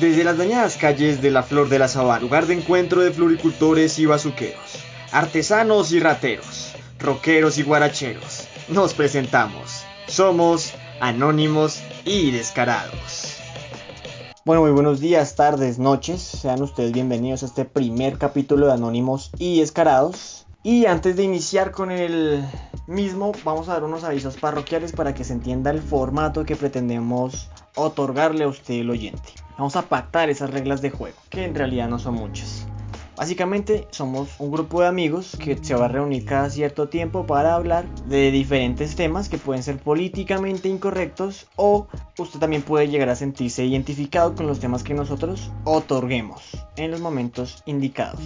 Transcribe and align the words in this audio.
Desde 0.00 0.22
las 0.22 0.38
dañadas 0.38 0.76
calles 0.76 1.20
de 1.20 1.32
la 1.32 1.42
Flor 1.42 1.68
de 1.68 1.80
la 1.80 1.88
Sabana, 1.88 2.20
lugar 2.20 2.46
de 2.46 2.54
encuentro 2.54 3.00
de 3.00 3.10
floricultores 3.10 3.98
y 3.98 4.06
bazuqueros, 4.06 4.78
artesanos 5.10 5.90
y 5.90 5.98
rateros, 5.98 6.72
rockeros 7.00 7.58
y 7.58 7.64
guaracheros, 7.64 8.46
nos 8.68 8.94
presentamos. 8.94 9.82
Somos 10.06 10.72
anónimos 11.00 11.82
y 12.04 12.30
descarados. 12.30 13.38
Bueno, 14.44 14.62
muy 14.62 14.70
buenos 14.70 15.00
días, 15.00 15.34
tardes, 15.34 15.80
noches. 15.80 16.22
Sean 16.22 16.62
ustedes 16.62 16.92
bienvenidos 16.92 17.42
a 17.42 17.46
este 17.46 17.64
primer 17.64 18.18
capítulo 18.18 18.68
de 18.68 18.74
Anónimos 18.74 19.32
y 19.36 19.58
Descarados. 19.58 20.46
Y 20.62 20.86
antes 20.86 21.16
de 21.16 21.24
iniciar 21.24 21.72
con 21.72 21.90
el 21.90 22.44
mismo, 22.86 23.32
vamos 23.44 23.68
a 23.68 23.72
dar 23.72 23.82
unos 23.82 24.04
avisos 24.04 24.36
parroquiales 24.36 24.92
para 24.92 25.12
que 25.12 25.24
se 25.24 25.32
entienda 25.32 25.72
el 25.72 25.82
formato 25.82 26.44
que 26.44 26.54
pretendemos 26.54 27.50
otorgarle 27.74 28.44
a 28.44 28.48
usted 28.48 28.74
el 28.74 28.90
oyente. 28.90 29.47
Vamos 29.58 29.74
a 29.74 29.82
pactar 29.82 30.30
esas 30.30 30.50
reglas 30.50 30.82
de 30.82 30.90
juego, 30.90 31.16
que 31.30 31.44
en 31.44 31.52
realidad 31.52 31.88
no 31.88 31.98
son 31.98 32.14
muchas. 32.14 32.67
Básicamente 33.18 33.88
somos 33.90 34.28
un 34.38 34.52
grupo 34.52 34.80
de 34.80 34.86
amigos 34.86 35.36
que 35.42 35.58
se 35.60 35.74
va 35.74 35.86
a 35.86 35.88
reunir 35.88 36.24
cada 36.24 36.50
cierto 36.50 36.88
tiempo 36.88 37.26
para 37.26 37.56
hablar 37.56 37.92
de 38.04 38.30
diferentes 38.30 38.94
temas 38.94 39.28
que 39.28 39.38
pueden 39.38 39.64
ser 39.64 39.78
políticamente 39.78 40.68
incorrectos 40.68 41.48
o 41.56 41.88
usted 42.16 42.38
también 42.38 42.62
puede 42.62 42.86
llegar 42.86 43.08
a 43.08 43.16
sentirse 43.16 43.64
identificado 43.64 44.36
con 44.36 44.46
los 44.46 44.60
temas 44.60 44.84
que 44.84 44.94
nosotros 44.94 45.50
otorguemos 45.64 46.44
en 46.76 46.92
los 46.92 47.00
momentos 47.00 47.60
indicados. 47.66 48.20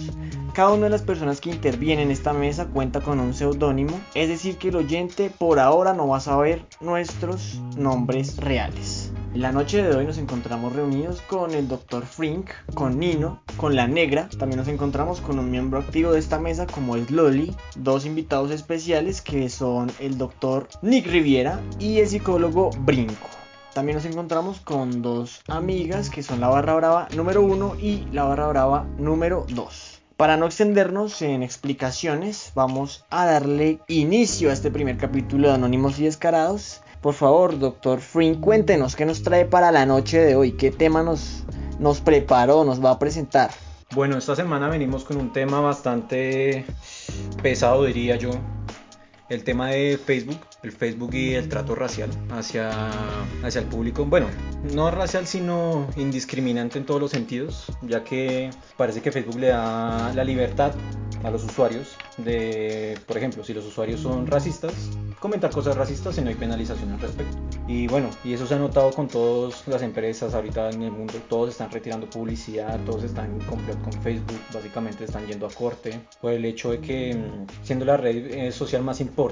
Cada 0.53 0.69
una 0.69 0.83
de 0.83 0.91
las 0.91 1.01
personas 1.01 1.41
que 1.41 1.49
intervienen 1.49 2.05
en 2.05 2.11
esta 2.11 2.31
mesa 2.31 2.67
cuenta 2.67 3.01
con 3.01 3.19
un 3.19 3.33
seudónimo, 3.33 3.99
es 4.13 4.29
decir 4.29 4.57
que 4.57 4.69
el 4.69 4.75
oyente 4.75 5.31
por 5.35 5.57
ahora 5.57 5.93
no 5.93 6.07
va 6.07 6.17
a 6.17 6.19
saber 6.19 6.67
nuestros 6.81 7.59
nombres 7.75 8.37
reales. 8.37 9.11
La 9.33 9.51
noche 9.51 9.81
de 9.81 9.95
hoy 9.95 10.05
nos 10.05 10.19
encontramos 10.19 10.73
reunidos 10.73 11.21
con 11.23 11.55
el 11.55 11.67
Dr. 11.67 12.05
Frink, 12.05 12.51
con 12.75 12.99
Nino, 12.99 13.41
con 13.57 13.75
la 13.75 13.87
Negra. 13.87 14.29
También 14.37 14.59
nos 14.59 14.67
encontramos 14.67 14.82
con 15.25 15.39
un 15.39 15.49
miembro 15.49 15.79
activo 15.79 16.11
de 16.11 16.19
esta 16.19 16.39
mesa 16.39 16.67
como 16.67 16.97
es 16.97 17.09
Loli, 17.09 17.55
dos 17.77 18.05
invitados 18.05 18.51
especiales 18.51 19.21
que 19.21 19.47
son 19.47 19.89
el 20.01 20.17
Dr. 20.17 20.67
Nick 20.81 21.07
Riviera 21.07 21.61
y 21.79 21.99
el 21.99 22.07
psicólogo 22.07 22.69
Brinco. 22.79 23.29
También 23.73 23.95
nos 23.95 24.05
encontramos 24.05 24.59
con 24.59 25.01
dos 25.01 25.41
amigas 25.47 26.09
que 26.09 26.21
son 26.21 26.41
la 26.41 26.49
barra 26.49 26.73
brava 26.75 27.07
número 27.15 27.43
1 27.43 27.77
y 27.79 28.07
la 28.11 28.25
barra 28.25 28.47
brava 28.49 28.85
número 28.97 29.45
2. 29.47 30.01
Para 30.17 30.35
no 30.35 30.47
extendernos 30.47 31.21
en 31.21 31.43
explicaciones, 31.43 32.51
vamos 32.53 33.05
a 33.09 33.25
darle 33.25 33.79
inicio 33.87 34.49
a 34.49 34.53
este 34.53 34.69
primer 34.69 34.97
capítulo 34.97 35.47
de 35.47 35.53
Anónimos 35.53 35.97
y 35.97 36.03
Descarados. 36.03 36.81
Por 36.99 37.13
favor, 37.13 37.57
doctor 37.57 38.01
Frink, 38.01 38.41
cuéntenos 38.41 38.97
qué 38.97 39.05
nos 39.05 39.23
trae 39.23 39.45
para 39.45 39.71
la 39.71 39.85
noche 39.85 40.19
de 40.19 40.35
hoy, 40.35 40.51
qué 40.51 40.71
tema 40.71 41.03
nos, 41.03 41.45
nos 41.79 42.01
preparó, 42.01 42.65
nos 42.65 42.83
va 42.83 42.91
a 42.91 42.99
presentar. 42.99 43.51
Bueno, 43.93 44.17
esta 44.17 44.35
semana 44.35 44.69
venimos 44.69 45.03
con 45.03 45.17
un 45.17 45.31
tema 45.31 45.59
bastante 45.59 46.65
pesado, 47.43 47.85
diría 47.85 48.15
yo. 48.15 48.31
El 49.33 49.43
tema 49.43 49.69
de 49.69 49.97
Facebook, 49.97 50.37
el 50.61 50.71
Facebook 50.71 51.15
y 51.15 51.33
el 51.33 51.49
trato 51.49 51.73
racial 51.73 52.11
hacia, 52.29 52.69
hacia 53.41 53.61
el 53.61 53.65
público. 53.65 54.05
Bueno, 54.05 54.27
no 54.75 54.91
racial, 54.91 55.25
sino 55.25 55.87
indiscriminante 55.97 56.77
en 56.77 56.85
todos 56.85 57.01
los 57.01 57.09
sentidos, 57.09 57.65
ya 57.81 58.03
que 58.03 58.51
parece 58.77 59.01
que 59.01 59.11
Facebook 59.11 59.39
le 59.39 59.47
da 59.47 60.13
la 60.13 60.23
libertad 60.23 60.71
a 61.23 61.31
los 61.31 61.43
usuarios 61.43 61.95
de, 62.17 62.99
por 63.07 63.17
ejemplo, 63.17 63.43
si 63.43 63.53
los 63.53 63.65
usuarios 63.65 64.01
son 64.01 64.27
racistas, 64.27 64.73
comentar 65.19 65.51
cosas 65.51 65.77
racistas 65.77 66.17
y 66.17 66.21
no 66.21 66.29
hay 66.29 66.35
penalización 66.35 66.91
al 66.91 66.99
respecto. 66.99 67.37
Y 67.67 67.87
bueno, 67.87 68.09
y 68.25 68.33
eso 68.33 68.45
se 68.45 68.55
ha 68.55 68.59
notado 68.59 68.91
con 68.91 69.07
todas 69.07 69.65
las 69.67 69.81
empresas 69.81 70.33
ahorita 70.33 70.69
en 70.69 70.83
el 70.83 70.91
mundo, 70.91 71.13
todos 71.29 71.49
están 71.49 71.71
retirando 71.71 72.09
publicidad, 72.09 72.79
todos 72.85 73.03
están 73.03 73.31
en 73.31 73.39
complot 73.47 73.81
con 73.81 73.93
Facebook, 74.01 74.39
básicamente 74.53 75.05
están 75.05 75.25
yendo 75.25 75.47
a 75.47 75.49
corte 75.49 76.01
por 76.21 76.33
el 76.33 76.43
hecho 76.43 76.71
de 76.71 76.79
que 76.79 77.15
mm, 77.15 77.65
siendo 77.65 77.85
la 77.85 77.95
red 77.95 78.31
eh, 78.31 78.51
social 78.51 78.83
más 78.83 78.99
importante, 78.99 79.22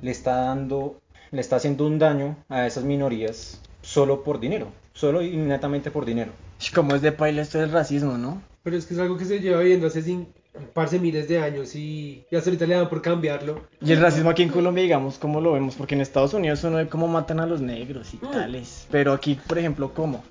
le 0.00 0.10
está 0.10 0.36
dando, 0.36 1.00
le 1.30 1.40
está 1.40 1.56
haciendo 1.56 1.86
un 1.86 1.98
daño 1.98 2.36
a 2.48 2.66
esas 2.66 2.84
minorías 2.84 3.60
solo 3.82 4.22
por 4.22 4.38
dinero, 4.40 4.68
solo 4.92 5.22
y 5.22 5.36
netamente 5.36 5.90
por 5.90 6.04
dinero. 6.04 6.30
Como 6.74 6.94
es 6.94 7.02
de 7.02 7.12
paila 7.12 7.42
esto 7.42 7.58
del 7.58 7.72
racismo, 7.72 8.16
¿no? 8.16 8.40
Pero 8.62 8.76
es 8.76 8.86
que 8.86 8.94
es 8.94 9.00
algo 9.00 9.16
que 9.18 9.24
se 9.24 9.40
lleva 9.40 9.60
viendo 9.60 9.86
hace 9.86 10.00
sin, 10.02 10.28
parce 10.72 10.98
miles 10.98 11.28
de 11.28 11.38
años 11.40 11.74
y, 11.74 12.24
y 12.30 12.36
hasta 12.36 12.48
ahorita 12.48 12.66
le 12.66 12.74
dan 12.76 12.88
por 12.88 13.02
cambiarlo. 13.02 13.60
Y 13.82 13.92
el 13.92 14.00
racismo 14.00 14.30
aquí 14.30 14.42
en 14.42 14.48
Colombia, 14.48 14.82
digamos, 14.82 15.18
¿cómo 15.18 15.40
lo 15.40 15.52
vemos? 15.52 15.74
Porque 15.74 15.94
en 15.94 16.00
Estados 16.00 16.32
Unidos 16.32 16.64
uno 16.64 16.76
ve 16.78 16.88
cómo 16.88 17.06
matan 17.08 17.40
a 17.40 17.46
los 17.46 17.60
negros 17.60 18.14
y 18.14 18.24
Mm. 18.24 18.30
tales. 18.30 18.86
Pero 18.90 19.12
aquí, 19.12 19.38
por 19.46 19.58
ejemplo, 19.58 19.92
¿cómo? 19.92 20.24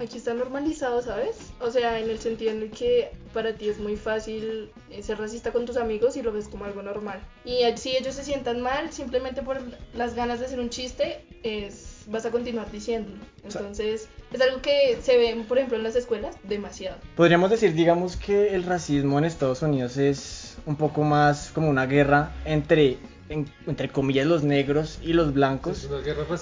Aquí 0.00 0.18
está 0.18 0.32
normalizado, 0.32 1.02
¿sabes? 1.02 1.36
O 1.60 1.70
sea, 1.72 1.98
en 1.98 2.08
el 2.08 2.18
sentido 2.20 2.52
en 2.52 2.62
el 2.62 2.70
que 2.70 3.10
para 3.34 3.54
ti 3.54 3.68
es 3.68 3.78
muy 3.80 3.96
fácil 3.96 4.70
eh, 4.90 5.02
ser 5.02 5.18
racista 5.18 5.50
con 5.50 5.66
tus 5.66 5.76
amigos 5.76 6.16
y 6.16 6.22
lo 6.22 6.32
ves 6.32 6.46
como 6.48 6.64
algo 6.66 6.82
normal. 6.82 7.18
Y 7.44 7.62
eh, 7.64 7.76
si 7.76 7.96
ellos 7.96 8.14
se 8.14 8.22
sientan 8.22 8.60
mal, 8.60 8.92
simplemente 8.92 9.42
por 9.42 9.58
las 9.94 10.14
ganas 10.14 10.38
de 10.38 10.46
hacer 10.46 10.60
un 10.60 10.70
chiste, 10.70 11.20
es, 11.42 12.02
vas 12.06 12.24
a 12.26 12.30
continuar 12.30 12.70
diciéndolo. 12.70 13.16
Entonces, 13.42 14.08
es 14.32 14.40
algo 14.40 14.62
que 14.62 14.98
se 15.02 15.16
ve, 15.18 15.44
por 15.48 15.58
ejemplo, 15.58 15.76
en 15.76 15.82
las 15.82 15.96
escuelas 15.96 16.36
demasiado. 16.44 16.96
Podríamos 17.16 17.50
decir, 17.50 17.72
digamos, 17.74 18.16
que 18.16 18.54
el 18.54 18.62
racismo 18.62 19.18
en 19.18 19.24
Estados 19.24 19.62
Unidos 19.62 19.96
es 19.96 20.58
un 20.64 20.76
poco 20.76 21.02
más 21.02 21.50
como 21.52 21.68
una 21.68 21.86
guerra 21.86 22.32
entre, 22.44 22.98
en- 23.30 23.50
entre 23.66 23.88
comillas, 23.88 24.26
los 24.28 24.44
negros 24.44 25.00
y 25.02 25.12
los 25.12 25.34
blancos. 25.34 25.88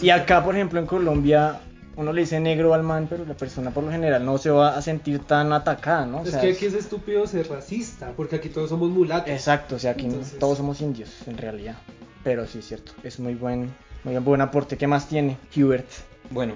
Y 0.02 0.10
acá, 0.10 0.44
por 0.44 0.54
ejemplo, 0.56 0.78
en 0.78 0.86
Colombia, 0.86 1.60
uno 1.96 2.12
le 2.12 2.20
dice 2.22 2.38
negro 2.40 2.74
al 2.74 2.82
man, 2.82 3.06
pero 3.08 3.24
la 3.24 3.34
persona 3.34 3.70
por 3.70 3.84
lo 3.84 3.90
general 3.90 4.24
no 4.24 4.36
se 4.38 4.50
va 4.50 4.76
a 4.76 4.82
sentir 4.82 5.20
tan 5.20 5.52
atacada, 5.52 6.04
¿no? 6.06 6.18
O 6.18 6.24
Es 6.24 6.30
sea, 6.30 6.40
que 6.42 6.50
es- 6.50 6.56
aquí 6.56 6.66
es 6.66 6.74
estúpido 6.74 7.26
ser 7.26 7.48
racista, 7.48 8.12
porque 8.16 8.36
aquí 8.36 8.48
todos 8.50 8.68
somos 8.70 8.90
mulatos. 8.90 9.30
Exacto, 9.30 9.76
o 9.76 9.78
sea, 9.78 9.92
aquí 9.92 10.04
Entonces- 10.06 10.38
todos 10.38 10.58
somos 10.58 10.80
indios, 10.80 11.10
en 11.26 11.38
realidad. 11.38 11.76
Pero 12.22 12.46
sí, 12.46 12.58
es 12.58 12.66
cierto, 12.68 12.92
es 13.02 13.18
muy 13.18 13.34
buen, 13.34 13.70
muy 14.04 14.16
buen 14.18 14.40
aporte. 14.40 14.76
¿Qué 14.76 14.86
más 14.86 15.08
tiene 15.08 15.38
Hubert? 15.56 15.86
Bueno, 16.30 16.54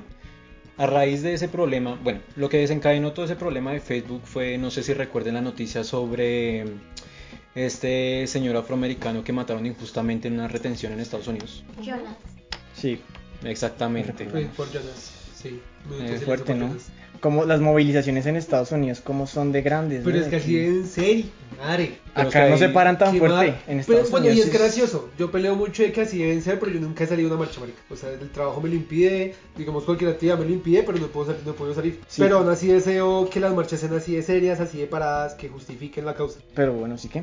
a 0.77 0.87
raíz 0.87 1.23
de 1.23 1.33
ese 1.35 1.49
problema, 1.49 1.99
bueno, 2.03 2.21
lo 2.37 2.49
que 2.49 2.59
desencadenó 2.59 3.13
todo 3.13 3.25
ese 3.25 3.37
problema 3.37 3.73
de 3.73 3.81
Facebook 3.81 4.23
fue, 4.25 4.59
no 4.59 4.71
sé 4.71 4.83
si 4.83 4.93
recuerden 4.95 5.35
la 5.35 5.41
noticia 5.43 5.85
sobre 5.85 6.65
este 7.55 8.27
señor 8.27 8.57
afroamericano 8.57 9.25
que 9.25 9.33
mataron 9.33 9.67
injustamente 9.67 10.29
en 10.29 10.35
una 10.35 10.49
retención 10.49 10.93
en 10.93 11.01
Estados 11.01 11.29
Unidos. 11.29 11.65
Jonas. 11.83 12.17
Sí, 12.75 13.01
Exactamente. 13.43 14.27
Por 14.55 14.71
Jonas, 14.71 15.13
sí. 15.41 15.61
Muy 15.89 16.07
Eh, 16.07 16.19
fuerte, 16.19 16.55
¿no? 16.55 16.75
Como 17.21 17.45
las 17.45 17.61
movilizaciones 17.61 18.25
en 18.25 18.37
Estados 18.37 18.73
Unidos, 18.73 19.03
como 19.03 19.27
son 19.27 19.53
de 19.53 19.61
grandes. 19.61 20.03
Pero 20.05 20.17
¿no? 20.17 20.23
es 20.23 20.29
que 20.29 20.37
así 20.37 20.59
en 20.59 20.87
serio, 20.87 21.27
madre. 21.59 21.99
Pero 22.15 22.29
Acá 22.29 22.49
no 22.49 22.57
se 22.57 22.71
paran 22.71 22.97
tan 22.97 23.15
fuerte. 23.17 23.49
En 23.49 23.55
Pero, 23.67 23.81
Estados 23.81 24.11
bueno, 24.11 24.27
Unidos 24.27 24.37
y 24.39 24.49
es 24.49 24.55
es- 24.55 24.59
gracioso. 24.61 25.11
Yo 25.19 25.31
peleo 25.31 25.55
mucho 25.55 25.83
de 25.83 25.93
que 25.93 26.01
así 26.01 26.17
deben 26.19 26.41
ser, 26.41 26.59
pero 26.59 26.73
yo 26.73 26.81
nunca 26.81 27.05
he 27.05 27.07
salido 27.07 27.29
a 27.29 27.33
una 27.35 27.45
marcha, 27.45 27.61
marica. 27.61 27.79
O 27.91 27.97
sea, 27.97 28.09
el 28.11 28.31
trabajo 28.31 28.63
me 28.63 28.71
lo 28.71 28.75
impide, 28.75 29.35
digamos 29.55 29.85
cualquier 29.85 30.11
actividad 30.13 30.39
me 30.39 30.47
lo 30.47 30.53
impide, 30.53 30.83
pero 30.83 30.97
no 30.99 31.09
puedo 31.09 31.27
salir, 31.27 31.43
no 31.47 31.53
puedo 31.53 31.75
salir. 31.75 32.01
Sí. 32.09 32.23
Pero 32.23 32.39
aún 32.39 32.49
así 32.49 32.69
deseo 32.69 33.29
que 33.29 33.39
las 33.39 33.53
marchas 33.55 33.81
sean 33.81 33.95
así 33.95 34.15
de 34.17 34.23
serias, 34.23 34.59
así 34.61 34.79
de 34.79 34.87
paradas, 34.87 35.35
que 35.35 35.51
justifiquen 35.51 36.07
la 36.07 36.15
causa. 36.15 36.41
Pero 36.55 36.73
bueno, 36.73 36.97
sí 36.97 37.09
que. 37.11 37.23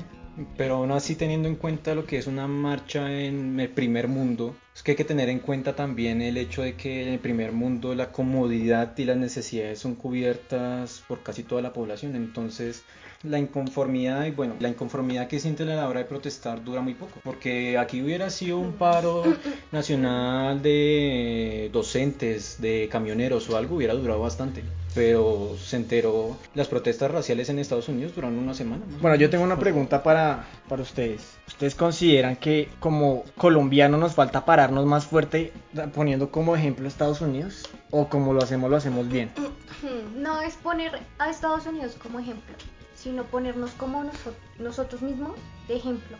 Pero 0.55 0.75
aún 0.75 0.91
así 0.91 1.15
teniendo 1.15 1.47
en 1.47 1.55
cuenta 1.55 1.95
lo 1.95 2.05
que 2.05 2.17
es 2.17 2.27
una 2.27 2.47
marcha 2.47 3.11
en 3.11 3.59
el 3.59 3.69
primer 3.69 4.07
mundo, 4.07 4.55
es 4.75 4.83
que 4.83 4.91
hay 4.91 4.97
que 4.97 5.03
tener 5.03 5.29
en 5.29 5.39
cuenta 5.39 5.75
también 5.75 6.21
el 6.21 6.37
hecho 6.37 6.61
de 6.61 6.75
que 6.75 7.01
en 7.01 7.09
el 7.09 7.19
primer 7.19 7.51
mundo 7.51 7.95
la 7.95 8.11
comodidad 8.11 8.95
y 8.97 9.05
las 9.05 9.17
necesidades 9.17 9.79
son 9.79 9.95
cubiertas 9.95 11.03
por 11.07 11.23
casi 11.23 11.43
toda 11.43 11.61
la 11.61 11.73
población. 11.73 12.15
Entonces 12.15 12.83
la 13.23 13.39
inconformidad 13.39 14.25
y 14.25 14.31
bueno, 14.31 14.55
la 14.59 14.69
inconformidad 14.69 15.27
que 15.27 15.39
sienten 15.39 15.69
a 15.69 15.75
la 15.75 15.89
hora 15.89 16.01
de 16.01 16.05
protestar 16.05 16.63
dura 16.63 16.81
muy 16.81 16.93
poco. 16.93 17.19
Porque 17.23 17.77
aquí 17.77 18.01
hubiera 18.01 18.29
sido 18.29 18.59
un 18.59 18.73
paro 18.73 19.23
nacional 19.71 20.61
de 20.61 21.69
docentes, 21.73 22.61
de 22.61 22.87
camioneros 22.91 23.49
o 23.49 23.57
algo, 23.57 23.77
hubiera 23.77 23.95
durado 23.95 24.21
bastante. 24.21 24.63
Pero 24.97 25.55
se 25.63 25.75
enteró, 25.75 26.35
las 26.55 26.67
protestas 26.67 27.11
raciales 27.11 27.49
en 27.49 27.59
Estados 27.59 27.87
Unidos 27.87 28.15
duraron 28.15 28.39
una 28.39 28.55
semana. 28.55 28.83
más 28.85 28.95
o 28.95 28.99
Bueno, 28.99 29.15
yo 29.15 29.29
tengo 29.29 29.43
una 29.43 29.59
pregunta 29.59 30.01
para, 30.01 30.47
para 30.67 30.81
ustedes. 30.81 31.37
¿Ustedes 31.47 31.75
consideran 31.75 32.35
que 32.35 32.69
como 32.79 33.23
colombiano 33.37 33.97
nos 33.97 34.15
falta 34.15 34.43
pararnos 34.43 34.87
más 34.87 35.05
fuerte 35.05 35.53
poniendo 35.93 36.31
como 36.31 36.55
ejemplo 36.55 36.87
Estados 36.87 37.21
Unidos? 37.21 37.69
¿O 37.91 38.09
como 38.09 38.33
lo 38.33 38.41
hacemos, 38.41 38.71
lo 38.71 38.75
hacemos 38.77 39.07
bien? 39.07 39.31
No 40.15 40.41
es 40.41 40.55
poner 40.55 40.99
a 41.19 41.29
Estados 41.29 41.67
Unidos 41.67 41.95
como 42.01 42.19
ejemplo, 42.19 42.55
sino 42.95 43.23
ponernos 43.25 43.69
como 43.71 44.03
noso- 44.03 44.33
nosotros 44.57 45.03
mismos 45.03 45.33
de 45.67 45.75
ejemplo, 45.75 46.17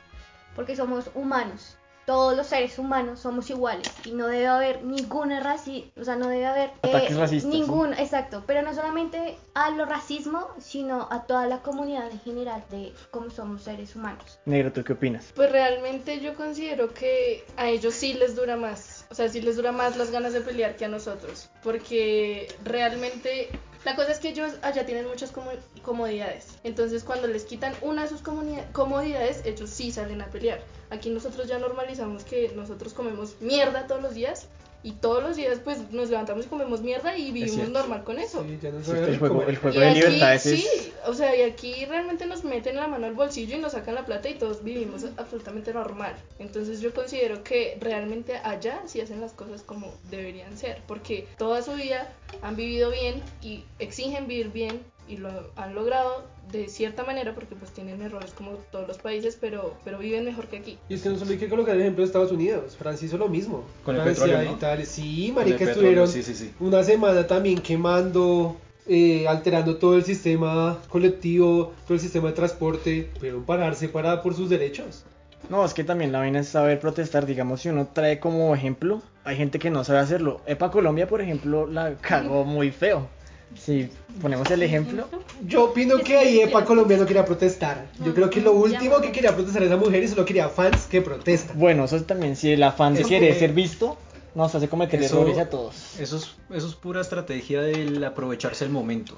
porque 0.56 0.75
somos 0.75 1.09
humanos. 1.15 1.75
Todos 2.07 2.38
los 2.38 2.48
seres 2.48 2.80
humanos 2.80 3.19
somos 3.19 3.50
iguales 3.50 3.92
y 4.06 4.12
no 4.12 4.27
debe 4.27 4.48
haber 4.48 4.83
ninguna 4.86 5.42
raci, 5.42 5.92
o 6.00 6.06
sea, 6.06 6.15
no 6.15 6.30
debe 6.30 6.45
haber 6.45 6.69
eh, 6.83 7.09
racistas, 7.13 7.51
ningún, 7.51 7.92
exacto, 7.92 8.45
pero 8.48 8.62
no 8.62 8.74
solamente 8.74 9.36
a 9.54 9.71
lo 9.71 9.83
racismo, 9.83 10.48
sino 10.57 11.09
a 11.12 11.24
toda 11.27 11.48
la 11.48 11.62
comunidad 11.62 12.09
en 12.09 12.21
general 12.21 12.63
de 12.71 12.94
cómo 13.12 13.30
somos 13.30 13.63
seres 13.63 13.94
humanos. 13.98 14.39
Negro, 14.45 14.71
¿tú 14.71 14.86
qué 14.86 14.94
opinas? 14.94 15.33
Pues 15.36 15.51
realmente 15.51 16.21
yo 16.21 16.33
considero 16.36 16.94
que 16.94 17.44
a 17.57 17.68
ellos 17.68 17.94
sí 17.94 18.13
les 18.13 18.38
dura 18.38 18.56
más. 18.56 19.06
O 19.12 19.15
sea, 19.15 19.27
sí 19.27 19.42
les 19.42 19.57
dura 19.57 19.74
más 19.74 19.98
las 19.98 20.10
ganas 20.10 20.31
de 20.31 20.39
pelear 20.39 20.77
que 20.77 20.86
a 20.86 20.88
nosotros. 20.88 21.50
Porque 21.62 22.48
realmente 22.63 23.50
La 23.88 23.95
cosa 23.95 24.12
es 24.12 24.19
que 24.19 24.28
ellos 24.28 24.51
allá 24.63 24.86
tienen 24.86 25.07
muchas 25.07 25.31
como- 25.31 25.50
comodidades. 25.81 26.48
Entonces, 26.66 27.06
cuando 27.06 27.25
les 27.30 27.45
quitan 27.45 27.74
una 27.81 28.01
de 28.01 28.10
sus 28.10 28.22
comodidades, 28.22 29.45
ellos 29.45 29.69
sí 29.69 29.94
salen 29.94 30.22
a 30.22 30.25
pelear. 30.25 30.60
Aquí 30.89 31.10
nosotros 31.10 31.48
ya 31.48 31.57
normalizamos 31.57 32.25
que 32.25 32.50
nosotros 32.50 32.94
comemos 32.94 33.38
mierda 33.39 33.88
todos 33.88 34.01
los 34.01 34.13
días. 34.13 34.48
Y 34.88 34.94
todos 34.94 35.22
los 35.22 35.36
días, 35.36 35.60
pues 35.62 35.92
nos 35.92 36.10
levantamos 36.10 36.45
y 36.45 36.48
comemos 36.48 36.80
mierda 36.81 37.18
y 37.18 37.34
vivimos 37.34 37.68
normal 37.68 38.06
con 38.06 38.19
eso. 38.19 38.42
Sí, 38.48 38.57
ya 38.62 38.72
no 38.72 38.80
Sí, 38.80 38.92
sabe 38.92 39.10
el 39.10 39.19
juego, 39.19 39.44
el 39.44 39.57
juego 39.57 39.75
Y 39.75 39.80
de 39.81 39.89
aquí, 39.89 40.00
libertades 40.00 40.45
es... 40.45 40.62
sí, 40.62 40.94
o 41.06 41.13
sea, 41.13 41.36
y 41.36 41.42
aquí 41.42 41.84
realmente 41.84 42.25
nos 42.25 42.45
meten 42.45 42.78
la 42.78 42.88
mano 42.88 43.06
al 43.06 43.13
bolsillo 43.13 43.57
y 43.57 43.60
nos 43.60 43.74
sacan 43.74 43.95
la 43.95 44.06
plata 44.06 44.30
y 44.30 44.36
todos 44.36 44.63
vivimos 44.63 45.04
absolutamente 45.18 45.74
normal. 45.74 46.16
Entonces 46.39 46.80
yo 46.80 46.94
considero 46.94 47.44
que 47.44 47.78
realmente 47.81 48.38
allá 48.38 48.81
sí 48.86 49.01
hacen 49.01 49.19
las 49.19 49.34
cosas 49.34 49.62
como 49.62 49.94
deberían 50.10 50.57
ser, 50.57 50.81
porque 50.88 51.28
toda 51.38 51.62
su 51.62 51.74
vida 51.74 52.13
han 52.42 52.56
vivido 52.56 52.89
bien 52.89 53.22
y 53.42 53.66
exigen 53.80 54.25
vivir 54.25 54.54
bien 54.54 54.80
y 55.07 55.18
lo 55.18 55.30
han 55.56 55.75
logrado 55.75 56.25
de 56.51 56.68
cierta 56.69 57.04
manera 57.04 57.33
porque 57.33 57.56
pues 57.56 57.71
tienen 57.71 58.01
errores 58.01 58.31
como 58.31 58.51
todos 58.71 58.88
los 58.88 58.98
países, 58.98 59.38
pero, 59.39 59.74
pero 59.83 59.98
viven 59.98 60.25
mejor 60.25 60.48
que 60.48 60.57
aquí. 60.57 60.77
Y 60.89 60.95
es 60.95 61.01
que 61.01 61.09
no 61.09 61.18
solo 61.18 61.31
hay 61.31 61.38
que 61.38 61.50
colocar 61.50 61.75
el 61.75 61.81
ejemplo 61.81 62.01
de 62.01 62.07
Estados 62.07 62.31
Unidos. 62.31 62.75
Francia 62.77 63.06
hizo 63.06 63.18
lo 63.18 63.27
mismo. 63.27 63.63
Con 63.83 63.95
el 63.95 64.01
Francia, 64.01 64.25
petróleo, 64.25 64.51
¿no? 64.51 64.57
Italia, 64.57 64.86
sí, 64.86 65.31
marica, 65.36 65.63
estuvieron 65.63 66.07
sí, 66.07 66.24
sí, 66.24 66.36
sí. 66.36 66.54
una 66.59 66.83
semana 66.83 67.27
también 67.27 67.59
quemando, 67.59 68.56
eh, 68.88 69.27
alterando 69.27 69.77
todo 69.77 69.95
el 69.95 70.04
sistema 70.04 70.77
colectivo, 70.89 71.74
todo 71.86 71.95
el 71.95 72.00
sistema 72.00 72.30
de 72.30 72.33
transporte. 72.33 73.10
Pudieron 73.15 73.44
pararse 73.44 73.89
para 73.89 74.21
por 74.21 74.33
sus 74.33 74.50
derechos. 74.50 75.03
No, 75.50 75.63
es 75.63 75.74
que 75.74 75.83
también 75.83 76.12
la 76.12 76.19
vaina 76.19 76.39
es 76.39 76.50
saber 76.50 76.80
protestar. 76.80 77.25
Digamos, 77.25 77.62
si 77.62 77.69
uno 77.69 77.88
trae 77.94 78.19
como 78.19 78.53
ejemplo, 78.53 79.01
hay 79.24 79.38
gente 79.38 79.60
que 79.60 79.69
no 79.69 79.83
sabe 79.83 80.00
hacerlo. 80.00 80.42
EPA 80.45 80.71
Colombia, 80.71 81.07
por 81.07 81.21
ejemplo, 81.21 81.68
la 81.68 81.95
cagó 81.95 82.44
muy 82.44 82.71
feo. 82.71 83.07
Si 83.56 83.90
ponemos 84.22 84.50
el 84.52 84.62
ejemplo, 84.64 85.08
Yo 85.46 85.66
opino 85.66 85.98
que 86.00 86.18
ahí 86.18 86.40
EPA 86.42 86.64
Colombia 86.66 86.98
no 86.98 87.06
quería 87.06 87.26
protestar. 87.26 87.88
Yo 88.04 88.14
creo 88.14 88.30
que 88.30 88.42
lo 88.42 88.54
último 88.54 89.00
que 89.02 89.12
quería 89.12 89.34
protestar 89.34 89.64
esa 89.64 89.78
mujer 89.78 90.04
y 90.04 90.08
solo 90.08 90.26
quería 90.26 90.50
fans 90.50 90.84
que 90.90 91.02
protestan. 91.02 91.58
bueno, 91.58 91.86
eso 91.86 92.02
también, 92.04 92.36
si 92.36 92.52
el 92.52 92.62
afán 92.64 92.94
de 92.94 93.02
Es 93.02 93.08
querer 93.08 93.34
que- 93.34 93.40
ser 93.40 93.54
visto, 93.54 93.98
nos 94.36 94.54
hace 94.54 94.68
cometer 94.70 95.02
Eso- 95.02 95.18
errores 95.22 95.38
a 95.40 95.50
todos. 95.50 96.00
Eso 96.00 96.18
es, 96.18 96.36
eso 96.56 96.68
es 96.68 96.76
pura 96.76 97.02
estrategia 97.02 97.62
del 97.62 98.04
aprovecharse 98.04 98.64
el 98.66 98.70
momento. 98.72 99.16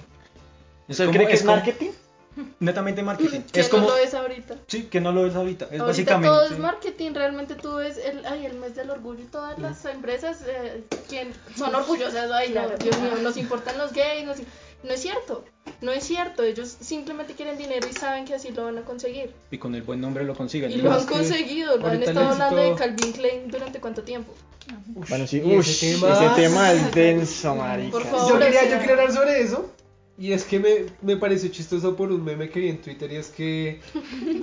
¿Usted 0.88 1.06
como- 1.06 1.18
cree 1.18 1.28
que 1.28 1.34
es 1.34 1.42
como- 1.42 1.56
marketing? 1.56 1.90
Netamente 2.60 3.04
marketing. 3.04 3.42
Que 3.52 3.60
es 3.62 3.72
no 3.72 3.80
como... 3.80 3.90
lo 3.90 3.98
es 3.98 4.14
ahorita. 4.14 4.56
Sí, 4.68 4.84
que 4.84 5.02
no 5.02 5.12
lo 5.12 5.26
es 5.26 5.36
ahorita. 5.36 5.66
Es 5.66 5.72
Ahorita 5.72 5.86
básicamente... 5.86 6.28
todo 6.28 6.44
es 6.46 6.58
marketing, 6.60 7.12
realmente 7.14 7.56
tú 7.56 7.76
ves 7.76 7.98
el, 7.98 8.26
ay, 8.26 8.46
el 8.46 8.56
mes 8.58 8.76
del 8.76 8.90
orgullo 8.90 9.22
y 9.24 9.26
todas 9.28 9.58
las 9.60 9.84
empresas 9.86 10.44
eh, 10.48 10.84
quien 11.10 11.34
son 11.58 11.74
orgullosas, 11.76 12.32
ay 12.32 12.54
no, 12.54 12.70
Dios 12.78 12.98
mío, 13.00 13.12
nos 13.22 13.36
importan 13.38 13.78
los 13.78 13.92
gays, 13.94 14.26
nos- 14.26 14.38
no 14.82 14.92
es 14.94 15.02
cierto, 15.02 15.44
no 15.82 15.92
es 15.92 16.06
cierto, 16.06 16.42
ellos 16.44 16.78
simplemente 16.80 17.34
quieren 17.34 17.58
dinero 17.58 17.86
y 17.90 17.94
saben 17.94 18.24
que 18.24 18.36
así 18.36 18.52
lo 18.52 18.64
van 18.64 18.78
a 18.78 18.84
conseguir. 18.84 19.34
Y 19.52 19.58
con 19.58 19.76
el 19.76 19.82
buen 19.82 20.00
nombre 20.00 20.24
lo 20.24 20.34
consiguen. 20.36 20.72
Y 20.72 20.76
lo 20.78 20.94
han 20.94 21.06
conseguido, 21.06 21.76
lo 21.76 21.88
han 21.88 22.02
estado 22.02 22.30
hablando 22.30 22.62
de 22.62 22.76
Calvin 22.76 23.12
Klein 23.12 23.52
durante 23.52 23.82
cuánto 23.82 24.04
tiempo. 24.04 24.34
Bueno, 25.10 25.28
sí, 25.28 25.42
ush, 25.44 25.68
ese 25.70 25.92
ese 25.96 26.00
tema- 26.06 26.36
tema, 26.36 26.72
es 26.72 26.92
denso, 26.94 27.56
marica. 27.56 27.92
Por 27.92 28.06
favor. 28.06 28.30
Yo 28.34 28.40
quería, 28.40 28.62
sí. 28.62 28.70
yo 28.70 28.80
quería 28.80 28.92
hablar 28.94 29.12
sobre 29.12 29.42
eso. 29.42 29.70
Y 30.20 30.34
es 30.34 30.44
que 30.44 30.60
me, 30.60 30.86
me 31.02 31.16
pareció 31.16 31.50
chistoso 31.50 31.96
por 31.96 32.12
un 32.12 32.26
meme 32.26 32.50
que 32.50 32.60
vi 32.60 32.68
en 32.68 32.82
Twitter 32.82 33.10
y 33.10 33.16
es 33.16 33.30
que 33.30 33.80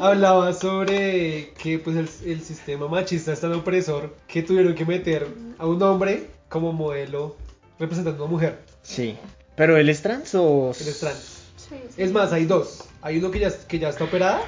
hablaba 0.00 0.54
sobre 0.54 1.52
que 1.62 1.78
pues 1.78 1.96
el, 1.96 2.08
el 2.24 2.40
sistema 2.40 2.88
machista 2.88 3.34
es 3.34 3.40
tan 3.40 3.52
opresor 3.52 4.16
que 4.26 4.42
tuvieron 4.42 4.74
que 4.74 4.86
meter 4.86 5.28
a 5.58 5.66
un 5.66 5.82
hombre 5.82 6.30
como 6.48 6.72
modelo 6.72 7.36
representando 7.78 8.22
a 8.22 8.26
una 8.26 8.32
mujer. 8.32 8.58
Sí. 8.80 9.18
¿Pero 9.54 9.76
él 9.76 9.90
es 9.90 10.00
trans 10.00 10.34
o...? 10.34 10.72
Él 10.80 10.88
es 10.88 11.00
trans. 11.00 11.42
Sí, 11.56 11.74
sí. 11.94 12.02
Es 12.02 12.10
más, 12.10 12.32
hay 12.32 12.46
dos. 12.46 12.84
Hay 13.02 13.18
uno 13.18 13.30
que 13.30 13.40
ya, 13.40 13.50
que 13.66 13.78
ya 13.78 13.90
está 13.90 14.04
operada 14.04 14.40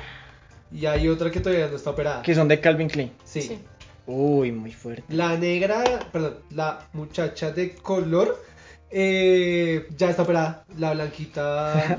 y 0.72 0.86
hay 0.86 1.08
otra 1.08 1.30
que 1.30 1.40
todavía 1.40 1.69
no 1.69 1.76
está 1.76 1.90
operada. 1.90 2.22
Que 2.22 2.34
son 2.34 2.48
de 2.48 2.58
Calvin 2.58 2.88
Klein. 2.88 3.12
Sí. 3.25 3.42
Sí. 3.42 3.58
Uy, 4.06 4.50
muy 4.50 4.72
fuerte. 4.72 5.04
La 5.10 5.36
negra, 5.36 6.08
perdón, 6.10 6.38
la 6.52 6.88
muchacha 6.94 7.52
de 7.52 7.75
color 7.75 8.42
eh, 8.90 9.87
ya 9.96 10.11
está 10.11 10.23
operada. 10.23 10.64
La 10.79 10.93
blanquita. 10.94 11.96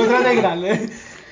Otra 0.00 0.20
negra. 0.20 0.56
¿eh? 0.56 0.88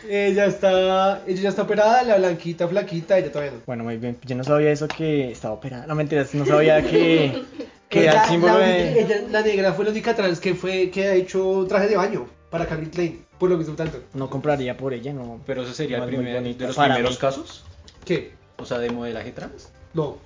Ella 0.09 0.47
está, 0.47 1.23
ella 1.27 1.43
ya 1.43 1.49
está 1.51 1.63
operada, 1.63 2.03
la 2.03 2.17
blanquita 2.17 2.67
flaquita, 2.69 3.19
ella 3.19 3.31
todavía 3.31 3.53
no. 3.53 3.59
Bueno, 3.67 3.85
muy 3.85 3.97
bien. 3.99 4.17
Yo 4.25 4.35
no 4.35 4.43
sabía 4.45 4.71
eso 4.73 4.89
que 4.89 5.31
estaba 5.31 5.55
operada. 5.55 5.87
No, 5.87 5.95
mentiras, 5.95 6.35
no 6.35 6.45
sabía 6.45 6.83
que... 6.83 7.45
que 7.89 8.03
era 8.05 8.13
Ella- 8.13 8.23
el 8.25 8.29
símbolo 8.31 8.59
la, 8.59 8.67
de... 8.67 9.01
ella- 9.01 9.21
la 9.31 9.43
negra 9.43 9.73
fue 9.73 9.85
la 9.85 9.91
única 9.93 10.15
trans 10.17 10.41
que 10.41 10.55
fue 10.55 10.91
que 10.91 11.07
ha 11.07 11.15
hecho 11.15 11.65
traje 11.69 11.87
de 11.89 11.97
baño 11.97 12.27
para 12.51 12.67
Calvin 12.67 12.91
Klein, 12.91 13.25
por 13.39 13.49
lo 13.49 13.57
mismo 13.57 13.75
tanto. 13.77 13.99
No 14.15 14.29
compraría 14.29 14.77
por 14.77 14.93
ella, 14.93 15.13
no. 15.13 15.41
Pero 15.47 15.63
ese 15.63 15.73
sería 15.73 15.99
No, 15.99 16.05
el 16.05 16.11
es 16.11 16.17
primer, 16.17 16.43
de 16.43 16.67
los 16.67 16.77
Para 16.77 16.95
primeros 16.95 17.15
mí. 17.17 17.21
casos. 17.21 17.65
¿Qué? 18.05 18.33
O 18.59 18.65
sea, 18.67 18.79
de 18.79 18.91
modelaje 18.91 19.31
trans. 19.31 19.69
No. 19.95 20.19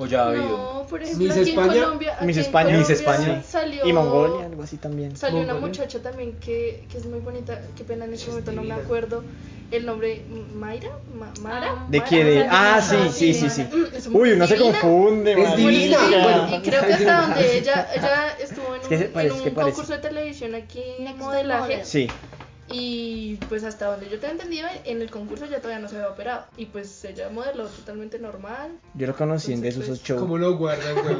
O 0.00 0.06
ya 0.06 0.24
ha 0.24 0.28
habido. 0.28 0.48
No, 0.48 0.86
por 0.88 1.02
ejemplo, 1.02 1.24
Miss 1.26 1.36
aquí 1.36 1.50
España- 1.50 1.74
en 1.74 1.80
Colombia, 1.82 2.14
aquí 2.16 2.24
Miss 2.26 2.36
en 2.38 2.42
España. 2.42 2.64
Colombia 2.70 2.88
Miss 2.88 3.00
España. 3.00 3.42
salió 3.42 3.86
Y 3.86 3.92
Mongolia, 3.92 4.46
algo 4.46 4.62
así 4.62 4.76
también. 4.78 5.16
Salió 5.16 5.40
una 5.40 5.52
Mongolia. 5.52 5.68
muchacha 5.68 6.02
también 6.02 6.32
que, 6.40 6.84
que 6.90 6.98
es 6.98 7.04
muy 7.06 7.20
bonita, 7.20 7.60
qué 7.76 7.84
pena 7.84 8.06
en 8.06 8.14
este 8.14 8.24
Es 8.24 8.30
momento 8.30 8.52
no 8.52 8.62
me 8.62 8.72
acuerdo 8.74 9.22
el 9.70 9.86
nombre, 9.86 10.22
¿Mayra? 10.54 10.90
Ma- 11.14 11.32
¿Mara? 11.42 11.84
¿De 11.88 11.98
Mara, 11.98 12.10
qué? 12.10 12.24
De... 12.24 12.46
Ah, 12.50 12.80
sí, 12.82 12.96
sí, 13.12 13.34
sí, 13.34 13.50
sí. 13.50 13.66
Muy 14.08 14.22
Uy, 14.30 14.32
uno 14.32 14.46
se 14.48 14.56
confunde, 14.56 15.32
Es 15.40 15.56
divina, 15.56 15.98
Bueno, 16.22 16.56
y 16.56 16.60
creo 16.68 16.86
que 16.86 16.92
hasta 16.94 17.20
donde 17.20 17.58
ella, 17.58 17.88
ella 17.94 18.36
estuvo 18.40 18.74
en 18.74 18.80
Es 18.82 18.88
que 18.88 18.98
se 18.98 19.04
un, 19.06 19.12
parece, 19.12 19.36
en 19.36 19.48
un 19.48 19.54
concurso 19.54 19.92
de 19.92 19.98
televisión 19.98 20.54
aquí 20.56 20.82
en 20.98 21.16
modelaje 21.18 21.72
Model. 21.74 21.86
Sí. 21.86 22.08
Y 22.72 23.36
pues 23.48 23.64
hasta 23.64 23.86
donde 23.86 24.08
yo 24.08 24.18
te 24.18 24.26
he 24.26 24.30
entendido 24.30 24.68
en 24.84 25.02
el 25.02 25.10
concurso 25.10 25.46
ya 25.46 25.58
todavía 25.58 25.80
no 25.80 25.88
se 25.88 25.96
había 25.96 26.08
operado 26.08 26.44
y 26.56 26.66
pues 26.66 27.04
ella 27.04 27.28
modeló 27.30 27.66
totalmente 27.66 28.18
normal 28.18 28.70
Yo 28.94 29.06
lo 29.06 29.16
conocí 29.16 29.52
en 29.52 29.60
de 29.60 29.68
esos 29.68 29.82
Entonces, 29.82 30.06
shows. 30.06 30.20
¿Cómo 30.20 30.38
lo 30.38 30.56
guardan, 30.56 30.94
güey? 31.02 31.16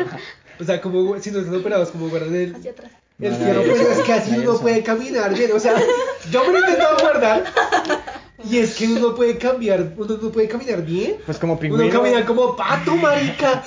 O 0.61 0.65
sea, 0.65 0.81
como 0.81 1.19
si 1.21 1.31
no 1.31 1.39
están 1.41 1.57
operados, 1.57 1.91
como 1.91 2.09
guardan 2.09 2.35
el, 2.35 2.55
hacia 2.55 2.73
atrás. 2.73 2.93
el 3.19 3.31
No, 3.33 3.37
fierro, 3.39 3.65
lo 3.65 3.73
es 3.75 3.99
que 4.01 4.13
así 4.13 4.39
uno 4.39 4.59
puede 4.59 4.83
caminar 4.83 5.35
bien. 5.35 5.53
O 5.53 5.59
sea, 5.61 5.75
yo 6.31 6.45
me 6.45 6.51
lo 6.53 6.57
he 6.59 6.61
intentado 6.61 6.99
guardar. 7.01 7.45
Y 8.49 8.59
es 8.59 8.75
que 8.75 8.87
uno 8.87 9.15
puede 9.15 9.37
cambiar, 9.39 9.93
uno 9.97 10.19
no 10.21 10.31
puede 10.31 10.49
caminar 10.49 10.83
bien. 10.85 11.17
Pues 11.27 11.39
como 11.39 11.55
Uno 11.55 11.61
pingüino. 11.61 11.91
camina 11.91 12.25
como 12.27 12.57
pato, 12.57 12.95
marica. 12.97 13.63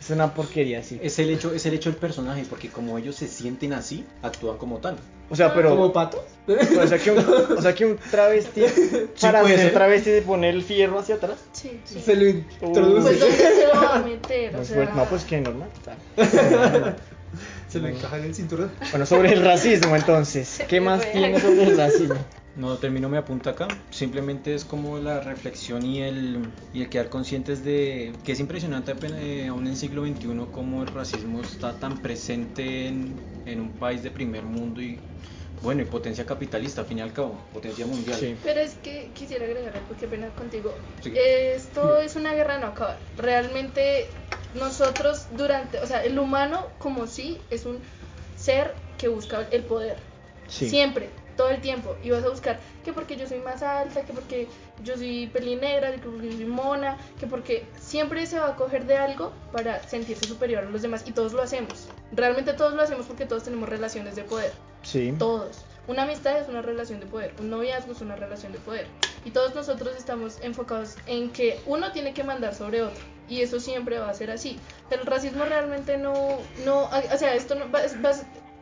Es 0.00 0.08
una 0.10 0.32
porquería, 0.34 0.82
sí. 0.82 0.98
Es 1.02 1.18
el 1.18 1.28
hecho, 1.30 1.52
es 1.52 1.66
el 1.66 1.74
hecho 1.74 1.90
del 1.90 1.98
personaje, 1.98 2.44
porque 2.48 2.68
como 2.70 2.96
ellos 2.96 3.16
se 3.16 3.28
sienten 3.28 3.74
así, 3.74 4.06
actúan 4.22 4.56
como 4.56 4.78
tal. 4.78 4.96
O 5.28 5.36
sea, 5.36 5.52
pero... 5.54 5.70
¿Como 5.70 5.92
pato? 5.92 6.24
O 6.48 6.86
sea, 6.86 6.98
que 6.98 7.10
un, 7.10 7.18
o 7.56 7.60
sea 7.62 7.74
que 7.74 7.84
un 7.84 7.98
travesti, 8.10 8.62
para 9.20 9.42
puede. 9.42 9.58
ser 9.58 9.72
travesti, 9.74 10.10
de 10.10 10.22
poner 10.22 10.54
el 10.54 10.62
fierro 10.62 10.98
hacia 10.98 11.16
atrás. 11.16 11.36
Sí, 11.52 11.78
sí. 11.84 12.00
Se 12.00 12.16
lo 12.16 12.26
introduce. 12.26 13.08
Pues 13.08 13.20
¿dónde 13.20 13.36
se 13.36 13.66
lo 13.66 13.74
va 13.80 13.96
a 13.96 14.02
meter? 14.02 14.54
O 14.54 14.56
Pues, 14.56 14.68
sea, 14.68 14.76
pues, 14.84 14.94
no, 14.96 15.04
pues 15.04 15.24
que 15.24 15.40
normal. 15.40 15.68
Se 17.68 17.78
lo 17.78 17.86
encaja 17.86 18.18
en 18.18 18.24
el 18.24 18.34
cinturón. 18.34 18.72
Bueno, 18.90 19.06
sobre 19.06 19.32
el 19.32 19.44
racismo 19.44 19.94
entonces. 19.94 20.60
¿Qué 20.66 20.80
más 20.80 21.08
tiene 21.12 21.38
sobre 21.38 21.62
el 21.62 21.76
racismo? 21.76 22.16
No 22.56 22.76
termino 22.76 23.08
me 23.08 23.18
apunta 23.18 23.50
acá. 23.50 23.68
Simplemente 23.90 24.54
es 24.54 24.64
como 24.64 24.98
la 24.98 25.20
reflexión 25.20 25.84
y 25.84 26.02
el, 26.02 26.40
y 26.72 26.82
el 26.82 26.88
quedar 26.88 27.08
conscientes 27.08 27.64
de 27.64 28.12
que 28.24 28.32
es 28.32 28.40
impresionante 28.40 28.92
eh, 29.02 29.46
aún 29.48 29.66
en 29.66 29.72
el 29.72 29.76
siglo 29.76 30.04
XXI 30.04 30.46
cómo 30.52 30.82
el 30.82 30.88
racismo 30.88 31.40
está 31.40 31.78
tan 31.78 32.02
presente 32.02 32.88
en, 32.88 33.14
en 33.46 33.60
un 33.60 33.70
país 33.70 34.02
de 34.02 34.10
primer 34.10 34.42
mundo 34.42 34.82
y 34.82 34.98
bueno, 35.62 35.82
y 35.82 35.84
potencia 35.84 36.24
capitalista, 36.24 36.80
al 36.80 36.86
fin 36.86 36.98
y 36.98 37.00
al 37.02 37.12
cabo, 37.12 37.38
potencia 37.52 37.84
mundial. 37.84 38.18
Sí. 38.18 38.34
Pero 38.42 38.60
es 38.60 38.74
que 38.82 39.10
quisiera 39.14 39.44
agregar 39.44 39.76
algo, 39.76 39.94
qué 39.98 40.08
pena 40.08 40.28
contigo. 40.30 40.74
Sí. 41.02 41.12
Esto 41.14 41.98
es 41.98 42.16
una 42.16 42.32
guerra 42.32 42.58
no 42.58 42.68
acabar. 42.68 42.96
Realmente 43.18 44.06
nosotros 44.54 45.26
durante, 45.36 45.78
o 45.80 45.86
sea, 45.86 46.02
el 46.02 46.18
humano 46.18 46.66
como 46.78 47.06
sí 47.06 47.38
es 47.50 47.66
un 47.66 47.78
ser 48.36 48.74
que 48.96 49.08
busca 49.08 49.46
el 49.50 49.62
poder. 49.64 49.98
Sí. 50.48 50.68
Siempre, 50.68 51.10
todo 51.40 51.48
el 51.48 51.62
tiempo. 51.62 51.96
Y 52.02 52.10
vas 52.10 52.22
a 52.22 52.28
buscar 52.28 52.60
que 52.84 52.92
porque 52.92 53.16
yo 53.16 53.26
soy 53.26 53.38
más 53.38 53.62
alta, 53.62 54.02
que 54.02 54.12
porque 54.12 54.46
yo 54.84 54.94
soy 54.96 55.26
pelinegra, 55.28 55.90
que 55.92 55.98
porque 56.00 56.28
yo 56.28 56.36
soy 56.36 56.44
mona, 56.44 56.98
que 57.18 57.26
porque 57.26 57.64
siempre 57.78 58.26
se 58.26 58.38
va 58.38 58.48
a 58.48 58.56
coger 58.56 58.84
de 58.84 58.98
algo 58.98 59.32
para 59.50 59.82
sentirse 59.88 60.26
superior 60.26 60.64
a 60.64 60.68
los 60.70 60.82
demás. 60.82 61.02
Y 61.06 61.12
todos 61.12 61.32
lo 61.32 61.40
hacemos. 61.40 61.86
Realmente 62.12 62.52
todos 62.52 62.74
lo 62.74 62.82
hacemos 62.82 63.06
porque 63.06 63.24
todos 63.24 63.44
tenemos 63.44 63.70
relaciones 63.70 64.16
de 64.16 64.24
poder. 64.24 64.52
Sí. 64.82 65.14
Todos. 65.18 65.64
Una 65.88 66.02
amistad 66.02 66.38
es 66.38 66.46
una 66.48 66.60
relación 66.62 67.00
de 67.00 67.06
poder, 67.06 67.32
un 67.40 67.48
noviazgo 67.50 67.92
es 67.92 68.00
una 68.02 68.14
relación 68.14 68.52
de 68.52 68.58
poder. 68.58 68.86
Y 69.24 69.30
todos 69.30 69.54
nosotros 69.54 69.96
estamos 69.96 70.38
enfocados 70.42 70.96
en 71.06 71.30
que 71.30 71.58
uno 71.66 71.90
tiene 71.92 72.12
que 72.12 72.22
mandar 72.22 72.54
sobre 72.54 72.82
otro. 72.82 73.02
Y 73.28 73.40
eso 73.42 73.60
siempre 73.60 73.98
va 73.98 74.10
a 74.10 74.14
ser 74.14 74.30
así. 74.30 74.58
El 74.90 75.06
racismo 75.06 75.44
realmente 75.44 75.96
no, 75.96 76.38
no, 76.64 76.84
o 76.84 77.16
sea, 77.18 77.34
esto 77.34 77.54
no, 77.54 77.70
va- 77.70 77.80
va- 78.04 78.12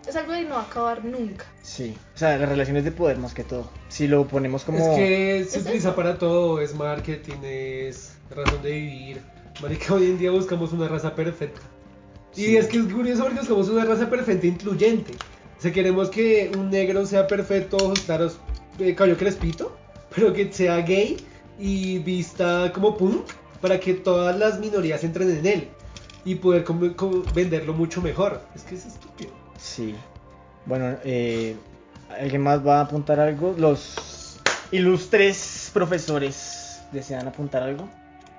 es 0.09 0.17
algo 0.17 0.33
de 0.33 0.43
no 0.45 0.57
acabar 0.57 1.05
nunca. 1.05 1.45
Sí. 1.63 1.95
O 2.15 2.19
sea, 2.19 2.37
las 2.39 2.49
relaciones 2.49 2.85
de 2.85 2.93
poder 2.93 3.19
más 3.19 3.35
que 3.35 3.45
todo. 3.45 3.71
Si 3.89 4.07
lo 4.09 4.27
ponemos 4.27 4.65
como... 4.65 4.79
Es 4.79 4.89
que 4.97 5.47
se 5.49 5.59
¿Es 5.59 5.65
utiliza 5.65 5.89
eso? 5.89 5.97
para 5.97 6.19
todo, 6.19 6.61
es 6.61 6.75
marketing, 6.75 7.37
es 7.43 8.15
razón 8.31 8.63
de 8.63 8.71
vivir. 8.73 9.21
Marica, 9.63 9.95
hoy 9.95 10.07
en 10.07 10.19
día 10.19 10.31
buscamos 10.31 10.73
una 10.73 10.89
raza 10.89 11.15
perfecta. 11.15 11.61
Y 12.37 12.57
es 12.57 12.67
que 12.67 12.79
es 12.79 12.85
curioso 12.93 13.25
porque 13.25 13.45
somos 13.45 13.69
una 13.69 13.85
raza 13.85 14.09
perfecta 14.09 14.47
incluyente. 14.47 15.13
O 15.59 15.61
sea, 15.61 15.73
queremos 15.73 16.09
que 16.11 16.53
un 16.57 16.71
negro 16.71 17.05
sea 17.05 17.27
perfecto, 17.27 17.77
ojos 17.79 18.01
claros, 18.03 18.39
eh, 18.79 18.95
cabello 18.95 19.17
crespito, 19.17 19.77
pero 20.15 20.33
que 20.33 20.53
sea 20.53 20.77
gay 20.79 21.17
y 21.59 21.99
vista 21.99 22.71
como 22.73 22.97
punk 22.97 23.27
para 23.61 23.81
que 23.81 23.95
todas 23.95 24.39
las 24.39 24.61
minorías 24.61 25.03
entren 25.03 25.31
en 25.31 25.47
él 25.47 25.69
y 26.25 26.37
poder 26.37 26.63
como- 26.63 26.95
como 26.95 27.25
venderlo 27.35 27.73
mucho 27.75 28.01
mejor. 28.01 28.41
Es 28.55 28.63
que 28.63 28.77
es 28.77 28.87
estúpido. 28.87 29.31
Sí. 29.59 29.95
Bueno, 30.67 30.97
eh, 31.05 31.57
¿alguien 32.21 32.43
más 32.43 32.67
va 32.67 32.79
a 32.79 32.83
apuntar 32.85 33.21
algo? 33.21 33.55
Los 33.59 34.39
ilustres 34.71 35.71
profesores 35.73 36.81
desean 36.93 37.27
apuntar 37.29 37.63
algo. 37.63 37.89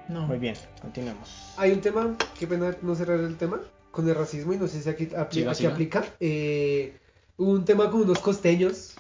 No. 0.08 0.26
Muy 0.28 0.38
bien, 0.38 0.56
continuemos. 0.82 1.30
Hay 1.58 1.72
un 1.72 1.82
tema, 1.82 2.16
qué 2.40 2.48
pena 2.48 2.76
no 2.82 2.96
cerrar 2.96 3.20
el 3.20 3.38
tema, 3.38 3.60
con 3.92 4.08
el 4.10 4.16
racismo 4.16 4.54
y 4.54 4.58
no 4.58 4.68
sé 4.68 4.82
si 4.82 4.90
aquí, 4.90 5.06
apli- 5.08 5.32
Siga, 5.34 5.52
aquí 5.52 5.58
siga. 5.60 5.72
aplica. 5.74 6.06
Eh, 6.20 6.98
hubo 7.38 7.52
un 7.52 7.66
tema 7.66 7.90
con 7.92 8.02
unos 8.02 8.20
costeños 8.20 8.96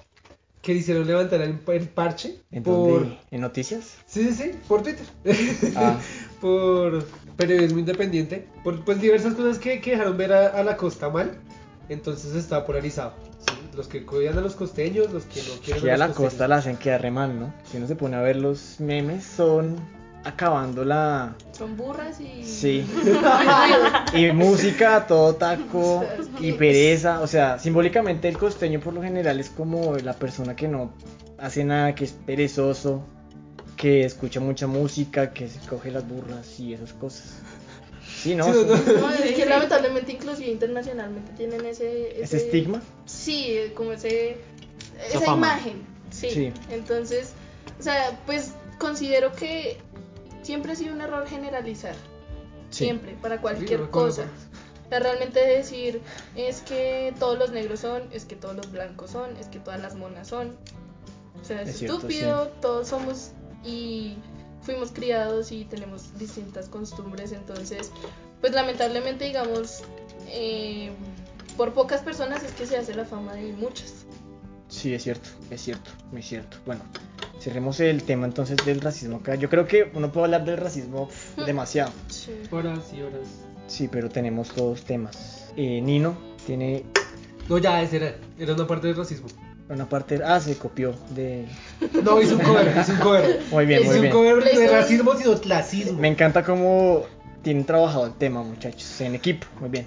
que 0.61 0.73
le 0.73 0.79
hicieron 0.81 1.07
levantar 1.07 1.41
el, 1.41 1.59
el 1.67 1.87
parche 1.87 2.41
¿En 2.51 2.63
por... 2.63 3.07
¿En 3.31 3.41
noticias? 3.41 3.95
Sí, 4.05 4.25
sí, 4.25 4.33
sí, 4.33 4.51
por 4.67 4.83
Twitter. 4.83 5.05
Ah, 5.75 5.97
por 6.41 7.05
periodismo 7.37 7.79
independiente. 7.79 8.47
Por 8.63 8.83
pues 8.83 8.99
diversas 9.01 9.33
cosas 9.35 9.57
que, 9.57 9.79
que 9.81 9.91
dejaron 9.91 10.17
ver 10.17 10.33
a, 10.33 10.47
a 10.49 10.63
la 10.63 10.75
costa 10.77 11.09
mal. 11.09 11.39
Entonces 11.89 12.35
está 12.35 12.65
polarizado. 12.65 13.13
¿sí? 13.39 13.53
Los 13.75 13.87
que 13.87 14.05
cuidan 14.05 14.37
a 14.37 14.41
los 14.41 14.55
costeños, 14.55 15.11
los 15.11 15.25
que 15.25 15.41
no 15.41 15.53
quieren 15.63 15.83
que 15.83 15.89
a 15.91 15.93
los 15.93 15.99
la 15.99 16.07
costeños. 16.07 16.31
costa 16.31 16.47
la 16.47 16.57
hacen 16.57 16.77
quedar 16.77 17.01
re 17.01 17.11
mal, 17.11 17.39
¿no? 17.39 17.53
Si 17.69 17.77
uno 17.77 17.87
se 17.87 17.95
pone 17.95 18.15
a 18.15 18.21
ver 18.21 18.35
los 18.35 18.79
memes, 18.79 19.23
son 19.23 19.75
acabando 20.23 20.83
la... 20.85 21.33
Son 21.57 21.75
burras 21.77 22.19
y. 22.19 22.43
Sí. 22.43 22.85
y. 24.13 24.25
Y 24.25 24.31
música, 24.33 24.97
a 24.97 25.07
todo 25.07 25.35
taco 25.35 26.03
y 26.39 26.51
pereza. 26.53 27.21
O 27.21 27.27
sea, 27.27 27.57
simbólicamente 27.59 28.27
el 28.27 28.37
costeño 28.37 28.79
por 28.79 28.93
lo 28.93 29.01
general 29.01 29.39
es 29.39 29.49
como 29.49 29.95
la 29.97 30.13
persona 30.13 30.55
que 30.55 30.67
no 30.67 30.91
hace 31.37 31.63
nada, 31.63 31.95
que 31.95 32.03
es 32.03 32.11
perezoso, 32.11 33.03
que 33.77 34.03
escucha 34.03 34.39
mucha 34.41 34.67
música, 34.67 35.31
que 35.31 35.47
se 35.47 35.59
coge 35.67 35.89
las 35.89 36.07
burras 36.07 36.59
y 36.59 36.73
esas 36.73 36.91
cosas. 36.93 37.41
Sí, 38.21 38.35
¿no? 38.35 38.45
Sí, 38.45 38.51
no, 38.51 38.65
no. 38.65 38.99
No, 38.99 39.09
es 39.11 39.35
que 39.35 39.45
lamentablemente, 39.45 40.11
inclusive 40.11 40.49
internacionalmente, 40.49 41.31
tienen 41.33 41.65
ese. 41.65 42.21
Ese 42.21 42.37
estigma. 42.37 42.81
Sí, 43.05 43.71
como 43.75 43.93
ese. 43.93 44.37
Esa, 45.13 45.33
imagen. 45.33 45.85
Sí. 46.09 46.29
Sí. 46.29 46.53
Entonces, 46.69 47.33
o 47.79 47.83
sea, 47.83 48.19
pues 48.25 48.53
considero 48.77 49.31
que 49.33 49.77
siempre 50.41 50.73
ha 50.73 50.75
sido 50.75 50.93
un 50.93 51.01
error 51.01 51.27
generalizar. 51.27 51.95
Sí. 52.69 52.85
Siempre, 52.85 53.15
para 53.21 53.39
cualquier 53.39 53.89
cosa. 53.89 54.25
O 54.85 54.89
sea, 54.89 54.99
realmente 54.99 55.39
decir 55.39 56.01
es 56.35 56.61
que 56.61 57.13
todos 57.19 57.37
los 57.37 57.51
negros 57.51 57.79
son, 57.79 58.03
es 58.11 58.25
que 58.25 58.35
todos 58.35 58.55
los 58.55 58.71
blancos 58.71 59.11
son, 59.11 59.37
es 59.37 59.47
que 59.47 59.59
todas 59.59 59.79
las 59.79 59.95
monas 59.95 60.27
son. 60.27 60.57
O 61.39 61.45
sea, 61.45 61.61
es, 61.61 61.69
Es 61.69 61.77
cierto, 61.77 61.97
estúpido, 61.97 62.47
todos 62.59 62.89
somos 62.89 63.31
y 63.63 64.17
fuimos 64.69 64.91
criados 64.91 65.51
y 65.51 65.65
tenemos 65.65 66.15
distintas 66.19 66.69
costumbres, 66.69 67.31
entonces, 67.31 67.91
pues 68.39 68.53
lamentablemente, 68.53 69.25
digamos, 69.25 69.81
eh, 70.27 70.91
por 71.57 71.73
pocas 71.73 72.01
personas 72.01 72.43
es 72.43 72.51
que 72.51 72.67
se 72.67 72.77
hace 72.77 72.93
la 72.93 73.03
fama 73.03 73.33
de 73.33 73.51
muchas. 73.53 74.05
Sí, 74.67 74.93
es 74.93 75.01
cierto, 75.01 75.27
es 75.49 75.61
cierto, 75.61 75.89
muy 76.11 76.21
cierto. 76.21 76.57
Bueno, 76.67 76.83
cerremos 77.39 77.79
el 77.79 78.03
tema 78.03 78.27
entonces 78.27 78.57
del 78.63 78.79
racismo 78.79 79.17
acá. 79.17 79.33
Yo 79.33 79.49
creo 79.49 79.65
que 79.65 79.89
uno 79.95 80.11
puede 80.11 80.25
hablar 80.25 80.45
del 80.45 80.57
racismo 80.57 81.07
pf, 81.07 81.45
demasiado. 81.45 81.91
Sí. 82.07 82.33
Horas 82.51 82.93
y 82.93 83.01
horas. 83.01 83.27
Sí, 83.65 83.87
pero 83.87 84.07
tenemos 84.07 84.49
todos 84.49 84.83
temas. 84.83 85.51
Eh, 85.57 85.81
Nino 85.81 86.15
tiene 86.45 86.85
No, 87.49 87.57
ya, 87.57 87.81
ese 87.81 87.97
era. 87.97 88.15
Era 88.37 88.53
una 88.53 88.67
parte 88.67 88.85
del 88.85 88.95
racismo. 88.95 89.29
Una 89.69 89.87
parte... 89.87 90.19
Ah, 90.25 90.39
se 90.39 90.57
copió 90.57 90.93
de... 91.15 91.45
No, 92.03 92.21
hizo 92.21 92.35
un 92.35 92.41
cover, 92.41 92.73
hizo 92.81 92.91
un 92.93 92.97
cover. 92.99 93.39
Muy 93.51 93.65
bien, 93.65 93.81
hizo 93.81 93.89
muy 93.89 93.95
un 93.97 94.01
bien. 94.03 94.13
cover 94.13 94.43
de 94.43 94.53
Hizo- 94.53 94.71
racismo, 94.71 95.15
sino 95.15 95.39
clasismo. 95.39 95.99
Me 95.99 96.07
encanta 96.07 96.43
cómo 96.43 97.03
tienen 97.41 97.65
trabajado 97.65 98.05
el 98.07 98.13
tema, 98.13 98.43
muchachos, 98.43 98.99
en 99.01 99.15
equipo. 99.15 99.47
Muy 99.59 99.69
bien. 99.69 99.85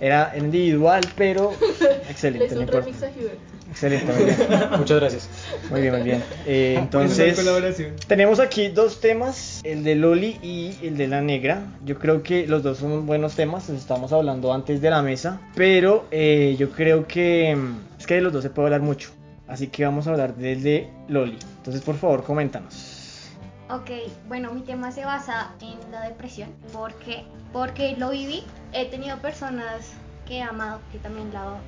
Era 0.00 0.32
individual, 0.38 1.02
pero 1.16 1.52
Le 1.80 1.86
excelente, 2.10 2.46
hizo 2.46 2.54
no 2.54 2.60
un 2.60 2.66
importa. 2.68 2.86
remix 2.86 3.02
a 3.02 3.06
Hubert. 3.20 3.38
Excelente, 3.68 4.12
muy 4.12 4.24
bien. 4.24 4.36
Muchas 4.78 5.00
gracias. 5.00 5.28
Muy 5.70 5.80
bien, 5.82 5.92
muy 5.92 6.02
bien. 6.02 6.24
Eh, 6.46 6.76
entonces, 6.78 7.36
colaboración. 7.36 7.94
tenemos 8.06 8.38
aquí 8.40 8.68
dos 8.68 9.00
temas, 9.00 9.60
el 9.64 9.82
de 9.84 9.94
Loli 9.96 10.38
y 10.40 10.74
el 10.86 10.96
de 10.96 11.08
la 11.08 11.20
negra. 11.20 11.64
Yo 11.84 11.98
creo 11.98 12.22
que 12.22 12.46
los 12.46 12.62
dos 12.62 12.78
son 12.78 13.06
buenos 13.06 13.34
temas, 13.34 13.68
los 13.68 13.76
estamos 13.78 14.12
hablando 14.12 14.54
antes 14.54 14.80
de 14.80 14.88
la 14.88 15.02
mesa, 15.02 15.40
pero 15.54 16.06
eh, 16.12 16.54
yo 16.58 16.70
creo 16.70 17.06
que 17.06 17.54
mm, 17.56 17.97
que 18.08 18.14
de 18.14 18.22
los 18.22 18.32
dos 18.32 18.42
se 18.42 18.48
puede 18.48 18.68
hablar 18.68 18.80
mucho. 18.80 19.10
Así 19.46 19.68
que 19.68 19.84
vamos 19.84 20.06
a 20.06 20.12
hablar 20.12 20.34
del 20.34 20.62
de 20.62 20.90
Loli. 21.08 21.38
Entonces, 21.58 21.82
por 21.82 21.94
favor, 21.94 22.24
coméntanos. 22.24 23.28
Ok, 23.68 23.90
bueno, 24.28 24.50
mi 24.50 24.62
tema 24.62 24.90
se 24.92 25.04
basa 25.04 25.52
en 25.60 25.92
la 25.92 26.00
depresión. 26.00 26.48
¿Por 26.72 26.94
qué? 26.94 27.24
Porque 27.52 27.96
lo 27.98 28.08
viví. 28.08 28.44
He 28.72 28.86
tenido 28.86 29.18
personas 29.18 29.92
que 30.26 30.38
he 30.38 30.42
amado 30.42 30.80
que 30.90 30.98
también 30.98 31.30
lo, 31.34 31.58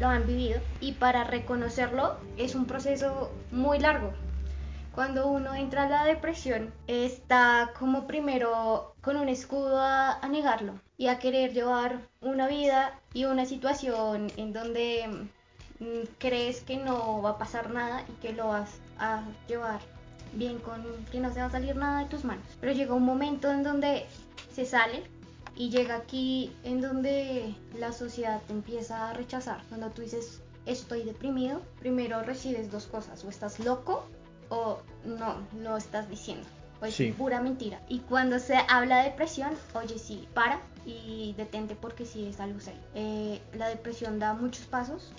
lo 0.00 0.06
han 0.06 0.26
vivido. 0.26 0.60
Y 0.80 0.92
para 0.92 1.24
reconocerlo 1.24 2.18
es 2.36 2.54
un 2.54 2.66
proceso 2.66 3.32
muy 3.50 3.78
largo. 3.78 4.12
Cuando 4.94 5.28
uno 5.28 5.54
entra 5.54 5.84
a 5.84 5.88
la 5.88 6.04
depresión, 6.04 6.74
está 6.88 7.72
como 7.78 8.06
primero 8.06 8.94
con 9.00 9.16
un 9.16 9.30
escudo 9.30 9.80
a, 9.80 10.18
a 10.20 10.28
negarlo 10.28 10.74
y 10.98 11.06
a 11.06 11.18
querer 11.18 11.54
llevar 11.54 12.00
una 12.20 12.48
vida 12.48 13.00
y 13.14 13.24
una 13.24 13.46
situación 13.46 14.30
en 14.36 14.52
donde 14.52 15.08
crees 16.18 16.60
que 16.62 16.76
no 16.76 17.22
va 17.22 17.30
a 17.30 17.38
pasar 17.38 17.70
nada 17.70 18.04
y 18.08 18.12
que 18.20 18.32
lo 18.32 18.48
vas 18.48 18.70
a 18.98 19.22
llevar 19.48 19.80
bien 20.32 20.58
con 20.58 20.82
que 21.10 21.20
no 21.20 21.32
se 21.32 21.40
va 21.40 21.46
a 21.46 21.50
salir 21.50 21.76
nada 21.76 22.00
de 22.00 22.06
tus 22.06 22.24
manos. 22.24 22.44
Pero 22.60 22.72
llega 22.72 22.94
un 22.94 23.04
momento 23.04 23.50
en 23.50 23.62
donde 23.62 24.06
se 24.52 24.64
sale 24.66 25.04
y 25.56 25.70
llega 25.70 25.96
aquí 25.96 26.52
en 26.64 26.80
donde 26.80 27.54
la 27.78 27.92
sociedad 27.92 28.40
te 28.46 28.52
empieza 28.52 29.10
a 29.10 29.14
rechazar. 29.14 29.62
Cuando 29.68 29.90
tú 29.90 30.02
dices 30.02 30.40
estoy 30.66 31.02
deprimido, 31.02 31.60
primero 31.78 32.22
recibes 32.22 32.70
dos 32.70 32.86
cosas, 32.86 33.22
o 33.24 33.28
estás 33.28 33.60
loco 33.60 34.06
o 34.48 34.78
no, 35.04 35.36
lo 35.60 35.76
estás 35.76 36.08
diciendo. 36.08 36.46
O 36.80 36.86
es 36.86 36.94
Sí. 36.94 37.12
pura 37.12 37.40
mentira. 37.40 37.80
Y 37.88 38.00
cuando 38.00 38.38
se 38.38 38.56
habla 38.68 38.98
de 38.98 39.10
depresión, 39.10 39.50
oye, 39.74 39.98
sí, 39.98 40.26
para 40.34 40.60
y 40.86 41.34
detente 41.36 41.76
porque 41.76 42.04
sí 42.04 42.26
es 42.26 42.40
algo 42.40 42.60
serio. 42.60 42.80
Eh, 42.94 43.40
la 43.54 43.68
depresión 43.68 44.18
da 44.18 44.34
muchos 44.34 44.66
pasos 44.66 45.12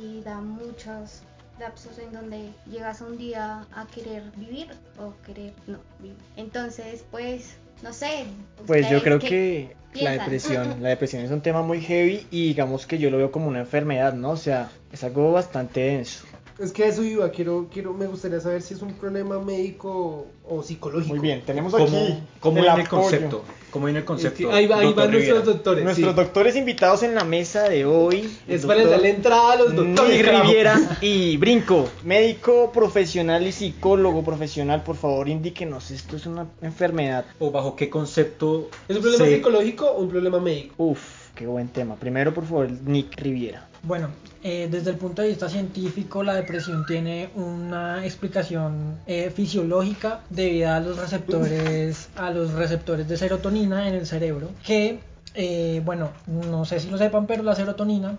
y 0.00 0.22
da 0.22 0.40
muchos 0.40 1.22
lapsos 1.58 1.98
en 1.98 2.12
donde 2.12 2.50
llegas 2.70 3.00
un 3.00 3.18
día 3.18 3.66
a 3.74 3.86
querer 3.86 4.22
vivir 4.36 4.68
o 4.98 5.12
querer 5.26 5.52
no 5.66 5.78
vivir. 5.98 6.16
Entonces, 6.36 7.04
pues, 7.10 7.56
no 7.82 7.92
sé. 7.92 8.26
Pues 8.66 8.88
yo 8.88 8.98
¿ustedes 8.98 9.02
creo 9.02 9.18
que 9.18 9.76
la 9.94 10.12
depresión, 10.12 10.76
la 10.82 10.90
depresión 10.90 11.22
es 11.22 11.30
un 11.30 11.40
tema 11.40 11.62
muy 11.62 11.80
heavy 11.80 12.26
y 12.30 12.48
digamos 12.48 12.86
que 12.86 12.98
yo 12.98 13.10
lo 13.10 13.18
veo 13.18 13.32
como 13.32 13.48
una 13.48 13.60
enfermedad, 13.60 14.14
¿no? 14.14 14.30
O 14.30 14.36
sea, 14.36 14.70
es 14.92 15.02
algo 15.04 15.32
bastante 15.32 15.80
denso. 15.80 16.24
Es 16.58 16.72
que 16.72 16.88
eso 16.88 17.04
iba, 17.04 17.30
quiero, 17.30 17.68
quiero, 17.72 17.94
me 17.94 18.06
gustaría 18.06 18.40
saber 18.40 18.62
si 18.62 18.74
es 18.74 18.82
un 18.82 18.92
problema 18.94 19.38
médico 19.38 20.26
o 20.44 20.62
psicológico. 20.64 21.14
Muy 21.14 21.20
bien, 21.20 21.42
tenemos 21.46 21.72
¿Cómo, 21.72 21.84
aquí 21.84 22.18
cómo 22.40 22.58
el 22.58 22.64
en 22.64 22.70
el 22.72 22.80
apoyo. 22.80 22.90
concepto? 23.02 23.44
¿Cómo 23.70 23.88
en 23.88 23.94
el 23.96 24.00
Es 24.02 24.06
concepto? 24.06 24.48
que 24.48 24.54
ahí, 24.54 24.66
va- 24.66 24.78
ahí 24.80 24.92
van 24.92 25.12
nuestros 25.12 25.44
doctores. 25.44 25.84
Nuestros 25.84 26.10
sí. 26.10 26.16
doctores 26.16 26.56
invitados 26.56 27.04
en 27.04 27.14
la 27.14 27.22
mesa 27.22 27.68
de 27.68 27.84
hoy. 27.84 28.28
Es 28.48 28.62
el 28.62 28.66
para 28.66 28.84
darle 28.86 29.10
entrada 29.10 29.52
a 29.52 29.56
los 29.56 29.76
doctores. 29.76 30.16
Nick. 30.16 30.26
Riviera 30.26 30.80
y 31.00 31.36
Brinco, 31.36 31.88
médico 32.04 32.72
profesional 32.72 33.46
y 33.46 33.52
psicólogo 33.52 34.24
profesional, 34.24 34.82
por 34.82 34.96
favor 34.96 35.28
indíquenos, 35.28 35.92
esto 35.92 36.16
es 36.16 36.26
una 36.26 36.46
enfermedad. 36.62 37.24
¿O 37.38 37.52
bajo 37.52 37.76
qué 37.76 37.88
concepto? 37.88 38.68
¿Es 38.88 38.96
un 38.96 39.02
problema 39.02 39.24
se- 39.26 39.36
psicológico 39.36 39.86
o 39.86 40.00
un 40.02 40.08
problema 40.08 40.40
médico? 40.40 40.74
Uf, 40.78 41.28
qué 41.36 41.46
buen 41.46 41.68
tema. 41.68 41.94
Primero, 41.94 42.34
por 42.34 42.46
favor, 42.46 42.68
Nick 42.84 43.14
Riviera. 43.20 43.67
Bueno, 43.82 44.08
eh, 44.42 44.68
desde 44.70 44.90
el 44.90 44.96
punto 44.96 45.22
de 45.22 45.28
vista 45.28 45.48
científico, 45.48 46.22
la 46.22 46.34
depresión 46.34 46.84
tiene 46.86 47.30
una 47.34 48.04
explicación 48.04 48.98
eh, 49.06 49.30
fisiológica 49.34 50.20
debido 50.30 50.72
a 50.72 50.80
los 50.80 50.98
receptores, 50.98 52.08
a 52.16 52.30
los 52.30 52.52
receptores 52.52 53.08
de 53.08 53.16
serotonina 53.16 53.88
en 53.88 53.94
el 53.94 54.06
cerebro, 54.06 54.50
que, 54.64 55.00
eh, 55.34 55.80
bueno, 55.84 56.10
no 56.26 56.64
sé 56.64 56.80
si 56.80 56.90
lo 56.90 56.98
sepan, 56.98 57.26
pero 57.26 57.42
la 57.42 57.54
serotonina 57.54 58.18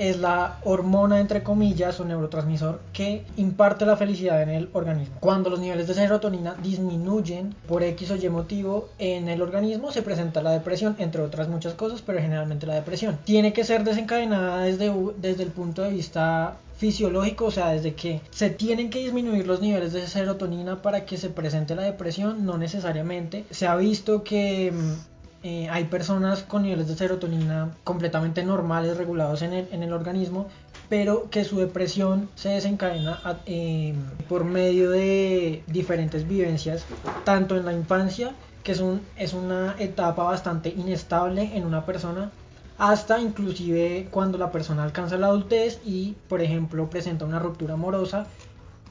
es 0.00 0.18
la 0.18 0.58
hormona, 0.64 1.20
entre 1.20 1.42
comillas, 1.42 2.00
o 2.00 2.06
neurotransmisor 2.06 2.80
que 2.94 3.26
imparte 3.36 3.84
la 3.84 3.98
felicidad 3.98 4.42
en 4.42 4.48
el 4.48 4.70
organismo. 4.72 5.16
Cuando 5.20 5.50
los 5.50 5.60
niveles 5.60 5.86
de 5.88 5.94
serotonina 5.94 6.54
disminuyen 6.62 7.54
por 7.68 7.82
X 7.82 8.10
o 8.10 8.16
Y 8.16 8.28
motivo 8.30 8.88
en 8.98 9.28
el 9.28 9.42
organismo, 9.42 9.92
se 9.92 10.00
presenta 10.00 10.42
la 10.42 10.52
depresión, 10.52 10.96
entre 10.98 11.20
otras 11.20 11.48
muchas 11.48 11.74
cosas, 11.74 12.00
pero 12.00 12.18
generalmente 12.18 12.66
la 12.66 12.76
depresión. 12.76 13.18
Tiene 13.24 13.52
que 13.52 13.62
ser 13.62 13.84
desencadenada 13.84 14.62
desde, 14.62 14.90
desde 15.18 15.42
el 15.42 15.50
punto 15.50 15.82
de 15.82 15.90
vista 15.90 16.56
fisiológico, 16.78 17.44
o 17.44 17.50
sea, 17.50 17.72
desde 17.72 17.92
que 17.92 18.22
se 18.30 18.48
tienen 18.48 18.88
que 18.88 19.00
disminuir 19.00 19.46
los 19.46 19.60
niveles 19.60 19.92
de 19.92 20.06
serotonina 20.08 20.80
para 20.80 21.04
que 21.04 21.18
se 21.18 21.28
presente 21.28 21.74
la 21.74 21.82
depresión, 21.82 22.46
no 22.46 22.56
necesariamente. 22.56 23.44
Se 23.50 23.66
ha 23.66 23.76
visto 23.76 24.24
que 24.24 24.72
mm, 24.72 25.09
eh, 25.42 25.68
hay 25.70 25.84
personas 25.84 26.42
con 26.42 26.62
niveles 26.62 26.88
de 26.88 26.96
serotonina 26.96 27.70
completamente 27.82 28.44
normales, 28.44 28.98
regulados 28.98 29.40
en 29.40 29.52
el, 29.54 29.92
organismo, 29.92 30.48
pero 30.90 31.30
que 31.30 31.44
su 31.44 31.58
depresión 31.58 32.28
se 32.34 32.50
desencadena 32.50 33.20
eh, 33.46 33.94
por 34.28 34.44
medio 34.44 34.90
de 34.90 35.62
diferentes 35.66 36.28
vivencias, 36.28 36.84
tanto 37.24 37.56
en 37.56 37.64
la 37.64 37.72
infancia, 37.72 38.34
que 38.62 38.72
es, 38.72 38.82
es 39.16 39.32
una 39.32 39.76
etapa 39.78 40.24
bastante 40.24 40.68
inestable 40.68 41.56
en 41.56 41.64
una 41.64 41.86
persona, 41.86 42.30
hasta 42.76 43.18
inclusive 43.18 44.08
cuando 44.10 44.36
la 44.36 44.52
persona 44.52 44.82
alcanza 44.82 45.16
la 45.16 45.28
adultez 45.28 45.80
y, 45.84 46.16
por 46.28 46.42
ejemplo, 46.42 46.90
presenta 46.90 47.24
una 47.24 47.38
ruptura 47.38 47.74
amorosa 47.74 48.26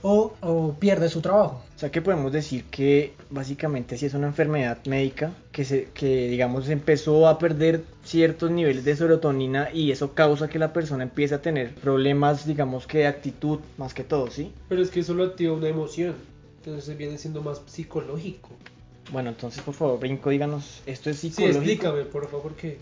o, 0.01 0.33
o 0.41 0.73
pierde 0.79 1.09
su 1.09 1.21
trabajo. 1.21 1.61
O 1.75 1.79
sea 1.79 1.91
que 1.91 2.01
podemos 2.01 2.31
decir 2.31 2.65
que 2.65 3.13
básicamente 3.29 3.97
sí 3.97 4.05
es 4.05 4.13
una 4.13 4.27
enfermedad 4.27 4.77
médica 4.85 5.31
que 5.51 5.63
se 5.65 5.85
que 5.93 6.27
digamos 6.27 6.69
empezó 6.69 7.27
a 7.27 7.37
perder 7.39 7.83
ciertos 8.03 8.51
niveles 8.51 8.83
de 8.85 8.95
serotonina 8.95 9.69
y 9.73 9.91
eso 9.91 10.13
causa 10.13 10.49
que 10.49 10.59
la 10.59 10.73
persona 10.73 11.03
empiece 11.03 11.35
a 11.35 11.41
tener 11.41 11.75
problemas 11.75 12.45
digamos 12.45 12.87
que 12.87 12.99
de 12.99 13.07
actitud 13.07 13.59
más 13.77 13.93
que 13.93 14.03
todo, 14.03 14.29
¿sí? 14.29 14.51
Pero 14.67 14.81
es 14.81 14.89
que 14.89 15.01
eso 15.01 15.13
lo 15.13 15.23
activa 15.23 15.53
una 15.53 15.67
emoción. 15.69 16.15
Entonces 16.63 16.97
viene 16.97 17.17
siendo 17.17 17.41
más 17.41 17.61
psicológico. 17.65 18.49
Bueno, 19.11 19.29
entonces 19.29 19.61
por 19.63 19.73
favor, 19.73 19.99
Brinco, 19.99 20.29
díganos, 20.29 20.81
¿esto 20.85 21.09
es 21.09 21.17
Sí, 21.19 21.29
psicológico? 21.31 21.59
explícame, 21.59 22.03
por 22.03 22.29
favor, 22.29 22.53
qué. 22.55 22.77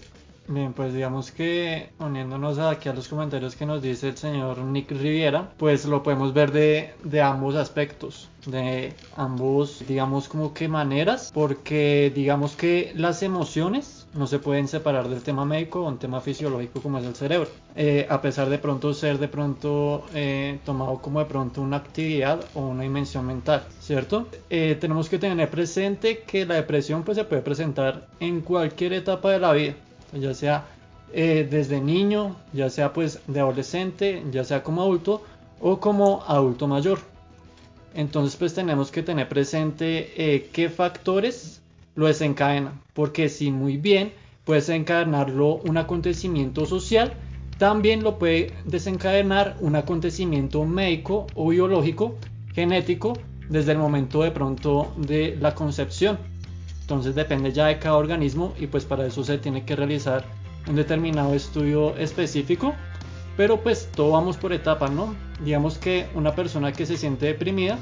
Bien, 0.49 0.71
pues 0.71 0.93
digamos 0.93 1.31
que 1.31 1.89
uniéndonos 1.99 2.57
aquí 2.57 2.87
a 2.87 2.93
los 2.93 3.09
comentarios 3.09 3.57
que 3.57 3.65
nos 3.65 3.81
dice 3.81 4.07
el 4.07 4.17
señor 4.17 4.59
Nick 4.59 4.91
Riviera, 4.91 5.53
pues 5.57 5.83
lo 5.85 6.03
podemos 6.03 6.33
ver 6.33 6.53
de, 6.53 6.93
de 7.03 7.21
ambos 7.21 7.55
aspectos, 7.55 8.29
de 8.45 8.93
ambos, 9.17 9.83
digamos 9.85 10.29
como 10.29 10.53
que 10.53 10.69
maneras, 10.69 11.31
porque 11.33 12.13
digamos 12.15 12.55
que 12.55 12.93
las 12.95 13.23
emociones 13.23 14.07
no 14.13 14.25
se 14.25 14.39
pueden 14.39 14.69
separar 14.69 15.09
del 15.09 15.21
tema 15.21 15.43
médico 15.43 15.81
o 15.81 15.87
un 15.89 15.99
tema 15.99 16.21
fisiológico 16.21 16.81
como 16.81 16.97
es 16.99 17.05
el 17.05 17.15
cerebro, 17.15 17.49
Eh, 17.75 18.07
a 18.09 18.21
pesar 18.21 18.49
de 18.49 18.57
pronto 18.57 18.93
ser 18.93 19.19
de 19.19 19.27
pronto 19.27 20.05
eh, 20.13 20.59
tomado 20.63 20.99
como 21.01 21.19
de 21.19 21.25
pronto 21.25 21.61
una 21.61 21.77
actividad 21.77 22.39
o 22.53 22.61
una 22.61 22.83
dimensión 22.83 23.25
mental, 23.25 23.67
¿cierto? 23.79 24.29
Eh, 24.49 24.77
tenemos 24.79 25.09
que 25.09 25.19
tener 25.19 25.49
presente 25.49 26.23
que 26.25 26.45
la 26.45 26.55
depresión 26.55 27.03
pues 27.03 27.17
se 27.17 27.25
puede 27.25 27.41
presentar 27.43 28.07
en 28.19 28.41
cualquier 28.41 28.93
etapa 28.93 29.31
de 29.31 29.39
la 29.39 29.51
vida 29.53 29.75
ya 30.13 30.33
sea 30.33 30.65
eh, 31.13 31.47
desde 31.49 31.79
niño, 31.79 32.35
ya 32.53 32.69
sea 32.69 32.93
pues 32.93 33.19
de 33.27 33.39
adolescente, 33.39 34.23
ya 34.31 34.43
sea 34.43 34.63
como 34.63 34.81
adulto 34.81 35.23
o 35.59 35.79
como 35.79 36.23
adulto 36.27 36.67
mayor. 36.67 36.99
Entonces 37.93 38.35
pues 38.35 38.53
tenemos 38.53 38.91
que 38.91 39.03
tener 39.03 39.27
presente 39.27 40.11
eh, 40.17 40.49
qué 40.51 40.69
factores 40.69 41.61
lo 41.95 42.07
desencadenan, 42.07 42.81
porque 42.93 43.29
si 43.29 43.51
muy 43.51 43.77
bien 43.77 44.11
puede 44.45 44.59
desencadenarlo 44.59 45.55
un 45.55 45.77
acontecimiento 45.77 46.65
social, 46.65 47.13
también 47.57 48.03
lo 48.03 48.19
puede 48.19 48.53
desencadenar 48.65 49.57
un 49.61 49.75
acontecimiento 49.75 50.63
médico 50.63 51.25
o 51.33 51.49
biológico, 51.49 52.15
genético, 52.53 53.13
desde 53.49 53.71
el 53.71 53.77
momento 53.79 54.21
de 54.21 54.31
pronto 54.31 54.93
de 54.97 55.37
la 55.39 55.55
concepción. 55.55 56.19
Entonces 56.87 57.15
depende 57.15 57.51
ya 57.51 57.65
de 57.65 57.79
cada 57.79 57.97
organismo 57.97 58.53
y 58.57 58.67
pues 58.67 58.85
para 58.85 59.05
eso 59.05 59.21
se 59.21 59.37
tiene 59.37 59.65
que 59.65 59.75
realizar 59.75 60.23
un 60.69 60.77
determinado 60.77 61.33
estudio 61.33 61.93
específico. 61.97 62.73
Pero 63.35 63.59
pues 63.59 63.89
todo 63.93 64.11
vamos 64.11 64.37
por 64.37 64.53
etapas, 64.53 64.89
¿no? 64.91 65.13
Digamos 65.43 65.77
que 65.77 66.07
una 66.15 66.33
persona 66.33 66.71
que 66.71 66.85
se 66.85 66.95
siente 66.95 67.25
deprimida, 67.25 67.77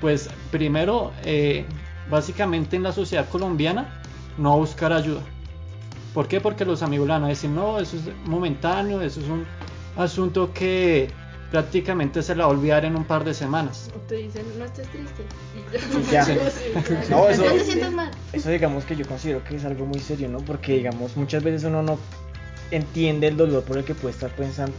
pues 0.00 0.30
primero, 0.52 1.10
eh, 1.24 1.66
básicamente 2.08 2.76
en 2.76 2.84
la 2.84 2.92
sociedad 2.92 3.28
colombiana, 3.28 4.00
no 4.38 4.50
va 4.50 4.54
a 4.54 4.58
buscar 4.58 4.92
ayuda. 4.92 5.22
¿Por 6.14 6.28
qué? 6.28 6.40
Porque 6.40 6.64
los 6.64 6.80
amigos 6.84 7.08
le 7.08 7.14
van 7.14 7.24
a 7.24 7.28
decir, 7.28 7.50
no, 7.50 7.80
eso 7.80 7.96
es 7.96 8.04
momentáneo, 8.24 9.00
eso 9.00 9.20
es 9.20 9.26
un 9.26 9.44
asunto 9.96 10.52
que 10.54 11.10
prácticamente 11.54 12.20
se 12.20 12.34
la 12.34 12.46
va 12.46 12.50
a 12.52 12.56
olvidar 12.56 12.84
en 12.84 12.96
un 12.96 13.04
par 13.04 13.22
de 13.22 13.32
semanas. 13.32 13.88
O 13.94 13.98
te 14.08 14.16
dicen, 14.16 14.42
no 14.58 14.64
estés 14.64 14.88
triste. 14.88 15.22
Y 16.08 16.10
ya. 16.10 16.26
No, 17.10 17.28
eso- 17.28 17.44
No 17.44 17.52
te 17.58 17.60
sientas 17.64 17.92
mal. 17.92 18.10
Eso 18.32 18.50
digamos 18.50 18.84
que 18.84 18.96
yo 18.96 19.06
considero 19.06 19.44
que 19.44 19.54
es 19.54 19.64
algo 19.64 19.86
muy 19.86 20.00
serio, 20.00 20.28
¿no? 20.28 20.38
Porque 20.38 20.72
digamos 20.74 21.16
muchas 21.16 21.44
veces 21.44 21.62
uno 21.62 21.80
no 21.84 21.96
entiende 22.72 23.28
el 23.28 23.36
dolor 23.36 23.62
por 23.62 23.78
el 23.78 23.84
que 23.84 23.94
puede 23.94 24.14
estar 24.14 24.32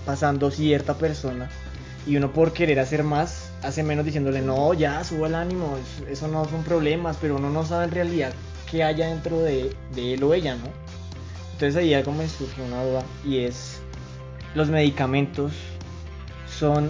pasando 0.06 0.52
cierta 0.52 0.96
persona 0.98 1.50
y 2.06 2.18
uno 2.18 2.34
por 2.34 2.52
querer 2.52 2.80
hacer 2.82 3.04
más 3.06 3.52
hace 3.64 3.84
menos 3.84 4.04
diciéndole 4.04 4.42
no 4.42 4.74
ya 4.74 5.02
suba 5.06 5.28
el 5.28 5.36
ánimo 5.36 5.78
es- 5.78 6.12
eso 6.12 6.28
no 6.28 6.44
son 6.46 6.64
problemas 6.64 7.16
pero 7.22 7.38
uno 7.38 7.50
no 7.50 7.64
sabe 7.66 7.86
en 7.86 7.92
realidad 7.92 8.34
qué 8.70 8.84
haya 8.84 9.08
dentro 9.08 9.40
de, 9.40 9.74
de 9.94 10.16
él 10.16 10.24
o 10.24 10.34
ella 10.34 10.56
no 10.56 10.66
entonces 11.54 11.78
ahí 11.78 11.94
algo 11.94 12.12
me 12.12 12.28
surge 12.28 12.62
una 12.62 12.84
duda 12.84 13.04
y 13.24 13.40
es 13.46 13.80
los 14.56 14.68
medicamentos 14.70 15.54
son 16.58 16.90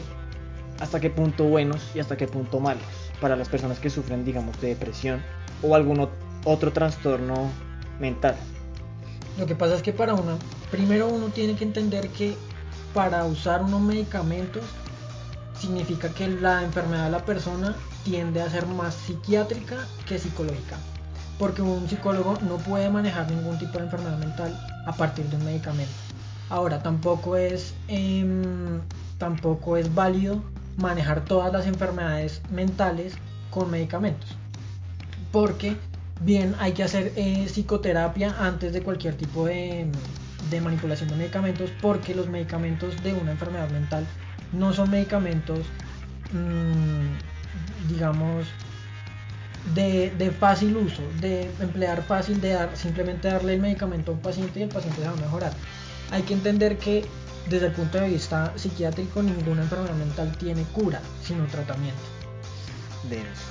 hasta 0.80 1.00
qué 1.00 1.10
punto 1.10 1.46
buenos 1.46 1.82
y 1.96 2.00
hasta 2.00 2.18
qué 2.18 2.28
punto 2.28 2.60
malos 2.60 2.84
para 3.22 3.36
las 3.36 3.48
personas 3.50 3.80
que 3.80 3.90
sufren 3.90 4.26
digamos 4.26 4.60
de 4.62 4.70
depresión 4.70 5.22
o 5.62 5.76
algún 5.76 5.98
ot- 5.98 6.10
otro 6.44 6.72
trastorno 6.72 7.50
mental 8.00 8.36
Lo 9.38 9.46
que 9.46 9.56
pasa 9.56 9.76
es 9.76 9.82
que 9.82 9.94
para 9.94 10.14
una, 10.14 10.36
primero 10.72 11.08
uno 11.08 11.28
tiene 11.28 11.56
que 11.56 11.64
entender 11.64 12.10
que 12.10 12.36
para 12.94 13.26
usar 13.26 13.64
unos 13.64 13.82
medicamentos 13.82 14.64
significa 15.60 16.10
que 16.10 16.28
la 16.28 16.64
enfermedad 16.64 17.06
de 17.06 17.12
la 17.12 17.26
persona 17.26 17.76
tiende 18.04 18.42
a 18.42 18.50
ser 18.50 18.66
más 18.68 18.94
psiquiátrica 18.94 19.76
que 20.06 20.20
psicológica. 20.20 20.78
Porque 21.40 21.62
un 21.62 21.88
psicólogo 21.90 22.38
no 22.48 22.58
puede 22.58 22.90
manejar 22.90 23.30
ningún 23.30 23.58
tipo 23.58 23.78
de 23.78 23.86
enfermedad 23.86 24.18
mental 24.18 24.58
a 24.86 24.92
partir 24.94 25.26
de 25.26 25.36
un 25.38 25.46
medicamento. 25.46 25.92
Ahora, 26.50 26.82
tampoco 26.84 27.36
es, 27.36 27.74
em, 27.88 28.80
tampoco 29.18 29.78
es 29.78 29.94
válido 29.94 30.44
manejar 30.78 31.26
todas 31.26 31.52
las 31.52 31.66
enfermedades 31.68 32.42
mentales 32.52 33.16
con 33.50 33.72
medicamentos 33.72 34.38
porque 35.32 35.76
bien 36.22 36.56
hay 36.60 36.72
que 36.72 36.84
hacer 36.84 37.12
eh, 37.16 37.46
psicoterapia 37.48 38.36
antes 38.40 38.74
de 38.74 38.82
cualquier 38.82 39.16
tipo 39.16 39.46
de, 39.46 39.88
de 40.50 40.62
manipulación 40.62 41.10
de 41.10 41.16
medicamentos 41.16 41.70
porque 41.82 42.16
los 42.16 42.28
medicamentos 42.28 43.02
de 43.04 43.14
una 43.14 43.32
enfermedad 43.32 43.70
mental 43.70 44.06
no 44.54 44.74
son 44.74 44.90
medicamentos 44.92 45.60
mm, 46.32 47.90
digamos 47.90 48.48
de, 49.74 50.12
de 50.18 50.32
fácil 50.32 50.78
uso 50.78 51.02
de 51.20 51.50
emplear 51.60 52.04
fácil 52.04 52.40
de 52.40 52.50
dar 52.52 52.76
simplemente 52.76 53.28
darle 53.28 53.56
el 53.56 53.62
medicamento 53.62 54.12
a 54.12 54.14
un 54.16 54.22
paciente 54.22 54.60
y 54.60 54.64
el 54.64 54.70
paciente 54.70 55.02
se 55.02 55.08
va 55.08 55.14
a 55.14 55.18
mejorar. 55.18 55.54
Hay 56.12 56.22
que 56.22 56.34
entender 56.34 56.78
que 56.78 57.04
desde 57.50 57.68
el 57.68 57.74
punto 57.74 57.98
de 58.00 58.10
vista 58.10 58.54
psiquiátrico 58.56 59.22
ninguna 59.22 59.62
enfermedad 59.64 59.96
mental 59.96 60.36
tiene 60.38 60.64
cura 60.74 61.02
sino 61.24 61.46
tratamiento 61.48 62.02
denso 63.10 63.44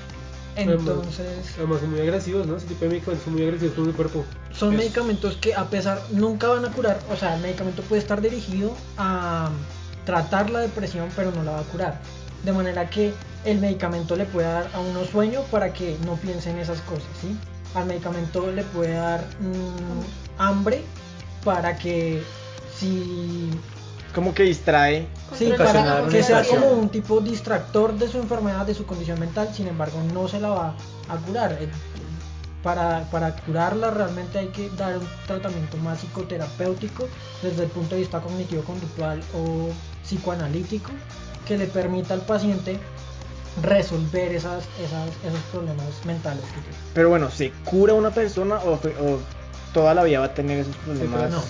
entonces 0.56 1.26
Además 1.58 1.80
son 1.80 1.90
muy 1.90 2.00
agresivos, 2.00 2.46
¿no? 2.46 2.56
Ese 2.56 2.66
tipo 2.66 2.84
de 2.84 2.90
medicamentos 2.90 3.24
son 3.24 3.32
muy 3.34 3.42
agresivos 3.42 3.74
con 3.74 3.88
el 3.88 3.92
cuerpo. 3.94 4.24
son 4.52 4.72
Es- 4.74 4.78
medicamentos 4.78 5.36
que 5.36 5.54
a 5.54 5.64
pesar 5.68 6.00
nunca 6.12 6.46
van 6.48 6.64
a 6.64 6.70
curar, 6.70 7.00
o 7.12 7.16
sea, 7.16 7.34
el 7.34 7.42
medicamento 7.42 7.82
puede 7.82 8.00
estar 8.02 8.20
dirigido 8.20 8.72
a 8.96 9.50
tratar 10.04 10.50
la 10.50 10.60
depresión, 10.60 11.08
pero 11.16 11.32
no 11.32 11.42
la 11.42 11.52
va 11.52 11.60
a 11.60 11.64
curar. 11.64 12.00
De 12.44 12.52
manera 12.52 12.88
que 12.88 13.12
el 13.44 13.58
medicamento 13.58 14.14
le 14.14 14.26
puede 14.26 14.46
dar 14.46 14.68
a 14.74 14.78
uno 14.80 15.04
sueño 15.04 15.40
para 15.50 15.72
que 15.72 15.96
no 16.06 16.14
piense 16.16 16.50
en 16.50 16.58
esas 16.58 16.80
cosas, 16.82 17.08
¿sí? 17.20 17.36
Al 17.74 17.86
medicamento 17.86 18.48
le 18.52 18.62
puede 18.62 18.92
dar 18.94 19.24
mm, 19.40 20.40
hambre 20.40 20.82
para 21.42 21.76
que 21.78 22.22
si 22.78 23.50
como 24.14 24.32
que 24.34 24.44
distrae 24.44 25.06
Sí, 25.36 25.52
para 25.56 26.06
que 26.08 26.22
sea 26.22 26.44
como 26.44 26.68
un 26.70 26.88
tipo 26.88 27.20
distractor 27.20 27.94
de 27.98 28.08
su 28.08 28.18
enfermedad, 28.18 28.64
de 28.64 28.74
su 28.74 28.86
condición 28.86 29.18
mental, 29.20 29.50
sin 29.52 29.66
embargo 29.68 29.98
no 30.12 30.28
se 30.28 30.40
la 30.40 30.48
va 30.50 30.74
a 31.08 31.16
curar. 31.26 31.52
Eh, 31.60 31.68
Para, 32.62 33.10
para 33.10 33.36
curarla 33.36 33.90
realmente 33.90 34.38
hay 34.38 34.48
que 34.48 34.70
dar 34.70 34.96
un 34.96 35.06
tratamiento 35.26 35.76
más 35.78 35.98
psicoterapéutico 36.00 37.06
desde 37.42 37.64
el 37.64 37.70
punto 37.70 37.94
de 37.94 38.00
vista 38.00 38.20
cognitivo-conductual 38.22 39.22
o 39.34 39.68
psicoanalítico 40.02 40.90
que 41.46 41.58
le 41.58 41.66
permita 41.66 42.14
al 42.14 42.22
paciente 42.22 42.80
resolver 43.62 44.32
esas, 44.32 44.64
esas, 44.78 45.08
esos 45.22 45.40
problemas 45.52 45.86
mentales 46.04 46.42
que 46.46 46.60
tiene. 46.62 46.76
pero 46.94 47.08
bueno 47.10 47.30
se 47.30 47.52
cura 47.64 47.92
una 47.94 48.10
persona 48.12 48.56
o, 48.64 48.72
o 48.74 49.20
toda 49.72 49.92
la 49.94 50.02
vida 50.04 50.20
va 50.20 50.26
a 50.26 50.34
tener 50.34 50.60
esos 50.60 50.76
problemas 50.78 51.30
no. 51.30 51.42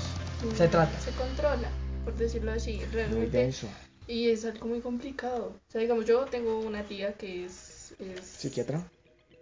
Se 0.57 0.69
trata. 0.69 1.01
Se 1.01 1.11
controla, 1.13 1.69
por 2.05 2.15
decirlo 2.17 2.53
así, 2.53 2.77
muy 2.77 2.87
realmente. 2.87 3.39
denso 3.39 3.69
Y 4.07 4.31
es 4.31 4.45
algo 4.45 4.67
muy 4.67 4.81
complicado. 4.81 5.55
O 5.69 5.71
sea, 5.71 5.81
digamos, 5.81 6.05
yo 6.07 6.25
tengo 6.27 6.59
una 6.59 6.83
tía 6.85 7.15
que 7.15 7.47
es. 7.47 7.95
es 7.99 8.21
psiquiatra 8.25 8.87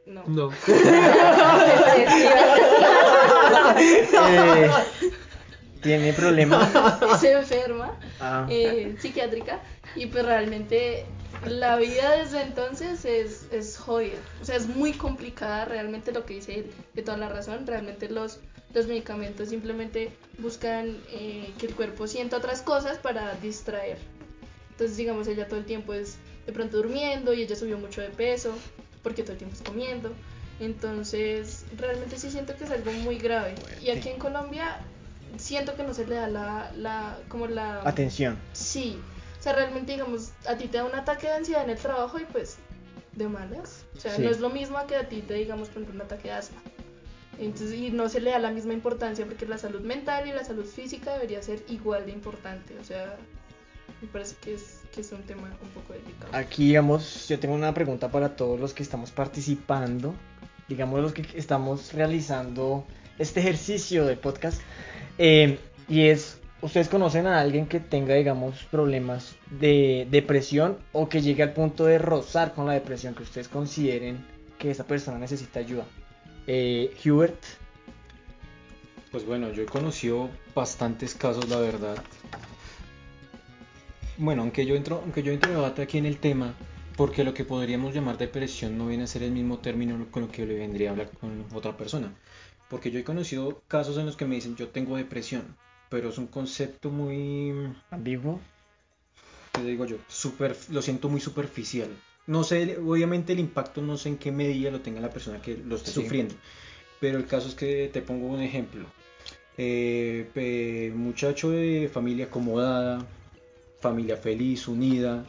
No. 0.07 0.25
No. 0.27 0.51
Eh, 3.75 4.70
tiene 5.83 6.12
problemas 6.12 6.70
es 7.16 7.25
enferma, 7.25 7.98
Ah, 8.20 8.46
eh, 8.48 8.94
psiquiátrica, 9.01 9.61
y 9.96 10.07
pues 10.07 10.25
realmente 10.25 11.05
la 11.46 11.77
vida 11.77 12.16
desde 12.16 12.42
entonces 12.42 13.05
es, 13.05 13.48
es 13.51 13.77
jodida. 13.77 14.18
O 14.40 14.44
sea, 14.44 14.57
es 14.57 14.68
muy 14.68 14.92
complicada 14.92 15.64
realmente 15.64 16.12
lo 16.12 16.25
que 16.25 16.35
dice 16.35 16.61
él, 16.61 16.70
de 16.94 17.03
toda 17.03 17.16
la 17.18 17.29
razón. 17.29 17.66
Realmente 17.66 18.09
los, 18.09 18.38
los 18.75 18.87
medicamentos 18.87 19.49
simplemente 19.51 20.11
buscan 20.39 20.99
eh, 21.11 21.53
que 21.59 21.67
el 21.67 21.75
cuerpo 21.75 22.07
sienta 22.07 22.37
otras 22.39 22.63
cosas 22.63 22.99
para 22.99 23.35
distraer. 23.37 23.99
Entonces, 24.71 24.97
digamos, 24.97 25.29
ella 25.29 25.47
todo 25.49 25.59
el 25.61 25.67
tiempo 25.67 25.93
es 25.95 26.17
de 26.47 26.53
pronto 26.53 26.79
durmiendo 26.79 27.33
y 27.35 27.43
ella 27.43 27.55
subió 27.57 27.79
mucho 27.79 28.01
de 28.01 28.09
peso 28.09 28.55
porque 29.03 29.23
todo 29.23 29.33
el 29.33 29.39
tiempo 29.39 29.55
está 29.57 29.71
comiendo. 29.71 30.13
Entonces, 30.61 31.65
realmente 31.77 32.19
sí 32.19 32.31
siento 32.31 32.57
que 32.57 32.65
es 32.65 32.71
algo 32.71 32.93
muy 32.93 33.19
grave. 33.19 33.55
Y 33.83 33.91
aquí 33.91 34.09
en 34.09 34.19
Colombia 34.19 34.79
siento 35.37 35.75
que 35.77 35.83
no 35.83 35.93
se 35.93 36.07
le 36.07 36.15
da 36.15 36.29
la, 36.29 36.73
la 36.77 37.19
como 37.29 37.47
la 37.47 37.81
Atención. 37.83 38.39
Sí, 38.53 38.99
o 39.39 39.43
sea, 39.43 39.53
realmente 39.55 39.93
digamos, 39.93 40.31
a 40.47 40.57
ti 40.57 40.69
te 40.69 40.79
da 40.79 40.85
un 40.85 40.95
ataque 40.95 41.27
de 41.27 41.35
ansiedad 41.35 41.65
en 41.65 41.71
el 41.71 41.79
trabajo 41.79 42.19
y 42.19 42.25
pues 42.25 42.57
de 43.13 43.29
malas. 43.29 43.85
O 43.97 44.01
sea, 44.01 44.15
Sí. 44.15 44.23
no 44.23 44.31
es 44.31 44.41
lo 44.41 44.51
mismo 44.51 44.79
que 44.87 44.97
a 44.97 45.09
ti 45.09 45.21
te 45.21 45.35
digamos, 45.35 45.69
por 45.69 45.83
ejemplo, 45.83 45.95
un 45.97 46.07
ataque 46.07 46.29
de 46.29 46.35
asma. 46.35 46.63
Entonces, 47.38 47.75
y 47.75 47.90
no 47.90 48.09
se 48.09 48.21
le 48.21 48.31
da 48.31 48.38
la 48.38 48.51
misma 48.51 48.73
importancia 48.73 49.25
porque 49.25 49.47
la 49.47 49.59
salud 49.59 49.81
mental 49.81 50.27
y 50.27 50.33
la 50.33 50.45
salud 50.45 50.64
física 50.64 51.14
debería 51.14 51.42
ser 51.42 51.62
igual 51.68 52.07
de 52.07 52.12
importante. 52.12 52.79
O 52.79 52.85
sea, 52.85 53.16
me 54.01 54.09
parece 54.09 54.37
que 54.40 54.55
es, 54.55 54.81
que 54.92 55.01
es 55.01 55.12
un 55.12 55.23
tema 55.23 55.51
un 55.62 55.68
poco 55.71 55.92
delicado. 55.92 56.35
Aquí, 56.35 56.68
digamos, 56.68 57.29
yo 57.29 57.38
tengo 57.38 57.55
una 57.55 57.73
pregunta 57.73 58.11
para 58.11 58.37
todos 58.37 58.61
los 58.61 58.75
que 58.75 58.83
estamos 58.83 59.11
participando, 59.11 60.14
digamos, 60.68 61.01
los 61.01 61.12
que 61.12 61.27
estamos 61.35 61.92
realizando 61.92 62.85
este 63.18 63.40
ejercicio 63.40 64.05
de 64.05 64.16
podcast. 64.16 64.61
eh, 65.18 65.59
y 65.88 66.07
es, 66.09 66.38
¿ustedes 66.61 66.88
conocen 66.88 67.27
a 67.27 67.40
alguien 67.40 67.66
que 67.66 67.81
tenga, 67.81 68.14
digamos, 68.14 68.64
problemas 68.71 69.35
de 69.51 70.07
depresión 70.11 70.79
o 70.92 71.09
que 71.09 71.21
llegue 71.21 71.42
al 71.42 71.53
punto 71.53 71.85
de 71.85 71.99
rozar 71.99 72.55
con 72.55 72.66
la 72.66 72.73
depresión, 72.73 73.14
que 73.14 73.25
ustedes 73.25 73.49
consideren 73.49 74.25
que 74.59 74.71
esa 74.71 74.85
persona 74.85 75.18
necesita 75.18 75.61
ayuda? 75.61 75.85
Eh, 76.47 76.95
Hubert, 77.05 77.45
Pues 79.11 79.25
bueno, 79.27 79.53
yo 79.53 79.63
he 79.63 79.67
conocido 79.67 80.31
bastantes 80.55 81.15
casos, 81.15 81.49
la 81.49 81.59
verdad. 81.59 82.03
Bueno, 84.19 84.43
aunque 84.43 84.67
yo 84.67 84.75
entro, 84.75 85.01
aunque 85.03 85.23
yo 85.23 85.33
entro 85.33 85.51
en 85.51 85.57
debate 85.57 85.83
aquí 85.83 85.99
en 85.99 86.07
el 86.07 86.19
tema, 86.19 86.55
porque 86.97 87.25
lo 87.25 87.35
que 87.35 87.45
podríamos 87.45 87.95
llamar 87.95 88.19
depresión 88.19 88.77
no 88.79 88.87
viene 88.87 89.05
a 89.05 89.07
ser 89.07 89.23
el 89.23 89.33
mismo 89.33 89.59
término 89.59 90.07
con 90.11 90.23
lo 90.23 90.31
que 90.31 90.47
le 90.47 90.55
vendría 90.55 90.89
a 90.89 90.93
hablar 90.93 91.11
con 91.11 91.45
otra 91.55 91.77
persona. 91.77 92.13
Porque 92.69 92.91
yo 92.91 92.99
he 92.99 93.05
conocido 93.05 93.63
casos 93.69 93.99
en 93.99 94.07
los 94.07 94.17
que 94.17 94.25
me 94.25 94.37
dicen 94.37 94.57
yo 94.57 94.69
tengo 94.69 94.97
depresión, 94.97 95.57
pero 95.91 96.09
es 96.09 96.19
un 96.19 96.27
concepto 96.27 96.91
muy, 96.91 97.73
ambiguo. 97.91 98.41
¿qué 99.53 99.63
digo 99.63 99.85
yo? 99.85 99.99
Super, 100.09 100.57
lo 100.71 100.83
siento 100.83 101.09
muy 101.09 101.21
superficial. 101.21 101.89
No 102.27 102.45
sé, 102.45 102.79
obviamente 102.79 103.33
el 103.33 103.41
impacto 103.41 103.83
no 103.83 103.97
sé 103.97 104.11
en 104.11 104.17
qué 104.19 104.31
medida 104.31 104.71
lo 104.71 104.81
tenga 104.81 105.01
la 105.01 105.11
persona 105.11 105.41
que 105.43 105.57
lo 105.57 105.77
esté 105.77 105.91
Sí. 105.91 106.03
sufriendo. 106.03 106.35
Pero 107.01 107.19
el 107.19 107.27
caso 107.27 107.49
es 107.49 107.55
que 107.55 107.91
te 107.93 108.01
pongo 108.01 108.29
un 108.29 108.41
ejemplo. 108.41 108.87
Eh, 109.59 110.93
muchacho 110.95 111.51
de 111.51 111.91
familia 111.93 112.27
acomodada, 112.27 113.05
familia 113.81 114.17
feliz, 114.17 114.69
unida, 114.69 115.25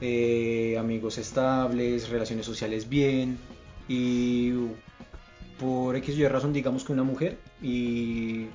eh, 0.00 0.76
amigos 0.78 1.18
estables, 1.18 2.08
relaciones 2.08 2.46
sociales 2.46 2.88
bien, 2.88 3.36
y 3.88 4.52
por 5.58 5.96
X 5.96 6.16
y 6.16 6.22
Y 6.22 6.28
razón 6.28 6.52
digamos 6.52 6.84
que 6.84 6.92
una 6.92 7.02
mujer 7.02 7.36
y, 7.60 8.46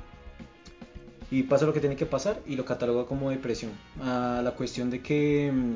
y 1.30 1.44
pasa 1.44 1.66
lo 1.66 1.74
que 1.74 1.82
tiene 1.82 1.98
que 1.98 2.06
pasar 2.06 2.40
y 2.48 2.56
lo 2.56 2.64
cataloga 2.64 3.06
como 3.06 3.30
depresión. 3.30 3.72
A 4.02 4.42
la 4.42 4.52
cuestión 4.52 4.90
de 4.90 5.02
que 5.02 5.52
mm, 5.54 5.74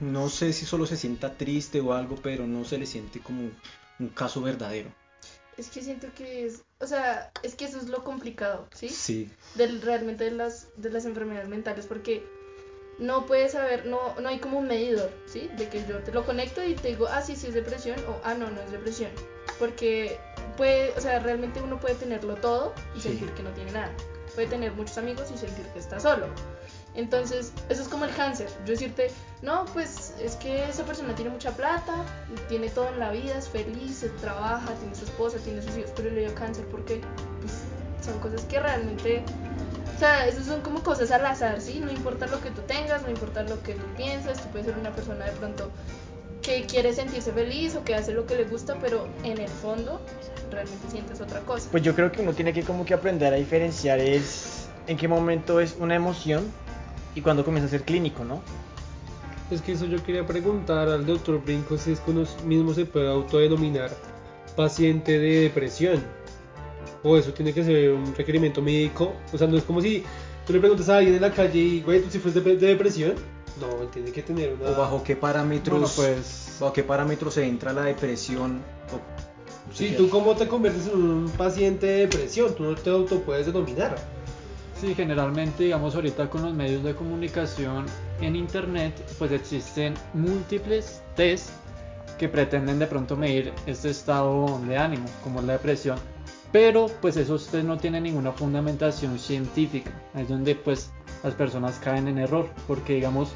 no 0.00 0.28
sé 0.28 0.52
si 0.52 0.66
solo 0.66 0.86
se 0.86 0.96
sienta 0.96 1.36
triste 1.36 1.80
o 1.80 1.92
algo, 1.92 2.16
pero 2.22 2.46
no 2.46 2.64
se 2.64 2.78
le 2.78 2.86
siente 2.86 3.20
como 3.20 3.50
un 3.98 4.08
caso 4.10 4.42
verdadero. 4.42 4.90
Es 5.56 5.68
que 5.68 5.82
siento 5.82 6.08
que 6.14 6.46
es, 6.46 6.62
o 6.80 6.86
sea, 6.86 7.30
es 7.42 7.54
que 7.54 7.64
eso 7.64 7.78
es 7.78 7.88
lo 7.88 8.04
complicado, 8.04 8.68
¿sí? 8.74 8.90
Sí. 8.90 9.30
del, 9.54 9.80
realmente 9.80 10.24
de 10.24 10.32
las, 10.32 10.68
de 10.76 10.90
las 10.90 11.06
enfermedades 11.06 11.48
mentales 11.48 11.86
porque 11.86 12.22
no 12.98 13.26
puedes 13.26 13.52
saber, 13.52 13.86
no, 13.86 13.98
no 14.20 14.28
hay 14.28 14.38
como 14.38 14.58
un 14.58 14.66
medidor, 14.68 15.10
¿sí? 15.26 15.48
De 15.56 15.68
que 15.68 15.86
yo 15.86 15.98
te 16.00 16.12
lo 16.12 16.24
conecto 16.26 16.62
y 16.62 16.74
te 16.74 16.88
digo, 16.88 17.06
ah, 17.08 17.22
sí, 17.22 17.36
sí 17.36 17.46
es 17.46 17.54
depresión 17.54 17.98
o 18.08 18.20
ah, 18.24 18.34
no, 18.34 18.50
no 18.50 18.60
es 18.60 18.70
depresión. 18.70 19.10
Porque 19.58 20.18
puede, 20.58 20.92
o 20.92 21.00
sea, 21.00 21.18
realmente 21.20 21.62
uno 21.62 21.80
puede 21.80 21.94
tenerlo 21.94 22.34
todo 22.36 22.74
y 22.94 23.00
Sí. 23.00 23.08
sentir 23.08 23.30
que 23.32 23.42
no 23.42 23.50
tiene 23.50 23.72
nada. 23.72 23.92
Puede 24.34 24.48
tener 24.48 24.72
muchos 24.72 24.98
amigos 24.98 25.30
y 25.34 25.38
sentir 25.38 25.64
que 25.68 25.78
está 25.78 25.98
solo. 26.00 26.26
Entonces, 26.96 27.52
eso 27.68 27.82
es 27.82 27.88
como 27.88 28.06
el 28.06 28.14
cáncer. 28.14 28.48
Yo 28.64 28.72
decirte, 28.72 29.10
no, 29.42 29.66
pues 29.66 30.14
es 30.20 30.36
que 30.36 30.68
esa 30.68 30.84
persona 30.84 31.14
tiene 31.14 31.30
mucha 31.30 31.50
plata, 31.52 32.04
tiene 32.48 32.70
todo 32.70 32.88
en 32.88 32.98
la 32.98 33.10
vida, 33.10 33.36
es 33.36 33.48
feliz, 33.48 34.04
trabaja, 34.20 34.72
tiene 34.80 34.94
su 34.94 35.04
esposa, 35.04 35.38
tiene 35.38 35.62
sus 35.62 35.76
hijos, 35.76 35.92
pero 35.94 36.10
le 36.10 36.22
dio 36.22 36.34
cáncer 36.34 36.64
porque 36.70 37.02
pues, 37.40 37.52
son 38.02 38.18
cosas 38.20 38.44
que 38.46 38.58
realmente 38.60 39.22
o 39.94 39.98
sea, 39.98 40.26
esas 40.26 40.44
son 40.44 40.60
como 40.60 40.82
cosas 40.82 41.10
al 41.10 41.24
azar, 41.24 41.58
¿sí? 41.58 41.80
No 41.80 41.90
importa 41.90 42.26
lo 42.26 42.40
que 42.42 42.50
tú 42.50 42.60
tengas, 42.66 43.02
no 43.02 43.08
importa 43.08 43.42
lo 43.44 43.62
que 43.62 43.72
tú 43.72 43.84
pienses, 43.96 44.38
tú 44.38 44.48
puedes 44.48 44.66
ser 44.66 44.76
una 44.76 44.90
persona 44.90 45.24
de 45.24 45.32
pronto 45.32 45.70
que 46.42 46.66
quiere 46.66 46.92
sentirse 46.92 47.32
feliz 47.32 47.74
o 47.76 47.82
que 47.82 47.94
hace 47.94 48.12
lo 48.12 48.26
que 48.26 48.36
le 48.36 48.44
gusta, 48.44 48.76
pero 48.78 49.08
en 49.24 49.38
el 49.38 49.48
fondo 49.48 49.98
realmente 50.50 50.90
sientes 50.90 51.22
otra 51.22 51.40
cosa. 51.40 51.70
Pues 51.70 51.82
yo 51.82 51.94
creo 51.94 52.12
que 52.12 52.20
uno 52.20 52.34
tiene 52.34 52.52
que 52.52 52.62
como 52.62 52.84
que 52.84 52.92
aprender 52.92 53.32
a 53.32 53.36
diferenciar 53.36 53.98
es 53.98 54.68
en 54.86 54.98
qué 54.98 55.08
momento 55.08 55.60
es 55.60 55.76
una 55.80 55.94
emoción 55.94 56.52
y 57.16 57.20
cuando 57.22 57.44
comienza 57.44 57.66
a 57.66 57.70
ser 57.70 57.82
clínico, 57.82 58.24
¿no? 58.24 58.40
Es 59.50 59.60
que 59.62 59.72
eso 59.72 59.86
yo 59.86 60.02
quería 60.04 60.24
preguntar 60.26 60.88
al 60.88 61.04
doctor 61.06 61.42
Brinco 61.44 61.76
si 61.78 61.92
es 61.92 62.00
que 62.00 62.10
uno 62.12 62.24
mismo 62.44 62.72
se 62.74 62.84
puede 62.84 63.08
autodenominar 63.08 63.90
paciente 64.56 65.18
de 65.18 65.40
depresión. 65.42 66.02
O 67.02 67.16
eso 67.16 67.32
tiene 67.32 67.52
que 67.52 67.62
ser 67.64 67.92
un 67.92 68.14
requerimiento 68.14 68.60
médico. 68.62 69.12
O 69.32 69.38
sea, 69.38 69.46
no 69.46 69.56
es 69.56 69.64
como 69.64 69.80
si 69.80 70.02
tú 70.46 70.52
le 70.52 70.60
preguntas 70.60 70.88
a 70.88 70.98
alguien 70.98 71.14
en 71.16 71.22
la 71.22 71.30
calle 71.32 71.58
y, 71.60 71.80
güey, 71.82 72.00
¿tú 72.02 72.10
sufres 72.10 72.34
de, 72.34 72.40
de 72.40 72.66
depresión? 72.66 73.14
No, 73.60 73.82
él 73.82 73.88
tiene 73.92 74.10
que 74.10 74.22
tener 74.22 74.54
una... 74.54 74.70
¿O 74.70 74.76
bajo 74.76 75.02
qué 75.04 75.14
parámetros, 75.16 75.78
Bueno, 75.78 75.92
pues 76.16 76.56
bajo 76.60 76.72
qué 76.72 76.82
parámetros 76.82 77.34
se 77.34 77.46
entra 77.46 77.72
la 77.72 77.82
depresión? 77.84 78.60
O- 78.92 79.26
Sí, 79.74 79.94
¿tú 79.96 80.08
cómo 80.08 80.34
te 80.36 80.46
conviertes 80.46 80.86
en 80.86 80.94
un 81.02 81.28
paciente 81.30 81.86
de 81.86 81.96
depresión? 82.06 82.54
Tú 82.54 82.62
no 82.62 82.74
te 82.76 82.88
auto 82.90 83.20
puedes 83.20 83.46
denominar. 83.46 83.96
Sí, 84.80 84.94
generalmente, 84.94 85.64
digamos, 85.64 85.94
ahorita 85.94 86.28
con 86.28 86.42
los 86.42 86.52
medios 86.52 86.84
de 86.84 86.94
comunicación 86.94 87.86
en 88.20 88.36
internet, 88.36 88.92
pues 89.18 89.32
existen 89.32 89.94
múltiples 90.12 91.02
test 91.14 91.48
que 92.18 92.28
pretenden 92.28 92.78
de 92.78 92.86
pronto 92.86 93.16
medir 93.16 93.52
este 93.66 93.88
estado 93.88 94.60
de 94.68 94.76
ánimo, 94.76 95.06
como 95.24 95.40
la 95.40 95.54
depresión, 95.54 95.98
pero 96.52 96.88
pues 97.00 97.16
esos 97.16 97.46
test 97.46 97.64
no 97.64 97.78
tienen 97.78 98.02
ninguna 98.02 98.32
fundamentación 98.32 99.18
científica, 99.18 99.90
es 100.14 100.28
donde 100.28 100.54
pues 100.54 100.90
las 101.24 101.34
personas 101.34 101.78
caen 101.78 102.08
en 102.08 102.18
error, 102.18 102.50
porque 102.66 102.94
digamos, 102.94 103.30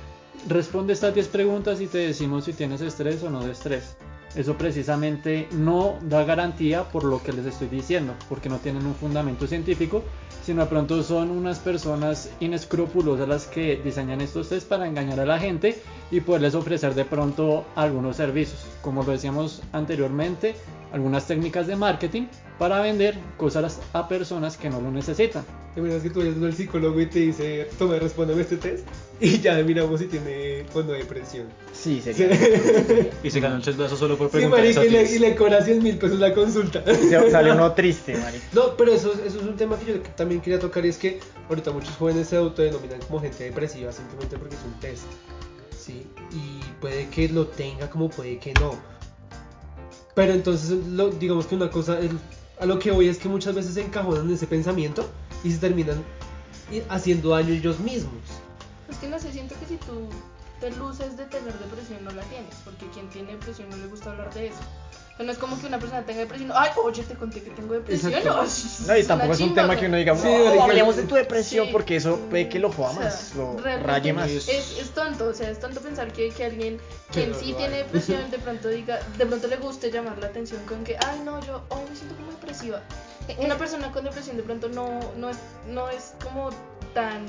responde 0.46 0.92
estas 0.92 1.14
10 1.14 1.28
preguntas 1.28 1.80
y 1.80 1.86
te 1.86 1.98
decimos 1.98 2.44
si 2.44 2.52
tienes 2.52 2.82
estrés 2.82 3.22
o 3.22 3.30
no 3.30 3.42
de 3.42 3.52
estrés. 3.52 3.96
Eso 4.34 4.56
precisamente 4.56 5.48
no 5.50 5.98
da 6.02 6.22
garantía 6.24 6.84
por 6.84 7.02
lo 7.02 7.22
que 7.22 7.32
les 7.32 7.46
estoy 7.46 7.68
diciendo, 7.68 8.14
porque 8.28 8.48
no 8.48 8.58
tienen 8.58 8.86
un 8.86 8.94
fundamento 8.94 9.46
científico, 9.46 10.04
sino 10.50 10.62
de 10.62 10.68
pronto 10.68 11.00
son 11.04 11.30
unas 11.30 11.60
personas 11.60 12.28
inescrupulosas 12.40 13.28
las 13.28 13.46
que 13.46 13.80
diseñan 13.84 14.20
estos 14.20 14.48
test 14.48 14.68
para 14.68 14.88
engañar 14.88 15.20
a 15.20 15.24
la 15.24 15.38
gente 15.38 15.80
y 16.10 16.22
poderles 16.22 16.56
ofrecer 16.56 16.92
de 16.96 17.04
pronto 17.04 17.64
algunos 17.76 18.16
servicios, 18.16 18.66
como 18.82 19.04
lo 19.04 19.12
decíamos 19.12 19.62
anteriormente, 19.72 20.56
algunas 20.92 21.28
técnicas 21.28 21.68
de 21.68 21.76
marketing 21.76 22.26
para 22.60 22.80
vender 22.82 23.16
cosas 23.38 23.80
a 23.94 24.06
personas 24.06 24.58
que 24.58 24.68
no 24.68 24.82
lo 24.82 24.90
necesitan. 24.90 25.42
Te 25.74 25.80
miras 25.80 26.02
que 26.02 26.10
tú 26.10 26.20
eres 26.20 26.36
el 26.36 26.52
psicólogo 26.54 27.00
y 27.00 27.06
te 27.06 27.20
dice, 27.20 27.68
toma, 27.78 27.96
respóndeme 27.98 28.42
este 28.42 28.56
test. 28.58 28.86
Y 29.22 29.38
ya 29.38 29.54
miramos 29.62 30.00
si 30.00 30.06
tiene 30.06 30.64
fondo 30.72 30.92
de 30.94 31.00
depresión. 31.00 31.46
Sí, 31.74 32.00
sería. 32.02 32.28
Y 33.22 33.30
se 33.30 33.40
ganó 33.40 33.56
el 33.56 33.62
chedazo 33.62 33.96
solo 33.96 34.16
por 34.18 34.28
Sí, 34.28 34.32
preguntar 34.38 34.60
marica, 34.60 34.80
esas 34.82 34.86
y 34.86 34.90
le, 34.90 34.98
10. 35.00 35.12
y 35.14 35.18
le 35.20 35.34
cobra 35.36 35.62
100 35.64 35.82
mil 35.82 35.96
pesos 35.98 36.18
la 36.18 36.34
consulta. 36.34 36.82
Se- 36.84 37.30
Sale 37.30 37.52
uno 37.52 37.72
triste, 37.74 38.16
marica. 38.16 38.44
No, 38.54 38.76
pero 38.76 38.92
eso, 38.92 39.12
eso 39.12 39.38
es 39.40 39.42
un 39.46 39.56
tema 39.56 39.78
que 39.78 39.86
yo 39.92 40.00
también 40.16 40.40
quería 40.42 40.58
tocar 40.58 40.84
y 40.84 40.88
es 40.90 40.96
que 40.98 41.18
ahorita 41.48 41.70
muchos 41.70 41.94
jóvenes 41.96 42.28
se 42.28 42.36
autodenominan 42.36 43.00
como 43.00 43.20
gente 43.20 43.44
depresiva 43.44 43.90
simplemente 43.92 44.36
porque 44.38 44.54
es 44.56 44.62
un 44.64 44.80
test. 44.80 45.02
Sí, 45.78 46.06
y 46.32 46.60
puede 46.80 47.08
que 47.08 47.28
lo 47.30 47.46
tenga 47.46 47.88
como 47.90 48.08
puede 48.10 48.38
que 48.38 48.52
no. 48.54 48.74
Pero 50.14 50.32
entonces, 50.32 50.70
lo- 50.88 51.10
digamos 51.10 51.46
que 51.46 51.54
una 51.56 51.70
cosa, 51.70 51.98
el- 51.98 52.18
a 52.60 52.66
lo 52.66 52.78
que 52.78 52.90
voy 52.90 53.08
es 53.08 53.18
que 53.18 53.28
muchas 53.28 53.54
veces 53.54 53.74
se 53.74 53.82
encajonan 53.82 54.26
en 54.26 54.34
ese 54.34 54.46
pensamiento 54.46 55.08
y 55.42 55.50
se 55.50 55.58
terminan 55.58 56.04
haciendo 56.90 57.30
daño 57.30 57.54
ellos 57.54 57.80
mismos. 57.80 58.22
Es 58.88 58.98
que 58.98 59.08
no 59.08 59.18
sé, 59.18 59.32
siento 59.32 59.54
que 59.58 59.66
si 59.66 59.76
tú 59.78 60.08
te 60.60 60.70
luces 60.72 61.16
de 61.16 61.24
tener 61.24 61.58
depresión 61.58 62.04
no 62.04 62.10
la 62.10 62.22
tienes, 62.24 62.54
porque 62.64 62.86
quien 62.92 63.08
tiene 63.08 63.32
depresión 63.32 63.70
no 63.70 63.76
le 63.78 63.86
gusta 63.86 64.10
hablar 64.10 64.32
de 64.34 64.48
eso. 64.48 64.60
No 65.22 65.30
es 65.32 65.38
como 65.38 65.60
que 65.60 65.66
una 65.66 65.78
persona 65.78 66.02
tenga 66.06 66.20
depresión. 66.20 66.50
Ay, 66.54 66.70
oye, 66.82 67.02
te 67.02 67.14
conté 67.14 67.42
que 67.42 67.50
tengo 67.50 67.74
depresión. 67.74 68.12
Exacto. 68.14 68.42
No, 68.86 68.96
y 68.96 69.02
tampoco 69.04 69.32
es 69.34 69.40
un 69.40 69.46
chimba, 69.48 69.62
tema 69.62 69.76
que 69.76 69.86
uno 69.86 69.96
diga, 69.98 70.16
Sí, 70.16 70.26
"Oh, 70.28 70.62
hablemos 70.62 70.96
de 70.96 71.02
tu 71.02 71.14
Sí. 71.14 71.20
depresión, 71.20 71.68
porque 71.70 71.96
eso 71.96 72.16
puede 72.30 72.48
que 72.48 72.58
lo 72.58 72.72
joda 72.72 72.90
O 72.90 72.94
sea, 72.94 73.02
más, 73.04 73.34
lo 73.34 73.56
raye 73.84 74.12
más. 74.14 74.30
Es, 74.30 74.48
es 74.48 74.90
tonto, 74.94 75.26
o 75.26 75.34
sea, 75.34 75.50
es 75.50 75.60
tonto 75.60 75.80
pensar 75.80 76.12
que, 76.12 76.30
que 76.30 76.44
alguien 76.46 76.78
que 77.12 77.24
en 77.24 77.30
Pero 77.32 77.40
sí 77.44 77.52
tiene 77.52 77.76
depresión 77.78 78.30
de 78.30 78.38
pronto 78.38 78.68
diga, 78.68 79.00
de 79.18 79.26
pronto 79.26 79.46
le 79.48 79.56
guste 79.56 79.90
llamar 79.90 80.18
la 80.18 80.28
atención 80.28 80.62
con 80.66 80.84
que, 80.84 80.96
ay 80.96 81.20
no, 81.24 81.38
yo 81.44 81.62
hoy 81.68 81.80
me 81.90 81.94
siento 81.96 82.16
como 82.16 82.30
depresiva. 82.30 82.80
Una 83.38 83.56
persona 83.58 83.92
con 83.92 84.04
depresión 84.04 84.36
de 84.38 84.42
pronto 84.42 84.68
no, 84.68 85.00
no, 85.16 85.28
es, 85.30 85.36
no 85.68 85.90
es 85.90 86.14
como 86.24 86.50
tan 86.94 87.26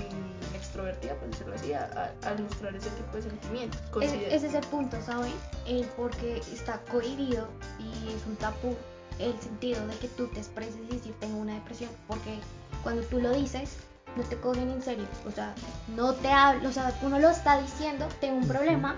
extrovertida, 0.75 1.15
por 1.15 1.29
decirlo 1.29 1.55
así, 1.55 1.73
a- 1.73 2.11
a- 2.23 2.27
al 2.29 2.41
mostrar 2.43 2.75
ese 2.75 2.89
tipo 2.91 3.17
de 3.17 3.23
sentimientos. 3.23 3.79
Es- 3.81 3.89
considero. 3.89 4.31
ese 4.35 4.47
es 4.47 4.53
el 4.53 4.65
punto, 4.67 4.97
¿saben? 5.05 5.33
El 5.67 5.85
porque 5.97 6.37
está 6.53 6.79
cohibido 6.91 7.47
y 7.79 8.09
es 8.13 8.25
un 8.25 8.35
tabú 8.37 8.75
el 9.19 9.37
sentido 9.41 9.85
de 9.87 9.95
que 9.97 10.07
tú 10.07 10.27
te 10.27 10.39
expreses 10.39 10.77
y 10.89 10.95
decir 10.95 11.13
tengo 11.19 11.37
una 11.39 11.55
depresión, 11.55 11.89
porque 12.07 12.39
cuando 12.83 13.03
tú 13.03 13.19
lo 13.19 13.31
dices 13.31 13.75
no 14.15 14.23
te 14.23 14.37
cogen 14.37 14.69
en 14.69 14.81
serio, 14.81 15.05
o 15.27 15.31
sea, 15.31 15.53
no 15.95 16.13
te 16.13 16.29
hablan, 16.31 16.65
o 16.65 16.71
sea, 16.71 16.93
uno 17.01 17.19
lo 17.19 17.29
está 17.29 17.61
diciendo, 17.61 18.07
tengo 18.19 18.37
un 18.37 18.47
problema 18.47 18.95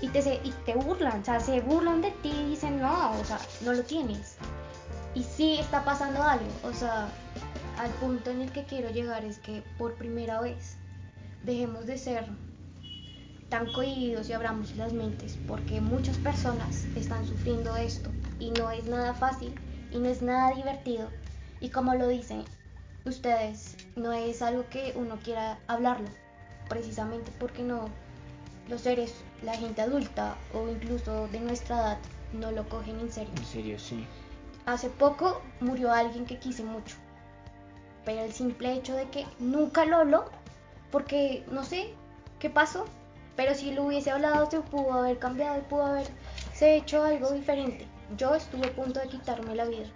y 0.00 0.08
te, 0.08 0.22
se- 0.22 0.40
y 0.44 0.50
te 0.64 0.74
burlan, 0.74 1.20
o 1.20 1.24
sea, 1.24 1.40
se 1.40 1.60
burlan 1.60 2.00
de 2.02 2.10
ti 2.22 2.30
y 2.30 2.50
dicen 2.50 2.80
no, 2.80 3.12
o 3.18 3.24
sea, 3.24 3.38
no 3.62 3.72
lo 3.72 3.82
tienes. 3.82 4.36
Y 5.14 5.24
sí 5.24 5.56
está 5.58 5.84
pasando 5.84 6.22
algo, 6.22 6.46
o 6.62 6.72
sea, 6.72 7.08
al 7.78 7.90
punto 7.92 8.30
en 8.30 8.42
el 8.42 8.52
que 8.52 8.64
quiero 8.64 8.90
llegar 8.90 9.24
es 9.24 9.38
que 9.38 9.62
por 9.78 9.94
primera 9.94 10.40
vez 10.40 10.76
dejemos 11.42 11.86
de 11.86 11.98
ser 11.98 12.26
tan 13.48 13.72
cohibidos 13.72 14.28
y 14.28 14.32
abramos 14.32 14.76
las 14.76 14.92
mentes, 14.92 15.36
porque 15.46 15.80
muchas 15.80 16.16
personas 16.18 16.86
están 16.94 17.26
sufriendo 17.26 17.76
esto 17.76 18.10
y 18.38 18.52
no 18.52 18.70
es 18.70 18.84
nada 18.86 19.12
fácil 19.14 19.54
y 19.90 19.98
no 19.98 20.08
es 20.08 20.22
nada 20.22 20.54
divertido. 20.54 21.08
Y 21.60 21.70
como 21.70 21.94
lo 21.94 22.08
dicen 22.08 22.44
ustedes, 23.04 23.76
no 23.96 24.12
es 24.12 24.40
algo 24.40 24.68
que 24.70 24.92
uno 24.94 25.18
quiera 25.22 25.58
hablarlo, 25.66 26.08
precisamente 26.68 27.32
porque 27.38 27.62
no 27.62 27.88
los 28.68 28.82
seres, 28.82 29.14
la 29.42 29.56
gente 29.56 29.82
adulta 29.82 30.36
o 30.54 30.68
incluso 30.68 31.26
de 31.28 31.40
nuestra 31.40 31.76
edad 31.76 31.98
no 32.32 32.52
lo 32.52 32.68
cogen 32.68 33.00
en 33.00 33.10
serio. 33.10 33.32
En 33.36 33.44
serio, 33.44 33.78
sí. 33.78 34.06
Hace 34.66 34.88
poco 34.90 35.42
murió 35.60 35.92
alguien 35.92 36.24
que 36.24 36.38
quise 36.38 36.62
mucho, 36.62 36.96
pero 38.04 38.22
el 38.22 38.32
simple 38.32 38.74
hecho 38.74 38.94
de 38.94 39.08
que 39.10 39.26
nunca 39.40 39.84
lo 39.84 39.96
habló, 39.96 40.30
porque 40.90 41.44
no 41.50 41.64
sé 41.64 41.94
qué 42.38 42.50
pasó, 42.50 42.84
pero 43.36 43.54
si 43.54 43.72
lo 43.72 43.84
hubiese 43.84 44.10
hablado 44.10 44.50
se 44.50 44.60
pudo 44.60 44.92
haber 44.92 45.18
cambiado 45.18 45.62
pudo 45.62 45.86
haberse 45.86 46.76
hecho 46.76 47.02
algo 47.02 47.30
diferente. 47.30 47.86
Yo 48.16 48.34
estuve 48.34 48.66
a 48.66 48.74
punto 48.74 49.00
de 49.00 49.08
quitarme 49.08 49.54
la 49.54 49.64
vida, 49.66 49.86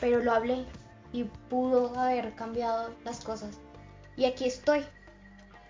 pero 0.00 0.20
lo 0.20 0.32
hablé 0.32 0.64
y 1.12 1.24
pudo 1.24 1.98
haber 1.98 2.34
cambiado 2.34 2.90
las 3.04 3.24
cosas. 3.24 3.58
Y 4.16 4.24
aquí 4.24 4.46
estoy. 4.46 4.84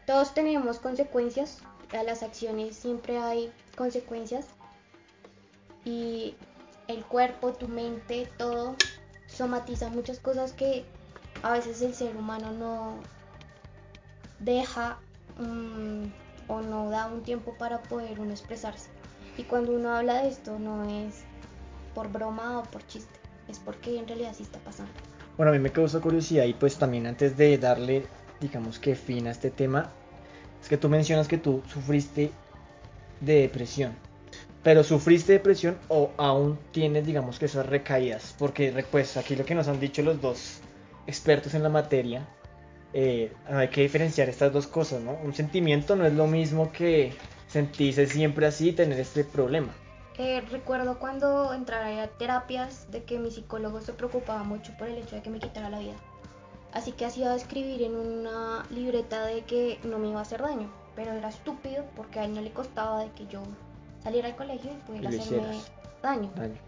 Todos 0.07 0.35
tenemos 0.35 0.79
consecuencias, 0.79 1.59
a 1.93 2.03
las 2.03 2.23
acciones 2.23 2.77
siempre 2.77 3.19
hay 3.19 3.53
consecuencias 3.77 4.47
y 5.85 6.35
el 6.87 7.05
cuerpo, 7.05 7.53
tu 7.53 7.69
mente, 7.69 8.31
todo 8.37 8.77
somatiza 9.27 9.89
muchas 9.89 10.19
cosas 10.19 10.53
que 10.53 10.85
a 11.43 11.53
veces 11.53 11.83
el 11.83 11.95
ser 11.95 12.17
humano 12.17 12.53
no 12.53 13.18
deja 14.41 14.99
o 16.49 16.61
no 16.63 16.91
da 16.91 17.07
un 17.07 17.23
tiempo 17.23 17.55
para 17.59 17.83
poder 17.83 18.19
uno 18.21 18.33
expresarse. 18.33 18.89
Y 19.37 19.45
cuando 19.45 19.73
uno 19.73 19.95
habla 19.95 20.23
de 20.23 20.29
esto 20.29 20.59
no 20.59 20.85
es 20.85 21.23
por 21.95 22.11
broma 22.11 22.59
o 22.59 22.63
por 22.65 22.87
chiste, 22.87 23.19
es 23.49 23.59
porque 23.59 23.99
en 23.99 24.09
realidad 24.09 24.33
sí 24.37 24.43
está 24.43 24.59
pasando. 24.61 24.93
Bueno, 25.37 25.53
a 25.53 25.55
mí 25.55 25.61
me 25.61 25.71
causa 25.71 26.01
curiosidad 26.01 26.45
y 26.45 26.55
pues 26.55 26.77
también 26.77 27.07
antes 27.07 27.37
de 27.37 27.57
darle, 27.59 28.05
digamos 28.41 28.79
que 28.81 28.97
fin 28.97 29.29
a 29.29 29.31
este 29.31 29.51
tema, 29.51 29.91
es 30.61 30.69
que 30.69 30.77
tú 30.77 30.89
mencionas 30.89 31.29
que 31.29 31.39
tú 31.39 31.63
sufriste 31.69 32.33
de 33.21 33.43
depresión. 33.43 33.93
Pero 34.65 34.83
sufriste 34.83 35.35
depresión 35.35 35.79
o 35.87 36.11
aún 36.17 36.59
tienes, 36.73 37.07
digamos 37.07 37.39
que 37.39 37.45
esas 37.45 37.67
recaídas. 37.67 38.35
Porque 38.39 38.85
pues 38.91 39.17
aquí 39.17 39.37
lo 39.37 39.45
que 39.45 39.55
nos 39.55 39.69
han 39.69 39.79
dicho 39.79 40.03
los 40.03 40.21
dos 40.21 40.59
expertos 41.07 41.55
en 41.55 41.63
la 41.63 41.69
materia, 41.69 42.29
eh, 42.93 43.33
hay 43.47 43.69
que 43.69 43.83
diferenciar 43.83 44.29
estas 44.29 44.53
dos 44.53 44.67
cosas, 44.67 45.01
¿no? 45.03 45.13
Un 45.23 45.35
sentimiento 45.35 45.97
no 45.97 46.07
es 46.07 46.15
lo 46.15 46.27
mismo 46.27 46.73
que 46.73 47.13
sentirse 47.49 48.07
siempre 48.07 48.47
así 48.47 48.71
y 48.71 48.73
tener 48.73 48.99
este 48.99 49.25
problema. 49.25 49.73
Eh, 50.19 50.43
recuerdo 50.51 50.99
cuando 50.99 51.53
entré 51.55 51.77
a 51.77 52.09
terapias 52.09 52.91
de 52.91 53.05
que 53.05 53.19
mi 53.19 53.31
psicólogo 53.31 53.81
se 53.81 53.93
preocupaba 53.93 54.43
mucho 54.43 54.73
por 54.77 54.89
el 54.89 54.99
hecho 54.99 55.17
de 55.17 55.23
que 55.23 55.31
me 55.31 55.39
quitara 55.39 55.71
la 55.71 55.79
vida. 55.79 55.95
Así 56.73 56.93
que 56.93 57.05
hacía 57.05 57.35
escribir 57.35 57.83
en 57.83 57.95
una 57.95 58.67
libreta 58.71 59.25
de 59.25 59.43
que 59.43 59.79
no 59.85 59.99
me 59.99 60.09
iba 60.09 60.19
a 60.19 60.23
hacer 60.23 60.43
daño, 60.43 60.71
pero 60.97 61.13
era 61.13 61.29
estúpido 61.29 61.85
porque 61.97 62.21
a 62.21 62.25
él 62.25 62.35
no 62.35 62.41
le 62.41 62.51
costaba 62.51 63.05
de 63.05 63.11
que 63.13 63.27
yo 63.27 63.43
saliera 64.03 64.29
al 64.29 64.37
colegio 64.37 64.73
y 64.73 64.87
pudiera 64.87 65.13
Y 65.13 65.19
hacerme 65.19 65.61
daño. 66.03 66.31
Daño. 66.35 66.59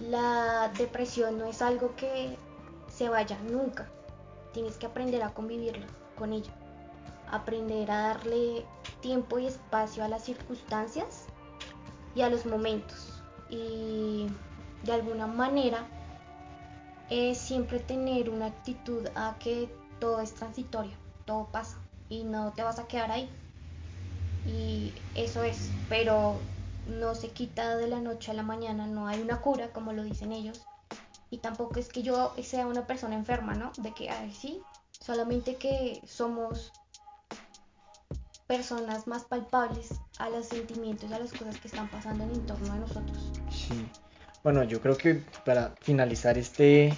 La 0.00 0.70
depresión 0.78 1.38
no 1.38 1.46
es 1.46 1.60
algo 1.60 1.94
que 1.96 2.36
se 2.88 3.08
vaya 3.08 3.36
nunca. 3.50 3.88
Tienes 4.52 4.76
que 4.76 4.86
aprender 4.86 5.22
a 5.22 5.34
convivirla 5.34 5.86
con 6.16 6.32
ella. 6.32 6.52
Aprender 7.30 7.90
a 7.90 8.08
darle 8.08 8.64
tiempo 9.00 9.38
y 9.38 9.46
espacio 9.46 10.04
a 10.04 10.08
las 10.08 10.24
circunstancias 10.24 11.26
y 12.14 12.22
a 12.22 12.28
los 12.28 12.46
momentos. 12.46 13.22
Y 13.48 14.28
de 14.84 14.92
alguna 14.92 15.26
manera 15.26 15.86
es 17.10 17.38
siempre 17.38 17.78
tener 17.78 18.30
una 18.30 18.46
actitud 18.46 19.06
a 19.14 19.36
que 19.38 19.68
todo 20.00 20.20
es 20.20 20.34
transitorio, 20.34 20.96
todo 21.26 21.46
pasa 21.46 21.78
y 22.08 22.24
no 22.24 22.52
te 22.52 22.62
vas 22.62 22.78
a 22.78 22.86
quedar 22.86 23.10
ahí. 23.10 23.28
Y 24.46 24.92
eso 25.14 25.42
es, 25.42 25.70
pero 25.88 26.36
no 26.86 27.14
se 27.14 27.28
quita 27.30 27.76
de 27.76 27.86
la 27.86 28.00
noche 28.00 28.30
a 28.30 28.34
la 28.34 28.42
mañana, 28.42 28.86
no 28.86 29.06
hay 29.06 29.20
una 29.20 29.40
cura 29.40 29.72
como 29.72 29.92
lo 29.92 30.02
dicen 30.02 30.32
ellos. 30.32 30.66
Y 31.32 31.38
tampoco 31.38 31.80
es 31.80 31.88
que 31.88 32.02
yo 32.02 32.34
sea 32.42 32.66
una 32.66 32.86
persona 32.86 33.14
enferma, 33.14 33.54
¿no? 33.54 33.72
De 33.78 33.94
que, 33.94 34.10
ay, 34.10 34.30
sí, 34.38 34.60
solamente 35.00 35.56
que 35.56 36.02
somos 36.06 36.74
personas 38.46 39.06
más 39.06 39.24
palpables 39.24 39.94
a 40.18 40.28
los 40.28 40.44
sentimientos, 40.46 41.10
a 41.10 41.18
las 41.18 41.32
cosas 41.32 41.56
que 41.58 41.68
están 41.68 41.88
pasando 41.88 42.24
en 42.24 42.44
torno 42.44 42.70
a 42.70 42.76
nosotros. 42.76 43.32
Sí. 43.50 43.88
Bueno, 44.44 44.62
yo 44.64 44.82
creo 44.82 44.94
que 44.94 45.22
para 45.46 45.74
finalizar 45.80 46.36
este 46.36 46.94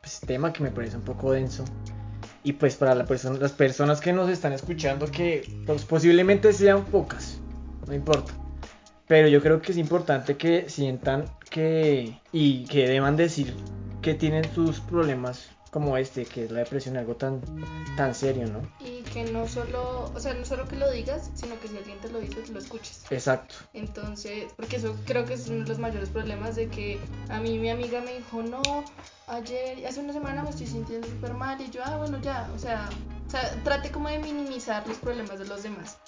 pues, 0.00 0.20
tema 0.20 0.50
que 0.50 0.62
me 0.62 0.70
parece 0.70 0.96
un 0.96 1.04
poco 1.04 1.32
denso 1.32 1.64
y 2.44 2.54
pues 2.54 2.76
para 2.76 2.94
la 2.94 3.04
persona, 3.04 3.38
las 3.38 3.52
personas 3.52 4.00
que 4.00 4.14
nos 4.14 4.30
están 4.30 4.54
escuchando 4.54 5.10
que 5.10 5.62
pues, 5.66 5.84
posiblemente 5.84 6.50
sean 6.54 6.86
pocas, 6.86 7.40
no 7.86 7.92
importa. 7.92 8.32
Pero 9.06 9.28
yo 9.28 9.42
creo 9.42 9.60
que 9.60 9.72
es 9.72 9.78
importante 9.78 10.36
que 10.36 10.68
sientan 10.68 11.26
que 11.50 12.18
y 12.32 12.64
que 12.64 12.88
deban 12.88 13.16
decir 13.16 13.54
que 14.00 14.14
tienen 14.14 14.44
sus 14.54 14.80
problemas 14.80 15.48
como 15.70 15.96
este, 15.96 16.24
que 16.24 16.44
es 16.44 16.52
la 16.52 16.60
depresión, 16.60 16.96
algo 16.96 17.16
tan 17.16 17.40
tan 17.96 18.14
serio, 18.14 18.46
¿no? 18.46 18.60
Y 18.78 19.02
que 19.02 19.24
no 19.24 19.48
solo, 19.48 20.12
o 20.14 20.20
sea, 20.20 20.32
no 20.32 20.44
solo 20.44 20.68
que 20.68 20.76
lo 20.76 20.88
digas, 20.88 21.32
sino 21.34 21.58
que 21.58 21.66
si 21.66 21.76
alguien 21.76 21.98
te 21.98 22.08
lo 22.10 22.20
dice, 22.20 22.36
lo 22.52 22.60
escuches. 22.60 23.04
Exacto. 23.10 23.56
Entonces, 23.72 24.52
porque 24.54 24.76
eso 24.76 24.96
creo 25.04 25.24
que 25.24 25.34
es 25.34 25.48
uno 25.48 25.64
de 25.64 25.68
los 25.68 25.80
mayores 25.80 26.10
problemas 26.10 26.54
de 26.54 26.68
que 26.68 27.00
a 27.28 27.40
mí 27.40 27.58
mi 27.58 27.70
amiga 27.70 28.00
me 28.00 28.14
dijo, 28.14 28.40
no, 28.42 28.62
ayer, 29.26 29.84
hace 29.84 29.98
una 29.98 30.12
semana 30.12 30.44
me 30.44 30.50
estoy 30.50 30.68
sintiendo 30.68 31.08
súper 31.08 31.34
mal 31.34 31.60
y 31.60 31.68
yo, 31.70 31.82
ah, 31.84 31.96
bueno, 31.96 32.20
ya, 32.22 32.48
o 32.54 32.58
sea, 32.58 32.88
o 33.26 33.30
sea, 33.30 33.50
trate 33.64 33.90
como 33.90 34.08
de 34.08 34.20
minimizar 34.20 34.86
los 34.86 34.98
problemas 34.98 35.40
de 35.40 35.46
los 35.46 35.64
demás. 35.64 35.98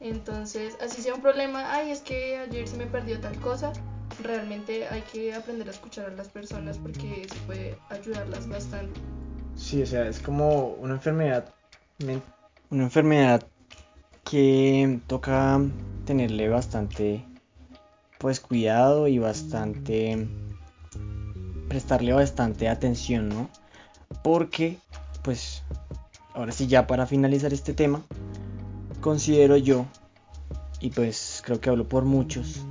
Entonces, 0.00 0.76
así 0.80 1.02
sea 1.02 1.14
un 1.14 1.22
problema, 1.22 1.72
ay, 1.72 1.90
es 1.90 2.00
que 2.00 2.38
ayer 2.38 2.66
se 2.66 2.76
me 2.76 2.86
perdió 2.86 3.20
tal 3.20 3.36
cosa, 3.36 3.72
realmente 4.22 4.88
hay 4.88 5.02
que 5.02 5.34
aprender 5.34 5.68
a 5.68 5.70
escuchar 5.70 6.06
a 6.06 6.14
las 6.14 6.28
personas 6.28 6.78
porque 6.78 7.22
eso 7.22 7.36
puede 7.46 7.76
ayudarlas 7.88 8.48
bastante. 8.48 9.00
Sí, 9.56 9.82
o 9.82 9.86
sea, 9.86 10.08
es 10.08 10.18
como 10.18 10.68
una 10.74 10.94
enfermedad. 10.94 11.54
Una 12.70 12.82
enfermedad 12.84 13.46
que 14.28 15.00
toca 15.06 15.60
tenerle 16.04 16.48
bastante 16.48 17.24
pues 18.18 18.40
cuidado 18.40 19.08
y 19.08 19.18
bastante 19.18 20.26
prestarle 21.68 22.12
bastante 22.12 22.68
atención, 22.68 23.28
¿no? 23.28 23.48
Porque 24.22 24.78
pues 25.22 25.62
ahora 26.34 26.52
sí 26.52 26.66
ya 26.66 26.86
para 26.86 27.06
finalizar 27.06 27.52
este 27.52 27.72
tema 27.72 28.02
considero 29.02 29.58
yo 29.58 29.84
y 30.80 30.88
pues 30.88 31.42
creo 31.44 31.60
que 31.60 31.68
hablo 31.68 31.86
por 31.86 32.04
muchos 32.04 32.64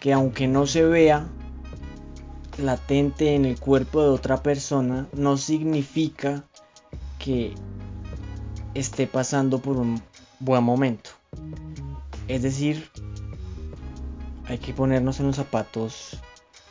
que 0.00 0.12
aunque 0.12 0.48
no 0.48 0.66
se 0.66 0.82
vea 0.82 1.28
latente 2.58 3.36
en 3.36 3.44
el 3.44 3.58
cuerpo 3.58 4.02
de 4.02 4.08
otra 4.08 4.42
persona 4.42 5.06
no 5.12 5.36
significa 5.36 6.44
que 7.18 7.54
esté 8.74 9.06
pasando 9.06 9.60
por 9.60 9.76
un 9.76 10.02
buen 10.40 10.62
momento. 10.62 11.10
Es 12.28 12.42
decir, 12.42 12.90
hay 14.46 14.58
que 14.58 14.74
ponernos 14.74 15.20
en 15.20 15.26
los 15.26 15.36
zapatos 15.36 16.18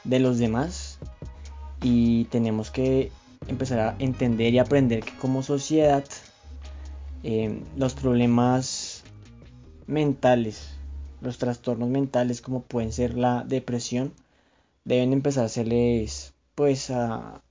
de 0.03 0.19
los 0.19 0.37
demás 0.37 0.99
y 1.81 2.25
tenemos 2.25 2.71
que 2.71 3.11
empezar 3.47 3.79
a 3.79 3.95
entender 3.99 4.53
y 4.53 4.59
aprender 4.59 5.03
que 5.03 5.15
como 5.17 5.43
sociedad 5.43 6.03
eh, 7.23 7.61
los 7.77 7.93
problemas 7.93 9.03
mentales, 9.87 10.77
los 11.21 11.37
trastornos 11.37 11.89
mentales 11.89 12.41
como 12.41 12.61
pueden 12.61 12.91
ser 12.91 13.15
la 13.17 13.43
depresión, 13.43 14.13
deben 14.85 15.13
empezar 15.13 15.49
pues 16.55 16.89
a, 16.89 17.41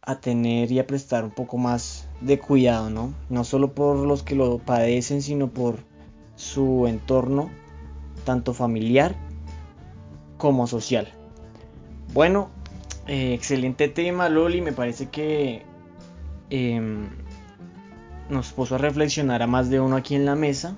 a 0.00 0.20
tener 0.20 0.70
y 0.70 0.78
a 0.78 0.86
prestar 0.86 1.24
un 1.24 1.30
poco 1.30 1.58
más 1.58 2.08
de 2.20 2.38
cuidado, 2.38 2.90
¿no? 2.90 3.14
No 3.28 3.44
solo 3.44 3.74
por 3.74 3.96
los 3.96 4.22
que 4.22 4.34
lo 4.34 4.58
padecen, 4.58 5.22
sino 5.22 5.50
por 5.50 5.78
su 6.36 6.86
entorno, 6.86 7.50
tanto 8.24 8.54
familiar 8.54 9.14
como 10.38 10.66
social. 10.66 11.08
Bueno, 12.12 12.50
eh, 13.06 13.34
excelente 13.34 13.88
tema, 13.88 14.28
Loli. 14.28 14.60
Me 14.60 14.72
parece 14.72 15.08
que 15.08 15.62
em, 16.50 17.08
nos 18.28 18.52
puso 18.52 18.76
a 18.76 18.78
reflexionar 18.78 19.42
a 19.42 19.46
más 19.46 19.70
de 19.70 19.80
uno 19.80 19.96
aquí 19.96 20.14
en 20.14 20.24
la 20.24 20.34
mesa. 20.34 20.76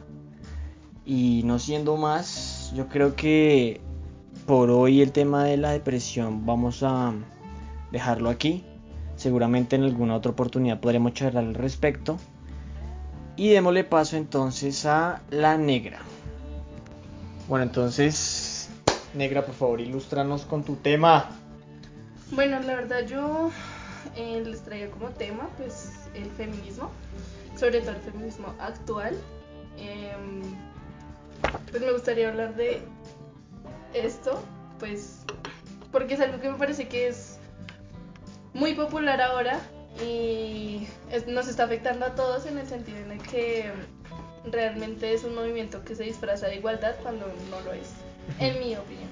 Y 1.04 1.42
no 1.44 1.58
siendo 1.58 1.96
más, 1.96 2.72
yo 2.74 2.88
creo 2.88 3.14
que 3.14 3.80
por 4.46 4.70
hoy 4.70 5.02
el 5.02 5.12
tema 5.12 5.44
de 5.44 5.56
la 5.56 5.70
depresión 5.70 6.46
vamos 6.46 6.82
a 6.82 7.12
dejarlo 7.92 8.30
aquí. 8.30 8.64
Seguramente 9.16 9.76
en 9.76 9.84
alguna 9.84 10.16
otra 10.16 10.32
oportunidad 10.32 10.80
podremos 10.80 11.14
charlar 11.14 11.44
al 11.44 11.54
respecto. 11.54 12.18
Y 13.36 13.50
démosle 13.50 13.84
paso 13.84 14.16
entonces 14.16 14.86
a 14.86 15.22
la 15.30 15.56
negra. 15.58 16.00
Bueno, 17.48 17.64
entonces, 17.64 18.70
negra, 19.14 19.44
por 19.44 19.54
favor, 19.54 19.80
ilústranos 19.80 20.44
con 20.44 20.64
tu 20.64 20.76
tema. 20.76 21.30
Bueno, 22.32 22.58
la 22.60 22.74
verdad 22.74 23.06
yo 23.06 23.50
eh, 24.16 24.42
les 24.44 24.62
traía 24.62 24.90
como 24.90 25.10
tema 25.10 25.48
pues 25.56 25.92
el 26.14 26.30
feminismo, 26.30 26.90
sobre 27.56 27.80
todo 27.80 27.92
el 27.92 28.02
feminismo 28.02 28.54
actual. 28.58 29.16
Em, 29.78 30.42
pues 31.70 31.82
me 31.82 31.92
gustaría 31.92 32.28
hablar 32.28 32.54
de 32.54 32.82
esto, 33.94 34.42
pues 34.78 35.24
porque 35.92 36.14
es 36.14 36.20
algo 36.20 36.40
que 36.40 36.50
me 36.50 36.58
parece 36.58 36.88
que 36.88 37.08
es 37.08 37.38
muy 38.52 38.74
popular 38.74 39.20
ahora 39.20 39.60
y 40.02 40.86
nos 41.26 41.48
está 41.48 41.64
afectando 41.64 42.06
a 42.06 42.14
todos 42.14 42.46
en 42.46 42.58
el 42.58 42.66
sentido 42.66 42.98
en 42.98 43.12
el 43.12 43.22
que 43.22 43.70
realmente 44.50 45.12
es 45.12 45.24
un 45.24 45.34
movimiento 45.34 45.84
que 45.84 45.94
se 45.94 46.04
disfraza 46.04 46.46
de 46.48 46.56
igualdad 46.56 46.94
cuando 47.02 47.26
no 47.50 47.60
lo 47.60 47.72
es, 47.72 47.88
en 48.38 48.58
mi 48.60 48.76
opinión. 48.76 49.08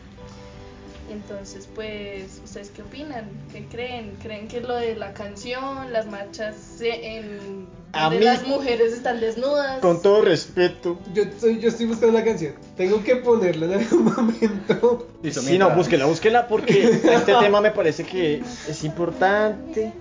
Entonces, 1.10 1.68
pues, 1.74 2.40
¿ustedes 2.42 2.70
qué 2.70 2.82
opinan? 2.82 3.30
¿Qué 3.52 3.66
creen? 3.66 4.16
¿Creen 4.22 4.48
que 4.48 4.60
lo 4.60 4.74
de 4.74 4.96
la 4.96 5.12
canción, 5.12 5.92
las 5.92 6.06
marchas 6.06 6.80
en 6.80 7.66
A 7.94 8.10
mí- 8.10 8.18
las 8.20 8.46
mujeres 8.46 8.92
están 8.92 9.20
desnudas? 9.20 9.80
Con 9.80 10.02
todo 10.02 10.22
respeto. 10.22 10.98
Yo 11.14 11.22
estoy, 11.22 11.58
yo 11.60 11.68
estoy 11.68 11.86
buscando 11.86 12.18
la 12.18 12.24
canción. 12.24 12.54
Tengo 12.76 13.02
que 13.02 13.16
ponerla 13.16 13.66
en 13.66 13.72
algún 13.80 14.04
momento. 14.16 15.08
Listo, 15.22 15.40
Sí, 15.42 15.58
no, 15.58 15.70
búsquela, 15.70 16.06
búsquela 16.06 16.48
porque 16.48 16.82
este 16.84 17.34
tema 17.40 17.60
me 17.60 17.70
parece 17.70 18.04
que 18.04 18.42
es 18.68 18.84
importante. 18.84 19.92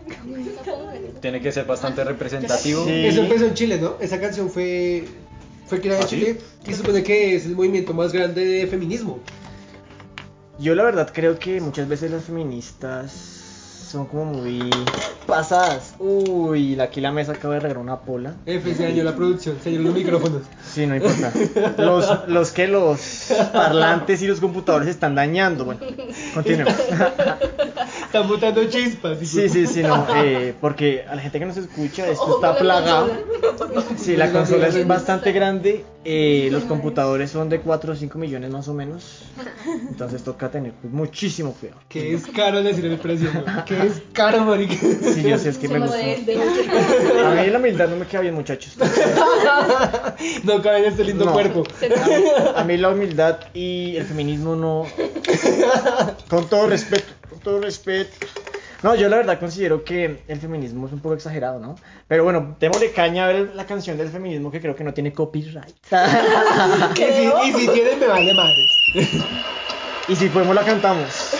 Tiene 1.21 1.41
que 1.41 1.51
ser 1.51 1.65
bastante 1.65 2.03
representativo. 2.03 2.83
Sí. 2.85 3.05
Eso 3.05 3.21
empezó 3.21 3.45
en 3.45 3.53
Chile, 3.53 3.77
¿no? 3.79 3.95
Esa 3.99 4.19
canción 4.19 4.49
fue, 4.49 5.05
fue 5.67 5.79
creada 5.79 5.99
en 6.01 6.05
¿Ah, 6.05 6.09
sí? 6.09 6.15
Chile 6.19 6.37
y 6.65 6.71
se 6.71 6.77
supone 6.77 7.03
que 7.03 7.35
es 7.35 7.45
el 7.45 7.55
movimiento 7.55 7.93
más 7.93 8.11
grande 8.11 8.43
de 8.45 8.67
feminismo. 8.67 9.19
Yo 10.59 10.75
la 10.75 10.83
verdad 10.83 11.09
creo 11.13 11.39
que 11.39 11.59
muchas 11.61 11.87
veces 11.87 12.11
las 12.11 12.25
feministas 12.25 13.32
son 13.93 14.07
como 14.07 14.25
muy 14.25 14.71
pasadas. 15.27 15.93
Uy, 15.99 16.79
aquí 16.79 16.99
la 16.99 17.11
mesa 17.11 17.33
acaba 17.33 17.53
de 17.53 17.59
regar 17.59 17.77
una 17.77 17.99
pola. 17.99 18.33
F 18.47 18.73
se 18.73 18.85
dañó 18.85 19.03
la 19.03 19.15
producción, 19.15 19.55
se 19.63 19.69
dañó 19.69 19.83
los 19.83 19.93
micrófonos. 19.93 20.41
Sí, 20.67 20.87
no 20.87 20.95
importa. 20.95 21.31
Los, 21.77 22.27
los 22.27 22.51
que 22.51 22.67
los 22.67 22.99
parlantes 23.53 24.23
y 24.23 24.27
los 24.27 24.39
computadores 24.39 24.87
están 24.87 25.13
dañando. 25.13 25.63
Bueno, 25.65 25.81
continuemos. 26.33 26.73
Están 28.05 28.27
botando 28.27 28.63
chispas. 28.65 29.21
hijo. 29.21 29.31
Sí, 29.31 29.47
sí, 29.47 29.67
sí, 29.67 29.83
no. 29.83 30.07
eh, 30.15 30.55
porque 30.59 31.05
a 31.07 31.13
la 31.13 31.21
gente 31.21 31.37
que 31.37 31.45
nos 31.45 31.57
escucha, 31.57 32.07
esto 32.07 32.23
Ojo 32.23 32.35
está 32.37 32.57
plagado. 32.57 33.11
Sí, 33.97 34.17
la 34.17 34.25
Con 34.25 34.33
la 34.33 34.39
consola 34.39 34.67
es 34.69 34.87
bastante 34.87 35.31
grande. 35.33 35.85
Eh, 36.05 36.49
los 36.51 36.63
computadores 36.63 37.31
son 37.31 37.49
de 37.49 37.59
4 37.61 37.93
o 37.93 37.95
5 37.95 38.17
millones 38.19 38.51
más 38.51 38.67
o 38.67 38.73
menos. 38.73 39.23
Entonces 39.89 40.23
toca 40.23 40.49
tener 40.51 40.73
muchísimo 40.83 41.53
cuidado. 41.53 41.79
Que 41.89 42.13
es 42.13 42.25
caro 42.27 42.61
decir 42.61 42.85
el 42.85 42.97
precio, 42.97 43.29
¿no? 43.33 43.65
Que 43.65 43.81
es 43.87 44.01
caro, 44.13 44.43
marica. 44.43 44.75
Sí, 44.75 45.23
yo 45.23 45.37
sé, 45.37 45.49
es 45.49 45.57
que 45.57 45.67
me 45.69 45.79
gusta. 45.79 45.97
A 45.97 47.35
mí 47.41 47.47
la 47.49 47.57
humildad 47.59 47.87
no 47.89 47.95
me 47.95 48.05
queda 48.05 48.21
bien, 48.21 48.33
muchachos. 48.35 48.75
No 50.43 50.61
cabe 50.61 50.79
en 50.79 50.85
este 50.85 51.03
lindo 51.03 51.25
No. 51.25 51.33
cuerpo. 51.33 51.63
A 52.55 52.63
mí 52.63 52.77
la 52.77 52.89
humildad 52.89 53.39
y 53.53 53.95
el 53.97 54.05
feminismo 54.05 54.55
no. 54.55 54.85
Con 56.29 56.47
todo 56.49 56.67
respeto, 56.67 57.11
con 57.29 57.39
todo 57.39 57.59
respeto. 57.61 58.11
No, 58.83 58.95
yo 58.95 59.07
la 59.07 59.15
verdad 59.15 59.39
considero 59.39 59.85
que 59.85 60.23
el 60.27 60.39
feminismo 60.41 60.87
es 60.87 60.93
un 60.93 60.99
poco 60.99 61.15
exagerado, 61.15 61.57
¿no? 61.57 61.75
Pero 62.09 62.25
bueno, 62.25 62.57
démosle 62.59 62.91
caña 62.91 63.23
a 63.23 63.27
ver 63.27 63.51
la 63.55 63.65
canción 63.65 63.97
del 63.97 64.09
feminismo 64.09 64.51
que 64.51 64.59
creo 64.59 64.75
que 64.75 64.83
no 64.83 64.93
tiene 64.93 65.13
copyright. 65.13 65.73
Y 66.93 67.03
si, 67.13 67.31
y 67.45 67.53
si 67.53 67.67
tienen, 67.69 67.97
me 67.99 68.07
vale 68.07 68.33
madres. 68.33 68.71
y 70.09 70.15
si 70.15 70.27
podemos 70.27 70.53
la 70.53 70.63
cantamos. 70.63 71.07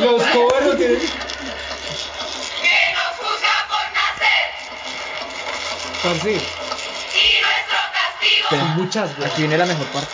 Los 0.00 0.22
covers 0.22 0.66
no 0.66 0.76
tienen. 0.76 0.98
que 0.98 1.06
nos 2.92 3.10
juzga 3.16 3.54
por 3.68 3.84
nacer 3.94 4.44
Parce, 6.02 6.32
y 6.32 6.36
nuestro 7.40 7.80
castigo 7.94 8.48
son 8.50 8.76
muchas, 8.76 9.16
güey. 9.16 9.30
Aquí 9.30 9.40
viene 9.42 9.56
la 9.56 9.66
mejor 9.66 9.86
parte. 9.86 10.12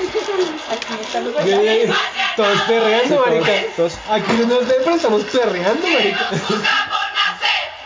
Es 0.00 0.28
la 0.28 0.36
violencia 0.36 1.10
que 1.12 1.20
no 1.20 1.32
ves. 1.32 1.44
Bien, 1.44 1.92
Todos 2.36 2.60
perreando, 2.62 3.24
marica. 3.26 3.52
todos- 3.76 3.94
Aquí 4.10 4.32
no 4.40 4.46
nos 4.46 4.66
ven, 4.68 4.76
pero 4.84 4.96
estamos 4.96 5.22
perreando, 5.24 5.86
marica. 5.86 6.30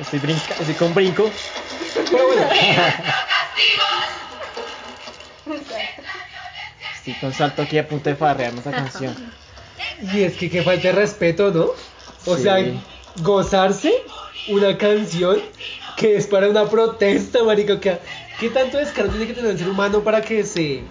Estoy, 0.01 0.19
brinca, 0.21 0.55
estoy 0.59 0.75
con 0.75 0.95
brinco. 0.95 1.31
Pero 2.11 2.27
bueno, 2.27 2.49
Estoy 6.97 7.15
con 7.15 7.33
salto 7.33 7.63
aquí 7.63 7.79
a 7.79 7.89
punto 7.89 8.11
de 8.11 8.17
farrearme 8.17 8.59
esta 8.59 8.71
canción. 8.71 9.33
y 10.13 10.23
es 10.23 10.35
que 10.37 10.49
que 10.51 10.63
falta 10.63 10.89
de 10.89 10.93
respeto, 10.93 11.51
¿no? 11.51 11.71
O 12.31 12.37
Sí. 12.37 12.43
sea, 12.43 12.57
gozarse 13.17 13.93
una 14.49 14.77
canción 14.79 15.41
que 15.97 16.17
es 16.17 16.27
para 16.27 16.49
una 16.49 16.67
protesta, 16.69 17.43
marica. 17.43 17.79
¿Qué 18.39 18.49
tanto 18.51 18.79
descaro 18.79 19.09
tiene 19.09 19.27
que 19.27 19.35
tener 19.35 19.51
el 19.53 19.59
ser 19.59 19.69
humano 19.69 20.01
para 20.05 20.23
que 20.23 20.45
se 20.45 20.85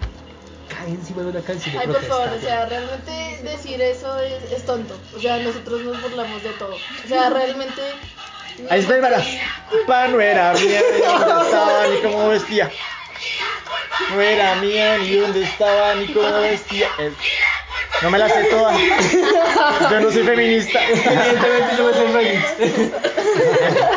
cae 0.78 0.90
encima 0.90 1.22
de 1.22 1.30
una 1.30 1.40
canción 1.40 1.74
de 1.74 1.80
Ay, 1.80 1.86
por 1.86 2.02
favor, 2.04 2.28
o 2.28 2.40
sea, 2.40 2.66
realmente 2.66 3.40
decir 3.42 3.80
eso 3.80 4.18
es, 4.20 4.52
es 4.52 4.64
tonto. 4.64 4.98
O 5.16 5.20
sea, 5.20 5.38
nosotros 5.38 5.82
nos 5.82 6.00
burlamos 6.02 6.42
de 6.42 6.50
todo. 6.50 6.74
O 6.74 7.08
sea, 7.08 7.30
realmente. 7.30 7.82
Ahí 8.70 8.80
espera, 8.80 9.16
espera. 9.18 9.24
Pa, 9.86 10.08
no 10.08 10.20
era 10.20 10.52
mía, 10.54 10.80
ni 10.92 11.00
dónde 11.00 11.44
estaba, 11.44 11.86
ni 11.86 11.96
cómo 12.02 12.28
vestía. 12.28 12.70
No 14.10 14.20
era 14.20 14.54
mía, 14.56 14.98
ni 14.98 15.16
dónde 15.16 15.42
estaba, 15.44 15.94
ni 15.94 16.12
cómo 16.12 16.40
vestía. 16.40 16.88
No 18.02 18.10
me 18.10 18.18
la 18.18 18.28
sé 18.28 18.44
toda. 18.44 18.76
Yo 19.90 20.00
no 20.00 20.10
soy 20.10 20.22
feminista. 20.22 20.80
Evidentemente 20.84 21.76
yo 21.76 21.86
me 21.86 21.92
sé 21.92 22.04
el 22.04 22.12
remix. 22.12 22.44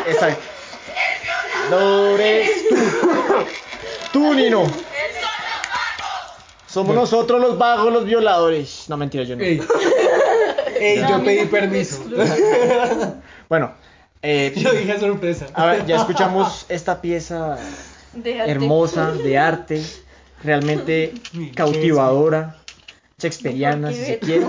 Exacto. 0.06 0.42
No 1.70 2.18
eres 2.18 2.68
tú. 2.68 2.76
Tú, 4.12 4.34
Nino. 4.34 4.91
Somos 6.72 6.94
nosotros 6.94 7.38
los 7.38 7.58
vagos, 7.58 7.92
los 7.92 8.06
violadores. 8.06 8.86
No, 8.88 8.96
mentira, 8.96 9.24
yo 9.24 9.36
no. 9.36 9.42
Ey, 9.42 9.60
Ey, 10.80 11.04
yo 11.06 11.22
pedí 11.22 11.44
permiso. 11.46 12.02
Bueno, 13.48 13.74
eh, 14.22 14.54
Yo 14.56 14.72
dije 14.72 14.98
sorpresa. 14.98 15.48
a 15.52 15.66
ver, 15.66 15.84
ya 15.84 15.96
escuchamos 15.96 16.64
esta 16.70 17.02
pieza 17.02 17.58
hermosa, 18.24 19.12
de 19.12 19.36
arte, 19.36 19.82
realmente 20.42 21.12
cautivadora, 21.54 22.56
shakespeariana, 23.18 23.92
si 23.92 24.06
se 24.06 24.18
quiere. 24.18 24.46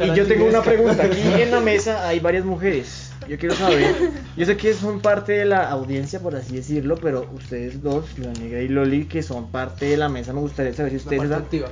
Y 0.00 0.14
yo 0.14 0.26
tengo 0.26 0.44
una 0.44 0.60
pregunta, 0.60 1.04
aquí 1.04 1.22
en 1.40 1.50
la 1.50 1.60
mesa 1.60 2.06
hay 2.06 2.20
varias 2.20 2.44
mujeres. 2.44 3.11
Yo 3.28 3.38
quiero 3.38 3.54
saber, 3.54 3.94
yo 4.36 4.46
sé 4.46 4.56
que 4.56 4.74
son 4.74 5.00
parte 5.00 5.32
de 5.32 5.44
la 5.44 5.68
audiencia, 5.70 6.20
por 6.20 6.34
así 6.36 6.56
decirlo, 6.56 6.96
pero 6.96 7.28
ustedes 7.34 7.82
dos, 7.82 8.18
la 8.18 8.32
negra 8.32 8.60
y 8.60 8.68
Loli, 8.68 9.06
que 9.06 9.22
son 9.22 9.50
parte 9.50 9.86
de 9.86 9.96
la 9.96 10.08
mesa, 10.08 10.32
me 10.32 10.40
gustaría 10.40 10.72
saber 10.74 10.90
si 10.92 10.96
ustedes, 10.98 11.30
activa. 11.30 11.68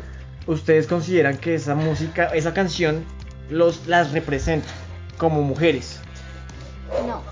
ustedes 0.47 0.87
consideran 0.87 1.37
que 1.39 1.55
esa 1.55 1.75
música, 1.75 2.27
esa 2.27 2.55
canción, 2.55 3.05
los, 3.51 3.87
las 3.87 4.13
representa 4.13 4.69
como 5.19 5.43
mujeres. 5.43 6.01
No. 7.07 7.23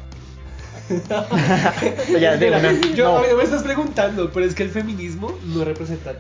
Ya, 2.19 2.37
de 2.37 2.47
Mira, 2.47 2.59
una, 2.61 2.81
yo, 2.95 3.05
no. 3.13 3.19
a 3.19 3.21
mí 3.21 3.27
no 3.31 3.37
me 3.37 3.45
estás 3.45 3.63
preguntando, 3.63 4.31
pero 4.33 4.47
es 4.47 4.55
que 4.55 4.63
el 4.63 4.71
feminismo 4.71 5.39
no 5.45 5.63
representa 5.65 6.15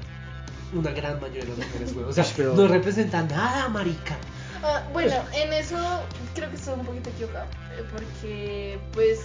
una 0.74 0.90
gran 0.90 1.18
mayoría 1.20 1.44
de 1.44 1.48
las 1.48 1.58
mujeres, 1.58 1.94
güey. 1.94 2.06
O 2.06 2.12
sea, 2.12 2.26
Pero- 2.36 2.54
no 2.54 2.68
representa 2.68 3.22
nada, 3.22 3.68
marica. 3.70 4.18
Ah, 4.62 4.82
bueno, 4.92 5.14
en 5.34 5.52
eso 5.52 5.76
creo 6.34 6.50
que 6.50 6.56
estoy 6.56 6.74
un 6.74 6.84
poquito 6.86 7.10
equivocado. 7.10 7.46
eh, 7.76 7.84
Porque, 7.92 8.78
pues, 8.92 9.20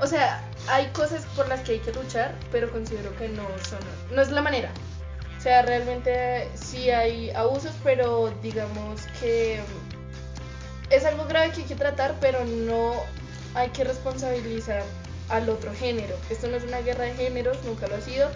o 0.00 0.06
sea, 0.06 0.42
hay 0.68 0.86
cosas 0.88 1.24
por 1.36 1.48
las 1.48 1.60
que 1.60 1.72
hay 1.72 1.78
que 1.80 1.92
luchar, 1.92 2.34
pero 2.52 2.70
considero 2.70 3.14
que 3.16 3.28
no 3.28 3.42
son. 3.68 3.80
No 4.14 4.22
es 4.22 4.30
la 4.30 4.40
manera. 4.42 4.70
O 5.36 5.40
sea, 5.40 5.62
realmente 5.62 6.48
sí 6.54 6.90
hay 6.90 7.30
abusos, 7.30 7.72
pero 7.84 8.32
digamos 8.42 9.02
que 9.20 9.60
es 10.90 11.04
algo 11.04 11.26
grave 11.26 11.50
que 11.52 11.60
hay 11.62 11.66
que 11.66 11.74
tratar, 11.76 12.14
pero 12.20 12.44
no 12.44 12.94
hay 13.54 13.68
que 13.70 13.84
responsabilizar 13.84 14.82
al 15.28 15.48
otro 15.48 15.72
género. 15.74 16.16
Esto 16.30 16.48
no 16.48 16.56
es 16.56 16.64
una 16.64 16.80
guerra 16.80 17.04
de 17.04 17.14
géneros, 17.14 17.62
nunca 17.64 17.86
lo 17.86 17.96
ha 17.96 18.00
sido. 18.00 18.30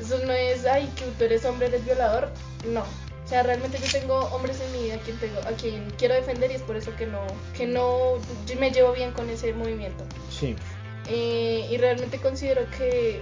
Eso 0.00 0.18
no 0.24 0.32
es, 0.32 0.64
ay, 0.66 0.86
que 0.96 1.04
tú 1.06 1.24
eres 1.24 1.44
hombre, 1.44 1.68
eres 1.68 1.84
violador. 1.84 2.30
No. 2.66 2.84
O 3.28 3.30
sea, 3.30 3.42
realmente 3.42 3.78
yo 3.78 3.92
tengo 3.92 4.20
hombres 4.32 4.58
en 4.58 4.72
mi 4.72 4.84
vida 4.84 4.94
a 4.94 4.98
quien, 5.00 5.18
tengo, 5.18 5.38
a 5.40 5.52
quien 5.52 5.90
quiero 5.98 6.14
defender 6.14 6.50
y 6.50 6.54
es 6.54 6.62
por 6.62 6.76
eso 6.76 6.96
que 6.96 7.06
no, 7.06 7.26
que 7.54 7.66
no 7.66 8.14
me 8.58 8.70
llevo 8.70 8.94
bien 8.94 9.12
con 9.12 9.28
ese 9.28 9.52
movimiento. 9.52 10.02
Sí. 10.30 10.56
Eh, 11.10 11.68
y 11.70 11.76
realmente 11.76 12.18
considero 12.22 12.62
que, 12.70 13.20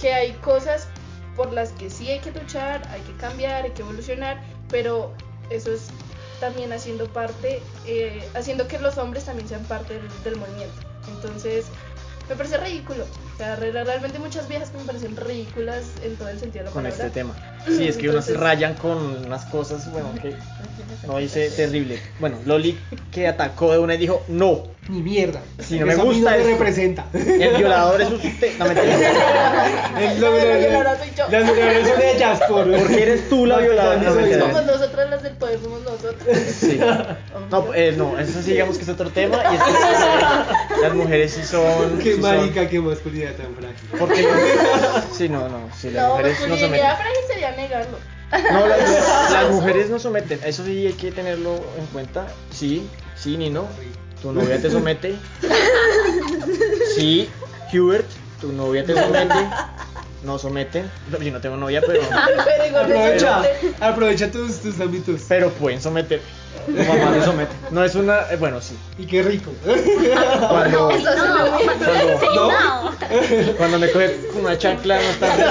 que 0.00 0.14
hay 0.14 0.32
cosas 0.32 0.88
por 1.36 1.52
las 1.52 1.72
que 1.72 1.90
sí 1.90 2.08
hay 2.08 2.20
que 2.20 2.30
luchar, 2.30 2.88
hay 2.88 3.02
que 3.02 3.14
cambiar, 3.18 3.64
hay 3.64 3.72
que 3.72 3.82
evolucionar, 3.82 4.42
pero 4.70 5.12
eso 5.50 5.74
es 5.74 5.88
también 6.40 6.72
haciendo 6.72 7.06
parte, 7.12 7.60
eh, 7.86 8.26
haciendo 8.32 8.66
que 8.66 8.78
los 8.78 8.96
hombres 8.96 9.26
también 9.26 9.46
sean 9.46 9.64
parte 9.64 9.92
del, 9.92 10.24
del 10.24 10.36
movimiento. 10.36 10.80
Entonces, 11.06 11.66
me 12.28 12.36
parece 12.36 12.56
ridículo. 12.58 13.04
O 13.04 13.36
sea, 13.36 13.56
re- 13.56 13.72
realmente 13.72 14.18
muchas 14.18 14.48
viejas 14.48 14.70
que 14.70 14.78
me 14.78 14.84
parecen 14.84 15.16
ridículas 15.16 15.82
en 16.02 16.16
todo 16.16 16.28
el 16.28 16.38
sentido 16.38 16.64
de 16.64 16.70
la 16.70 16.74
con 16.74 16.82
palabra. 16.84 17.06
este 17.06 17.20
tema. 17.20 17.34
Sí, 17.66 17.88
es 17.88 17.96
que 17.96 18.08
unas 18.08 18.28
Entonces- 18.28 18.36
rayan 18.40 18.74
con 18.74 18.98
unas 19.26 19.44
cosas, 19.46 19.90
bueno, 19.90 20.12
que 20.20 20.36
no 21.06 21.18
dice 21.18 21.50
terrible. 21.50 22.00
Bueno, 22.18 22.38
Loli 22.44 22.78
que 23.10 23.26
atacó 23.26 23.72
de 23.72 23.78
una 23.78 23.94
y 23.94 23.98
dijo, 23.98 24.24
no, 24.28 24.73
Ni 24.88 25.00
mierda. 25.00 25.40
Si 25.60 25.78
no 25.78 25.86
me 25.86 25.94
a 25.94 25.96
mí 25.96 26.02
gusta 26.02 26.30
no 26.32 26.36
me 26.36 26.42
eso. 26.42 26.50
representa. 26.50 27.06
el 27.14 27.56
violador 27.56 28.02
es 28.02 28.10
usted. 28.12 28.52
No, 28.58 28.64
mentira. 28.66 28.94
El- 29.98 30.20
No, 30.20 30.30
la 30.30 30.56
violadora 30.56 30.98
soy 30.98 31.08
yo. 31.16 31.24
Las 31.30 31.44
mujeres 31.46 31.88
son 31.88 32.02
ellas, 32.02 32.40
por. 32.48 32.70
Porque 32.70 33.02
eres 33.02 33.28
tú 33.30 33.46
la 33.46 33.58
violadora. 33.58 33.96
No. 33.98 34.12
Somos 34.40 34.66
nosotras 34.66 35.08
las 35.10 35.22
del 35.22 35.36
poder, 35.36 35.58
somos 35.62 35.80
nosotros. 35.82 36.14
Sí. 36.58 36.78
No, 37.50 37.74
eh, 37.74 37.94
no, 37.96 38.18
eso 38.18 38.42
sí 38.42 38.52
digamos 38.52 38.76
que 38.76 38.82
es 38.84 38.88
otro 38.88 39.10
tema. 39.10 39.36
Y 39.52 39.56
es 39.56 39.62
que 39.62 40.80
las 40.82 40.94
mujeres 40.94 41.32
sí 41.36 41.42
son. 41.44 41.98
Qué 41.98 42.14
sí 42.16 42.20
son- 42.20 42.38
marica, 42.38 42.68
qué 42.68 42.80
masculinidad 42.80 43.32
tan 43.34 43.54
frágil. 43.54 43.88
porque 43.98 44.26
sí, 45.12 45.28
no, 45.28 45.48
no, 45.48 45.68
sí, 45.78 45.90
las 45.90 46.02
No, 46.04 46.10
mujeres 46.16 46.32
no 46.40 46.46
someten. 46.56 46.70
masculinidad 46.70 46.96
frágil 46.96 47.20
sería 47.28 47.50
negarlo. 47.56 47.98
No, 48.52 48.66
las, 48.66 49.30
las 49.32 49.50
mujeres 49.50 49.90
no 49.90 49.98
someten, 49.98 50.40
eso 50.44 50.64
sí 50.64 50.86
hay 50.86 50.92
que 50.94 51.12
tenerlo 51.12 51.54
en 51.78 51.86
cuenta. 51.92 52.26
Sí, 52.50 52.88
sí, 53.14 53.36
Nino, 53.36 53.66
tu 54.24 54.32
novia 54.32 54.58
te 54.60 54.70
somete. 54.70 55.16
Sí, 56.96 57.28
Hubert, 57.72 58.06
tu 58.40 58.52
novia 58.52 58.84
te 58.84 58.94
somete. 58.94 59.34
No 60.22 60.38
someten. 60.38 60.90
No, 61.10 61.18
Yo 61.18 61.32
no 61.32 61.40
tengo 61.40 61.56
novia, 61.58 61.82
pero, 61.86 62.00
Pero 62.44 62.66
igual 62.66 62.88
me 62.88 62.94
Aprovecha, 62.94 63.34
somete. 63.42 63.74
aprovecha 63.84 64.30
tus, 64.30 64.60
tus 64.60 64.80
ámbitos. 64.80 65.20
pero 65.28 65.50
pueden 65.50 65.82
someter. 65.82 66.22
Tu 66.64 66.72
mamá 66.72 67.12
te 67.12 67.22
somete. 67.22 67.52
No 67.70 67.84
es 67.84 67.94
una. 67.94 68.30
eh, 68.32 68.36
bueno, 68.36 68.62
sí. 68.62 68.74
Y 68.98 69.04
qué 69.06 69.22
rico. 69.22 69.50
Cuando, 70.48 70.90
Eso 70.90 71.10
sí 71.10 71.18
no. 71.18 72.18
cuando, 72.20 72.52
No. 72.52 73.56
cuando 73.58 73.78
me 73.78 73.90
coge 73.90 74.18
una 74.40 74.56
chancla 74.56 74.96
no 74.96 75.02
está 75.02 75.36
rico. 75.36 75.50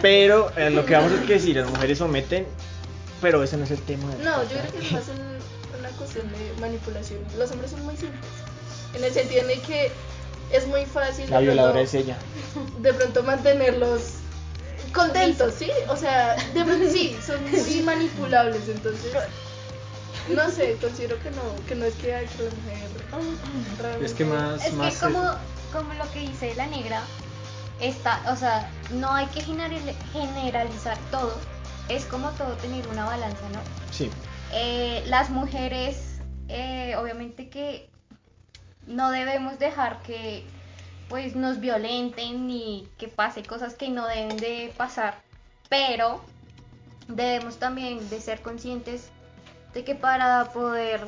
Pero 0.00 0.50
eh, 0.56 0.70
lo 0.70 0.86
que 0.86 0.94
vamos 0.94 1.12
es 1.12 1.20
que 1.26 1.38
sí, 1.38 1.52
las 1.52 1.68
mujeres 1.68 1.98
someten. 1.98 2.46
Pero 3.20 3.42
ese 3.42 3.56
no 3.58 3.64
es 3.64 3.70
el 3.70 3.82
tema. 3.82 4.08
del 4.14 4.24
No, 4.24 4.42
yo 4.44 4.48
podcast. 4.48 4.68
creo 4.70 4.80
que 4.80 4.86
es 4.86 4.92
más 4.92 5.02
un- 5.08 5.35
cuestión 6.20 6.32
de 6.54 6.60
manipulación. 6.60 7.20
Los 7.38 7.50
hombres 7.50 7.70
son 7.70 7.84
muy 7.84 7.96
simples. 7.96 8.24
En 8.94 9.04
el 9.04 9.12
sentido 9.12 9.42
en 9.42 9.50
el 9.50 9.60
que 9.62 9.90
es 10.52 10.66
muy 10.66 10.84
fácil 10.86 11.28
La 11.30 11.38
de 11.38 11.44
violadora 11.44 11.72
pronto, 11.74 11.88
es 11.88 11.94
ella. 11.94 12.16
de 12.78 12.94
pronto 12.94 13.22
mantenerlos 13.22 14.00
contentos, 14.92 15.54
¿sí? 15.58 15.70
O 15.88 15.96
sea, 15.96 16.36
de 16.54 16.64
pronto 16.64 16.90
sí, 16.90 17.16
son 17.24 17.42
muy 17.50 17.80
manipulables. 17.84 18.68
Entonces, 18.68 19.12
no 20.34 20.50
sé, 20.50 20.76
considero 20.80 21.20
que 21.22 21.30
no, 21.30 21.42
que 21.68 21.74
no 21.74 21.84
es 21.84 21.94
que 21.94 22.14
hay 22.14 22.26
que 22.26 22.42
la 22.44 22.50
mujer. 22.50 22.88
realmente- 23.78 24.06
Es 24.06 24.14
que 24.14 24.24
más, 24.24 24.64
Es 24.64 24.72
más 24.74 24.94
que 24.94 25.00
como, 25.00 25.34
como 25.72 25.94
lo 25.94 26.10
que 26.12 26.20
dice 26.20 26.54
la 26.56 26.66
negra, 26.66 27.02
está, 27.80 28.22
o 28.32 28.36
sea, 28.36 28.70
no 28.92 29.12
hay 29.12 29.26
que 29.26 29.42
general- 29.42 29.94
generalizar 30.12 30.96
todo. 31.10 31.34
Es 31.88 32.04
como 32.06 32.30
todo 32.30 32.54
tener 32.54 32.86
una 32.88 33.04
balanza, 33.04 33.42
¿no? 33.52 33.60
Sí. 33.92 34.10
Eh, 34.52 35.04
las 35.06 35.30
mujeres, 35.30 35.96
eh, 36.48 36.94
obviamente 36.96 37.48
que 37.48 37.88
no 38.86 39.10
debemos 39.10 39.58
dejar 39.58 40.02
que 40.02 40.44
pues 41.08 41.36
nos 41.36 41.60
violenten 41.60 42.46
ni 42.46 42.88
que 42.98 43.08
pase 43.08 43.42
cosas 43.42 43.74
que 43.74 43.88
no 43.88 44.06
deben 44.06 44.36
de 44.38 44.72
pasar, 44.76 45.20
pero 45.68 46.20
debemos 47.08 47.58
también 47.58 48.08
de 48.10 48.20
ser 48.20 48.40
conscientes 48.42 49.10
de 49.74 49.84
que 49.84 49.94
para 49.94 50.52
poder 50.52 51.00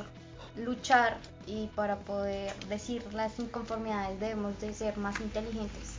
luchar 0.57 1.16
y 1.47 1.66
para 1.74 1.97
poder 1.97 2.53
decir 2.68 3.03
las 3.12 3.39
inconformidades 3.39 4.20
debemos 4.20 4.61
de 4.61 4.72
ser 4.72 4.97
más 4.99 5.18
inteligentes, 5.20 5.95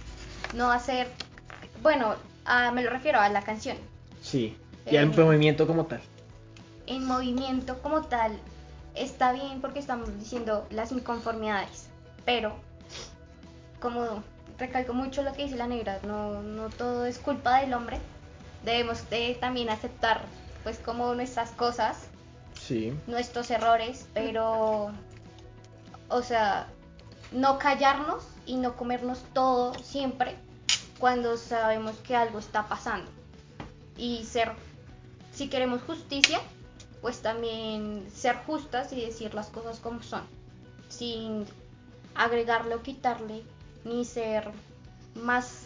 no 0.54 0.72
hacer, 0.72 1.08
bueno, 1.82 2.16
me 2.74 2.84
lo 2.84 2.90
refiero 2.90 3.20
a 3.20 3.30
la 3.30 3.42
canción, 3.42 3.78
Sí. 4.22 4.56
Y 4.86 4.98
al 4.98 5.12
Eh, 5.14 5.16
movimiento 5.24 5.68
como 5.68 5.86
tal. 5.86 6.02
en 6.88 7.06
movimiento 7.06 7.82
como 7.82 8.04
tal 8.04 8.38
está 8.96 9.32
bien 9.32 9.62
porque 9.62 9.80
estamos 9.80 10.18
diciendo 10.20 10.68
las 10.70 10.92
inconformidades, 10.92 11.88
pero 12.26 12.56
como 13.80 14.24
recalco 14.58 14.94
mucho 14.94 15.24
lo 15.24 15.34
que 15.34 15.44
dice 15.44 15.56
la 15.56 15.68
negra, 15.68 16.00
no, 16.04 16.42
no 16.42 16.70
todo 16.70 17.06
es 17.06 17.18
culpa 17.18 17.62
del 17.62 17.74
hombre, 17.74 17.98
debemos 18.64 19.10
de 19.10 19.36
también 19.40 19.70
aceptar 19.70 20.22
pues 20.64 20.78
como 20.80 21.14
nuestras 21.16 21.52
cosas, 21.52 22.08
Sí. 22.54 22.94
nuestros 23.08 23.50
errores, 23.52 24.08
pero 24.14 24.92
o 26.10 26.22
sea, 26.22 26.68
no 27.32 27.58
callarnos 27.58 28.24
y 28.46 28.58
no 28.58 28.76
comernos 28.76 29.24
todo 29.34 29.74
siempre 29.76 30.36
cuando 31.00 31.38
sabemos 31.38 31.96
que 32.00 32.16
algo 32.16 32.40
está 32.40 32.68
pasando. 32.68 33.10
Y 33.96 34.26
ser 34.26 34.52
si 35.34 35.48
queremos 35.48 35.82
justicia, 35.84 36.42
pues 37.02 37.20
también 37.22 38.06
ser 38.14 38.36
justas 38.45 38.91
y 38.93 39.02
decir 39.02 39.34
las 39.34 39.47
cosas 39.47 39.80
como 39.80 40.04
son, 40.04 40.22
sin 40.89 41.45
agregarle 42.16 42.76
o 42.76 42.82
quitarle, 42.82 43.43
ni 43.86 44.06
ser 44.06 44.50
más 45.16 45.66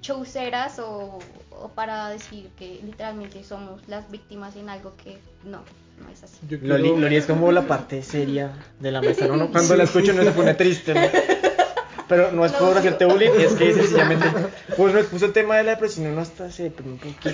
chauceras 0.00 0.78
o, 0.78 1.18
o 1.50 1.68
para 1.68 2.08
decir 2.08 2.50
que 2.58 2.80
literalmente 2.84 3.44
somos 3.44 3.86
las 3.88 4.10
víctimas 4.10 4.56
en 4.56 4.68
algo 4.68 4.94
que 4.96 5.18
no, 5.44 5.62
no 6.02 6.10
es 6.10 6.22
así. 6.22 6.38
Loli, 6.62 6.96
Loli 6.96 7.16
es 7.16 7.26
como 7.26 7.52
la 7.52 7.66
parte 7.66 8.02
seria 8.02 8.52
de 8.78 8.92
la 8.92 9.00
mesa. 9.00 9.28
Cuando 9.28 9.76
la 9.76 9.84
escucho 9.84 10.12
no 10.12 10.22
se 10.22 10.30
pone 10.30 10.54
triste, 10.54 10.94
¿no? 10.94 11.00
Pero 12.10 12.30
no 12.32 12.44
es 12.44 12.52
por 12.52 12.76
hacerte 12.76 13.06
bullying, 13.06 13.30
es 13.38 13.54
que 13.54 13.72
sencillamente 13.72 14.26
pues 14.76 14.92
me 14.92 15.00
expuso 15.00 15.24
el 15.26 15.32
tema 15.32 15.56
de 15.56 15.62
la 15.64 15.70
depresión, 15.70 16.08
uno 16.08 16.20
hasta 16.20 16.50
se 16.50 16.64
deprime 16.64 16.92
un 16.92 16.98
poquito. 16.98 17.30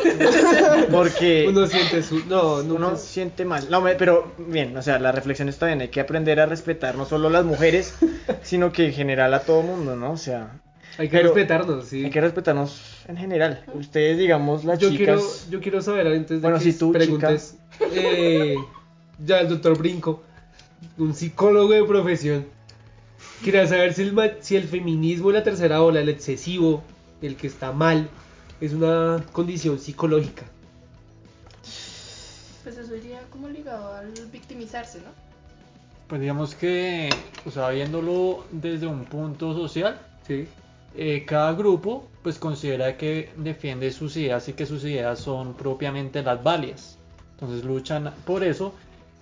Porque 0.93 1.47
Uno 1.49 1.67
siente 1.67 2.03
su. 2.03 2.25
No, 2.27 2.63
no. 2.63 2.75
uno 2.75 2.97
siente 2.97 3.45
mal. 3.45 3.67
No, 3.71 3.81
me- 3.81 3.95
pero 3.95 4.33
bien, 4.39 4.77
o 4.77 4.83
sea, 4.83 4.99
la 4.99 5.13
reflexión 5.13 5.49
está 5.49 5.67
bien, 5.67 5.81
hay 5.81 5.89
que 5.89 6.01
aprender 6.01 6.39
a 6.41 6.47
respetar 6.47 6.95
no 6.97 7.05
solo 7.07 7.29
a 7.29 7.31
las 7.31 7.45
mujeres, 7.45 7.95
sino 8.43 8.71
que 8.71 8.87
en 8.87 8.93
general 8.93 9.35
a 9.35 9.41
todo 9.41 9.63
mundo, 9.63 9.97
¿no? 9.97 10.13
O 10.13 10.17
sea, 10.17 10.61
Hay 10.99 11.09
que 11.09 11.17
pero- 11.19 11.33
respetarnos, 11.35 11.87
sí. 11.87 12.05
hay 12.05 12.11
que 12.11 12.21
respetarnos 12.21 12.83
en 13.09 13.17
general. 13.17 13.65
Ustedes, 13.75 14.19
digamos, 14.19 14.65
las 14.65 14.79
yo 14.79 14.91
chicas... 14.91 15.21
quiero, 15.23 15.51
yo 15.51 15.61
quiero 15.61 15.81
saber 15.83 16.07
antes 16.07 16.29
de 16.31 16.39
Bueno, 16.39 16.59
que 16.59 16.65
si 16.65 16.79
tú, 16.79 16.93
preguntes. 16.93 17.57
eh, 17.93 18.57
ya 19.25 19.41
el 19.41 19.49
doctor 19.49 19.77
Brinco, 19.79 20.23
un 20.99 21.15
psicólogo 21.15 21.73
de 21.73 21.83
profesión, 21.85 22.47
quería 23.47 23.67
saber 23.67 23.95
si 23.95 24.03
el, 24.03 24.13
ma- 24.13 24.31
si 24.41 24.57
el 24.57 24.65
feminismo 24.65 25.31
en 25.31 25.37
la 25.37 25.43
tercera 25.45 25.81
ola, 25.81 26.01
el 26.01 26.09
excesivo, 26.09 26.83
el 27.23 27.37
que 27.37 27.47
está 27.47 27.71
mal, 27.71 28.09
es 28.61 28.73
una 28.73 29.25
condición 29.33 29.79
psicológica. 29.79 30.45
Pues 32.65 32.77
eso 32.77 32.97
iría 32.97 33.21
como 33.31 33.49
ligado 33.49 33.95
al 33.95 34.13
victimizarse, 34.33 34.99
¿no? 34.99 35.11
Pues 36.09 36.21
digamos 36.21 36.55
que, 36.57 37.09
o 37.45 37.51
sea, 37.53 37.71
viéndolo 37.71 38.45
desde 38.51 38.87
un 38.89 39.05
punto 39.05 39.55
social, 39.55 40.01
Sí. 40.27 40.49
eh, 40.97 41.25
cada 41.25 41.53
grupo 41.53 42.09
pues 42.23 42.39
considera 42.39 42.97
que 42.97 43.31
defiende 43.37 43.93
sus 43.93 44.17
ideas 44.17 44.49
y 44.49 44.55
que 44.55 44.67
sus 44.67 44.83
ideas 44.83 45.21
son 45.21 45.55
propiamente 45.55 46.21
las 46.23 46.43
válidas. 46.43 46.99
Entonces 47.35 47.65
luchan 47.65 48.13
por 48.25 48.43
eso. 48.43 48.75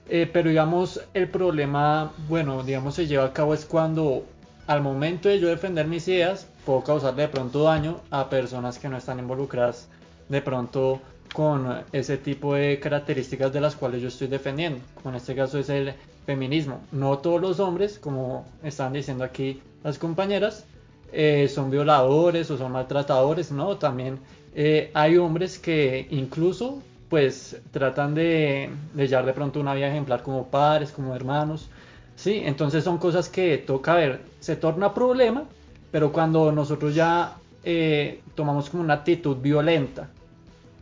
Eh, 0.08 0.28
pero 0.32 0.50
digamos, 0.50 1.00
el 1.14 1.28
problema, 1.28 2.12
bueno, 2.28 2.62
digamos, 2.62 2.94
se 2.94 3.06
lleva 3.06 3.24
a 3.24 3.32
cabo 3.32 3.54
es 3.54 3.64
cuando 3.64 4.24
al 4.66 4.82
momento 4.82 5.28
de 5.28 5.40
yo 5.40 5.48
defender 5.48 5.86
mis 5.86 6.08
ideas, 6.08 6.46
puedo 6.64 6.82
causarle 6.82 7.22
de 7.22 7.28
pronto 7.28 7.62
daño 7.64 8.00
a 8.10 8.28
personas 8.28 8.78
que 8.78 8.88
no 8.88 8.96
están 8.96 9.18
involucradas 9.18 9.88
de 10.28 10.40
pronto 10.40 11.00
con 11.34 11.82
ese 11.92 12.16
tipo 12.16 12.54
de 12.54 12.78
características 12.78 13.52
de 13.52 13.60
las 13.60 13.76
cuales 13.76 14.00
yo 14.00 14.08
estoy 14.08 14.28
defendiendo. 14.28 14.80
Como 14.94 15.10
en 15.10 15.16
este 15.16 15.34
caso 15.34 15.58
es 15.58 15.68
el 15.68 15.94
feminismo. 16.26 16.80
No 16.92 17.18
todos 17.18 17.40
los 17.40 17.60
hombres, 17.60 17.98
como 17.98 18.46
están 18.62 18.92
diciendo 18.92 19.24
aquí 19.24 19.60
las 19.82 19.98
compañeras, 19.98 20.64
eh, 21.12 21.48
son 21.48 21.70
violadores 21.70 22.50
o 22.50 22.58
son 22.58 22.72
maltratadores, 22.72 23.52
no, 23.52 23.76
también 23.76 24.18
eh, 24.54 24.90
hay 24.94 25.16
hombres 25.16 25.58
que 25.58 26.06
incluso 26.10 26.82
pues 27.08 27.60
tratan 27.70 28.14
de, 28.14 28.70
de 28.94 29.08
llevar 29.08 29.26
de 29.26 29.32
pronto 29.32 29.60
una 29.60 29.74
vida 29.74 29.88
ejemplar 29.88 30.22
como 30.22 30.48
padres, 30.48 30.90
como 30.90 31.14
hermanos, 31.14 31.68
sí, 32.16 32.42
entonces 32.44 32.84
son 32.84 32.98
cosas 32.98 33.28
que 33.28 33.58
toca 33.58 33.94
ver, 33.94 34.20
se 34.40 34.56
torna 34.56 34.94
problema, 34.94 35.44
pero 35.90 36.12
cuando 36.12 36.50
nosotros 36.50 36.94
ya 36.94 37.36
eh, 37.62 38.20
tomamos 38.34 38.70
como 38.70 38.82
una 38.82 38.94
actitud 38.94 39.36
violenta, 39.36 40.08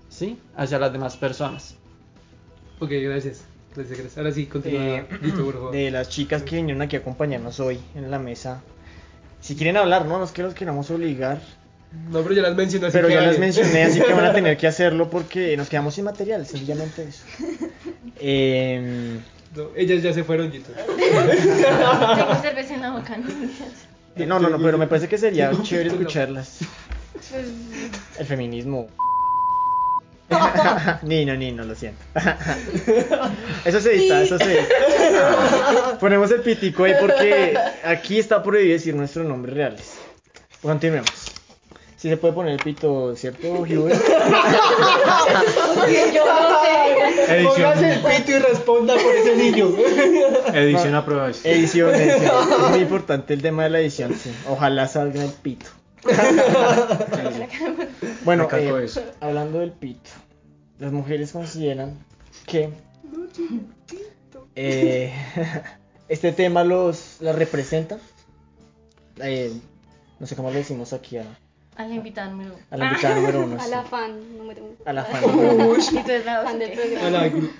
sí, 0.08 0.38
hacia 0.56 0.78
las 0.78 0.92
demás 0.92 1.16
personas. 1.16 1.76
Ok, 2.80 2.90
gracias. 2.90 3.44
Gracias, 3.74 3.98
gracias. 3.98 4.18
Ahora 4.18 4.32
sí, 4.32 4.46
continúa. 4.46 4.82
Eh, 4.82 5.06
Listo, 5.22 5.44
por 5.44 5.54
favor. 5.54 5.72
de 5.72 5.90
las 5.90 6.08
chicas 6.08 6.42
que 6.42 6.56
vinieron 6.56 6.82
aquí 6.82 6.96
a 6.96 6.98
acompañarnos 6.98 7.58
hoy 7.60 7.78
en 7.94 8.10
la 8.10 8.18
mesa. 8.18 8.62
Si 9.40 9.56
quieren 9.56 9.76
hablar, 9.76 10.04
no, 10.06 10.18
no 10.18 10.24
es 10.24 10.32
que 10.32 10.42
los 10.42 10.54
queramos 10.54 10.90
obligar, 10.90 11.40
No, 12.10 12.22
pero 12.22 12.34
ya 12.34 12.42
las 12.42 12.56
mencioné 12.56 12.86
así 12.86 12.96
pero 12.96 13.08
que 13.08 13.14
ya 13.14 13.20
las 13.22 13.38
mencioné, 13.38 13.84
así 13.84 14.00
que 14.00 14.12
van 14.12 14.24
a 14.24 14.32
tener 14.32 14.56
que 14.56 14.66
hacerlo 14.72 15.10
porque 15.10 15.56
nos 15.56 15.68
quedamos 15.68 15.94
sin 15.94 16.04
material, 16.04 16.46
sencillamente 16.46 17.06
eso. 17.08 17.22
Em, 18.20 19.20
No, 19.54 19.68
ellas 19.76 20.02
ya 20.02 20.12
se 20.12 20.24
fueron, 20.24 20.50
Gito. 20.50 20.72
Tengo 20.72 22.42
cerveza 22.42 22.74
en 22.74 22.82
la 22.82 22.90
boca, 22.92 23.16
¿no? 23.16 24.26
no, 24.26 24.38
no, 24.40 24.50
no, 24.50 24.58
pero 24.62 24.78
me 24.78 24.86
parece 24.86 25.08
que 25.08 25.18
sería 25.18 25.50
chévere 25.62 25.90
escucharlas. 25.90 26.58
El 28.18 28.26
feminismo. 28.26 28.88
ni 31.02 31.26
no, 31.26 31.36
ni 31.36 31.52
no, 31.52 31.64
lo 31.64 31.74
siento. 31.74 32.02
eso 33.66 33.80
se 33.80 33.94
edita, 33.94 34.22
eso 34.22 34.38
se 34.38 34.60
edita. 34.60 35.98
Ponemos 36.00 36.30
el 36.30 36.40
pitico 36.40 36.84
ahí 36.84 36.94
porque 36.98 37.54
aquí 37.84 38.18
está 38.18 38.42
prohibido 38.42 38.72
decir 38.72 38.94
nuestros 38.94 39.26
nombres 39.26 39.54
reales. 39.54 39.92
Continuemos. 40.62 41.21
Si 42.02 42.08
se 42.08 42.16
puede 42.16 42.34
poner 42.34 42.54
el 42.54 42.58
pito, 42.58 43.14
¿cierto, 43.14 43.46
Hubert? 43.52 43.70
Yo 43.70 43.86
no 46.26 46.60
sé. 46.60 47.44
Póngase 47.44 47.92
el 47.92 48.00
pito 48.00 48.32
y 48.32 48.38
responda 48.40 48.94
por 48.94 49.14
ese 49.14 49.36
niño. 49.36 49.68
Edición 50.52 50.96
aprobada. 50.96 51.30
Edición, 51.44 51.94
edición. 51.94 52.52
Es 52.64 52.70
muy 52.70 52.80
importante 52.80 53.34
el 53.34 53.42
tema 53.42 53.62
de 53.62 53.70
la 53.70 53.78
edición, 53.78 54.16
sí. 54.16 54.34
Ojalá 54.48 54.88
salga 54.88 55.22
el 55.22 55.30
pito. 55.30 55.66
Bueno, 58.24 58.48
eh, 58.50 58.82
eso. 58.82 59.04
hablando 59.20 59.60
del 59.60 59.70
pito, 59.70 60.10
las 60.80 60.90
mujeres 60.90 61.30
consideran 61.30 62.04
que 62.46 62.70
eh, 64.56 65.14
este 66.08 66.32
tema 66.32 66.64
los 66.64 67.18
las 67.20 67.36
representa. 67.36 67.98
Eh, 69.20 69.52
no 70.18 70.26
sé 70.26 70.34
cómo 70.34 70.50
le 70.50 70.56
decimos 70.56 70.92
aquí 70.92 71.18
a, 71.18 71.38
A 71.76 71.84
la 71.84 71.94
invitada 71.94 72.28
número 72.28 72.54
a 72.70 72.76
la 72.76 72.84
invitada 72.86 73.14
número 73.16 73.40
uno. 73.44 73.60
A 73.62 73.66
la 73.66 73.82
fan 73.82 74.38
número 74.38 74.62
uno. 74.64 74.74
A 74.84 74.92
la 74.92 75.04
fan 75.04 75.22
número 75.26 75.54
uno, 75.54 75.76
Y 75.78 76.02
tú 76.02 76.10
eres 76.10 76.24
la 76.26 76.42
Fan 76.42 76.58
del 76.58 76.70
docente. 76.76 76.98
programa. 76.98 77.18
A 77.18 77.20
la 77.22 77.28
gru- 77.30 77.50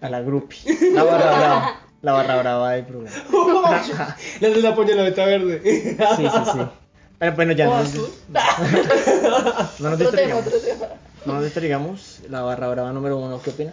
a 0.00 0.08
la 0.10 0.20
grupi. 0.22 0.56
La 0.92 1.02
barra 1.04 1.36
brava. 1.38 1.80
La 2.02 2.12
barra 2.12 2.36
brava 2.36 2.70
del 2.72 2.84
programa. 2.84 3.16
La 4.40 4.48
de 4.48 4.60
la 4.62 4.74
puñaladita 4.74 5.24
verde. 5.24 5.60
Sí, 6.16 6.28
sí, 6.28 6.50
sí. 6.52 6.58
Bueno, 7.18 7.36
bueno, 7.36 7.52
ya 7.52 7.64
no, 7.66 7.70
no 9.78 9.90
nos 9.90 9.98
distraigamos. 9.98 10.44
No 11.24 11.32
nos 11.34 11.44
distraigamos. 11.44 12.20
La 12.28 12.42
barra 12.42 12.68
brava 12.68 12.92
número 12.92 13.16
uno, 13.18 13.40
¿qué 13.42 13.50
opina? 13.50 13.72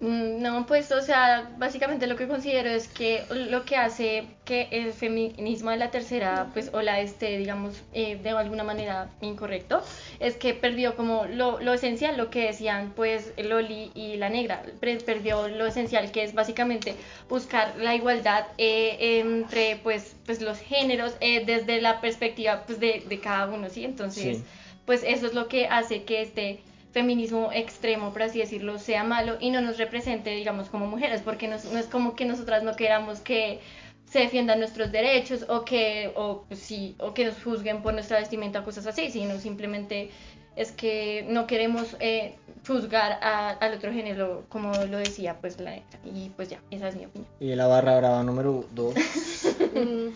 Mm, 0.00 0.40
No, 0.40 0.64
pues, 0.66 0.90
o 0.92 1.02
sea, 1.02 1.50
básicamente 1.58 2.06
lo 2.06 2.16
que 2.16 2.26
considero 2.26 2.70
es 2.70 2.88
que 2.88 3.22
lo 3.30 3.64
que 3.66 3.76
hace 3.76 4.24
que 4.46 4.68
el 4.70 4.94
feminismo 4.94 5.70
de 5.70 5.76
la 5.76 5.90
tercera, 5.90 6.46
pues, 6.54 6.70
ola 6.72 7.00
esté, 7.00 7.36
digamos, 7.36 7.82
eh, 7.92 8.16
de 8.16 8.30
alguna 8.30 8.64
manera 8.64 9.10
incorrecto, 9.20 9.82
es 10.18 10.36
que 10.36 10.54
perdió 10.54 10.96
como 10.96 11.26
lo, 11.26 11.60
lo 11.60 11.74
esencial, 11.74 12.16
lo 12.16 12.30
que 12.30 12.46
decían, 12.46 12.92
pues, 12.96 13.32
Loli 13.36 13.90
y 13.94 14.16
la 14.16 14.30
negra, 14.30 14.62
perdió 14.80 15.48
lo 15.48 15.66
esencial, 15.66 16.10
que 16.10 16.24
es 16.24 16.32
básicamente 16.34 16.94
buscar 17.28 17.74
la 17.78 17.94
igualdad 17.94 18.46
eh, 18.56 19.20
entre, 19.20 19.76
pues, 19.82 20.16
pues, 20.24 20.40
los 20.40 20.58
géneros 20.60 21.14
eh, 21.20 21.44
desde 21.44 21.80
la 21.82 22.00
perspectiva, 22.00 22.62
pues, 22.66 22.80
de, 22.80 23.04
de 23.06 23.20
cada 23.20 23.48
uno, 23.48 23.68
¿sí? 23.68 23.84
Entonces, 23.84 24.38
Sí. 24.38 24.44
pues, 24.86 25.02
eso 25.04 25.26
es 25.26 25.34
lo 25.34 25.46
que 25.46 25.66
hace 25.68 26.04
que 26.04 26.22
este 26.22 26.60
feminismo 26.92 27.50
extremo, 27.52 28.12
por 28.12 28.22
así 28.24 28.38
decirlo, 28.40 28.78
sea 28.78 29.04
malo 29.04 29.36
y 29.40 29.50
no 29.50 29.60
nos 29.60 29.78
represente, 29.78 30.30
digamos, 30.30 30.68
como 30.68 30.86
mujeres, 30.86 31.22
porque 31.24 31.46
nos- 31.48 31.64
no 31.66 31.78
es 31.78 31.86
como 31.86 32.14
que 32.16 32.24
nosotras 32.24 32.62
no 32.62 32.74
queramos 32.76 33.20
que 33.20 33.60
se 34.06 34.18
defiendan 34.20 34.58
nuestros 34.58 34.90
derechos 34.90 35.44
o 35.48 35.64
que, 35.64 36.12
o, 36.16 36.42
pues, 36.48 36.58
sí, 36.60 36.96
o 36.98 37.14
que 37.14 37.24
nos 37.26 37.40
juzguen 37.42 37.80
por 37.82 37.94
nuestra 37.94 38.18
vestimenta, 38.18 38.64
cosas 38.64 38.86
así, 38.88 39.10
sino 39.10 39.38
simplemente 39.38 40.10
es 40.56 40.72
que 40.72 41.24
no 41.28 41.46
queremos 41.46 41.96
eh, 42.00 42.34
juzgar 42.66 43.20
a- 43.22 43.50
al 43.50 43.74
otro 43.74 43.92
género, 43.92 44.42
como 44.48 44.72
lo 44.90 44.98
decía, 44.98 45.36
pues, 45.40 45.60
la 45.60 45.70
negra. 45.70 45.86
Y 46.04 46.30
pues 46.30 46.48
ya, 46.48 46.58
esa 46.72 46.88
es 46.88 46.96
mi 46.96 47.04
opinión. 47.06 47.30
Y 47.38 47.54
la 47.54 47.68
barra 47.68 47.96
brava 47.98 48.22
número 48.24 48.64
dos. 48.74 48.94
Mm, 49.74 50.08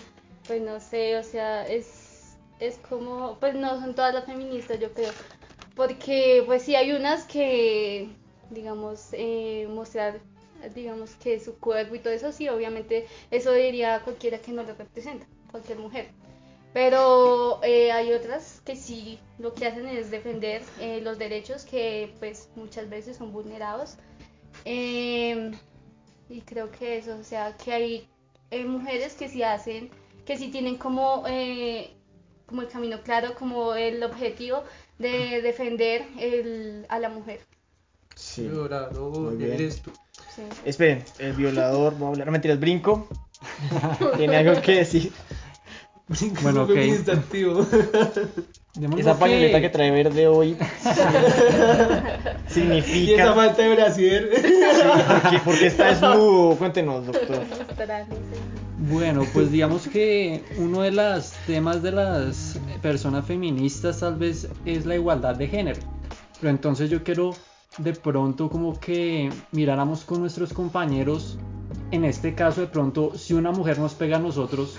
Pues 0.49 0.61
no 0.61 0.81
sé, 0.81 1.16
o 1.16 1.22
sea, 1.22 1.64
es, 1.66 2.37
es 2.59 2.77
como, 2.89 3.37
pues 3.39 3.55
no 3.55 3.81
son 3.81 3.95
todas 3.95 4.12
las 4.12 4.25
feministas, 4.25 4.79
yo 4.81 4.93
creo. 4.93 5.11
Porque 5.75 6.43
pues 6.47 6.62
sí 6.62 6.77
hay 6.77 6.93
unas 6.93 7.25
que, 7.25 8.09
digamos, 8.51 9.09
eh, 9.12 9.66
mostrar, 9.70 10.20
digamos, 10.75 11.14
que 11.16 11.41
su 11.41 11.59
cuerpo 11.59 11.95
y 11.95 11.99
todo 11.99 12.12
eso, 12.12 12.33
sí, 12.33 12.49
obviamente 12.49 13.07
eso 13.31 13.53
diría 13.53 14.01
cualquiera 14.05 14.39
que 14.39 14.53
no 14.53 14.62
lo 14.62 14.75
representa, 14.75 15.27
cualquier 15.51 15.79
mujer. 15.79 16.09
Pero 16.72 17.61
eh, 17.62 17.93
hay 17.93 18.12
otras 18.12 18.61
que 18.64 18.75
sí 18.75 19.20
lo 19.39 19.55
que 19.55 19.66
hacen 19.66 19.87
es 19.87 20.11
defender 20.11 20.62
eh, 20.81 21.01
los 21.01 21.18
derechos 21.18 21.64
que 21.64 22.12
pues 22.18 22.49
muchas 22.57 22.91
veces 22.91 23.16
son 23.16 23.33
vulnerados. 23.33 23.97
Em, 24.64 25.53
y 26.29 26.41
creo 26.43 26.70
que 26.70 26.99
eso, 26.99 27.16
o 27.16 27.22
sea, 27.22 27.57
que 27.57 27.72
hay 27.72 28.09
eh, 28.51 28.64
mujeres 28.64 29.14
que 29.14 29.29
sí 29.29 29.43
hacen, 29.43 29.91
que 30.25 30.37
sí 30.37 30.51
tienen 30.51 30.77
como, 30.77 31.25
eh, 31.29 31.95
como 32.47 32.62
el 32.62 32.68
camino 32.68 33.03
claro, 33.03 33.35
como 33.35 33.75
el 33.75 34.03
objetivo 34.03 34.64
de 34.99 35.42
defender 35.42 36.05
el, 36.18 36.86
a 36.88 36.99
la 36.99 37.09
mujer. 37.09 37.40
Sí. 38.14 38.49
Bien. 38.49 39.53
eres 39.53 39.82
tú. 39.82 39.90
Sí. 40.34 40.42
Esperen, 40.64 41.05
el 41.18 41.32
violador, 41.32 41.97
voy 41.97 42.07
a 42.07 42.11
hablar, 42.11 42.26
no 42.26 42.32
mentiras, 42.32 42.61
brinco. 42.61 43.09
Tiene 44.16 44.36
algo 44.36 44.61
que 44.61 44.76
decir. 44.76 45.12
Bueno, 46.42 46.64
ok. 46.64 46.70
Esa 48.99 49.18
pañoleta 49.18 49.61
que 49.61 49.70
trae 49.70 49.90
verde 49.92 50.26
hoy 50.26 50.57
Y 52.49 52.53
significa. 52.53 53.22
esa 53.22 53.32
falta 53.32 53.62
de 53.62 53.74
brasier. 53.74 54.30
porque, 55.22 55.38
porque 55.45 55.66
está 55.68 55.86
desnudo. 55.90 56.57
Cuéntenos, 56.57 57.07
doctor. 57.07 57.40
Bueno, 58.78 59.24
pues 59.32 59.53
digamos 59.53 59.86
que 59.86 60.42
uno 60.59 60.82
de 60.82 60.90
los 60.90 61.30
temas 61.47 61.82
de 61.82 61.92
las 61.92 62.59
personas 62.85 63.24
feministas 63.24 64.01
tal 64.01 64.16
vez 64.16 64.47
es 64.66 64.85
la 64.85 64.95
igualdad 64.95 65.35
de 65.37 65.49
género. 65.49 65.80
Pero 66.39 66.51
entonces 66.51 66.91
yo 66.91 67.03
quiero 67.03 67.35
de 67.78 67.95
pronto 67.95 68.51
como 68.51 68.78
que 68.78 69.30
miráramos 69.53 70.05
con 70.05 70.20
nuestros 70.20 70.53
compañeros, 70.53 71.39
en 71.91 72.05
este 72.05 72.35
caso 72.35 72.61
de 72.61 72.66
pronto, 72.66 73.16
si 73.16 73.32
una 73.32 73.53
mujer 73.53 73.78
nos 73.78 73.95
pega 73.95 74.18
a 74.18 74.20
nosotros, 74.20 74.76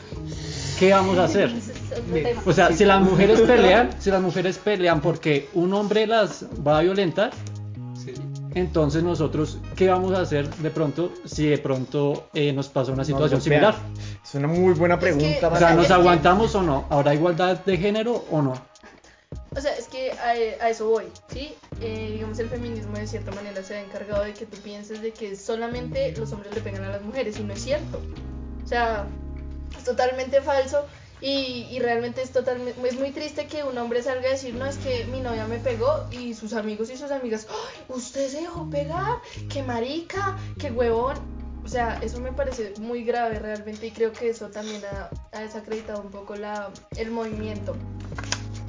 ¿qué 0.78 0.92
vamos 0.92 1.18
a 1.18 1.24
hacer? 1.24 1.52
O 2.46 2.54
sea, 2.54 2.72
si 2.72 2.86
las 2.86 3.02
mujeres 3.02 3.42
pelean, 3.42 3.90
si 3.98 4.12
las 4.12 4.22
mujeres 4.22 4.60
pelean 4.60 5.02
porque 5.02 5.50
un 5.56 5.74
hombre 5.74 6.06
las 6.06 6.46
va 6.66 6.78
a 6.78 6.82
violentar. 6.84 7.32
Entonces 8.56 9.04
nosotros, 9.04 9.60
¿qué 9.76 9.90
vamos 9.90 10.14
a 10.14 10.22
hacer 10.22 10.50
de 10.50 10.70
pronto 10.70 11.12
si 11.26 11.46
de 11.48 11.58
pronto 11.58 12.30
eh, 12.34 12.54
nos 12.54 12.70
pasa 12.70 12.94
una 12.94 13.04
situación 13.04 13.42
similar? 13.42 13.76
Es 14.24 14.34
una 14.34 14.48
muy 14.48 14.74
buena 14.74 14.98
pregunta. 14.98 15.50
O 15.50 15.58
sea. 15.58 15.76
¿nos 15.76 15.92
aguantamos 15.92 16.56
o 16.56 16.62
no? 16.62 16.86
¿Habrá 16.90 17.14
igualdad 17.14 17.64
de 17.66 17.78
género 17.78 18.24
o 18.32 18.42
no? 18.42 18.54
O 19.56 19.62
sea, 19.62 19.76
es 19.76 19.88
que 19.88 20.12
a, 20.12 20.64
a 20.66 20.70
eso 20.70 20.90
voy, 20.90 21.06
¿sí? 21.28 21.54
Eh, 21.82 22.12
digamos, 22.14 22.40
el 22.40 22.50
feminismo 22.50 22.98
de 22.98 23.08
cierta 23.08 23.32
manera 23.32 23.62
se 23.62 23.76
ha 23.76 23.82
encargado 23.82 24.24
de 24.24 24.34
que 24.34 24.46
tú 24.46 24.58
pienses 24.58 25.02
de 25.02 25.12
que 25.12 25.36
solamente 25.36 26.14
los 26.18 26.32
hombres 26.32 26.56
le 26.56 26.62
pegan 26.62 26.86
a 26.86 26.90
las 26.90 27.02
mujeres 27.02 27.38
y 27.40 27.44
no 27.44 27.54
es 27.54 27.62
cierto. 27.62 28.02
O 28.64 28.68
sea, 28.68 29.06
es 29.78 29.84
totalmente 29.84 30.42
falso 30.42 30.86
y, 31.22 31.68
y 31.72 31.80
realmente 31.80 32.22
es 32.22 32.32
totalmente, 32.32 32.76
es 32.88 33.00
muy 33.00 33.12
triste 33.12 33.48
que 33.48 33.64
un 33.64 33.78
hombre 33.78 34.04
salga 34.04 34.28
a 34.30 34.32
decir, 34.32 34.54
no, 34.54 34.66
es 34.66 34.78
que 34.78 35.06
mi 35.06 35.22
novia 35.22 35.48
me 35.48 35.58
pegó 35.60 36.08
y 36.12 36.34
sus 36.34 36.54
amigos 36.54 36.90
y 36.90 36.98
sus 36.98 37.12
amigas, 37.12 37.48
"Ay, 37.50 37.84
usted 37.90 38.28
se 38.30 38.42
dejó 38.42 38.70
pegar, 38.70 39.18
qué 39.50 39.64
marica, 39.64 40.38
qué 40.60 40.72
huevón. 40.72 41.16
O 41.64 41.68
sea, 41.68 41.98
eso 42.04 42.20
me 42.20 42.32
parece 42.32 42.74
muy 42.80 43.04
grave 43.04 43.40
realmente 43.40 43.88
y 43.88 43.92
creo 43.92 44.12
que 44.14 44.30
eso 44.30 44.50
también 44.50 44.82
ha, 44.86 45.10
ha 45.36 45.42
desacreditado 45.42 46.02
un 46.02 46.12
poco 46.12 46.36
la, 46.36 46.70
el 46.96 47.10
movimiento 47.10 47.76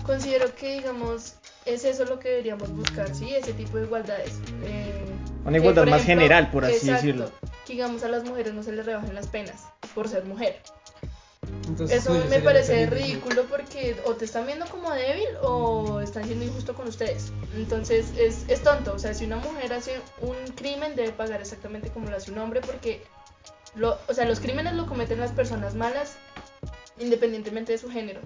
considero 0.04 0.54
que, 0.54 0.74
digamos, 0.74 1.34
es 1.64 1.84
eso 1.84 2.04
lo 2.04 2.18
que 2.20 2.28
deberíamos 2.28 2.70
buscar, 2.70 3.12
¿sí? 3.14 3.34
Ese 3.34 3.52
tipo 3.52 3.76
de 3.76 3.84
igualdades. 3.84 4.34
Eh, 4.62 5.04
Una 5.44 5.56
igualdad 5.56 5.86
más 5.86 6.04
general, 6.04 6.50
por 6.50 6.64
así 6.64 6.74
exacto, 6.74 6.94
decirlo. 6.94 7.30
Que 7.66 7.72
digamos 7.72 8.04
a 8.04 8.08
las 8.08 8.22
mujeres 8.24 8.54
no 8.54 8.62
se 8.62 8.70
les 8.72 8.86
rebajen 8.86 9.14
las 9.14 9.26
penas 9.26 9.64
por 9.94 10.08
ser 10.08 10.24
mujer. 10.24 10.62
Entonces, 11.68 11.98
Eso 11.98 12.14
me 12.28 12.40
parece 12.40 12.86
ridículo 12.86 13.44
porque 13.44 13.96
o 14.04 14.14
te 14.14 14.24
están 14.24 14.46
viendo 14.46 14.66
como 14.66 14.92
débil 14.92 15.26
o 15.42 16.00
están 16.00 16.24
siendo 16.24 16.44
injusto 16.44 16.74
con 16.74 16.88
ustedes. 16.88 17.32
Entonces 17.54 18.12
es, 18.18 18.44
es 18.48 18.62
tonto. 18.62 18.94
O 18.94 18.98
sea, 18.98 19.14
si 19.14 19.24
una 19.24 19.36
mujer 19.36 19.72
hace 19.72 20.00
un 20.20 20.36
crimen 20.54 20.94
debe 20.96 21.12
pagar 21.12 21.40
exactamente 21.40 21.90
como 21.90 22.08
lo 22.08 22.16
hace 22.16 22.30
un 22.30 22.38
hombre 22.38 22.60
porque 22.60 23.02
lo, 23.74 23.98
o 24.08 24.14
sea, 24.14 24.24
los 24.24 24.40
crímenes 24.40 24.74
lo 24.74 24.86
cometen 24.86 25.20
las 25.20 25.32
personas 25.32 25.74
malas 25.74 26.16
independientemente 26.98 27.72
de 27.72 27.78
su 27.78 27.90
género. 27.90 28.20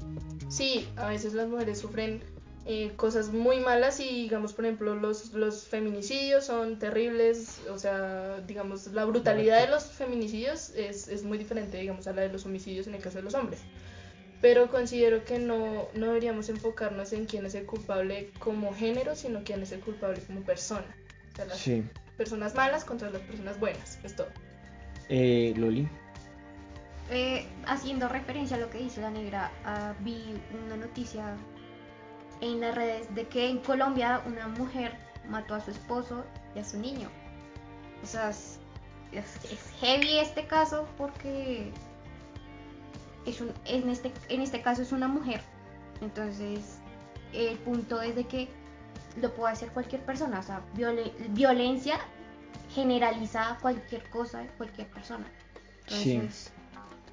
Sí, 0.48 0.88
a 0.96 1.08
veces 1.08 1.34
las 1.34 1.48
mujeres 1.48 1.78
sufren 1.80 2.22
eh, 2.72 2.92
cosas 2.94 3.32
muy 3.32 3.58
malas 3.58 3.98
y 3.98 4.04
digamos 4.22 4.52
por 4.52 4.64
ejemplo 4.64 4.94
los, 4.94 5.32
los 5.32 5.66
feminicidios 5.66 6.44
son 6.46 6.78
terribles, 6.78 7.60
o 7.68 7.78
sea, 7.78 8.40
digamos 8.46 8.86
la 8.88 9.04
brutalidad 9.06 9.60
de 9.60 9.68
los 9.68 9.84
feminicidios 9.86 10.70
es, 10.76 11.08
es 11.08 11.24
muy 11.24 11.36
diferente 11.36 11.78
digamos 11.78 12.06
a 12.06 12.12
la 12.12 12.22
de 12.22 12.28
los 12.28 12.46
homicidios 12.46 12.86
en 12.86 12.94
el 12.94 13.02
caso 13.02 13.18
de 13.18 13.24
los 13.24 13.34
hombres. 13.34 13.60
Pero 14.40 14.70
considero 14.70 15.24
que 15.24 15.38
no, 15.38 15.88
no 15.94 16.06
deberíamos 16.06 16.48
enfocarnos 16.48 17.12
en 17.12 17.26
quién 17.26 17.44
es 17.44 17.54
el 17.54 17.66
culpable 17.66 18.30
como 18.38 18.72
género, 18.72 19.14
sino 19.14 19.42
quién 19.44 19.62
es 19.62 19.72
el 19.72 19.80
culpable 19.80 20.20
como 20.26 20.40
persona. 20.42 20.86
O 21.32 21.36
sea, 21.36 21.44
las 21.46 21.58
Sí. 21.58 21.82
personas 22.16 22.54
malas 22.54 22.84
contra 22.84 23.10
las 23.10 23.20
personas 23.22 23.58
buenas, 23.60 23.98
es 24.02 24.16
todo. 24.16 24.28
Eh, 25.10 25.52
Loli. 25.56 25.86
Eh, 27.10 27.44
haciendo 27.66 28.08
referencia 28.08 28.56
a 28.56 28.60
lo 28.60 28.70
que 28.70 28.78
dice 28.78 29.00
la 29.00 29.10
negra, 29.10 29.50
ah, 29.64 29.94
vi 30.00 30.22
una 30.64 30.76
noticia 30.76 31.36
en 32.40 32.60
las 32.60 32.74
redes 32.74 33.14
de 33.14 33.26
que 33.28 33.48
en 33.48 33.58
Colombia 33.58 34.22
una 34.26 34.48
mujer 34.48 34.92
mató 35.28 35.54
a 35.54 35.60
su 35.60 35.70
esposo 35.70 36.24
y 36.54 36.58
a 36.60 36.64
su 36.64 36.78
niño. 36.78 37.08
O 38.02 38.06
sea, 38.06 38.30
es, 38.30 38.58
es- 39.12 39.44
es 39.52 39.60
heavy 39.80 40.18
este 40.18 40.46
caso 40.46 40.88
porque 40.96 41.70
es 43.26 43.40
un, 43.40 43.52
en, 43.66 43.88
este, 43.90 44.12
en 44.28 44.40
este 44.40 44.62
caso 44.62 44.82
es 44.82 44.92
una 44.92 45.08
mujer. 45.08 45.40
Entonces, 46.00 46.78
el 47.32 47.56
punto 47.58 48.00
es 48.00 48.16
de 48.16 48.24
que 48.24 48.48
lo 49.20 49.32
puede 49.34 49.52
hacer 49.52 49.68
cualquier 49.70 50.02
persona. 50.02 50.40
O 50.40 50.42
sea, 50.42 50.62
viole- 50.74 51.12
violencia 51.30 51.98
generaliza 52.74 53.58
cualquier 53.60 54.08
cosa, 54.10 54.44
cualquier 54.56 54.86
persona. 54.88 55.26
Sí. 55.88 56.12
Entonces, 56.14 56.52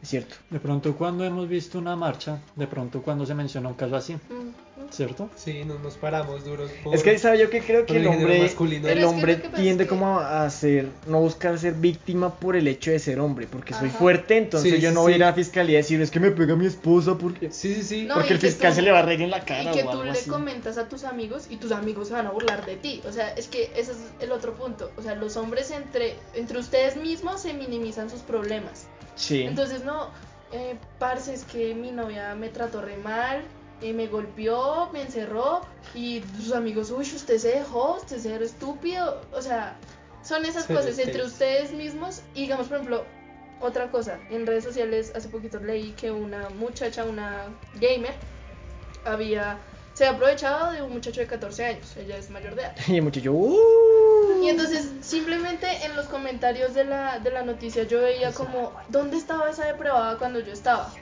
Es 0.01 0.09
cierto. 0.09 0.35
De 0.49 0.59
pronto 0.59 0.95
cuando 0.95 1.23
hemos 1.25 1.47
visto 1.49 1.79
una 1.79 1.95
marcha, 1.95 2.39
de 2.55 2.67
pronto 2.67 3.01
cuando 3.01 3.25
se 3.25 3.33
menciona 3.33 3.67
un 3.69 3.73
caso 3.75 3.95
así, 3.95 4.13
Mm, 4.13 4.91
¿cierto? 4.91 5.27
Sí, 5.35 5.63
no 5.65 5.79
nos 5.79 5.95
paramos 5.95 6.45
duros. 6.45 6.69
por- 6.83 6.93
Es 6.93 7.01
que, 7.01 7.17
¿sabe 7.17 7.39
yo 7.39 7.49
que 7.49 7.61
creo 7.61 7.85
que 7.85 7.97
el 7.97 8.05
hombre, 8.07 8.39
masculino. 8.43 8.87
el 8.87 8.93
Pero 8.93 8.99
es 8.99 8.99
que 8.99 9.05
hombre 9.15 9.41
que 9.41 9.49
tiende 9.49 9.83
que- 9.85 9.89
como 9.89 10.19
a 10.19 10.47
ser, 10.51 10.87
no 11.07 11.19
buscar 11.19 11.57
ser 11.57 11.73
víctima 11.73 12.35
por 12.35 12.55
el 12.55 12.67
hecho 12.67 12.91
de 12.91 12.99
ser 12.99 13.19
hombre, 13.19 13.47
porque 13.51 13.73
soy 13.73 13.89
fuerte, 13.89 14.37
entonces 14.37 14.71
Sí, 14.75 14.79
yo 14.79 14.89
sí, 14.89 14.95
no 14.95 15.01
voy 15.01 15.13
a 15.13 15.15
ir 15.15 15.23
a 15.23 15.27
la 15.27 15.33
fiscalía 15.33 15.79
a 15.79 15.81
decir, 15.81 15.99
es 15.99 16.11
que 16.11 16.19
me 16.19 16.29
pega 16.29 16.55
mi 16.55 16.67
esposa 16.67 17.17
porque, 17.17 17.51
Sí, 17.51 17.73
sí, 17.73 17.81
sí. 17.83 18.03
No, 18.05 18.13
porque 18.13 18.29
y 18.29 18.33
el 18.33 18.39
fiscal 18.39 18.69
tú- 18.69 18.75
se 18.75 18.81
le 18.83 18.91
va 18.91 18.99
a 18.99 19.01
reír 19.01 19.23
en 19.23 19.31
la 19.31 19.43
cara 19.43 19.63
Y 19.71 19.73
que 19.73 19.81
o 19.81 19.85
tú 19.85 19.89
algo 19.89 20.03
le 20.03 20.11
así. 20.11 20.29
comentas 20.29 20.77
a 20.77 20.87
tus 20.87 21.03
amigos 21.05 21.47
y 21.49 21.57
tus 21.57 21.71
amigos 21.71 22.07
se 22.09 22.13
van 22.13 22.27
a 22.27 22.29
burlar 22.31 22.65
de 22.67 22.75
ti. 22.77 23.01
O 23.07 23.11
sea, 23.11 23.33
es 23.33 23.47
que 23.47 23.71
ese 23.75 23.93
es 23.93 23.97
el 24.21 24.31
otro 24.31 24.53
punto. 24.53 24.91
O 24.95 25.01
sea, 25.01 25.15
los 25.15 25.35
hombres 25.37 25.71
entre, 25.71 26.13
entre 26.35 26.59
ustedes 26.59 26.95
mismos 26.97 27.41
se 27.41 27.53
minimizan 27.55 28.11
sus 28.11 28.21
problemas. 28.21 28.85
Sí. 29.17 29.43
Entonces, 29.43 29.83
no, 29.83 30.11
eh, 30.53 30.77
parce, 30.99 31.33
es 31.33 31.43
que 31.43 31.75
mi 31.75 31.91
novia 31.91 32.33
me 32.35 32.47
trató 32.47 32.81
re 32.81 32.95
mal, 32.97 33.43
eh, 33.81 33.91
me 33.91 34.07
golpeó, 34.07 34.89
me 34.93 35.01
encerró 35.01 35.61
y 35.93 36.23
sus 36.37 36.53
amigos, 36.53 36.89
uy, 36.91 37.03
usted 37.03 37.37
se 37.37 37.49
dejó, 37.49 37.97
usted 37.97 38.17
se 38.17 38.33
era 38.33 38.45
estúpido. 38.45 39.21
O 39.33 39.41
sea, 39.41 39.77
son 40.23 40.45
esas 40.45 40.65
cosas 40.65 40.97
entre 40.97 41.23
ustedes 41.23 41.73
mismos 41.73 42.21
y 42.33 42.41
digamos, 42.43 42.67
por 42.67 42.77
ejemplo, 42.77 43.05
otra 43.59 43.89
cosa, 43.89 44.19
en 44.29 44.45
redes 44.45 44.63
sociales 44.63 45.11
hace 45.15 45.29
poquito 45.29 45.59
leí 45.59 45.91
que 45.91 46.11
una 46.11 46.49
muchacha, 46.49 47.05
una 47.05 47.45
gamer, 47.79 48.13
había, 49.03 49.59
se 49.97 50.05
había 50.05 50.15
aprovechado 50.15 50.73
de 50.73 50.83
un 50.83 50.93
muchacho 50.93 51.21
de 51.21 51.25
14 51.25 51.65
años, 51.65 51.97
ella 51.97 52.17
es 52.17 52.29
mayor 52.29 52.53
de 52.53 52.61
edad. 52.61 52.75
Y 52.87 52.97
el 52.97 53.01
muchacho, 53.01 53.31
"Uh". 53.31 54.43
Y 54.43 54.49
entonces 54.49 54.91
simplemente 55.01 55.65
en 55.85 55.95
los 55.95 56.05
comentarios 56.05 56.75
de 56.75 56.83
la, 56.83 57.17
de 57.17 57.31
la 57.31 57.41
noticia 57.41 57.81
yo 57.81 58.01
veía 58.01 58.31
como, 58.31 58.73
¿dónde 58.89 59.17
estaba 59.17 59.49
esa 59.49 59.65
depravada 59.65 60.19
cuando 60.19 60.39
yo 60.39 60.53
estaba? 60.53 60.93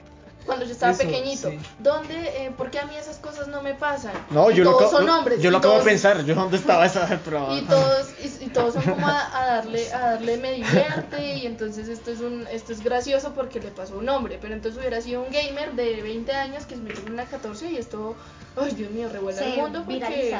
Cuando 0.46 0.64
yo 0.64 0.72
estaba 0.72 0.92
Eso, 0.92 1.02
pequeñito. 1.02 1.50
sí. 1.50 1.58
¿Dónde? 1.80 2.14
Eh, 2.14 2.52
¿Por 2.56 2.70
qué 2.70 2.78
a 2.78 2.86
mí 2.86 2.94
esas 2.96 3.16
cosas 3.16 3.48
no 3.48 3.62
me 3.62 3.74
pasan? 3.74 4.12
No, 4.30 4.50
Y 4.50 4.54
yo 4.54 4.64
lo, 4.64 4.70
todos 4.70 4.82
acabo- 4.84 4.96
son 4.98 5.06
lo- 5.06 5.18
hombres. 5.18 5.42
yo 5.42 5.50
lo 5.50 5.58
acabo 5.58 5.78
de 5.78 5.84
pensar, 5.84 6.24
yo 6.24 6.34
dónde 6.34 6.56
estaba 6.56 6.86
esa 6.86 7.06
prueba. 7.24 7.52
Y 7.54 7.62
todos, 7.62 8.08
y, 8.22 8.44
y 8.44 8.48
todos 8.48 8.74
son 8.74 8.84
como 8.84 9.06
a, 9.06 9.42
a 9.42 9.46
darle, 9.56 9.92
a 9.92 9.98
darle 10.12 10.36
me 10.36 10.52
divierte 10.52 11.34
y 11.36 11.46
entonces 11.46 11.88
esto 11.88 12.10
es 12.12 12.20
un, 12.20 12.46
esto 12.52 12.72
es 12.72 12.82
gracioso 12.82 13.32
porque 13.34 13.60
le 13.60 13.70
pasó 13.70 13.94
a 13.94 13.98
un 13.98 14.08
hombre, 14.08 14.38
pero 14.40 14.54
entonces 14.54 14.78
hubiera 14.78 15.00
sido 15.00 15.22
un 15.22 15.32
gamer 15.32 15.72
de 15.74 16.00
20 16.02 16.32
años 16.32 16.64
que 16.66 16.76
se 16.76 16.80
metió 16.80 17.04
en 17.06 17.12
una 17.14 17.24
14 17.24 17.70
y 17.70 17.76
esto, 17.76 18.14
ay 18.56 18.72
Dios 18.74 18.90
mío, 18.92 19.08
revuelve 19.12 19.38
Se 19.40 19.52
el 19.54 19.60
mundo 19.60 19.82
porque 19.84 20.30
es 20.30 20.34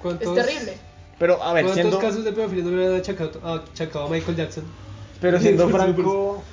¿Cuántos, 0.00 0.34
terrible. 0.34 0.78
Pero 1.18 1.42
a 1.42 1.52
ver, 1.52 1.64
¿Cuántos 1.64 1.74
siendo, 1.74 1.98
casos 1.98 2.22
de 2.24 2.32
pedofilia 2.32 2.62
no 2.64 2.70
le 2.76 2.86
han 2.86 2.94
achacado, 3.00 3.32
achacado 3.72 4.06
a 4.06 4.08
Michael 4.08 4.36
Jackson? 4.36 4.64
pero 5.20 5.40
siendo 5.40 5.66
Sí, 5.66 5.72
franco, 5.72 6.44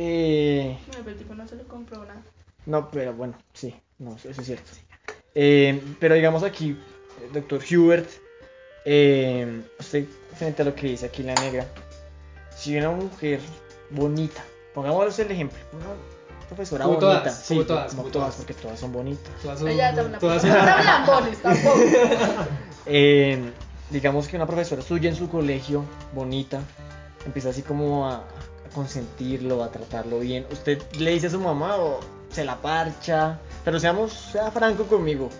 eh, 0.00 0.78
Bueno, 0.86 1.02
pero 1.04 1.10
el 1.10 1.16
tipo 1.18 1.34
no 1.34 1.46
se 1.48 1.56
le 1.56 1.64
compró 1.64 2.04
nada. 2.04 2.22
no, 2.66 2.90
pero 2.90 3.12
bueno, 3.14 3.34
sí, 3.52 3.74
no, 3.98 4.14
eso 4.16 4.28
es 4.30 4.36
cierto. 4.46 4.70
Eh, 5.34 5.82
pero 6.00 6.14
digamos 6.14 6.42
aquí, 6.42 6.70
eh, 6.70 7.30
doctor 7.32 7.60
Hubert, 7.70 8.08
eh, 8.84 9.62
usted 9.78 10.04
frente 10.36 10.62
a 10.62 10.64
lo 10.64 10.74
que 10.74 10.86
dice 10.88 11.06
aquí 11.06 11.22
la 11.22 11.34
negra, 11.34 11.66
si 12.56 12.76
una 12.76 12.90
mujer 12.90 13.40
bonita, 13.90 14.42
pongámosle 14.74 15.24
el 15.24 15.30
ejemplo, 15.32 15.58
una 15.72 16.46
profesora 16.48 16.84
Como 16.84 16.96
bonita, 17.00 17.22
todas, 17.22 17.38
sí, 17.44 17.54
como 17.54 17.66
todas, 17.66 17.90
como 17.90 18.02
como 18.02 18.12
todas, 18.12 18.34
todas. 18.34 18.36
porque 18.46 18.54
todas 18.54 18.80
son 18.80 18.92
bonitas. 18.92 19.32
Todas 19.42 19.58
son, 19.58 19.68
Ella 19.68 19.94
todas 20.18 20.42
son 20.42 20.50
lambones, 20.50 21.38
tampoco. 21.42 21.78
Eh, 22.90 23.52
digamos 23.90 24.28
que 24.28 24.36
una 24.36 24.46
profesora 24.46 24.80
suya 24.80 25.10
en 25.10 25.16
su 25.16 25.28
colegio, 25.28 25.84
bonita, 26.14 26.60
empieza 27.26 27.50
así 27.50 27.60
como 27.60 28.08
a 28.08 28.24
consentirlo, 28.74 29.62
a 29.62 29.70
tratarlo 29.70 30.20
bien. 30.20 30.46
¿Usted 30.50 30.80
le 30.98 31.12
dice 31.12 31.28
a 31.28 31.30
su 31.30 31.40
mamá 31.40 31.76
o 31.76 32.00
se 32.30 32.44
la 32.44 32.56
parcha? 32.56 33.38
Pero 33.64 33.80
seamos, 33.80 34.12
sea 34.12 34.50
franco 34.50 34.84
conmigo. 34.84 35.30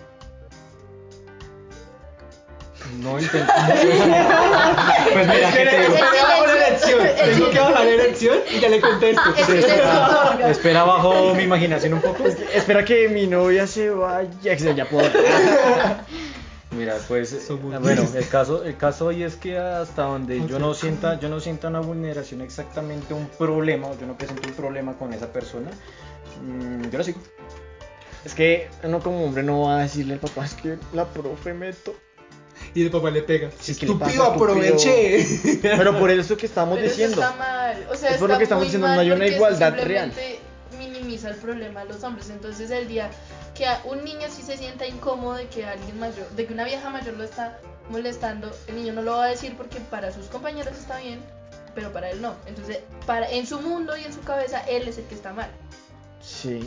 No 2.97 3.19
intento. 3.19 3.53
pues 5.13 5.27
mira, 5.27 5.51
¿qué 5.51 5.65
te 5.65 5.79
digo? 5.79 5.93
Espera 5.93 6.23
bajo 6.23 6.45
la 6.47 6.53
elección. 6.53 6.99
Tengo 7.15 7.49
que 7.51 7.59
bajar 7.59 7.85
la 7.85 7.91
elección 7.91 8.37
y 8.49 8.59
ya 8.59 8.69
le 8.69 8.81
contesto. 8.81 9.29
Otorga. 9.29 10.49
Espera 10.49 10.83
bajo 10.83 11.35
mi 11.35 11.43
imaginación 11.43 11.93
un 11.93 12.01
poco. 12.01 12.25
Espera 12.25 12.83
que 12.83 13.07
mi 13.09 13.27
novia 13.27 13.67
se 13.67 13.89
vaya, 13.89 14.29
que 14.41 14.59
se 14.59 14.73
ya 14.73 14.85
puedo. 14.85 15.09
Mira, 16.71 16.97
pues 17.07 17.33
eh, 17.33 17.53
bueno, 17.81 18.05
el 18.15 18.27
caso, 18.27 18.63
el 18.63 18.77
caso 18.77 19.07
hoy 19.07 19.23
es 19.23 19.35
que 19.35 19.57
hasta 19.57 20.03
donde 20.03 20.45
yo 20.47 20.59
no 20.59 20.75
sienta, 20.75 21.19
yo 21.19 21.27
no 21.27 21.39
sienta 21.39 21.67
una 21.67 21.79
vulneración 21.79 22.41
exactamente 22.41 23.13
un 23.13 23.27
problema, 23.27 23.87
o 23.87 23.97
yo 23.99 24.05
no 24.05 24.15
presento 24.15 24.47
un 24.47 24.53
problema 24.53 24.93
con 24.93 25.11
esa 25.11 25.33
persona, 25.33 25.71
mm, 26.43 26.89
yo 26.89 26.97
lo 26.97 27.03
sigo. 27.03 27.19
Es 28.23 28.35
que 28.35 28.69
uno 28.83 28.99
como 28.99 29.23
hombre 29.25 29.41
no 29.41 29.61
va 29.61 29.79
a 29.79 29.81
decirle 29.81 30.13
al 30.13 30.19
papá, 30.19 30.45
es 30.45 30.53
que 30.53 30.77
la 30.93 31.05
profe 31.05 31.53
meto. 31.53 31.95
Y 32.75 32.83
el 32.83 32.91
papá 32.91 33.09
le 33.09 33.23
pega. 33.23 33.49
Sí, 33.59 33.73
¿qué 33.73 33.87
le 33.87 33.93
pasa, 33.93 34.11
Estúpido, 34.11 34.31
aproveche. 34.31 35.25
Pero 35.61 35.97
por 35.97 36.11
eso 36.11 36.37
que 36.37 36.45
estamos 36.45 36.75
Pero 36.75 36.87
eso 36.87 36.97
diciendo. 36.97 37.23
está 37.23 37.35
mal. 37.35 37.87
O 37.89 37.95
sea, 37.95 38.11
Es 38.11 38.17
por 38.17 38.27
lo 38.27 38.33
está 38.33 38.37
que 38.37 38.43
estamos 38.43 38.61
muy 38.61 38.67
diciendo, 38.67 38.87
no 38.89 38.99
hay 38.99 39.11
una 39.11 39.25
igualdad 39.25 39.73
real. 39.81 40.13
Minimiza 40.99 41.29
el 41.29 41.35
problema 41.35 41.83
de 41.83 41.93
los 41.93 42.03
hombres. 42.03 42.29
Entonces, 42.29 42.69
el 42.71 42.87
día 42.87 43.09
que 43.55 43.65
un 43.85 44.03
niño 44.03 44.27
sí 44.29 44.41
se 44.41 44.57
sienta 44.57 44.85
incómodo 44.85 45.35
de 45.35 45.47
que 45.47 45.65
alguien 45.65 45.99
mayor, 45.99 46.29
de 46.31 46.45
que 46.45 46.53
una 46.53 46.65
vieja 46.65 46.89
mayor 46.89 47.15
lo 47.15 47.23
está 47.23 47.59
molestando, 47.89 48.51
el 48.67 48.75
niño 48.75 48.93
no 48.93 49.01
lo 49.01 49.17
va 49.17 49.25
a 49.25 49.27
decir 49.29 49.55
porque 49.57 49.79
para 49.79 50.11
sus 50.11 50.27
compañeros 50.27 50.77
está 50.77 50.99
bien, 50.99 51.19
pero 51.75 51.91
para 51.91 52.09
él 52.09 52.21
no. 52.21 52.35
Entonces, 52.45 52.79
para 53.05 53.29
en 53.29 53.47
su 53.47 53.59
mundo 53.61 53.97
y 53.97 54.03
en 54.03 54.13
su 54.13 54.21
cabeza, 54.21 54.59
él 54.61 54.87
es 54.87 54.97
el 54.97 55.05
que 55.05 55.15
está 55.15 55.33
mal. 55.33 55.49
Sí, 56.21 56.61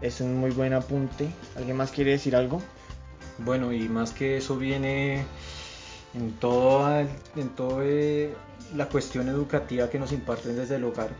es 0.00 0.20
un 0.20 0.36
muy 0.36 0.50
buen 0.50 0.72
apunte. 0.72 1.28
¿Alguien 1.56 1.76
más 1.76 1.90
quiere 1.90 2.12
decir 2.12 2.34
algo? 2.34 2.62
Bueno, 3.38 3.72
y 3.72 3.88
más 3.88 4.12
que 4.12 4.38
eso 4.38 4.56
viene 4.56 5.24
en 6.14 6.32
toda, 6.40 7.02
en 7.36 7.48
toda 7.54 7.84
eh, 7.84 8.34
la 8.74 8.88
cuestión 8.88 9.28
educativa 9.28 9.88
que 9.88 9.98
nos 9.98 10.10
imparten 10.12 10.56
desde 10.56 10.76
el 10.76 10.84
hogar, 10.84 11.10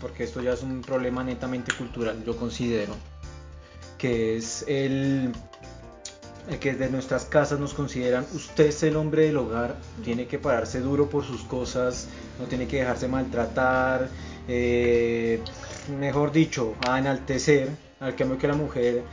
porque 0.00 0.24
esto 0.24 0.40
ya 0.40 0.52
es 0.52 0.62
un 0.62 0.80
problema 0.80 1.22
netamente 1.22 1.72
cultural, 1.72 2.22
yo 2.24 2.36
considero, 2.36 2.94
que 3.98 4.36
es 4.36 4.64
el, 4.66 5.32
que 6.60 6.72
desde 6.72 6.90
nuestras 6.90 7.26
casas 7.26 7.60
nos 7.60 7.74
consideran, 7.74 8.26
usted 8.34 8.66
es 8.66 8.82
el 8.82 8.96
hombre 8.96 9.26
del 9.26 9.36
hogar, 9.36 9.76
tiene 10.02 10.26
que 10.26 10.38
pararse 10.38 10.80
duro 10.80 11.08
por 11.08 11.24
sus 11.24 11.42
cosas, 11.42 12.08
no 12.38 12.46
tiene 12.46 12.66
que 12.66 12.78
dejarse 12.78 13.08
maltratar, 13.08 14.08
eh, 14.48 15.40
mejor 15.98 16.32
dicho, 16.32 16.74
a 16.88 16.98
enaltecer, 16.98 17.68
al 18.00 18.16
cambio 18.16 18.38
que 18.38 18.48
la 18.48 18.54
mujer 18.54 19.04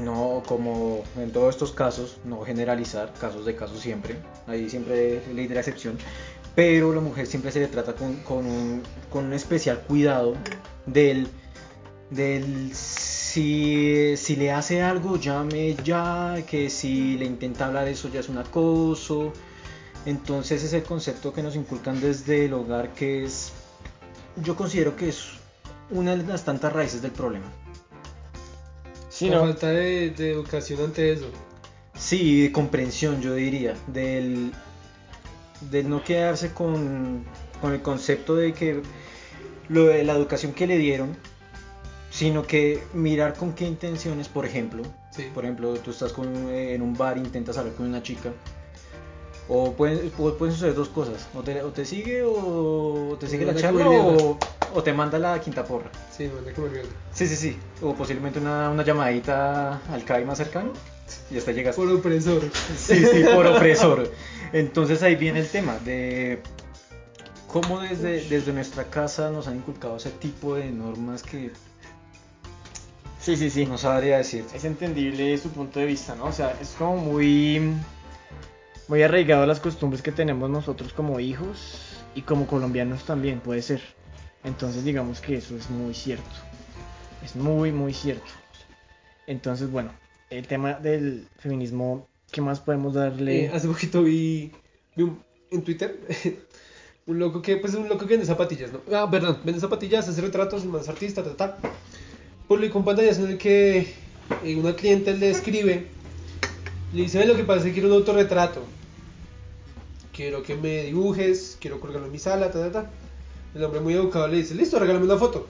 no 0.00 0.42
como 0.46 1.04
en 1.16 1.32
todos 1.32 1.54
estos 1.54 1.72
casos, 1.72 2.18
no 2.24 2.40
generalizar, 2.42 3.12
casos 3.20 3.44
de 3.44 3.54
casos 3.54 3.80
siempre, 3.80 4.16
ahí 4.46 4.68
siempre 4.70 5.22
ley 5.34 5.46
de 5.46 5.54
la 5.54 5.60
excepción, 5.60 5.98
pero 6.54 6.92
la 6.94 7.00
mujer 7.00 7.26
siempre 7.26 7.50
se 7.50 7.60
le 7.60 7.68
trata 7.68 7.94
con, 7.94 8.16
con 8.16 8.46
un, 8.46 8.82
con 9.10 9.26
un 9.26 9.32
especial 9.32 9.80
cuidado 9.80 10.34
del, 10.86 11.28
del 12.10 12.74
si, 12.74 14.14
si 14.16 14.36
le 14.36 14.52
hace 14.52 14.82
algo, 14.82 15.16
llame 15.16 15.74
ya, 15.82 16.36
que 16.46 16.68
si 16.68 17.16
le 17.16 17.24
intenta 17.24 17.66
hablar 17.66 17.88
eso 17.88 18.08
ya 18.10 18.20
es 18.20 18.28
un 18.28 18.38
acoso. 18.38 19.32
Entonces 20.04 20.62
es 20.64 20.72
el 20.72 20.82
concepto 20.82 21.32
que 21.32 21.42
nos 21.42 21.56
inculcan 21.56 22.00
desde 22.00 22.46
el 22.46 22.54
hogar 22.54 22.92
que 22.92 23.24
es, 23.24 23.52
yo 24.42 24.56
considero 24.56 24.96
que 24.96 25.08
es 25.08 25.28
una 25.90 26.16
de 26.16 26.24
las 26.24 26.44
tantas 26.44 26.72
raíces 26.72 27.00
del 27.00 27.12
problema. 27.12 27.46
Sí, 29.08 29.28
la 29.28 29.36
no. 29.36 29.42
falta 29.42 29.68
de, 29.68 30.10
de 30.10 30.32
educación 30.32 30.80
ante 30.82 31.12
eso. 31.12 31.30
Sí, 31.94 32.42
de 32.42 32.52
comprensión, 32.52 33.20
yo 33.22 33.34
diría, 33.34 33.76
del, 33.86 34.52
del 35.70 35.88
no 35.88 36.02
quedarse 36.02 36.52
con, 36.52 37.24
con 37.60 37.72
el 37.72 37.82
concepto 37.82 38.34
de 38.36 38.52
que 38.52 38.82
lo 39.68 39.84
de 39.86 40.04
la 40.04 40.14
educación 40.14 40.52
que 40.52 40.66
le 40.66 40.76
dieron, 40.78 41.16
sino 42.10 42.42
que 42.42 42.82
mirar 42.92 43.34
con 43.34 43.52
qué 43.54 43.64
intenciones, 43.66 44.28
por 44.28 44.44
ejemplo, 44.44 44.82
Sí. 45.10 45.30
por 45.34 45.44
ejemplo, 45.44 45.74
tú 45.76 45.90
estás 45.90 46.12
con- 46.12 46.48
en 46.50 46.82
un 46.82 46.96
bar, 46.96 47.16
intentas 47.18 47.56
hablar 47.58 47.74
con 47.74 47.86
una 47.86 48.02
chica, 48.02 48.30
o 49.48 49.72
pueden, 49.72 50.10
pu- 50.12 50.36
pueden 50.36 50.54
suceder 50.54 50.74
dos 50.74 50.88
cosas, 50.88 51.26
o 51.34 51.42
te, 51.42 51.62
o 51.62 51.70
te 51.70 51.84
sigue 51.84 52.22
o 52.24 53.16
te 53.18 53.26
sigue 53.26 53.44
la 53.44 53.54
charla 53.54 53.88
o, 53.88 54.38
o 54.74 54.82
te 54.82 54.92
manda 54.92 55.18
la 55.18 55.40
quinta 55.40 55.64
porra. 55.64 55.90
Sí, 56.16 56.24
me 56.24 56.34
manda 56.34 56.52
como. 56.52 56.68
Sí, 57.12 57.26
sí, 57.26 57.36
sí, 57.36 57.58
o 57.82 57.94
posiblemente 57.94 58.38
una, 58.38 58.70
una 58.70 58.82
llamadita 58.84 59.80
al 59.92 60.04
CAI 60.04 60.24
más 60.24 60.38
cercano 60.38 60.72
y 61.30 61.38
hasta 61.38 61.52
llegas. 61.52 61.76
Por 61.76 61.90
opresor. 61.90 62.42
Sí, 62.76 63.04
sí, 63.04 63.24
por 63.34 63.46
opresor. 63.46 64.12
Entonces 64.52 65.02
ahí 65.02 65.16
viene 65.16 65.40
el 65.40 65.48
tema 65.48 65.78
de 65.78 66.40
cómo 67.48 67.80
desde, 67.80 68.28
desde 68.28 68.52
nuestra 68.52 68.84
casa 68.84 69.30
nos 69.30 69.46
han 69.46 69.56
inculcado 69.56 69.96
ese 69.96 70.10
tipo 70.10 70.54
de 70.54 70.70
normas 70.70 71.22
que 71.22 71.50
Sí, 73.22 73.36
sí, 73.36 73.50
sí. 73.50 73.66
no 73.66 73.78
sabría 73.78 74.18
decir. 74.18 74.44
Es 74.52 74.64
entendible 74.64 75.38
su 75.38 75.50
punto 75.50 75.78
de 75.78 75.86
vista, 75.86 76.16
¿no? 76.16 76.24
O 76.24 76.32
sea, 76.32 76.56
es 76.60 76.70
como 76.76 76.96
muy, 76.96 77.72
muy 78.88 79.02
arraigado 79.02 79.44
a 79.44 79.46
las 79.46 79.60
costumbres 79.60 80.02
que 80.02 80.10
tenemos 80.10 80.50
nosotros 80.50 80.92
como 80.92 81.20
hijos 81.20 82.02
y 82.16 82.22
como 82.22 82.48
colombianos 82.48 83.04
también, 83.04 83.38
puede 83.38 83.62
ser. 83.62 83.80
Entonces 84.42 84.82
digamos 84.84 85.20
que 85.20 85.36
eso 85.36 85.56
es 85.56 85.70
muy 85.70 85.94
cierto. 85.94 86.24
Es 87.24 87.36
muy, 87.36 87.70
muy 87.70 87.94
cierto. 87.94 88.26
Entonces, 89.28 89.70
bueno, 89.70 89.92
el 90.38 90.46
tema 90.46 90.74
del 90.74 91.28
feminismo, 91.38 92.08
¿qué 92.30 92.40
más 92.40 92.60
podemos 92.60 92.94
darle? 92.94 93.44
Eh, 93.46 93.50
hace 93.52 93.68
poquito 93.68 94.02
vi, 94.02 94.50
vi 94.96 95.02
un- 95.04 95.22
en 95.50 95.62
Twitter 95.62 96.00
un 97.06 97.18
loco 97.18 97.42
que, 97.42 97.56
pues 97.56 97.74
un 97.74 97.88
loco 97.88 98.06
que 98.06 98.12
vende 98.14 98.26
zapatillas, 98.26 98.70
¿no? 98.72 98.80
Ah, 98.96 99.08
perdón, 99.10 99.38
vende 99.44 99.60
zapatillas, 99.60 100.08
hace 100.08 100.20
retratos, 100.20 100.64
más 100.64 100.88
artista, 100.88 101.22
ta, 101.22 101.36
ta. 101.36 101.58
Publicó 102.48 102.78
un 102.78 102.84
pantallazo 102.84 103.24
en 103.24 103.32
el 103.32 103.38
que 103.38 103.86
eh, 104.44 104.56
una 104.56 104.74
cliente 104.74 105.14
le 105.16 105.30
escribe, 105.30 105.86
le 106.94 107.02
dice, 107.02 107.18
"Ve, 107.18 107.26
lo 107.26 107.36
que 107.36 107.44
pasa 107.44 107.60
es 107.60 107.66
que 107.66 107.72
quiero 107.72 107.88
un 107.88 107.94
autorretrato. 107.94 108.62
Quiero 110.12 110.42
que 110.42 110.54
me 110.56 110.84
dibujes, 110.84 111.56
quiero 111.60 111.80
colgarlo 111.80 112.06
en 112.06 112.12
mi 112.12 112.18
sala, 112.18 112.50
ta, 112.50 112.60
ta, 112.60 112.72
ta. 112.72 112.90
El 113.54 113.64
hombre 113.64 113.80
muy 113.80 113.94
educado 113.94 114.28
le 114.28 114.38
dice, 114.38 114.54
listo, 114.54 114.78
regálame 114.78 115.04
una 115.06 115.16
foto. 115.16 115.46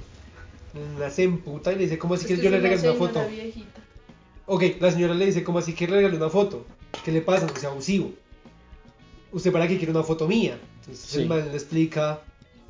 La 0.98 1.10
se 1.10 1.24
emputa 1.24 1.72
y 1.72 1.76
le 1.76 1.82
dice, 1.82 1.98
¿cómo 1.98 2.14
así 2.14 2.26
que 2.26 2.36
yo 2.36 2.48
le 2.50 2.60
regalo 2.60 2.80
una 2.90 2.98
foto? 2.98 3.28
viejita. 3.28 3.81
Ok, 4.46 4.64
la 4.80 4.90
señora 4.90 5.14
le 5.14 5.26
dice, 5.26 5.44
¿cómo 5.44 5.58
así 5.58 5.72
que 5.74 5.86
le 5.86 5.96
regalé 5.96 6.16
una 6.16 6.28
foto? 6.28 6.66
¿Qué 7.04 7.12
le 7.12 7.20
pasa? 7.20 7.46
No 7.46 7.56
sea 7.56 7.70
abusivo. 7.70 8.12
¿Usted 9.32 9.52
para 9.52 9.66
qué 9.68 9.76
quiere 9.78 9.92
una 9.92 10.02
foto 10.02 10.26
mía? 10.28 10.58
Entonces 10.80 11.04
Sí. 11.04 11.20
el 11.22 11.28
man 11.28 11.46
le 11.48 11.54
explica, 11.54 12.20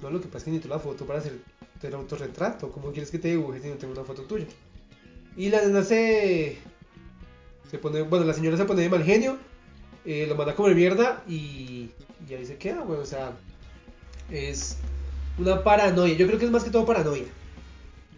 no, 0.01 0.11
lo 0.11 0.21
que 0.21 0.27
pasa 0.27 0.39
es 0.39 0.45
que 0.45 0.51
necesito 0.51 0.75
la 0.75 0.81
foto 0.81 1.07
para 1.07 1.19
hacer 1.19 1.39
el 1.83 1.95
autorretrato. 1.95 2.71
¿Cómo 2.71 2.93
quieres 2.93 3.11
que 3.11 3.19
te 3.19 3.29
dibuje 3.29 3.61
si 3.61 3.69
no 3.69 3.75
tengo 3.75 3.95
una 3.95 4.05
foto 4.05 4.23
tuya? 4.23 4.47
Y 5.37 5.49
la 5.49 5.63
nena 5.63 5.83
se... 5.83 6.59
se 7.71 7.79
pone, 7.79 8.03
bueno, 8.03 8.25
la 8.27 8.35
señora 8.35 8.57
se 8.57 8.65
pone 8.65 8.83
de 8.83 8.89
mal 8.91 9.03
genio, 9.03 9.39
eh, 10.05 10.27
lo 10.29 10.37
manda 10.37 10.53
a 10.53 10.57
comer 10.57 10.77
mierda 10.77 11.23
y, 11.27 11.89
y 12.29 12.35
ahí 12.35 12.45
se 12.45 12.57
queda, 12.59 12.83
güey. 12.83 13.01
O 13.01 13.07
sea, 13.07 13.33
es 14.31 14.77
una 15.39 15.65
paranoia. 15.65 16.15
Yo 16.15 16.27
creo 16.27 16.39
que 16.39 16.45
es 16.45 16.51
más 16.51 16.65
que 16.65 16.71
todo 16.71 16.85
paranoia. 16.85 17.25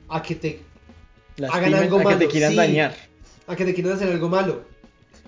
A 0.08 0.22
que 0.22 0.34
te, 0.34 0.60
hagan 1.50 1.74
algo 1.74 2.00
a 2.06 2.12
que 2.12 2.26
te 2.26 2.28
quieran 2.28 2.50
sí. 2.50 2.56
dañar. 2.56 2.94
A 3.46 3.56
que 3.56 3.64
te 3.64 3.74
quieran 3.74 3.92
hacer 3.94 4.10
algo 4.10 4.28
malo. 4.28 4.64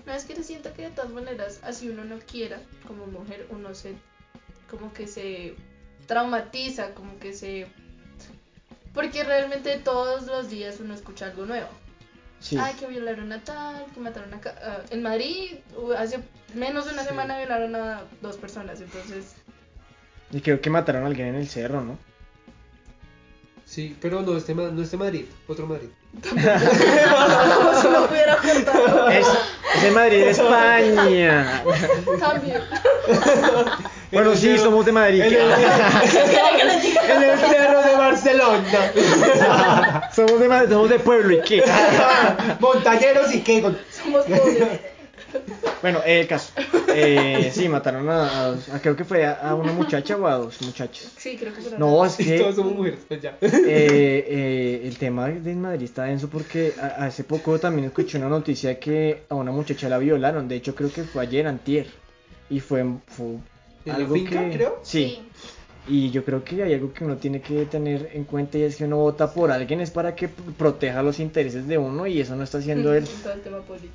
No, 0.05 0.13
es 0.13 0.23
que 0.25 0.41
siento 0.43 0.73
que 0.73 0.83
de 0.83 0.89
todas 0.91 1.11
maneras, 1.11 1.59
así 1.63 1.89
uno 1.89 2.05
no 2.05 2.17
quiera, 2.19 2.59
como 2.87 3.05
mujer, 3.07 3.45
uno 3.49 3.75
se, 3.75 3.93
como 4.69 4.93
que 4.93 5.07
se 5.07 5.55
traumatiza, 6.07 6.93
como 6.93 7.17
que 7.19 7.33
se... 7.33 7.67
Porque 8.93 9.23
realmente 9.23 9.77
todos 9.77 10.25
los 10.25 10.49
días 10.49 10.79
uno 10.79 10.93
escucha 10.93 11.25
algo 11.27 11.45
nuevo. 11.45 11.67
Sí. 12.39 12.57
Ay, 12.57 12.73
que 12.75 12.87
violaron 12.87 13.31
a 13.33 13.43
tal, 13.43 13.85
que 13.93 13.99
mataron 13.99 14.33
a... 14.33 14.39
ca- 14.39 14.55
ah, 14.63 14.81
en 14.91 15.03
Madrid, 15.03 15.57
uh, 15.75 15.91
hace 15.93 16.19
menos 16.55 16.85
de 16.85 16.93
una 16.93 17.01
Sí. 17.03 17.09
semana 17.09 17.37
violaron 17.37 17.75
a 17.75 18.03
dos 18.21 18.37
personas, 18.37 18.79
entonces... 18.79 19.33
Y 20.31 20.41
creo 20.41 20.61
que 20.61 20.69
mataron 20.69 21.03
a 21.03 21.07
alguien 21.07 21.27
en 21.29 21.35
el 21.35 21.47
cerro, 21.47 21.81
¿no? 21.83 21.97
Sí, 23.65 23.97
pero 24.01 24.21
no 24.21 24.37
este, 24.37 24.53
Ma- 24.55 24.69
no 24.71 24.81
este 24.81 24.97
Madrid, 24.97 25.25
otro 25.47 25.67
Madrid. 25.67 25.89
Como 26.23 27.81
si 27.81 27.87
no 27.87 28.07
pudiera. 28.07 28.37
Es, 29.11 29.27
es 29.75 29.83
en 29.83 29.93
Madrid, 29.93 30.23
España. 30.23 31.63
También. 32.19 32.61
Bueno, 34.11 34.35
sí, 34.35 34.57
somos 34.57 34.85
de 34.85 34.91
Madrid. 34.91 35.21
En 35.21 35.33
el, 35.33 35.41
en 37.11 37.23
el 37.23 37.39
cerro 37.39 37.81
de 37.81 37.95
Barcelona. 37.95 38.91
Somos 40.15 40.39
de 40.39 40.47
Madrid, 40.47 40.69
somos 40.69 40.89
de 40.89 40.99
pueblo, 40.99 41.33
¿y 41.35 41.41
qué? 41.41 41.63
Montañeros 42.59 43.33
y 43.33 43.41
qué. 43.41 43.61
Somos 43.91 44.25
pobres. 44.25 44.96
Bueno, 45.81 46.01
el 46.05 46.27
caso. 46.27 46.51
Eh, 46.89 47.51
sí, 47.53 47.69
mataron 47.69 48.09
a, 48.09 48.49
a 48.51 48.79
creo 48.81 48.95
que 48.95 49.03
fue 49.05 49.25
a, 49.25 49.33
a 49.33 49.55
una 49.55 49.71
muchacha 49.71 50.15
o 50.17 50.25
a 50.25 50.35
dos 50.35 50.59
muchachos. 50.61 51.11
Sí, 51.17 51.37
creo 51.37 51.53
que 51.53 51.61
fueron 51.61 51.79
No, 51.79 51.87
dos. 51.97 52.19
es 52.19 52.37
Todos 52.39 52.49
que 52.49 52.55
somos 52.55 52.73
mujeres, 52.75 52.99
pues 53.07 53.21
ya. 53.21 53.37
eh, 53.41 54.25
eh, 54.27 54.81
el 54.85 54.97
tema 54.97 55.27
de 55.29 55.53
Madrid 55.55 55.83
está 55.83 56.03
denso 56.05 56.27
porque 56.29 56.73
a- 56.81 57.05
hace 57.05 57.23
poco 57.23 57.59
también 57.59 57.85
escuché 57.85 58.17
una 58.17 58.29
noticia 58.29 58.79
que 58.79 59.23
a 59.29 59.35
una 59.35 59.51
muchacha 59.51 59.87
la 59.89 59.97
violaron. 59.99 60.47
De 60.47 60.55
hecho, 60.55 60.73
creo 60.73 60.91
que 60.91 61.03
fue 61.03 61.21
ayer, 61.21 61.45
antier. 61.47 61.87
Y 62.49 62.59
fue, 62.59 62.83
fue 63.07 63.25
¿En 63.27 63.41
la 63.85 63.95
algo 63.95 64.15
finca, 64.15 64.49
que... 64.49 64.57
creo? 64.57 64.79
Sí. 64.81 65.19
Y 65.89 66.11
yo 66.11 66.25
creo 66.25 66.43
que 66.43 66.61
hay 66.63 66.73
algo 66.73 66.91
que 66.91 67.05
uno 67.05 67.15
tiene 67.15 67.39
que 67.41 67.65
tener 67.65 68.09
en 68.13 68.25
cuenta 68.25 68.57
y 68.57 68.63
es 68.63 68.75
que 68.75 68.83
uno 68.83 68.97
vota 68.97 69.31
por 69.33 69.51
alguien 69.51 69.79
es 69.79 69.89
para 69.89 70.15
que 70.15 70.27
proteja 70.27 71.01
los 71.01 71.17
intereses 71.19 71.65
de 71.67 71.77
uno 71.77 72.05
y 72.07 72.19
eso 72.19 72.35
no 72.35 72.43
está 72.43 72.57
haciendo 72.57 72.93
el, 72.93 73.07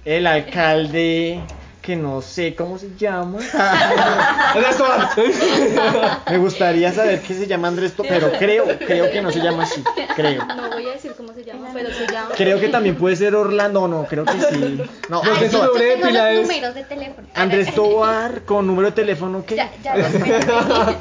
el 0.07 0.26
alcalde 0.26 1.40
que 1.82 1.97
no 1.97 2.22
sé 2.22 2.55
cómo 2.55 2.78
se 2.78 2.90
llama. 2.97 3.40
Me 6.30 6.38
gustaría 6.38 6.93
saber 6.93 7.20
qué 7.22 7.34
se 7.34 7.47
llama 7.47 7.68
Andrés 7.68 7.93
pero 8.09 8.30
creo, 8.38 8.64
creo 8.78 9.11
que 9.11 9.20
no 9.20 9.30
se 9.32 9.40
llama 9.40 9.64
así, 9.64 9.82
creo. 10.14 10.45
No 10.47 10.70
voy 10.70 10.88
a 10.88 10.93
decir 10.93 11.12
cómo 11.16 11.32
se 11.34 11.45
llama, 11.45 11.70
pero 11.74 11.90
se 11.90 12.07
llama. 12.07 12.30
Creo 12.36 12.61
que 12.61 12.68
también 12.68 12.97
puede 12.97 13.16
ser 13.16 13.34
Orlando, 13.34 13.86
no, 13.88 14.07
creo 14.07 14.24
que 14.24 14.32
sí. 14.51 14.80
No, 15.09 15.22
No 15.22 15.34
sé 15.36 15.49
de 15.49 15.51
es- 15.51 16.43
números 16.43 16.74
de 16.74 16.84
teléfono. 16.84 17.28
Andrés 17.34 17.74
Tobar 17.74 18.43
con 18.43 18.66
número 18.66 18.88
de 18.88 18.93
teléfono 18.93 19.45
que 19.45 19.57
Ya, 19.57 19.70
ya 19.82 19.95
tengo. 19.95 20.26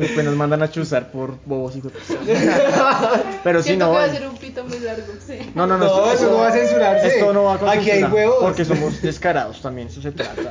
después 0.00 0.24
nos 0.24 0.34
mandan 0.34 0.62
a 0.62 0.70
chuzar 0.70 1.10
por 1.10 1.36
bobos 1.44 1.76
y 1.76 1.82
Pero 3.44 3.62
si 3.62 3.76
no, 3.76 3.90
que 3.92 3.96
va 3.98 4.04
a 4.04 4.08
ser 4.10 4.26
un 4.26 4.36
pito 4.36 4.64
muy 4.64 4.78
largo. 4.80 5.04
Sí. 5.26 5.38
no, 5.54 5.66
no, 5.66 5.78
no, 5.78 5.84
No, 5.86 6.12
eso 6.12 6.30
no 6.30 6.38
va 6.38 6.48
a 6.48 6.52
censurarse. 6.52 7.06
Esto 7.08 7.32
no 7.32 7.44
va 7.44 7.58
con 7.58 7.68
Aquí 7.68 7.90
hay 7.90 8.04
huevos. 8.04 8.36
Porque 8.40 8.64
somos 8.64 9.00
descarados 9.02 9.60
también, 9.62 9.88
eso 9.88 10.00
se 10.02 10.12
trata. 10.12 10.50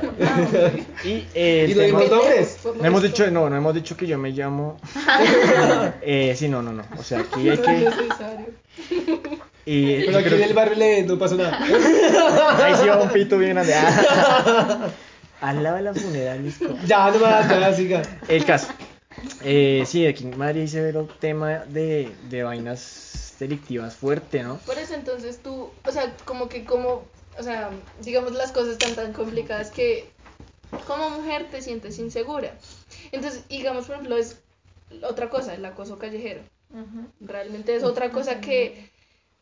Y 1.04 1.26
eh, 1.34 1.66
Y 1.68 1.74
tema- 1.74 2.00
nombres. 2.04 2.58
no 2.64 2.84
hemos 2.84 3.02
dicho, 3.02 3.30
no, 3.30 3.48
no 3.50 3.56
hemos 3.56 3.74
dicho 3.74 3.96
que 3.96 4.06
yo 4.06 4.18
me 4.18 4.30
llamo. 4.30 4.78
eh, 6.02 6.34
sí, 6.36 6.48
no, 6.48 6.62
no, 6.62 6.72
no. 6.72 6.82
O 6.98 7.02
sea, 7.02 7.20
aquí 7.20 7.40
hay 7.40 7.46
No 7.48 7.52
es 7.54 7.60
que. 7.60 7.72
necesario. 7.72 8.46
Y 9.66 10.04
Pero 10.06 10.18
aquí 10.18 10.28
creo 10.28 10.38
en 10.38 10.44
el 10.44 10.54
barrio 10.54 10.76
le, 10.76 11.02
no 11.02 11.18
pasó 11.18 11.34
nada. 11.36 11.58
Ahí 12.64 12.74
sí 12.80 12.88
va 12.88 12.96
un 13.02 13.10
pito 13.10 13.36
bien 13.38 13.54
grande. 13.54 13.74
Ah. 13.74 14.88
Al 15.40 15.62
lado 15.62 15.76
de 15.76 15.82
la 15.82 15.94
funeraria. 15.94 16.52
Ya, 16.86 17.10
no 17.10 17.18
más, 17.18 17.48
ya, 17.48 17.72
siga. 17.74 18.02
El 18.28 18.44
caso. 18.44 18.68
Eh, 19.42 19.84
sí, 19.86 20.06
aquí 20.06 20.24
en 20.24 20.38
Madrid 20.38 20.66
se 20.66 20.80
ve 20.80 20.90
el 20.90 21.08
tema 21.18 21.64
de, 21.66 22.14
de 22.28 22.42
vainas 22.42 23.34
delictivas 23.38 23.94
fuerte, 23.96 24.42
¿no? 24.42 24.58
Por 24.58 24.78
eso 24.78 24.94
entonces 24.94 25.40
tú, 25.42 25.70
o 25.84 25.90
sea, 25.90 26.14
como 26.24 26.48
que 26.48 26.64
como, 26.64 27.04
o 27.38 27.42
sea, 27.42 27.70
digamos 28.02 28.32
las 28.32 28.52
cosas 28.52 28.72
están 28.72 28.94
tan 28.94 29.12
complicadas 29.12 29.70
que 29.70 30.08
como 30.86 31.10
mujer 31.10 31.48
te 31.50 31.62
sientes 31.62 31.98
insegura. 31.98 32.54
Entonces, 33.12 33.48
digamos, 33.48 33.86
por 33.86 33.96
ejemplo, 33.96 34.16
es 34.16 34.38
otra 35.02 35.30
cosa, 35.30 35.54
el 35.54 35.64
acoso 35.64 35.98
callejero. 35.98 36.42
Realmente 37.20 37.74
es 37.74 37.82
otra 37.82 38.10
cosa 38.10 38.40
que 38.40 38.90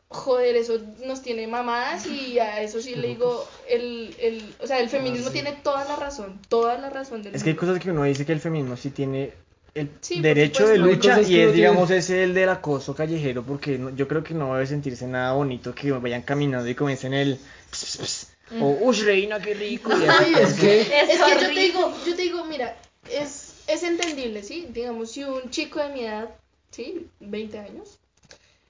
joder, 0.09 0.57
eso 0.57 0.81
nos 1.05 1.21
tiene 1.21 1.47
mamadas 1.47 2.07
y 2.07 2.39
a 2.39 2.62
eso 2.62 2.81
sí 2.81 2.95
le 2.95 3.09
digo, 3.09 3.47
el, 3.69 4.16
el, 4.19 4.55
o 4.61 4.66
sea, 4.66 4.81
el 4.81 4.89
feminismo 4.89 5.31
tiene 5.31 5.53
toda 5.53 5.85
la 5.85 5.97
razón, 5.97 6.41
toda 6.49 6.79
la 6.79 6.89
razón 6.89 7.23
del 7.23 7.35
Es 7.35 7.45
que 7.45 7.51
hay 7.51 7.57
cosas 7.57 7.79
que 7.79 7.91
uno 7.91 8.05
dice 8.05 8.25
que 8.25 8.33
el 8.33 8.41
feminismo 8.41 8.77
sí 8.77 8.89
tiene 8.89 9.35
el 9.81 9.91
Sí, 10.01 10.20
derecho 10.20 10.66
de 10.66 10.79
lucha 10.79 11.20
y 11.22 11.39
es, 11.39 11.53
digamos, 11.53 11.91
ese 11.91 12.24
el 12.24 12.35
del 12.35 12.49
acoso 12.49 12.95
callejero, 12.95 13.43
porque 13.43 13.79
no- 13.79 13.91
yo 13.95 14.07
creo 14.09 14.22
que 14.24 14.35
no 14.35 14.53
debe 14.55 14.66
sentirse 14.66 15.07
nada 15.07 15.33
bonito 15.33 15.74
que 15.74 15.91
vayan 15.93 16.22
caminando 16.22 16.68
y 16.68 16.74
comiencen 16.74 17.14
el 17.14 17.39
ps, 17.70 17.85
ps, 17.85 17.97
ps, 17.99 18.33
o 18.62 18.66
uy 18.81 18.97
reina 19.03 19.41
qué 19.41 19.55
rico 19.55 19.91
y 19.93 19.95
así. 20.07 20.07
Ay, 20.09 20.35
es 20.43 20.53
que 20.55 20.81
Es 20.81 21.20
que 21.22 21.31
yo 21.41 21.53
te 21.55 21.61
digo, 21.61 21.95
yo 22.07 22.16
te 22.16 22.22
digo, 22.22 22.45
mira, 22.45 22.76
es, 23.11 23.55
es 23.66 23.83
entendible, 23.83 24.43
¿sí? 24.43 24.68
Digamos, 24.70 25.11
si 25.12 25.24
un 25.24 25.51
chico 25.51 25.81
de 25.81 25.89
mi 25.91 26.01
edad, 26.05 26.29
¿sí? 26.70 27.07
20 27.20 27.59
años, 27.59 27.99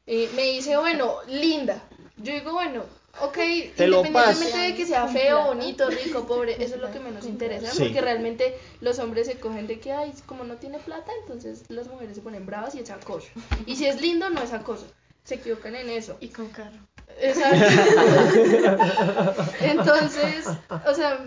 eh, 0.07 0.29
me 0.37 0.43
dice, 0.43 0.77
bueno, 0.77 1.15
linda. 1.29 1.83
Yo 2.17 2.33
digo, 2.33 2.53
bueno, 2.53 2.85
ok, 3.23 3.35
Te 3.77 3.87
independientemente 3.87 4.59
de 4.59 4.75
que 4.75 4.87
sea 4.87 5.09
feo, 5.09 5.45
bonito, 5.47 5.89
rico, 5.91 6.27
pobre, 6.27 6.63
eso 6.63 6.77
es 6.77 6.81
lo 6.81 6.91
que 6.91 7.01
menos 7.01 7.27
interesa, 7.27 7.71
Sí. 7.71 7.85
porque 7.85 8.01
realmente 8.01 8.57
los 8.81 8.99
hombres 8.99 9.27
se 9.27 9.39
cogen 9.39 9.67
de 9.67 9.79
que, 9.81 9.93
ay, 9.93 10.13
como 10.27 10.45
no 10.45 10.57
tiene 10.57 10.79
plata, 10.79 11.11
entonces 11.23 11.63
las 11.69 11.89
mujeres 11.89 12.17
se 12.17 12.23
ponen 12.23 12.47
bravas 12.47 12.75
y 12.75 12.81
es 12.81 12.91
acoso. 12.91 13.29
Y 13.67 13.77
si 13.77 13.87
es 13.87 14.01
lindo, 14.01 14.31
no 14.31 14.43
es 14.43 14.53
acoso. 14.53 14.87
Se 15.25 15.35
equivocan 15.37 15.75
en 15.77 15.91
eso. 15.91 16.17
Y 16.21 16.29
con 16.29 16.49
carro. 16.49 16.79
Exacto. 17.21 17.59
Entonces, 19.61 20.47
o 20.87 20.95
sea, 20.95 21.19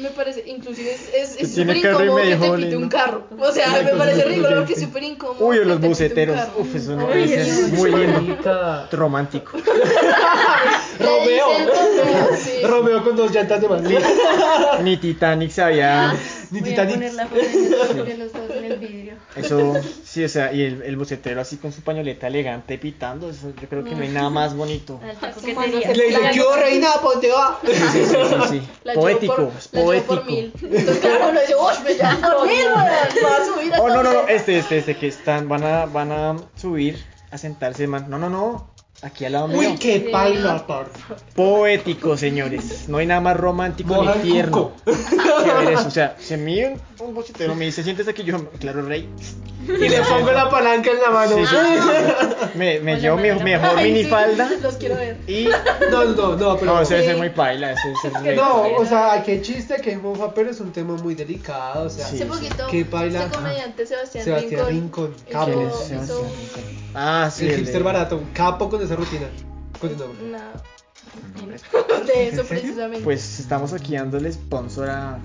me 0.00 0.10
parece, 0.10 0.42
inclusive 0.46 0.92
es 0.92 1.08
es- 1.14 1.36
es 1.40 1.54
súper 1.54 1.80
carro 1.80 2.02
y 2.02 2.06
incómodo 2.06 2.16
que 2.24 2.36
te 2.36 2.64
pite 2.64 2.76
un 2.76 2.88
carro. 2.88 3.24
O 3.38 3.52
sea, 3.52 3.82
me 3.82 3.92
parece 3.92 4.24
ridículo 4.24 4.56
porque 4.56 4.72
es 4.74 4.80
súper 4.80 5.02
incómodo. 5.04 5.46
Uy, 5.46 5.58
o 5.58 5.64
los 5.64 5.80
buceteros. 5.80 6.38
Uf, 6.56 6.74
eso 6.74 6.96
no 6.96 7.10
es 7.12 7.72
muy 7.72 7.90
lindo. 7.92 8.86
Romántico. 8.92 9.52
Romeo. 10.98 11.46
Romeo, 12.68 13.04
con 13.04 13.16
dos 13.16 13.32
llantas 13.32 13.60
de 13.60 13.68
más. 13.68 13.82
Ni 14.82 14.96
Titanic 14.96 15.50
sabía. 15.50 16.14
Ni 16.50 16.60
Voy 16.60 16.68
a 16.68 16.72
Titanic. 16.72 16.94
poner 16.94 17.14
la 17.14 17.26
foto 17.26 18.04
de 18.04 18.16
los 18.18 18.32
dos 18.32 18.50
en 18.56 18.64
el 18.64 18.78
vidrio. 18.78 18.99
Eso, 19.36 19.74
sí, 20.04 20.24
o 20.24 20.28
sea, 20.28 20.52
y 20.52 20.62
el, 20.62 20.82
el 20.82 20.96
bucetero 20.96 21.40
así 21.40 21.56
con 21.58 21.70
su 21.72 21.82
pañoleta 21.82 22.26
elegante 22.26 22.78
pitando, 22.78 23.30
eso, 23.30 23.52
yo 23.62 23.68
creo 23.68 23.84
que 23.84 23.94
no 23.94 24.02
hay 24.02 24.08
nada 24.08 24.28
más 24.28 24.56
bonito. 24.56 24.98
Coquetería. 25.34 25.92
le 25.92 26.04
dice, 26.06 26.20
¿qué 26.32 26.40
hubo, 26.40 26.56
reina? 26.56 26.88
¿Pa' 27.00 27.08
dónde 27.12 27.28
va? 27.30 27.60
Sí, 27.64 27.72
sí, 27.72 28.06
sí, 28.06 28.14
sí. 28.48 28.62
La 28.82 28.92
llevo 28.94 29.02
Poético, 29.02 29.36
por, 29.36 29.52
es 29.56 29.68
la 29.72 29.80
llevo 29.80 29.86
poético. 29.86 30.14
por 30.16 30.26
mil. 30.26 30.52
Entonces, 30.60 30.98
claro, 30.98 31.32
lo 31.32 31.40
dice, 31.40 31.54
uy, 31.54 31.72
me 31.84 31.94
llamo 31.94 32.20
por 32.38 32.46
mil, 32.48 32.64
weón. 32.66 32.76
Va 33.24 33.36
a 33.36 33.44
subir 33.46 33.74
a 33.74 33.80
Oh, 33.80 33.88
no, 33.88 34.02
no, 34.02 34.02
no, 34.02 34.20
tope". 34.20 34.34
este, 34.34 34.58
este, 34.58 34.78
este, 34.78 34.96
que 34.96 35.06
están, 35.06 35.48
van 35.48 35.62
a, 35.62 35.86
van 35.86 36.10
a 36.10 36.36
subir, 36.56 36.98
a 37.30 37.38
sentarse, 37.38 37.86
man. 37.86 38.06
No, 38.10 38.18
no, 38.18 38.28
no, 38.30 38.69
aquí 39.02 39.24
al 39.24 39.32
lado 39.32 39.48
mío. 39.48 39.58
Uy, 39.58 39.76
qué 39.78 40.08
paila. 40.12 40.64
Poético, 41.34 42.16
señores. 42.16 42.88
No 42.88 42.98
hay 42.98 43.06
nada 43.06 43.20
más 43.20 43.36
romántico 43.36 43.94
Moja 43.94 44.16
ni 44.16 44.30
tierno 44.30 44.72
que 44.84 45.52
ver 45.64 45.72
eso. 45.74 45.88
O 45.88 45.90
sea, 45.90 46.16
se 46.18 46.36
mide 46.36 46.78
un, 46.98 47.08
un 47.08 47.14
bocetero, 47.14 47.54
me 47.54 47.66
dice, 47.66 47.82
siéntese 47.82 48.10
aquí, 48.10 48.24
yo, 48.24 48.48
claro, 48.58 48.82
rey. 48.82 49.08
Y 49.62 49.88
le 49.88 50.00
pongo 50.00 50.32
la 50.32 50.48
palanca 50.48 50.90
en 50.90 51.00
la 51.00 51.10
mano. 51.10 51.36
Sí, 51.36 51.44
sí, 51.46 51.56
sí. 51.82 52.58
Me, 52.58 52.80
me 52.80 52.98
llevo 52.98 53.18
mi 53.18 53.30
mejor 53.30 53.70
Ay, 53.76 53.86
sí, 53.86 53.92
minifalda 53.92 54.50
Los 54.62 54.74
quiero 54.76 54.96
ver. 54.96 55.18
y... 55.28 55.48
No, 55.90 56.04
no, 56.06 56.36
no, 56.36 56.56
pero. 56.56 56.74
No, 56.74 56.80
eso 56.80 56.94
debe 56.94 57.06
ser 57.06 57.16
muy 57.18 57.28
paila, 57.30 57.72
eso 57.72 57.82
debe 57.84 57.98
ser 58.00 58.22
rey. 58.24 58.36
No, 58.36 58.62
o 58.76 58.84
sea, 58.86 59.22
qué 59.24 59.42
chiste, 59.42 59.76
qué 59.82 59.96
mofa, 59.98 60.32
pero 60.34 60.50
es 60.50 60.60
un 60.60 60.72
tema 60.72 60.94
muy 60.94 61.14
delicado. 61.14 61.84
O 61.86 61.90
sea, 61.90 62.06
Sí. 62.06 62.24
Poquito, 62.24 62.66
Qué 62.70 62.84
baila. 62.84 63.24
este 63.24 63.36
comediante 63.36 63.86
Sebastián, 63.86 64.24
Sebastián 64.24 64.66
Rincón, 64.68 65.12
Rincón, 65.12 65.14
capo. 65.30 65.44
¿Quién 65.52 65.60
es 65.68 66.04
hizo? 66.04 66.26
Ah, 66.94 67.30
sí. 67.32 67.44
el 67.44 67.50
el 67.52 67.56
hipster 67.58 67.78
de- 67.78 67.84
barato, 67.84 68.16
un 68.16 68.24
capo 68.32 68.68
con 68.68 68.82
esa 68.90 68.96
rutina. 68.96 69.28
Continuamos. 69.80 70.16
una 71.44 72.04
de 72.04 72.28
eso 72.28 72.44
precisamente. 72.48 73.04
Pues 73.04 73.40
estamos 73.40 73.72
aquí 73.72 73.94
dándole 73.96 74.32
sponsor 74.32 74.90
a... 74.90 75.18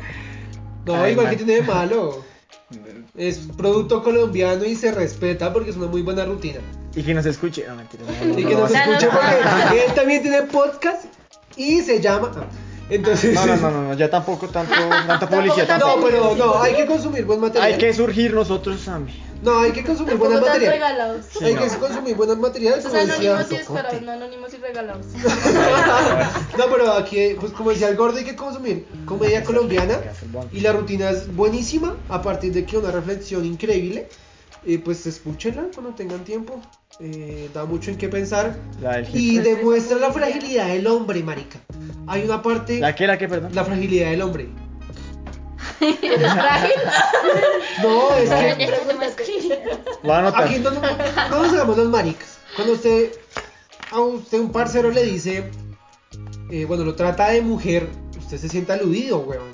No, 0.86 0.96
Ay, 0.96 1.14
igual 1.14 1.28
man. 1.28 1.36
que 1.36 1.44
tiene 1.44 1.62
de 1.62 1.68
malo. 1.68 2.24
Es 3.16 3.38
producto 3.56 4.04
colombiano 4.04 4.66
y 4.66 4.76
se 4.76 4.92
respeta 4.92 5.54
porque 5.54 5.70
es 5.70 5.78
una 5.78 5.88
muy 5.88 6.02
buena 6.02 6.26
rutina. 6.26 6.60
Y 6.96 7.02
que 7.02 7.14
nos 7.14 7.26
escuche. 7.26 7.64
No, 7.66 7.76
mentira. 7.76 8.04
no, 8.04 8.34
no, 8.34 8.40
Y 8.40 8.44
que 8.44 8.54
no, 8.56 8.62
nos 8.62 8.72
no, 8.72 8.78
escuche 8.78 9.08
no, 9.08 9.14
no. 9.14 9.20
porque 9.20 9.86
él 9.86 9.94
también 9.94 10.22
tiene 10.22 10.42
podcast 10.42 11.06
y 11.56 11.80
se 11.82 12.02
llama. 12.02 12.32
Entonces. 12.90 13.34
No, 13.34 13.46
no, 13.46 13.56
no, 13.58 13.72
no, 13.72 13.94
ya 13.96 14.10
tampoco 14.10 14.48
tanto, 14.48 14.74
tanta 14.90 15.20
Tampoco 15.20 15.42
publicidad. 15.42 15.80
No, 15.80 15.96
pero 16.04 16.36
no, 16.36 16.62
hay 16.62 16.76
que 16.76 16.86
consumir 16.86 17.26
buen 17.26 17.40
material. 17.40 17.74
Hay 17.74 17.78
que 17.78 17.94
surgir 17.94 18.34
nosotros 18.34 18.84
también. 18.86 19.26
No, 19.42 19.60
hay 19.60 19.72
que 19.72 19.84
consumir 19.84 20.12
Tampoco 20.12 20.32
buen 20.32 20.44
tan 20.44 20.54
material. 20.54 20.74
regalados. 20.74 21.26
Sí, 21.30 21.46
hay 21.46 21.54
no. 21.56 21.62
que 21.62 21.68
consumir 21.70 22.16
buen 22.16 22.40
material. 22.40 22.80
Esos 22.80 22.92
Como 22.92 23.06
decía, 23.06 23.32
anónimos 23.32 23.52
y 23.52 23.58
descarados, 23.58 24.02
no 24.02 24.12
anónimos 24.12 24.54
y 24.54 24.58
regalados. 24.58 25.06
no, 26.58 26.66
pero 26.72 26.94
aquí, 26.94 27.36
pues 27.40 27.52
como 27.52 27.72
decía 27.72 27.90
el 27.90 27.96
gordo, 27.96 28.18
hay 28.18 28.24
que 28.26 28.36
consumir 28.36 28.88
comedia 29.06 29.44
colombiana. 29.44 30.00
Y 30.52 30.62
la 30.62 30.72
rutina 30.72 31.10
es 31.10 31.34
buenísima, 31.36 31.96
a 32.10 32.22
partir 32.22 32.54
de 32.54 32.66
que 32.66 32.78
una 32.78 32.92
reflexión 32.92 33.46
increíble. 33.46 34.10
Eh, 34.68 34.80
pues 34.84 35.06
escúchenla 35.06 35.68
cuando 35.74 35.94
tengan 35.94 36.24
tiempo. 36.24 36.60
Eh, 37.00 37.50
da 37.54 37.66
mucho 37.66 37.92
en 37.92 37.98
qué 37.98 38.10
pensar. 38.10 38.58
La 38.82 38.98
del 38.98 39.08
Y 39.16 39.38
demuestra 39.38 39.98
la 39.98 40.12
fragilidad 40.12 40.68
del 40.68 40.88
hombre, 40.88 41.22
marica. 41.24 41.60
Hay 42.08 42.24
una 42.24 42.42
parte. 42.42 42.80
¿La 42.80 42.96
que, 42.96 43.06
la 43.06 43.18
que, 43.18 43.28
perdón? 43.28 43.54
La 43.54 43.64
fragilidad 43.64 44.10
del 44.10 44.22
hombre. 44.24 44.50
¿Eres 45.82 46.32
frágil? 46.34 46.72
No, 47.84 48.16
es 48.16 48.30
No. 48.30 48.36
que. 48.36 48.64
Aquí 50.44 50.60
no, 50.60 50.72
no, 50.72 50.82
no 50.82 51.44
nos 51.44 51.54
hagamos 51.54 51.78
los 51.78 51.90
maricas. 51.90 52.38
Cuando 52.56 52.74
usted 52.74 53.12
a 53.92 54.00
usted 54.00 54.40
un 54.40 54.52
parcero 54.52 54.90
le 54.92 55.04
dice, 55.04 55.52
eh, 56.50 56.66
bueno, 56.66 56.84
lo 56.84 56.96
trata 56.96 57.30
de 57.30 57.42
mujer, 57.42 57.90
usted 58.18 58.38
se 58.38 58.50
siente 58.50 58.72
aludido, 58.74 59.20
weón. 59.20 59.52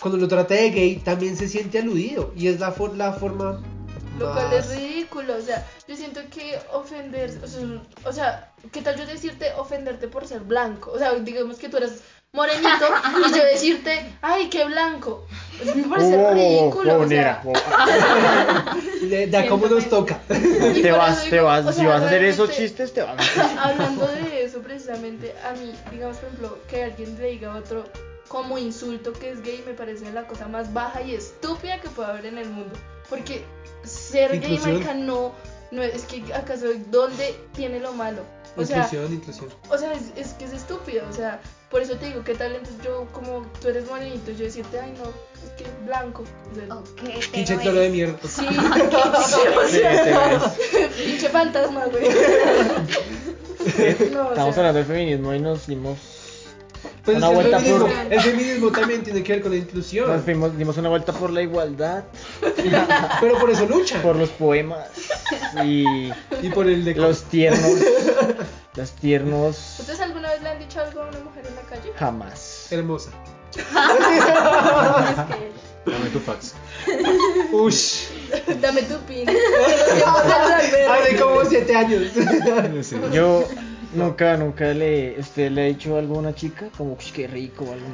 Cuando 0.00 0.18
lo 0.18 0.26
trata 0.28 0.54
de 0.54 0.70
gay, 0.70 0.96
también 0.96 1.36
se 1.36 1.48
siente 1.48 1.78
aludido. 1.78 2.32
Y 2.36 2.48
es 2.48 2.58
la, 2.58 2.72
for- 2.72 2.96
la 2.96 3.12
forma. 3.12 3.62
Lo 4.18 4.32
cual 4.32 4.52
es 4.52 4.68
ridículo, 4.74 5.36
o 5.36 5.40
sea, 5.40 5.66
yo 5.88 5.96
siento 5.96 6.20
que 6.30 6.58
ofender, 6.72 7.30
o 7.42 7.46
sea, 7.46 7.60
o 8.04 8.12
sea, 8.12 8.52
¿qué 8.70 8.82
tal 8.82 8.96
yo 8.96 9.06
decirte 9.06 9.52
ofenderte 9.56 10.06
por 10.08 10.26
ser 10.26 10.40
blanco? 10.40 10.92
O 10.92 10.98
sea, 10.98 11.12
digamos 11.14 11.56
que 11.58 11.68
tú 11.68 11.78
eres 11.78 12.02
morenito 12.32 12.68
y 13.28 13.36
yo 13.36 13.44
decirte, 13.44 14.14
ay, 14.22 14.48
qué 14.48 14.64
blanco. 14.64 15.26
O 15.60 15.64
sea, 15.64 15.74
me 15.74 15.84
parece 15.84 16.16
Oh, 16.16 16.34
ridículo, 16.34 16.94
oh, 16.98 17.02
o 17.02 17.08
sea, 17.08 17.42
oh. 17.44 17.52
De, 19.06 19.26
de 19.26 19.36
a 19.36 19.48
cómo 19.48 19.66
nos 19.66 19.88
toca. 19.88 20.20
y 20.30 20.82
Te 20.82 20.92
vas, 20.92 21.18
eso 21.18 21.30
te 21.30 21.36
digo, 21.36 21.46
vas. 21.46 21.66
o 21.66 21.72
Si 21.72 21.80
sea, 21.80 21.88
vas 21.88 22.02
a 22.02 22.06
hacer 22.06 22.24
esos 22.24 22.50
chistes, 22.50 22.92
te 22.92 23.02
vas. 23.02 23.16
Hablando 23.58 24.06
de 24.06 24.44
eso 24.44 24.60
precisamente, 24.60 25.34
a 25.44 25.52
mí, 25.52 25.72
digamos 25.90 26.18
por 26.18 26.26
ejemplo, 26.28 26.58
que 26.68 26.84
alguien 26.84 27.18
le 27.18 27.30
diga 27.30 27.52
a 27.54 27.56
otro 27.56 27.84
como 28.28 28.56
insulto 28.56 29.12
que 29.12 29.30
es 29.30 29.42
gay 29.42 29.62
me 29.66 29.74
parece 29.74 30.10
la 30.10 30.26
cosa 30.26 30.48
más 30.48 30.72
baja 30.72 31.02
y 31.02 31.14
estúpida 31.14 31.80
que 31.80 31.88
puede 31.90 32.08
haber 32.10 32.26
en 32.26 32.38
el 32.38 32.48
mundo. 32.48 32.74
Porque 33.10 33.44
ser 33.84 34.40
gay, 34.40 34.58
marica, 34.58 34.94
no, 34.94 35.32
no 35.70 35.82
es 35.82 36.02
que 36.04 36.22
acaso, 36.34 36.66
¿dónde 36.90 37.36
tiene 37.54 37.78
lo 37.80 37.92
malo? 37.92 38.22
O 38.54 38.66
sea, 38.66 38.84
inclusión, 38.86 39.22
o 39.70 39.78
sea, 39.78 39.94
es, 39.94 40.12
es 40.14 40.34
que 40.34 40.44
es 40.44 40.52
estúpido, 40.52 41.06
o 41.08 41.12
sea, 41.14 41.40
por 41.70 41.80
eso 41.80 41.96
te 41.96 42.04
digo, 42.06 42.22
¿qué 42.22 42.34
tal? 42.34 42.54
Entonces 42.54 42.84
yo, 42.84 43.06
como 43.12 43.46
tú 43.62 43.68
eres 43.68 43.86
morenito, 43.88 44.30
yo 44.32 44.44
decirte, 44.44 44.78
ay 44.78 44.92
no, 44.98 45.04
es 45.42 45.50
que 45.56 45.64
blanco. 45.86 46.22
O 46.50 46.54
sea, 46.54 46.66
Pinche 47.32 47.56
cloro 47.56 47.78
de 47.80 47.86
es- 47.86 47.92
mierda. 47.92 48.18
Sí, 48.28 48.46
pinche 51.04 51.28
fantasma, 51.30 51.86
güey. 51.86 52.04
No, 54.12 54.26
o 54.26 54.30
Estamos 54.30 54.34
sea, 54.34 54.44
hablando 54.64 54.78
del 54.78 54.86
feminismo 54.86 55.32
y 55.34 55.38
nos 55.38 55.66
dimos. 55.68 55.96
Pues 57.04 57.16
Una 57.16 57.26
es 57.26 57.32
que 57.32 57.38
el 57.38 57.42
vuelta 57.50 57.58
feminismo, 57.60 57.86
por- 57.88 58.12
el 58.12 58.20
feminismo 58.20 58.70
también 58.70 59.02
tiene 59.02 59.22
que 59.24 59.32
ver 59.32 59.42
con 59.42 59.50
la 59.50 59.56
inclusión. 59.58 60.08
Nos 60.08 60.22
fuimos, 60.22 60.56
dimos 60.56 60.76
una 60.78 60.88
vuelta 60.88 61.12
por 61.12 61.30
la 61.32 61.42
igualdad, 61.42 62.04
Pero 63.20 63.38
por 63.40 63.50
eso 63.50 63.66
luchan. 63.66 64.02
por 64.02 64.14
los 64.16 64.28
poemas 64.30 64.88
y 65.64 65.84
Y 66.42 66.48
por 66.54 66.68
el 66.68 66.84
de 66.84 66.94
los 66.94 67.24
tiernos. 67.24 67.70
Los 68.74 68.90
tiernos 68.92 69.76
¿Ustedes 69.80 70.00
alguna 70.00 70.30
vez 70.30 70.40
le 70.42 70.48
han 70.48 70.58
dicho 70.58 70.80
algo 70.80 71.02
a 71.02 71.08
una 71.10 71.18
mujer 71.20 71.46
en 71.46 71.54
la 71.56 71.60
calle? 71.62 71.92
jamás. 71.98 72.68
hermosa. 72.70 73.10
Dame 75.84 76.08
tu 76.12 76.20
fax. 76.20 76.54
Ush. 77.52 78.04
Dame 78.62 78.82
tu 78.82 78.96
pin. 79.00 79.28
Hace 79.28 81.16
como 81.20 81.44
siete 81.44 81.74
años. 81.76 82.12
Yo 83.12 83.46
nunca, 83.94 84.36
nunca 84.36 84.64
le. 84.66 85.18
¿Usted 85.18 85.50
le 85.50 85.62
ha 85.62 85.64
dicho 85.66 85.96
algo 85.96 86.16
a 86.16 86.18
una 86.18 86.34
chica? 86.34 86.68
Como, 86.76 86.94
"Ush, 86.94 87.12
qué 87.12 87.26
rico 87.26 87.64
o 87.64 87.72
algo. 87.72 87.86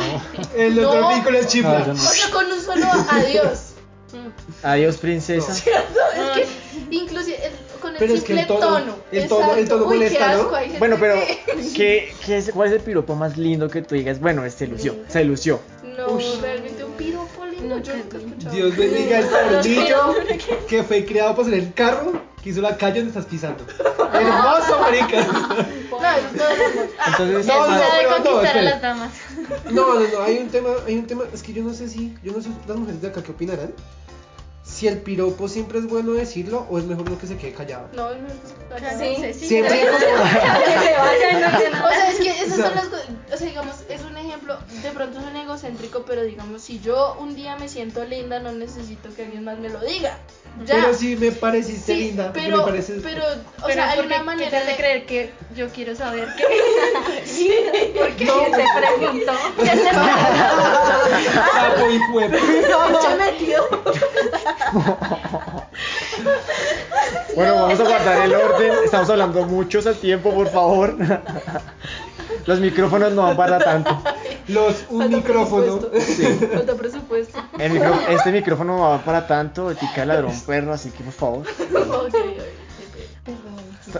Ay, 0.00 0.20
El 0.56 0.76
No. 0.80 0.90
otro 0.90 1.08
pico 1.16 1.30
les 1.30 1.46
chifla. 1.48 1.78
Ah, 1.78 1.80
yo 1.86 1.86
no. 1.88 1.92
O 1.94 1.96
sea, 1.96 2.30
con 2.30 2.46
un 2.46 2.60
solo 2.60 2.86
adiós. 3.10 3.72
Adiós, 4.62 4.96
princesa. 4.98 5.52
Es 5.52 5.62
que 5.62 6.46
inclusive 6.90 7.36
el- 7.46 7.80
con 7.80 7.92
el 7.92 7.98
Pero 7.98 8.14
es 8.14 8.20
que 8.20 8.26
simple 8.28 8.42
el 8.42 8.46
tono- 8.48 8.78
el 9.12 9.28
tono- 9.28 9.54
el 9.54 9.62
exacto. 9.62 9.68
tono 9.76 9.86
Uy, 9.86 9.90
qué 9.90 9.94
molesta, 10.04 10.32
¿no? 10.34 10.40
asco, 10.42 10.54
hay 10.54 10.64
gente 10.66 10.78
Bueno, 10.78 10.96
pero 11.00 11.14
que- 11.14 11.72
¿qué, 11.74 12.14
qué 12.24 12.36
es, 12.38 12.50
¿cuál 12.52 12.68
es 12.68 12.74
el 12.74 12.80
piropo 12.80 13.14
más 13.14 13.36
lindo 13.36 13.68
que 13.68 13.82
tú 13.82 13.94
digas? 13.94 14.20
Bueno, 14.20 14.44
este 14.44 14.66
lució, 14.66 14.96
se 15.08 15.24
lució. 15.24 15.60
No, 15.96 16.18
realmente 16.40 16.84
un 16.84 16.92
piropo 16.92 17.44
lindo. 17.46 17.76
No, 17.76 17.82
Yo 17.82 17.96
nunca 17.96 18.16
he 18.18 18.20
Dios 18.50 18.76
bendiga 18.78 19.18
el 19.20 19.28
tornillo 19.28 20.14
que 20.68 20.82
fue 20.82 21.04
creado 21.04 21.34
para 21.34 21.48
ser 21.48 21.58
el 21.58 21.72
carro 21.74 22.12
que 22.42 22.50
hizo 22.50 22.60
la 22.60 22.76
calle 22.76 23.00
donde 23.02 23.08
estás 23.10 23.26
pisando. 23.26 23.64
Hermoso, 24.12 24.80
marica. 24.80 25.26
No, 25.96 25.96
amor. 25.98 26.88
Entonces, 27.06 27.46
No, 27.46 27.68
no, 27.68 27.80
pero 27.98 28.10
no, 28.10 28.16
conquistar 28.16 28.36
a 28.36 28.48
espere. 28.48 28.64
las 28.64 28.82
damas. 28.82 29.10
No, 29.70 29.94
no, 29.94 30.00
no, 30.08 30.22
hay 30.22 30.38
un 30.38 30.48
tema, 30.48 30.68
hay 30.86 30.96
un 30.98 31.06
tema, 31.06 31.24
es 31.32 31.42
que 31.42 31.52
yo 31.54 31.62
no 31.64 31.72
sé 31.72 31.88
si, 31.88 32.14
yo 32.22 32.32
no 32.32 32.42
sé 32.42 32.50
las 32.68 32.76
mujeres 32.76 33.00
de 33.00 33.08
acá 33.08 33.22
qué 33.22 33.30
opinarán. 33.32 33.72
Si 34.76 34.86
el 34.86 34.98
piropo 34.98 35.48
siempre 35.48 35.78
es 35.78 35.86
bueno 35.86 36.12
decirlo 36.12 36.66
o 36.68 36.78
es 36.78 36.84
mejor 36.84 37.08
lo 37.08 37.18
que 37.18 37.26
se 37.26 37.38
quede 37.38 37.52
callado. 37.54 37.88
No, 37.94 38.10
es 38.10 38.20
mejor 38.20 38.36
que 38.42 38.48
se 38.48 38.54
calle. 38.84 39.32
Sí, 39.32 39.38
sí, 39.40 39.46
Siempre 39.48 39.70
sí. 39.80 39.86
como- 39.86 39.98
Que 39.98 40.04
se 40.04 40.10
no 41.40 41.58
sé 41.58 41.70
nada. 41.70 41.86
O 41.88 41.90
sea, 41.90 42.10
es 42.10 42.18
que 42.18 42.28
esas 42.30 42.52
O 42.52 42.56
sea- 42.56 42.66
son 42.66 42.74
las 42.74 42.84
cosas. 42.88 43.06
O 43.32 43.36
sea, 43.38 43.46
digamos, 43.48 43.74
es 43.88 44.02
un 44.02 44.18
ejemplo. 44.18 44.58
De 44.82 44.90
pronto 44.90 45.18
es 45.18 45.24
un 45.24 45.34
egocéntrico, 45.36 46.04
pero 46.06 46.24
digamos, 46.24 46.60
si 46.60 46.78
yo 46.80 47.16
un 47.18 47.34
día 47.34 47.56
me 47.56 47.70
siento 47.70 48.04
linda, 48.04 48.38
no 48.40 48.52
necesito 48.52 49.08
que 49.14 49.22
alguien 49.24 49.44
más 49.44 49.58
me 49.58 49.70
lo 49.70 49.80
diga. 49.80 50.18
Ya. 50.66 50.74
Pero 50.74 50.94
si 50.94 51.16
me 51.16 51.32
pareciste 51.32 51.92
Sí, 51.94 51.98
linda, 52.08 52.30
pero, 52.34 52.58
me 52.58 52.64
pareces... 52.64 53.00
pero, 53.02 53.22
o 53.24 53.66
Pero 53.66 53.74
sea, 53.74 53.90
hay 53.90 53.96
¿por 53.98 54.08
qué- 54.08 54.14
una 54.14 54.22
manera 54.24 54.62
de 54.64 54.74
creer 54.76 55.04
que 55.06 55.30
yo 55.54 55.68
quiero 55.70 55.94
saber 55.96 56.28
qué? 56.36 56.44
Porque 57.98 58.24
te 58.24 58.64
pregunto. 58.78 59.32
¿Qué 59.58 59.64
te 59.70 59.92
Sapo 61.52 61.90
y 61.90 61.98
huevo. 62.14 62.36
Se 62.38 63.16
metió. 63.16 63.25
Bueno, 67.34 67.54
vamos 67.56 67.80
a 67.80 67.82
guardar 67.84 68.22
el 68.24 68.34
orden. 68.34 68.72
Estamos 68.84 69.10
hablando 69.10 69.44
muchos 69.46 69.86
al 69.86 69.96
tiempo, 69.96 70.32
por 70.34 70.48
favor. 70.48 70.96
Los 72.46 72.60
micrófonos 72.60 73.12
no 73.12 73.22
van 73.22 73.36
para 73.36 73.58
tanto. 73.58 73.98
Los, 74.48 74.84
un 74.90 75.00
Falta 75.00 75.16
micrófono. 75.16 75.78
presupuesto. 75.80 76.48
Falta 76.54 76.74
presupuesto. 76.74 77.38
El 77.58 77.72
micro- 77.72 78.00
este 78.08 78.32
micrófono 78.32 78.76
no 78.76 78.82
va 78.82 78.98
para 79.04 79.26
tanto. 79.26 79.74
Tica 79.74 80.00
de 80.02 80.06
ladrón 80.06 80.32
perro, 80.46 80.72
así 80.72 80.90
que 80.90 81.02
por 81.04 81.12
favor. 81.12 81.46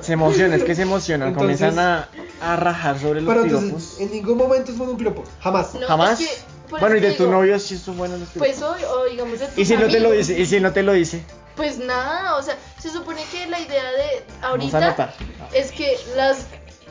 Se 0.00 0.12
emocionan, 0.12 0.54
es 0.58 0.64
que 0.64 0.74
se 0.74 0.82
emocionan. 0.82 1.28
Entonces- 1.28 1.58
Comienzan 1.60 1.78
a, 1.78 2.08
a 2.42 2.56
rajar 2.56 2.98
sobre 2.98 3.20
los 3.22 3.32
Pero 3.32 3.44
piropos. 3.44 3.64
entonces, 3.64 4.00
en 4.00 4.10
ningún 4.12 4.36
momento 4.36 4.72
es 4.72 4.78
un 4.78 4.96
piropo. 4.96 5.22
Jamás. 5.40 5.74
No, 5.74 5.86
Jamás. 5.86 6.20
es 6.20 6.28
que, 6.28 6.34
por 6.68 6.80
bueno, 6.80 6.96
y 6.96 7.00
de 7.00 7.12
tu 7.12 7.30
novio 7.30 7.58
sí 7.58 7.78
son 7.78 7.96
buenos 7.96 8.20
los 8.20 8.28
piropos. 8.30 8.48
Pues 8.48 8.62
hoy, 8.62 8.82
o 8.84 9.04
digamos 9.04 9.38
de 9.38 9.46
tus 9.46 9.58
y 9.58 9.64
si 9.64 9.76
no 9.76 9.88
te 9.88 10.00
lo 10.00 10.10
dice, 10.10 10.38
y 10.38 10.46
si 10.46 10.60
no 10.60 10.72
te 10.72 10.82
lo 10.82 10.92
dice, 10.92 11.22
Pues 11.54 11.78
nada, 11.78 12.36
o 12.36 12.42
sea, 12.42 12.56
se 12.78 12.90
supone 12.90 13.22
que 13.30 13.46
la 13.46 13.60
idea 13.60 13.90
de 13.92 14.24
ahorita 14.42 15.14
es 15.52 15.72
que 15.72 15.96
las, 16.16 16.46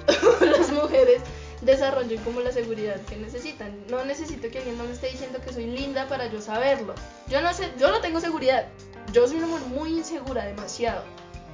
las 0.42 0.72
mujeres 0.72 1.22
desarrollen 1.62 2.22
como 2.24 2.42
la 2.42 2.52
seguridad 2.52 3.00
que 3.02 3.18
necesitan. 3.18 3.76
No 3.90 4.06
necesito 4.06 4.50
que 4.50 4.60
alguien 4.60 4.78
más 4.78 4.88
me 4.88 4.94
esté 4.94 5.08
diciendo 5.08 5.40
que 5.44 5.52
soy 5.52 5.66
linda 5.66 6.08
para 6.08 6.28
yo 6.28 6.42
saberlo. 6.42 6.94
Yo 7.28 7.42
no 7.42 7.54
sé, 7.54 7.72
yo 7.80 7.92
no 7.92 8.02
tengo 8.02 8.20
seguridad. 8.20 8.68
Yo 9.12 9.28
soy 9.28 9.38
una 9.38 9.48
mujer 9.48 9.68
muy 9.68 9.98
insegura, 9.98 10.46
demasiado. 10.46 11.04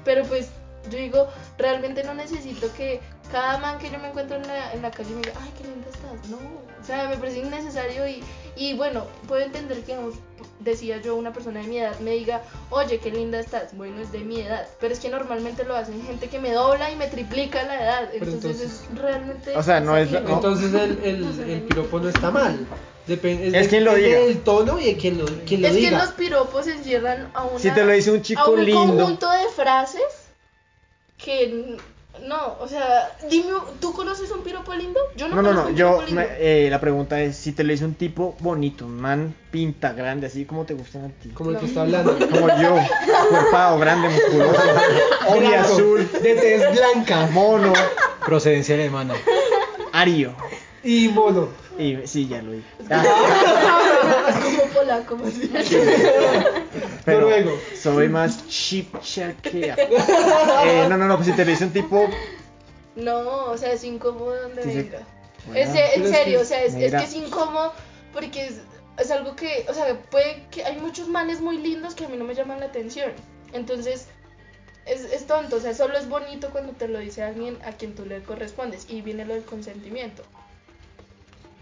Pero 0.03 0.23
pues 0.25 0.49
yo 0.89 0.97
digo, 0.97 1.27
realmente 1.57 2.03
no 2.03 2.13
necesito 2.13 2.71
que 2.73 3.01
cada 3.31 3.57
man 3.59 3.77
que 3.79 3.89
yo 3.89 3.97
me 3.99 4.09
encuentro 4.09 4.35
en 4.37 4.47
la, 4.47 4.73
en 4.73 4.81
la 4.81 4.91
calle 4.91 5.09
me 5.15 5.21
diga, 5.21 5.33
ay, 5.41 5.51
qué 5.57 5.63
linda 5.63 5.87
estás. 5.89 6.29
No, 6.29 6.37
o 6.37 6.85
sea, 6.85 7.07
me 7.09 7.17
parece 7.17 7.39
innecesario 7.39 8.07
y, 8.07 8.23
y 8.55 8.73
bueno, 8.73 9.05
puedo 9.27 9.41
entender 9.43 9.79
que, 9.81 9.93
digamos, 9.93 10.15
decía 10.59 11.01
yo, 11.01 11.15
una 11.15 11.31
persona 11.33 11.61
de 11.61 11.67
mi 11.67 11.77
edad 11.79 11.97
me 11.99 12.11
diga, 12.11 12.41
oye, 12.69 12.99
qué 12.99 13.11
linda 13.11 13.39
estás. 13.39 13.75
Bueno, 13.75 14.01
es 14.01 14.11
de 14.11 14.19
mi 14.19 14.41
edad, 14.41 14.67
pero 14.79 14.93
es 14.93 14.99
que 14.99 15.09
normalmente 15.09 15.63
lo 15.63 15.75
hacen 15.75 16.03
gente 16.05 16.27
que 16.27 16.39
me 16.39 16.51
dobla 16.51 16.91
y 16.91 16.95
me 16.95 17.07
triplica 17.07 17.63
la 17.63 17.81
edad. 17.83 18.09
Entonces, 18.13 18.35
entonces- 18.43 18.81
es 18.91 18.99
realmente... 18.99 19.55
O 19.55 19.63
sea, 19.63 19.79
no 19.79 19.95
es- 19.97 20.07
exagero. 20.09 20.33
Entonces 20.35 20.73
el, 20.73 20.99
el, 21.03 21.49
el 21.49 21.61
piropo 21.61 21.99
no 21.99 22.09
está 22.09 22.29
mal. 22.31 22.65
Depende, 23.07 23.47
Es 23.47 23.53
de- 23.53 23.67
quien 23.69 23.83
lo 23.85 23.95
diga. 23.95 24.19
del 24.19 24.39
tono 24.41 24.79
y 24.79 24.85
de 24.85 24.97
quien 24.97 25.17
lo, 25.17 25.25
quien 25.45 25.61
lo 25.61 25.67
Es 25.67 25.73
que 25.73 25.79
diga. 25.79 26.03
los 26.05 26.13
piropos 26.13 26.65
se 26.65 26.73
encierran 26.73 27.31
a 27.33 27.43
una... 27.45 27.59
Si 27.59 27.71
te 27.71 27.83
lo 27.83 27.91
dice 27.91 28.11
un 28.11 28.19
a 28.19 28.21
chico 28.21 28.51
un 28.51 28.63
lindo. 28.65 28.81
conjunto 28.97 29.29
de 29.31 29.47
frases 29.55 30.01
que 31.17 31.77
no, 32.27 32.57
o 32.59 32.67
sea, 32.67 33.09
dime, 33.29 33.47
¿tú 33.79 33.93
conoces 33.93 34.29
un 34.31 34.43
piropo 34.43 34.73
lindo? 34.73 34.99
Yo 35.15 35.27
no, 35.27 35.35
No, 35.37 35.41
no, 35.41 35.47
conozco 35.49 35.63
no. 35.65 35.69
un 35.71 35.75
Yo, 35.75 35.87
piropo 35.87 36.05
lindo. 36.07 36.21
me- 36.21 36.27
eh, 36.65 36.69
la 36.69 36.79
pregunta 36.79 37.19
es: 37.21 37.35
si 37.37 37.51
te 37.53 37.63
lo 37.63 37.71
dice 37.71 37.85
un 37.85 37.95
tipo 37.95 38.35
bonito, 38.39 38.85
un 38.85 38.99
man 38.99 39.33
pinta 39.49 39.93
grande, 39.93 40.27
así 40.27 40.45
como 40.45 40.65
te 40.65 40.73
gustan 40.73 41.05
a 41.05 41.07
ti. 41.09 41.29
Como 41.29 41.51
el 41.51 41.57
que 41.57 41.65
está 41.65 41.81
hablando. 41.81 42.17
Como 42.29 42.47
yo, 42.61 42.75
cuerpado, 43.29 43.79
grande, 43.79 44.09
musculoso, 44.09 44.61
ojo 45.27 45.55
azul, 45.59 46.09
De 46.21 46.35
tez 46.35 46.71
blanca. 46.75 47.27
mono, 47.31 47.73
Procedencia 48.25 48.75
alemana. 48.75 49.13
ario. 49.93 50.33
Y 50.83 51.07
mono. 51.09 51.49
Y 51.81 52.07
sí, 52.07 52.27
ya 52.27 52.41
lo. 52.41 52.51
Ah, 52.89 54.25
Es 54.29 54.35
como 54.45 54.63
polaco, 54.73 55.17
más 55.17 55.37
bien. 55.37 55.51
pero 57.05 57.21
Noruego. 57.21 57.51
soy 57.81 58.07
más 58.09 58.47
chipchakea. 58.47 59.75
Eh, 60.65 60.85
no, 60.89 60.97
no, 60.97 61.07
no, 61.07 61.15
pues 61.15 61.27
si 61.27 61.33
te 61.33 61.43
lo 61.43 61.51
dice 61.51 61.65
un 61.65 61.71
tipo. 61.73 62.07
No, 62.95 63.45
o 63.45 63.57
sea, 63.57 63.71
es 63.73 63.83
incómodo 63.83 64.35
donde 64.43 64.63
Sí, 64.63 64.69
sí. 64.71 64.77
venga. 64.77 64.99
Bueno, 65.47 65.59
Es, 65.59 65.69
en 65.69 65.75
pero 65.95 66.05
es 66.05 66.11
serio, 66.15 66.37
que- 66.37 66.43
o 66.43 66.45
sea, 66.45 66.61
es, 66.63 66.73
es 66.75 66.79
mira. 66.79 66.99
que 66.99 67.05
es 67.05 67.15
incómodo 67.15 67.73
porque 68.13 68.45
es, 68.47 68.55
es 68.99 69.09
algo 69.11 69.35
que, 69.35 69.65
o 69.69 69.73
sea, 69.73 69.99
puede 70.11 70.45
que 70.51 70.63
hay 70.65 70.77
muchos 70.77 71.07
manes 71.07 71.41
muy 71.41 71.57
lindos 71.57 71.95
que 71.95 72.05
a 72.05 72.09
mí 72.09 72.17
no 72.17 72.25
me 72.25 72.35
llaman 72.35 72.59
la 72.59 72.67
atención. 72.67 73.11
Entonces, 73.53 74.07
es, 74.85 75.05
es 75.05 75.25
tonto, 75.25 75.55
o 75.55 75.59
sea, 75.59 75.73
solo 75.73 75.97
es 75.97 76.07
bonito 76.07 76.49
cuando 76.51 76.73
te 76.73 76.87
lo 76.87 76.99
dice 76.99 77.23
alguien 77.23 77.57
a 77.65 77.71
quien 77.71 77.95
tú 77.95 78.05
le 78.05 78.21
correspondes. 78.21 78.85
Y 78.89 79.01
viene 79.01 79.25
lo 79.25 79.33
del 79.33 79.43
consentimiento. 79.43 80.23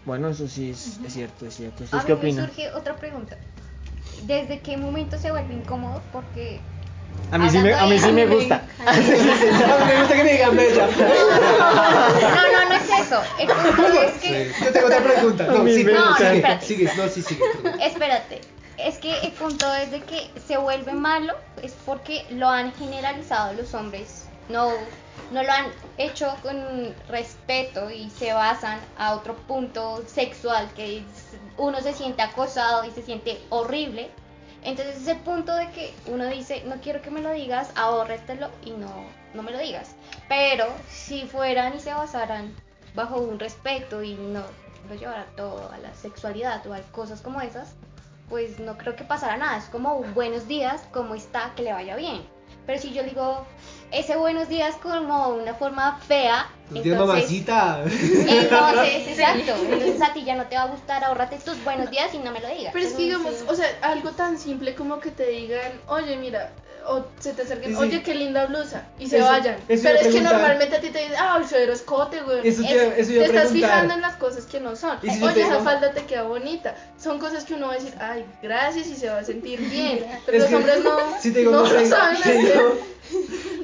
Bueno, 0.04 0.28
eso 0.28 0.48
sí 0.48 0.70
es, 0.70 0.98
es 1.04 1.12
cierto, 1.12 1.46
es 1.46 1.54
cierto. 1.56 1.84
A 1.92 1.96
¿Ustedes 1.98 2.02
mí 2.02 2.06
qué 2.06 2.12
me 2.14 2.18
opinan? 2.18 2.46
surge 2.46 2.70
otra 2.72 2.96
pregunta. 2.96 3.36
¿Desde 4.24 4.60
qué 4.60 4.76
momento 4.76 5.18
se 5.18 5.30
vuelve 5.30 5.54
incómodo? 5.54 6.02
Porque 6.12 6.60
A 7.30 7.38
mí 7.38 7.48
sí 7.50 7.58
me, 7.58 7.74
a 7.74 7.86
mí 7.86 7.98
sí 7.98 8.12
me 8.12 8.26
gusta. 8.26 8.62
A 8.86 8.92
mí 8.92 9.02
me 9.06 9.98
gusta 10.00 10.14
que 10.16 10.24
me 10.24 10.32
digan 10.32 10.56
bella. 10.56 10.88
No, 12.20 12.52
no, 12.52 12.68
no 12.68 12.74
es 12.76 13.06
eso. 13.06 13.20
El 13.38 13.46
punto 13.48 13.92
es 14.02 14.12
que. 14.20 14.52
Yo 14.64 14.72
tengo 14.72 14.86
otra 14.86 15.02
pregunta. 15.02 15.46
No, 15.46 15.66
sí, 15.66 15.84
No, 15.84 15.92
no, 16.10 16.16
sigue, 16.16 16.36
espérate. 16.36 16.66
sigue, 16.66 16.90
no, 16.96 17.08
sí, 17.08 17.22
sigue. 17.22 17.42
Espérate. 17.82 18.40
Es 18.78 18.96
que 18.98 19.18
el 19.20 19.32
punto 19.32 19.66
es 19.74 19.90
de 19.90 20.00
que 20.00 20.30
se 20.46 20.56
vuelve 20.56 20.92
malo 20.94 21.34
es 21.62 21.72
porque 21.84 22.24
lo 22.30 22.48
han 22.48 22.72
generalizado 22.74 23.52
los 23.52 23.74
hombres. 23.74 24.26
No, 24.48 24.70
no 25.30 25.42
lo 25.42 25.52
han 25.52 25.66
hecho 25.96 26.34
con 26.42 26.94
respeto 27.08 27.90
y 27.90 28.10
se 28.10 28.32
basan 28.32 28.80
a 28.98 29.14
otro 29.14 29.36
punto 29.36 30.02
sexual 30.06 30.68
que 30.74 31.04
uno 31.56 31.80
se 31.80 31.92
siente 31.92 32.22
acosado 32.22 32.84
y 32.84 32.90
se 32.90 33.02
siente 33.02 33.40
horrible. 33.50 34.10
Entonces 34.62 34.96
ese 34.96 35.14
punto 35.14 35.54
de 35.54 35.70
que 35.70 35.94
uno 36.06 36.26
dice, 36.26 36.62
no 36.66 36.76
quiero 36.80 37.00
que 37.00 37.10
me 37.10 37.22
lo 37.22 37.32
digas, 37.32 37.70
ahórretelo 37.76 38.50
y 38.64 38.72
no, 38.72 39.06
no 39.32 39.42
me 39.42 39.52
lo 39.52 39.58
digas. 39.58 39.94
Pero 40.28 40.66
si 40.88 41.26
fueran 41.26 41.76
y 41.76 41.80
se 41.80 41.94
basaran 41.94 42.54
bajo 42.94 43.20
un 43.20 43.38
respeto 43.38 44.02
y 44.02 44.14
no 44.14 44.42
lo 44.88 44.94
llevaran 44.94 45.26
todo 45.36 45.70
a 45.70 45.78
la 45.78 45.94
sexualidad 45.94 46.66
o 46.66 46.74
a 46.74 46.80
cosas 46.92 47.20
como 47.20 47.40
esas, 47.40 47.74
pues 48.28 48.58
no 48.58 48.76
creo 48.76 48.96
que 48.96 49.04
pasara 49.04 49.36
nada. 49.36 49.58
Es 49.58 49.64
como 49.66 50.02
buenos 50.14 50.46
días, 50.46 50.82
¿cómo 50.92 51.14
está? 51.14 51.52
Que 51.54 51.62
le 51.62 51.72
vaya 51.72 51.96
bien. 51.96 52.22
Pero 52.66 52.80
si 52.80 52.92
yo 52.92 53.02
digo 53.02 53.46
ese 53.90 54.16
buenos 54.16 54.48
días 54.48 54.76
como 54.82 55.28
una 55.30 55.54
forma 55.54 55.98
fea, 56.06 56.46
días, 56.70 56.86
entonces, 56.86 56.98
mamacita. 57.08 57.82
entonces, 57.84 59.08
exacto. 59.08 59.54
Entonces 59.68 60.02
a 60.02 60.12
ti 60.12 60.24
ya 60.24 60.36
no 60.36 60.46
te 60.46 60.56
va 60.56 60.62
a 60.62 60.66
gustar, 60.66 61.02
ahórrate 61.04 61.38
tus 61.38 61.62
buenos 61.64 61.90
días 61.90 62.14
y 62.14 62.18
no 62.18 62.30
me 62.30 62.40
lo 62.40 62.48
digas. 62.48 62.72
Pero 62.72 62.84
es 62.84 62.92
que 62.92 62.98
Sí. 62.98 63.04
digamos, 63.04 63.34
o 63.48 63.54
sea, 63.54 63.66
algo 63.82 64.10
tan 64.12 64.38
simple 64.38 64.74
como 64.74 65.00
que 65.00 65.10
te 65.10 65.26
digan, 65.26 65.72
oye, 65.88 66.16
mira, 66.16 66.52
o 66.90 67.06
se 67.20 67.32
te 67.32 67.42
acerquen, 67.42 67.70
Sí, 67.70 67.76
sí. 67.76 67.82
oye, 67.82 68.02
qué 68.02 68.14
linda 68.14 68.46
blusa, 68.46 68.84
y 68.98 69.06
se 69.08 69.18
Eso- 69.18 69.26
vayan. 69.26 69.56
eso 69.68 69.82
Pero 69.84 69.98
es 70.00 70.14
que 70.14 70.20
normalmente 70.20 70.76
a 70.76 70.80
ti 70.80 70.90
te 70.90 70.98
dicen, 70.98 71.14
ah, 71.18 71.38
el 71.40 71.48
suegro 71.48 71.72
escote, 71.72 72.20
güey. 72.22 72.46
Eso 72.46 72.62
te 72.62 72.68
Es- 73.00 73.08
eso 73.08 73.20
estás 73.22 73.28
preguntar. 73.28 73.52
fijando 73.52 73.94
en 73.94 74.00
las 74.00 74.16
cosas 74.16 74.44
que 74.46 74.60
no 74.60 74.74
son. 74.76 74.98
¿Y 75.02 75.10
si 75.10 75.20
yo 75.20 75.26
oye, 75.26 75.42
esa 75.42 75.60
falda 75.60 75.92
te 75.92 76.04
queda 76.04 76.22
bonita. 76.24 76.74
Son 77.02 77.18
cosas 77.18 77.44
que 77.44 77.54
uno 77.54 77.68
va 77.68 77.72
a 77.74 77.76
decir, 77.76 77.94
ay, 78.00 78.24
gracias, 78.42 78.88
y 78.88 78.96
se 78.96 79.08
va 79.08 79.18
a 79.18 79.24
sentir 79.24 79.60
bien. 79.60 80.04
Pero 80.26 80.36
Es 80.36 80.42
los 80.42 80.48
que 80.50 80.56
hombres 80.56 80.84
no, 80.84 80.98
Si 81.20 81.30
te 81.32 81.38
digo, 81.40 81.52
no 81.52 81.62
no, 81.62 81.72
lo 81.72 81.78
te, 81.78 81.86
saben 81.86 82.22
te 82.22 82.32
digo, 82.32 82.78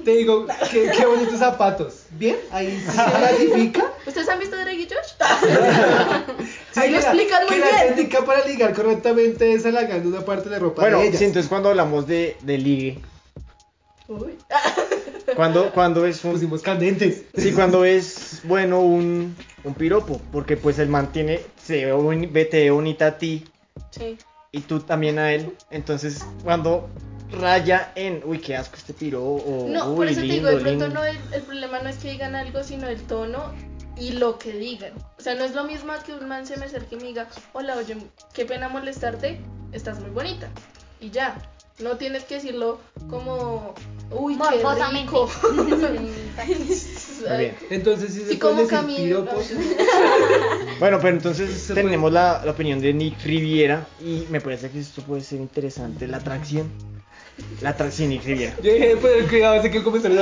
te 0.04 0.10
digo, 0.12 0.46
qué, 0.70 0.90
qué 0.96 1.06
bonitos 1.06 1.38
zapatos. 1.38 1.94
¿Bien? 2.12 2.36
Ahí 2.52 2.70
sí 2.80 2.90
se 2.90 2.92
clasifica. 3.18 3.92
¿Ustedes 4.06 4.28
han 4.28 4.38
visto 4.38 4.56
Drake 4.56 4.74
y 4.82 4.88
Josh? 4.88 5.14
Sí, 6.72 6.80
Ahí 6.82 6.90
lo 6.90 6.98
la- 7.00 7.02
explican 7.06 7.42
muy 7.46 7.54
que 7.54 7.60
la 7.60 7.66
bien. 7.70 7.94
técnica 7.94 8.24
para 8.24 8.46
ligar 8.46 8.74
correctamente 8.74 9.52
es 9.54 9.64
halagando 9.64 10.08
una 10.10 10.20
parte 10.26 10.48
de 10.50 10.58
ropa 10.58 10.82
Bueno, 10.82 10.98
de 11.00 11.06
ellas. 11.06 11.18
sí, 11.18 11.24
entonces 11.24 11.48
cuando 11.48 11.70
hablamos 11.70 12.06
de, 12.06 12.36
de 12.42 12.58
ligue, 12.58 13.00
Uy. 14.08 14.36
cuando, 15.34 15.70
cuando 15.72 16.06
es 16.06 16.24
un, 16.24 16.32
Pusimos 16.32 16.62
candentes. 16.62 17.24
Sí, 17.36 17.52
cuando 17.52 17.84
es 17.84 18.40
bueno 18.44 18.80
un, 18.80 19.34
un 19.64 19.74
piropo, 19.74 20.20
porque 20.32 20.56
pues 20.56 20.78
el 20.78 20.88
mantiene, 20.88 21.40
se 21.62 21.84
ve, 21.86 22.26
ve- 22.28 22.44
te 22.44 22.60
ve 22.64 22.70
bonita 22.70 23.06
a 23.08 23.18
ti 23.18 23.44
Sí. 23.90 24.16
y 24.52 24.60
tú 24.60 24.80
también 24.80 25.18
a 25.18 25.32
él. 25.32 25.52
Entonces, 25.70 26.24
cuando 26.44 26.88
raya 27.32 27.92
en, 27.96 28.22
uy, 28.24 28.38
qué 28.38 28.56
asco 28.56 28.76
este 28.76 28.92
piro, 28.94 29.22
o 29.24 29.68
No, 29.68 29.90
uy, 29.90 29.96
por 29.96 30.08
eso 30.08 30.20
te 30.20 30.26
digo, 30.26 30.46
de 30.48 30.56
pronto 30.58 30.86
lindo. 30.86 30.88
no 30.88 31.04
el, 31.04 31.18
el 31.32 31.42
problema 31.42 31.80
no 31.80 31.88
es 31.88 31.96
que 31.96 32.12
digan 32.12 32.34
algo, 32.36 32.62
sino 32.62 32.86
el 32.88 33.00
tono 33.02 33.52
y 33.98 34.12
lo 34.12 34.38
que 34.38 34.52
digan. 34.52 34.92
O 35.18 35.22
sea, 35.22 35.34
no 35.34 35.44
es 35.44 35.54
lo 35.54 35.64
mismo 35.64 35.92
que 36.04 36.12
un 36.12 36.28
man 36.28 36.46
se 36.46 36.56
me 36.56 36.66
acerque 36.66 36.94
y 36.94 36.98
me 36.98 37.04
diga, 37.04 37.26
hola, 37.52 37.76
oye, 37.76 37.96
qué 38.32 38.44
pena 38.44 38.68
molestarte, 38.68 39.40
estás 39.72 39.98
muy 40.00 40.10
bonita. 40.10 40.48
Y 41.00 41.10
ya, 41.10 41.36
no 41.80 41.96
tienes 41.96 42.24
que 42.24 42.36
decirlo 42.36 42.78
como, 43.08 43.74
Uy, 44.10 44.38
qué 44.38 44.58
rico. 44.92 45.28
Muy 47.28 47.38
bien. 47.38 47.56
Entonces 47.70 48.12
sí 48.12 48.20
se 48.20 48.30
Sí, 48.32 48.36
pueden 48.36 48.38
como 48.38 48.60
decir 48.62 48.68
Camilo. 48.78 49.24
piropos. 49.24 49.50
Bueno, 50.78 50.98
pero 51.00 51.16
entonces 51.16 51.70
tenemos 51.74 52.12
la, 52.12 52.42
la 52.44 52.50
opinión 52.50 52.80
de 52.80 52.92
Nick 52.92 53.22
Riviera 53.24 53.86
y 54.00 54.26
me 54.30 54.40
parece 54.42 54.70
que 54.70 54.78
esto 54.78 55.00
puede 55.02 55.22
ser 55.22 55.40
interesante, 55.40 56.06
la 56.06 56.18
atracción. 56.18 56.70
La 57.62 57.70
atracción 57.70 58.10
Nick 58.10 58.24
Riviera. 58.24 58.54
Yo 58.62 58.72
dije, 58.72 58.96
pues 59.00 59.28
cuidado, 59.28 59.60
sé 59.62 59.70
que 59.70 59.78
el 59.78 59.84
comentario. 59.84 60.18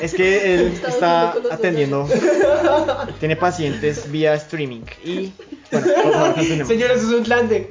Es 0.00 0.14
que 0.14 0.54
él 0.54 0.72
Está 0.86 1.34
atendiendo, 1.50 2.08
tiene 3.20 3.36
pacientes 3.36 4.10
vía 4.10 4.34
streaming 4.34 4.82
y 5.04 5.32
bueno, 5.70 5.86
por 6.02 6.12
favor, 6.12 6.34
eso 6.38 6.94
es 6.94 7.02
un 7.04 7.22
tlande. 7.22 7.66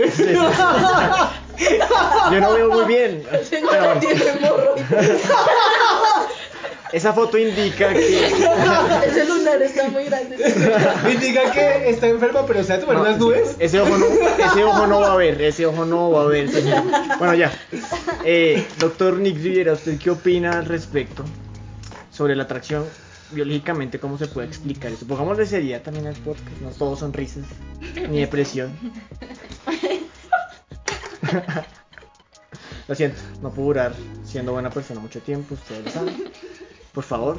Yo 2.31 2.39
no 2.39 2.53
veo 2.53 2.69
muy 2.69 2.85
bien. 2.85 3.23
Tiene 3.49 3.65
morro. 4.41 4.75
esa 6.93 7.13
foto 7.13 7.37
indica 7.37 7.93
que 7.93 8.27
Ese 8.27 9.25
lunar 9.25 9.61
está 9.61 9.89
muy 9.89 10.05
grande. 10.05 10.35
Indica 11.11 11.51
que 11.51 11.89
está 11.89 12.07
enferma, 12.07 12.45
pero 12.45 12.63
se 12.63 12.73
va 12.73 12.75
a 12.75 12.79
tomar 12.81 12.95
No, 12.95 13.01
unas 13.01 13.17
nubes. 13.17 13.55
Ese 13.59 13.79
ojo, 13.79 13.97
no, 13.97 14.05
ese 14.05 14.63
ojo 14.63 14.87
no 14.87 14.99
va 14.99 15.13
a 15.13 15.15
ver, 15.15 15.41
ese 15.41 15.65
ojo 15.65 15.85
no 15.85 16.11
va 16.11 16.23
a 16.23 16.25
ver, 16.25 16.51
señor. 16.51 16.83
Bueno, 17.17 17.33
ya. 17.33 17.51
Eh, 18.25 18.65
doctor 18.79 19.17
Nick 19.17 19.37
Riviera, 19.37 19.73
¿usted 19.73 19.97
qué 19.97 20.09
opina 20.09 20.59
al 20.59 20.65
respecto 20.65 21.23
sobre 22.11 22.35
la 22.35 22.43
atracción 22.43 22.85
biológicamente? 23.31 23.99
¿Cómo 23.99 24.17
se 24.17 24.27
puede 24.27 24.47
explicar 24.47 24.91
eso? 24.91 25.07
Pongámosle 25.07 25.45
seriedad 25.45 25.81
también 25.81 26.07
al 26.07 26.15
podcast, 26.15 26.59
no 26.61 26.69
todos 26.69 26.99
son 26.99 27.13
risas, 27.13 27.45
ni 28.09 28.19
depresión. 28.19 28.77
Lo 32.87 32.95
siento, 32.95 33.21
no 33.41 33.51
puedo 33.51 33.67
durar 33.67 33.93
siendo 34.25 34.51
buena 34.53 34.69
persona 34.69 34.99
mucho 34.99 35.19
tiempo, 35.21 35.53
ustedes 35.53 35.85
lo 35.85 35.91
saben. 35.91 36.23
Por 36.91 37.03
favor, 37.05 37.37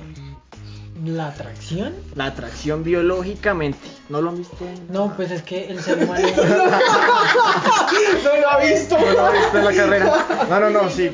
La 1.05 1.27
atracción. 1.29 1.95
la 2.15 2.27
atracción 2.27 2.83
biológicamente, 2.85 3.87
¿no 4.09 4.23
lo 4.23 4.31
han 4.31 4.39
visto? 4.39 4.57
No, 4.89 5.13
pues 5.15 5.31
es 5.31 5.43
que 5.43 5.69
el 5.69 5.83
ser 5.83 6.05
humano. 6.05 6.27
No 8.25 8.37
lo 8.41 8.51
ha 8.51 8.59
visto. 8.59 8.99
¿No 8.99 9.13
lo 9.13 9.27
han 9.27 9.33
visto 9.35 9.59
en 9.59 9.65
la 9.65 9.73
carrera? 9.75 10.27
No, 10.49 10.61
no, 10.61 10.71
no, 10.71 10.89
sí. 10.91 11.11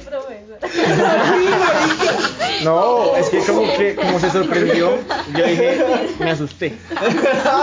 No, 2.65 3.17
es 3.17 3.29
que 3.31 3.39
como 3.41 3.63
que 3.77 3.95
como 3.97 4.19
se 4.21 4.31
sorprendió, 4.31 4.99
yo 5.37 5.45
dije, 5.47 5.85
me 6.19 6.31
asusté. 6.31 6.77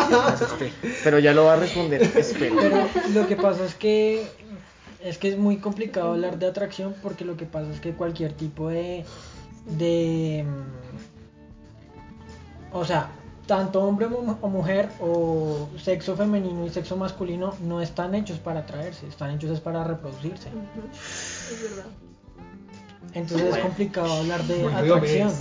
Me 0.10 0.18
asusté. 0.34 0.72
Pero 1.04 1.20
ya 1.20 1.34
lo 1.34 1.46
va 1.46 1.54
a 1.54 1.58
responder, 1.58 2.02
espero. 2.16 2.56
Pero 2.58 2.88
lo 3.14 3.28
que 3.28 3.36
pasa 3.36 3.66
es 3.66 3.76
que 3.76 4.28
es 5.06 5.20
que 5.20 5.30
es 5.30 5.38
muy 5.38 5.58
complicado 5.58 6.14
hablar 6.14 6.40
de 6.40 6.48
atracción 6.48 6.96
porque 7.02 7.26
lo 7.26 7.38
que 7.38 7.46
pasa 7.46 7.72
es 7.72 7.80
que 7.80 7.94
cualquier 7.94 8.34
tipo 8.34 8.70
de 8.70 9.06
de 9.78 10.46
mm, 10.48 12.76
o 12.76 12.84
sea, 12.84 13.10
tanto 13.46 13.84
hombre 13.84 14.08
o 14.08 14.50
mujer 14.50 14.90
o 15.00 15.70
sexo 15.78 16.16
femenino 16.16 16.66
y 16.66 16.70
sexo 16.70 16.98
masculino 16.98 17.54
no 17.62 17.82
están 17.82 18.16
hechos 18.16 18.40
para 18.40 18.62
atraerse, 18.62 19.08
están 19.08 19.32
hechos 19.32 19.52
es 19.52 19.60
para 19.60 19.84
reproducirse. 19.84 20.50
Es 20.50 21.62
verdad. 21.62 21.86
Entonces 23.14 23.56
es 23.56 23.62
complicado 23.62 24.12
hablar 24.12 24.44
de 24.44 24.64
Bueno, 24.64 24.78
atracción. 24.78 25.32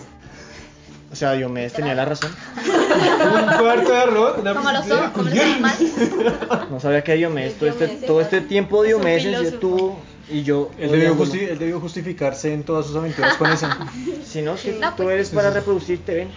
O 1.14 1.16
sea, 1.16 1.32
Diomedes 1.34 1.72
tenía 1.74 1.94
la 1.94 2.04
razón. 2.04 2.32
Un 2.56 3.56
cuarto 3.58 3.88
de 3.92 3.96
arroz, 3.98 4.38
una 4.40 4.52
Como 4.52 4.72
los, 4.72 4.80
piscina 4.82 5.12
como 5.12 5.30
con 5.30 6.24
los. 6.24 6.70
No 6.72 6.80
sabía 6.80 7.04
que 7.04 7.14
Diomedes, 7.14 7.54
todo 7.56 7.68
este, 7.70 7.86
todo 8.04 8.20
es- 8.20 8.24
este 8.26 8.40
tiempo 8.40 8.82
Diomedes 8.82 9.24
estuvo 9.52 10.00
y 10.28 10.42
yo. 10.42 10.72
Él 10.76 10.90
debió, 10.90 11.14
justi- 11.14 11.48
él 11.48 11.56
debió 11.60 11.78
justificarse 11.78 12.52
en 12.52 12.64
todas 12.64 12.86
sus 12.86 12.96
aventuras 12.96 13.34
con 13.36 13.48
esa. 13.52 13.78
Si 14.26 14.42
no, 14.42 14.56
si 14.56 14.72
No, 14.72 14.90
tú 14.96 15.04
pues- 15.04 15.14
eres 15.14 15.30
para 15.30 15.50
reproducirte, 15.50 16.14
ven. 16.16 16.28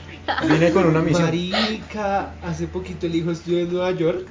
Vine 0.47 0.69
con 0.71 0.85
una 0.85 1.01
misión. 1.01 1.23
Marica, 1.23 2.33
hace 2.43 2.67
poquito 2.67 3.07
el 3.07 3.15
hijo 3.15 3.31
estuvo 3.31 3.57
en 3.57 3.73
Nueva 3.73 3.89
York. 3.93 4.27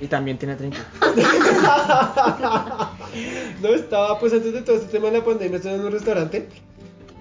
Y 0.00 0.06
también 0.06 0.38
tiene 0.38 0.56
30. 0.56 0.78
No, 3.60 3.68
estaba 3.68 4.18
pues 4.18 4.32
antes 4.32 4.54
de 4.54 4.62
todo 4.62 4.76
este 4.76 4.88
tema 4.92 5.10
de 5.10 5.18
la 5.18 5.24
pandemia, 5.24 5.56
estaba 5.58 5.74
en 5.74 5.82
un 5.84 5.92
restaurante 5.92 6.48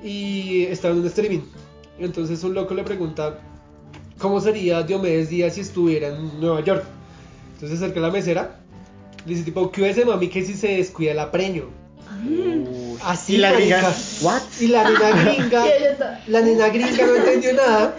y 0.01 0.63
estaba 0.65 0.93
en 0.93 1.01
un 1.01 1.07
streaming. 1.07 1.41
Entonces 1.99 2.43
un 2.43 2.53
loco 2.53 2.73
le 2.73 2.83
pregunta 2.83 3.39
cómo 4.17 4.39
sería 4.39 4.83
Diomedes 4.83 5.29
Díaz 5.29 5.55
si 5.55 5.61
estuviera 5.61 6.09
en 6.09 6.39
Nueva 6.39 6.61
York. 6.61 6.83
Entonces 7.53 7.79
se 7.79 7.85
acerca 7.85 7.99
a 7.99 8.03
la 8.03 8.11
mesera, 8.11 8.59
le 9.25 9.33
dice 9.33 9.43
tipo, 9.43 9.69
¿qué 9.71 9.89
ese 9.89 10.05
mami 10.05 10.29
que 10.29 10.43
si 10.45 10.53
se 10.53 10.77
descuida 10.77 11.13
la 11.13 11.31
preño? 11.31 11.65
Así, 13.03 13.35
y 13.35 13.37
la 13.37 13.53
gringa, 13.53 13.93
¿what? 14.21 14.41
Y 14.59 14.67
la 14.67 14.89
nena 14.89 15.23
gringa, 15.23 15.65
la 16.27 16.41
nena 16.41 16.69
gringa 16.69 17.05
no 17.05 17.15
entendió 17.15 17.53
nada. 17.53 17.95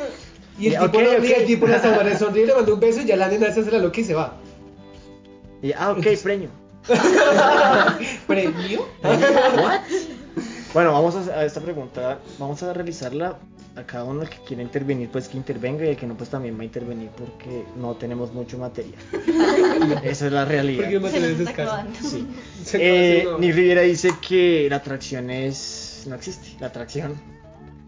Y 0.58 0.66
el, 0.66 0.72
tipo, 0.72 0.84
ok, 0.84 0.94
no, 0.94 1.10
ok. 1.10 1.24
y 1.24 1.32
el 1.32 1.46
tipo 1.46 1.66
le 1.66 1.78
salva, 1.78 2.04
le 2.04 2.18
sonríe, 2.18 2.46
le 2.46 2.54
manda 2.54 2.72
un 2.72 2.80
beso 2.80 3.00
y 3.00 3.06
ya 3.06 3.16
la 3.16 3.28
nena 3.28 3.52
se 3.52 3.60
hace 3.60 3.70
la 3.70 3.78
loca 3.78 4.00
y 4.00 4.04
se 4.04 4.14
va. 4.14 4.36
Y, 5.62 5.72
ah, 5.72 5.92
ok, 5.92 6.06
preño. 6.22 6.48
¿Premio? 8.26 8.86
What? 9.02 9.80
Bueno, 10.74 10.92
vamos 10.92 11.14
a, 11.14 11.32
a 11.32 11.44
esta 11.44 11.60
pregunta, 11.60 12.18
vamos 12.38 12.62
a 12.62 12.72
realizarla 12.72 13.38
a 13.76 13.84
cada 13.84 14.04
uno 14.04 14.22
que 14.24 14.36
quiera 14.46 14.62
intervenir, 14.62 15.08
pues 15.10 15.28
que 15.28 15.36
intervenga 15.36 15.84
y 15.84 15.90
el 15.90 15.96
que 15.96 16.06
no, 16.06 16.16
pues 16.16 16.28
también 16.30 16.56
va 16.58 16.62
a 16.62 16.64
intervenir 16.64 17.08
porque 17.10 17.64
no 17.76 17.94
tenemos 17.94 18.32
mucho 18.32 18.58
material. 18.58 18.94
Esa 20.04 20.26
es 20.26 20.32
la 20.32 20.44
realidad. 20.44 20.82
Porque 20.90 20.96
el 20.96 21.00
Se 21.02 21.06
material 21.06 21.30
nos 21.32 21.40
es 21.40 21.48
está 21.48 21.50
escaso. 21.50 21.72
acabando. 21.72 21.98
Sí. 22.00 22.26
Se 22.64 22.76
acaba 22.76 22.90
Eh, 22.90 23.28
Nick 23.38 23.54
Rivera 23.54 23.82
dice 23.82 24.10
que 24.26 24.66
la 24.68 24.76
atracción 24.76 25.30
es. 25.30 26.04
no 26.08 26.14
existe. 26.16 26.48
La 26.60 26.66
atracción 26.68 27.14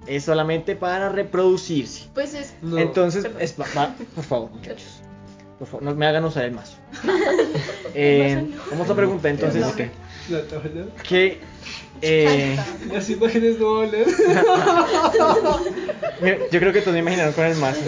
es 0.06 0.24
solamente 0.24 0.76
para 0.76 1.08
reproducirse. 1.08 2.04
Pues 2.14 2.34
es. 2.34 2.54
No. 2.62 2.78
Entonces, 2.78 3.26
es, 3.38 3.54
va- 3.60 3.66
va- 3.76 3.94
por 4.14 4.24
favor, 4.24 4.50
muchachos. 4.54 5.00
Por 5.58 5.68
favor, 5.68 5.82
no 5.84 5.94
me 5.94 6.06
hagan 6.06 6.24
usar 6.24 6.44
el 6.44 6.52
mazo. 6.52 6.76
Eh, 7.94 8.50
vamos 8.70 8.88
a 8.90 8.94
preguntar 8.96 9.30
entonces 9.32 9.60
No. 9.60 9.72
La 10.28 10.42
tabla. 10.42 10.84
que. 11.08 11.38
eh, 12.00 12.56
Las 12.92 13.08
imágenes 13.10 13.58
no 13.58 13.80
hablan. 13.80 14.04
yo 16.50 16.60
creo 16.60 16.72
que 16.72 16.80
todos 16.80 16.92
me 16.94 17.00
imaginaron 17.00 17.32
con 17.32 17.44
el 17.44 17.56
mazo. 17.56 17.80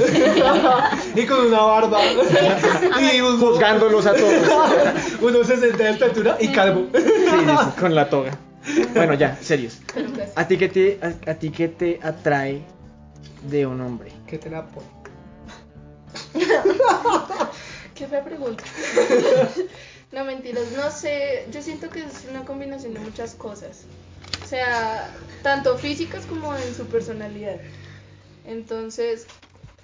y 1.15 1.27
con 1.27 1.47
una 1.47 1.61
barba. 1.63 1.99
y 3.13 3.21
un, 3.21 3.39
Juzgándolos 3.39 4.07
a 4.07 4.15
todos. 4.15 4.49
unos 5.21 5.47
60 5.47 5.77
de 5.83 5.91
estatura 5.91 6.37
y 6.41 6.49
calvo. 6.49 6.87
Sí, 6.95 7.03
sí, 7.03 7.31
sí, 7.31 7.81
con 7.81 7.95
la 7.95 8.09
toga. 8.11 8.37
Bueno, 8.95 9.15
ya, 9.15 9.37
serios. 9.41 9.79
¿A 10.37 10.49
ti 10.49 10.57
qué 10.57 10.69
te, 10.69 10.99
a, 11.03 11.31
a 11.31 11.35
ti 11.35 11.51
qué 11.51 11.69
te 11.69 12.01
atrae 12.03 12.63
de 13.49 13.67
un 13.67 13.81
hombre? 13.81 14.11
¿Qué 14.27 14.39
te 14.39 14.51
la 14.51 14.65
pone? 14.67 14.87
Qué 17.95 18.07
fea 18.07 18.25
pregunta. 18.25 18.65
No, 20.15 20.25
mentiras, 20.25 20.71
no 20.73 20.91
sé. 20.91 21.47
Yo 21.51 21.61
siento 21.61 21.91
que 21.91 22.01
es 22.01 22.25
una 22.31 22.45
combinación 22.45 22.95
de 22.95 23.01
muchas 23.01 23.35
cosas. 23.35 23.83
O 24.43 24.47
sea, 24.47 25.11
tanto 25.43 25.77
físicas 25.77 26.25
como 26.27 26.55
en 26.55 26.75
su 26.75 26.87
personalidad. 26.87 27.61
Entonces, 28.47 29.27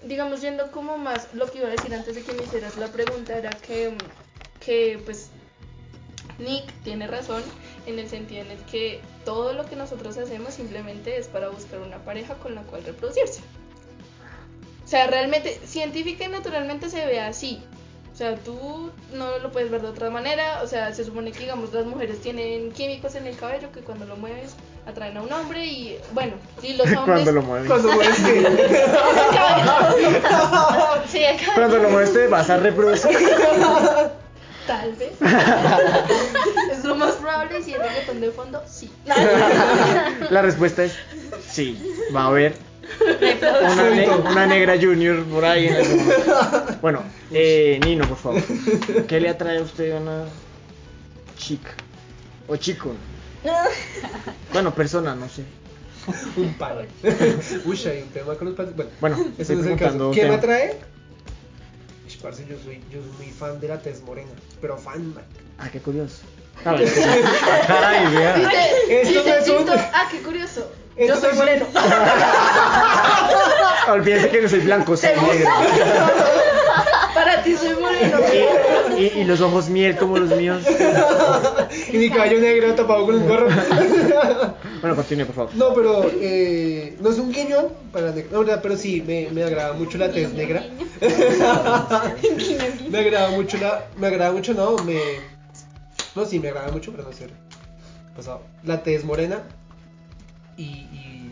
digamos, 0.04 0.40
yendo 0.40 0.70
como 0.70 0.98
más, 0.98 1.32
lo 1.34 1.50
que 1.50 1.58
iba 1.58 1.68
a 1.68 1.70
decir 1.70 1.94
antes 1.94 2.14
de 2.14 2.22
que 2.22 2.32
me 2.32 2.44
hicieras 2.44 2.76
la 2.76 2.88
pregunta 2.88 3.36
era 3.36 3.50
que, 3.50 3.96
que 4.64 5.00
pues, 5.04 5.30
Nick 6.38 6.72
tiene 6.82 7.06
razón 7.06 7.42
en 7.86 7.98
el 7.98 8.08
sentido 8.08 8.42
en 8.42 8.50
el 8.52 8.58
que 8.64 9.00
todo 9.24 9.52
lo 9.52 9.66
que 9.66 9.76
nosotros 9.76 10.16
hacemos 10.16 10.54
simplemente 10.54 11.18
es 11.18 11.26
para 11.26 11.48
buscar 11.48 11.80
una 11.80 11.98
pareja 12.04 12.34
con 12.34 12.54
la 12.54 12.62
cual 12.62 12.84
reproducirse. 12.84 13.40
O 14.84 14.88
sea, 14.88 15.06
realmente, 15.06 15.60
científica 15.64 16.24
y 16.24 16.28
naturalmente 16.28 16.90
se 16.90 17.04
ve 17.06 17.20
así. 17.20 17.62
O 18.20 18.22
sea, 18.22 18.36
tú 18.36 18.90
no 19.14 19.38
lo 19.38 19.50
puedes 19.50 19.70
ver 19.70 19.80
de 19.80 19.88
otra 19.88 20.10
manera. 20.10 20.60
O 20.62 20.66
sea, 20.66 20.92
se 20.92 21.06
supone 21.06 21.32
que, 21.32 21.38
digamos, 21.38 21.72
las 21.72 21.86
mujeres 21.86 22.20
tienen 22.20 22.70
químicos 22.70 23.14
en 23.14 23.26
el 23.26 23.34
cabello 23.34 23.72
que 23.72 23.80
cuando 23.80 24.04
lo 24.04 24.14
mueves 24.16 24.56
atraen 24.86 25.16
a 25.16 25.22
un 25.22 25.32
hombre 25.32 25.64
y, 25.64 25.98
bueno, 26.12 26.34
y 26.62 26.74
los 26.74 26.86
hombres... 26.98 27.04
Cuando 27.06 27.32
lo 27.32 27.40
mueves. 27.40 27.66
Cuando 27.66 27.92
mueres 27.92 28.16
que. 28.16 28.42
Sí, 31.08 31.24
acá. 31.24 31.52
Cuando 31.54 31.78
lo 31.78 31.88
mueves 31.88 32.12
te 32.12 32.26
vas 32.26 32.50
a 32.50 32.58
reproducir. 32.58 33.10
Tal 34.66 34.92
vez. 34.96 35.12
es 36.72 36.84
lo 36.84 36.96
más 36.96 37.14
probable 37.14 37.60
y 37.60 37.62
si 37.62 37.72
el 37.72 37.80
reggaetón 37.80 38.20
de 38.20 38.30
fondo, 38.32 38.62
sí. 38.68 38.92
La 40.28 40.42
respuesta 40.42 40.84
es 40.84 40.92
sí. 41.48 41.82
Va 42.14 42.24
a 42.24 42.26
haber 42.26 42.69
una, 43.00 43.90
ne- 43.90 44.08
una 44.08 44.46
negra 44.46 44.74
junior 44.80 45.24
por 45.24 45.44
ahí 45.44 45.66
en 45.68 45.74
momento. 45.98 46.66
Bueno, 46.80 47.02
eh, 47.30 47.78
Nino, 47.84 48.06
por 48.08 48.16
favor. 48.16 48.42
¿Qué 49.06 49.20
le 49.20 49.28
atrae 49.28 49.58
a 49.58 49.62
usted 49.62 49.92
a 49.92 50.00
una 50.00 50.24
chica? 51.36 51.70
O 52.48 52.56
chico. 52.56 52.92
Bueno, 54.52 54.74
persona, 54.74 55.14
no 55.14 55.28
sé. 55.28 55.44
Un 56.36 56.54
palo. 56.54 56.82
Uy, 57.64 57.80
hay 57.86 58.02
un 58.02 58.08
tema 58.08 58.34
con 58.34 58.48
los 58.48 58.56
palos. 58.56 58.74
Bueno, 58.74 58.90
Bueno, 59.00 59.16
ese 59.38 59.52
estoy 59.54 59.56
no 59.56 59.62
es 59.62 59.68
el 59.70 59.78
caso. 59.78 60.10
¿Qué 60.10 60.24
me 60.26 60.34
atrae? 60.34 60.76
Ish, 62.08 62.18
parce, 62.18 62.44
yo 62.48 62.56
soy, 62.64 62.80
yo 62.90 63.00
soy 63.00 63.12
muy 63.26 63.32
fan 63.32 63.60
de 63.60 63.68
la 63.68 63.78
tez 63.80 64.02
morena. 64.02 64.30
Pero 64.60 64.76
fan, 64.76 65.14
man. 65.14 65.22
Ah, 65.58 65.68
qué 65.70 65.78
curioso. 65.78 66.22
Ah, 66.64 66.72
vale. 66.72 66.90
Caray, 67.66 68.12
vea. 68.14 68.36
Esto 68.88 69.08
dice 69.22 69.28
no 69.30 69.34
es 69.36 69.48
un- 69.48 69.58
Tito, 69.58 69.72
ah, 69.76 70.08
qué 70.10 70.18
curioso. 70.20 70.72
Yo 70.98 71.16
soy 71.16 71.34
moreno. 71.36 71.66
Olvídense 73.88 74.28
que 74.28 74.42
no 74.42 74.48
soy 74.48 74.60
blanco, 74.60 74.96
soy 74.96 75.10
¿Te 75.10 75.20
negro. 75.20 75.50
Para 77.14 77.42
ti 77.42 77.56
soy 77.56 77.74
moreno. 77.80 78.18
Y, 78.96 79.02
y- 79.02 79.12
y 79.20 79.24
los 79.24 79.40
ojos 79.40 79.68
miel 79.68 79.96
como 79.96 80.18
los 80.18 80.30
míos. 80.36 80.62
Y 81.92 81.98
mi 81.98 82.10
caballo 82.10 82.40
negro 82.40 82.74
tapado 82.74 83.04
con 83.06 83.16
un 83.16 83.28
gorro. 83.28 83.48
Bueno, 84.80 84.96
continúe, 84.96 85.26
por 85.26 85.34
favor. 85.34 85.54
No, 85.54 85.74
pero 85.74 86.10
eh, 86.20 86.96
no 87.00 87.10
es 87.10 87.18
un 87.18 87.32
guiño 87.32 87.68
para 87.92 88.12
negro. 88.12 88.42
No, 88.44 88.60
pero 88.62 88.76
sí, 88.76 89.02
me, 89.04 89.28
me 89.32 89.42
agrada 89.44 89.72
mucho 89.72 89.98
la 89.98 90.10
tez 90.10 90.32
negra. 90.32 90.64
me 92.90 92.98
agrada 92.98 93.30
mucho 93.30 93.58
la. 93.58 93.84
Me 93.96 94.06
agrada 94.06 94.32
mucho, 94.32 94.54
no, 94.54 94.76
me. 94.84 95.00
No, 96.14 96.24
sí, 96.24 96.38
me 96.38 96.48
agrada 96.48 96.70
mucho, 96.72 96.92
pero 96.92 97.04
no 97.04 97.12
sé. 97.12 97.28
Pasado. 98.16 98.42
La 98.64 98.82
tez 98.82 99.04
morena. 99.04 99.42
Y. 100.56 100.62
y 100.62 101.30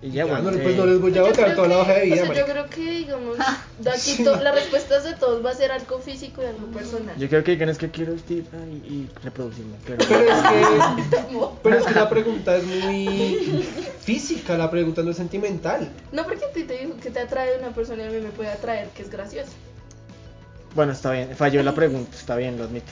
Y 0.00 0.10
ya, 0.12 0.24
ya, 0.26 0.26
bueno. 0.26 0.50
no, 0.52 0.58
pues 0.58 0.74
eh, 0.74 0.76
no 0.78 0.86
les 0.86 1.00
voy 1.00 1.18
a 1.18 1.22
botar 1.22 1.54
toda 1.56 1.66
la 1.68 1.74
que- 1.74 1.80
hoja 1.80 1.92
de 1.94 2.00
o 2.00 2.04
vida, 2.04 2.26
sea, 2.26 2.34
yo 2.34 2.46
creo 2.46 2.66
que, 2.70 2.80
digamos, 2.90 3.36
de 3.80 3.90
aquí 3.90 4.22
las 4.22 4.54
respuestas 4.54 5.02
de 5.04 5.14
todos 5.14 5.44
va 5.44 5.50
a 5.50 5.54
ser 5.54 5.72
algo 5.72 5.98
físico 5.98 6.40
y 6.42 6.46
algo 6.46 6.66
personal. 6.68 7.16
Yo 7.18 7.28
creo 7.28 7.42
que 7.42 7.50
digan 7.52 7.68
es 7.68 7.78
que 7.78 7.90
quiero 7.90 8.12
vestir 8.12 8.44
y, 8.70 8.76
y 8.94 9.10
reproducirme. 9.24 9.74
Pero, 9.86 10.04
Pero 10.08 10.20
es 10.20 10.42
que. 10.42 11.38
Pero 11.64 11.78
es 11.78 11.84
que 11.84 11.94
la 11.94 12.08
pregunta 12.08 12.56
es 12.56 12.64
muy 12.64 13.64
física, 14.02 14.56
la 14.56 14.70
pregunta 14.70 15.02
no 15.02 15.10
es 15.10 15.16
sentimental. 15.16 15.88
No 16.12 16.24
porque 16.24 16.44
a 16.44 16.52
ti 16.52 16.62
te 16.62 16.78
dijo 16.78 16.96
que 17.02 17.10
te 17.10 17.18
atrae 17.20 17.58
una 17.58 17.70
persona 17.70 18.04
y 18.04 18.06
a 18.06 18.10
mí 18.10 18.20
me 18.20 18.30
puede 18.30 18.50
atraer, 18.50 18.88
que 18.90 19.02
es 19.02 19.10
gracioso. 19.10 19.50
Bueno, 20.76 20.92
está 20.92 21.10
bien. 21.10 21.34
Falló 21.34 21.62
la 21.64 21.74
pregunta. 21.74 22.16
Está 22.16 22.36
bien, 22.36 22.56
lo 22.56 22.64
admito. 22.64 22.86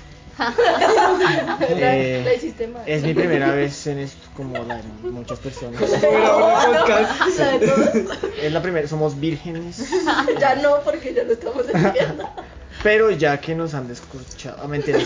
Eh, 1.69 2.23
la 2.25 2.35
hiciste 2.35 2.69
mal. 2.69 2.83
Es 2.87 3.03
mi 3.03 3.15
primera 3.15 3.53
vez 3.53 3.87
en 3.87 3.99
esto, 4.01 4.29
como 4.37 4.63
la 4.65 4.77
de 4.77 4.83
muchas 5.11 5.39
personas. 5.39 5.81
Es 8.43 8.53
la 8.53 8.63
primera, 8.63 8.87
somos 8.89 9.19
vírgenes. 9.19 9.89
Ya 10.41 10.57
no, 10.57 10.81
porque 10.85 11.15
ya 11.15 11.25
lo 11.25 11.33
estamos 11.33 11.67
diciendo. 11.67 12.29
Pero 12.83 13.11
ya 13.11 13.41
que 13.41 13.55
nos 13.55 13.73
han 13.75 13.89
descorchado, 13.89 14.59
ah, 14.63 14.69
mentira, 14.69 14.99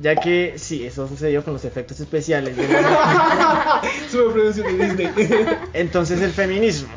ya 0.00 0.16
que 0.16 0.54
sí, 0.56 0.84
eso 0.86 1.06
sucedió 1.06 1.44
con 1.44 1.52
los 1.52 1.64
efectos 1.66 2.00
especiales. 2.00 2.56
de 2.56 2.66
la- 2.68 3.82
Superproducción 4.10 4.78
de 4.78 4.86
Disney. 4.86 5.46
Entonces 5.74 6.22
el 6.22 6.32
feminismo. 6.32 6.88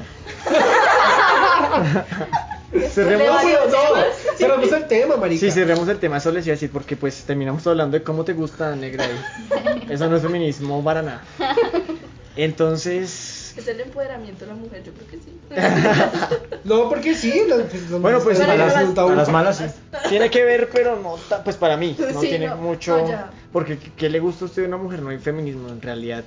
No, 2.73 2.88
Cerremos, 2.88 3.41
pero 3.43 3.68
no, 3.69 4.38
cerramos 4.38 4.72
el 4.72 4.88
tema, 4.88 5.18
marica. 5.18 5.39
sí, 5.41 5.52
cerremos 5.52 5.88
el 5.89 5.98
tema, 5.99 6.18
eso 6.18 6.31
les 6.31 6.45
iba 6.48 6.53
a 6.53 6.56
decir 6.56 6.69
porque 6.72 6.95
pues 6.95 7.23
terminamos 7.23 7.65
hablando 7.68 7.98
de 7.98 8.03
cómo 8.03 8.23
te 8.23 8.31
gusta 8.34 8.76
negra 8.76 9.06
y 9.89 9.91
eso 9.93 10.07
no 10.10 10.15
es 10.15 10.22
feminismo 10.22 10.81
para 10.84 11.02
nada. 11.02 11.22
Entonces, 12.38 13.53
Es 13.57 13.68
el 13.68 13.81
empoderamiento 13.81 14.45
de 14.45 14.52
la 14.52 14.57
mujer, 14.57 14.84
yo 14.84 14.93
creo 14.93 15.07
que 15.10 15.18
sí. 15.18 15.38
No, 16.64 16.88
porque 16.89 17.14
sí. 17.14 17.43
las- 17.48 17.64
pues, 17.64 17.89
Bueno, 17.99 18.19
pues, 18.22 18.39
las- 18.39 18.48
A 18.49 18.56
las, 18.56 18.73
las- 18.73 18.98
a 18.98 19.15
las 19.15 19.30
malas 19.30 19.57
sí. 19.57 19.65
tiene 20.10 20.30
que 20.30 20.43
ver, 20.45 20.69
pero 20.72 20.98
no, 20.98 21.18
pues 21.43 21.57
para 21.57 21.76
mí, 21.76 21.95
no 22.14 22.22
Sí, 22.22 22.30
tiene 22.30 22.48
no, 22.48 22.56
mucho, 22.56 22.98
no, 22.98 23.26
porque 23.52 23.77
¿qué 23.98 24.10
le 24.10 24.19
gusta 24.19 24.45
a 24.45 24.48
usted 24.48 24.61
de 24.61 24.68
una 24.69 24.77
mujer? 24.77 25.02
No 25.02 25.10
hay 25.10 25.18
feminismo, 25.19 25.68
en 25.69 25.81
realidad 25.81 26.23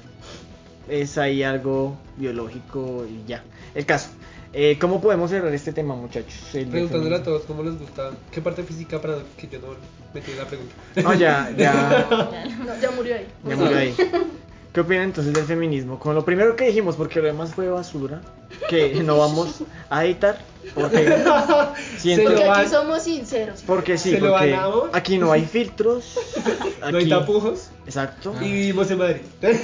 es 0.89 1.17
ahí 1.17 1.43
algo 1.43 1.97
biológico 2.17 3.07
y 3.09 3.27
ya. 3.27 3.43
El 3.75 3.87
caso, 3.87 4.11
eh, 4.55 4.79
¿cómo 4.81 5.01
podemos 5.01 5.31
cerrar 5.31 5.53
este 5.53 5.73
tema, 5.73 5.95
muchachos? 5.95 6.55
El 6.55 6.69
Preguntándole 6.69 7.17
a 7.17 7.23
todos 7.23 7.43
cómo 7.43 7.63
les 7.63 7.79
gusta, 7.79 8.11
qué 8.31 8.41
parte 8.41 8.63
física 8.63 9.01
para 9.01 9.17
que 9.37 9.49
yo 9.49 9.59
no 9.59 9.69
metí 10.15 10.33
la 10.35 10.45
pregunta. 10.45 10.75
No, 11.03 11.15
ya, 11.15 11.51
ya, 11.57 12.07
No, 12.11 12.81
ya 12.81 12.91
murió 12.93 13.17
ahí. 13.17 13.27
ya 13.47 13.57
murió 13.57 13.77
ahí. 13.79 13.95
¿Qué 14.75 14.81
opinan 14.81 15.05
entonces 15.05 15.33
del 15.33 15.45
feminismo? 15.45 16.01
Con 16.01 16.17
lo 16.17 16.25
primero 16.25 16.57
que 16.57 16.65
dijimos, 16.65 16.97
porque 16.97 17.21
lo 17.21 17.27
demás 17.27 17.55
fue 17.55 17.69
basura, 17.69 18.21
que 18.69 18.93
no 19.05 19.19
vamos 19.19 19.63
a 19.89 20.05
editar, 20.05 20.41
porque 20.75 21.17
siento... 21.97 22.33
Porque 22.33 22.45
aquí 22.45 22.69
somos 22.69 23.05
sinceros. 23.05 23.63
Porque 23.65 23.97
sí, 23.97 24.11
¿Se 24.11 24.19
lo 24.19 24.33
porque 24.33 24.59
aquí 24.93 25.17
no 25.17 25.31
hay 25.31 25.45
filtros. 25.45 26.19
No 26.91 26.99
hay 26.99 27.09
tapujos 27.09 27.71
Exacto. 27.87 28.35
y 28.41 28.51
vivimos 28.51 28.91
en 28.91 28.99
Madrid. 28.99 29.21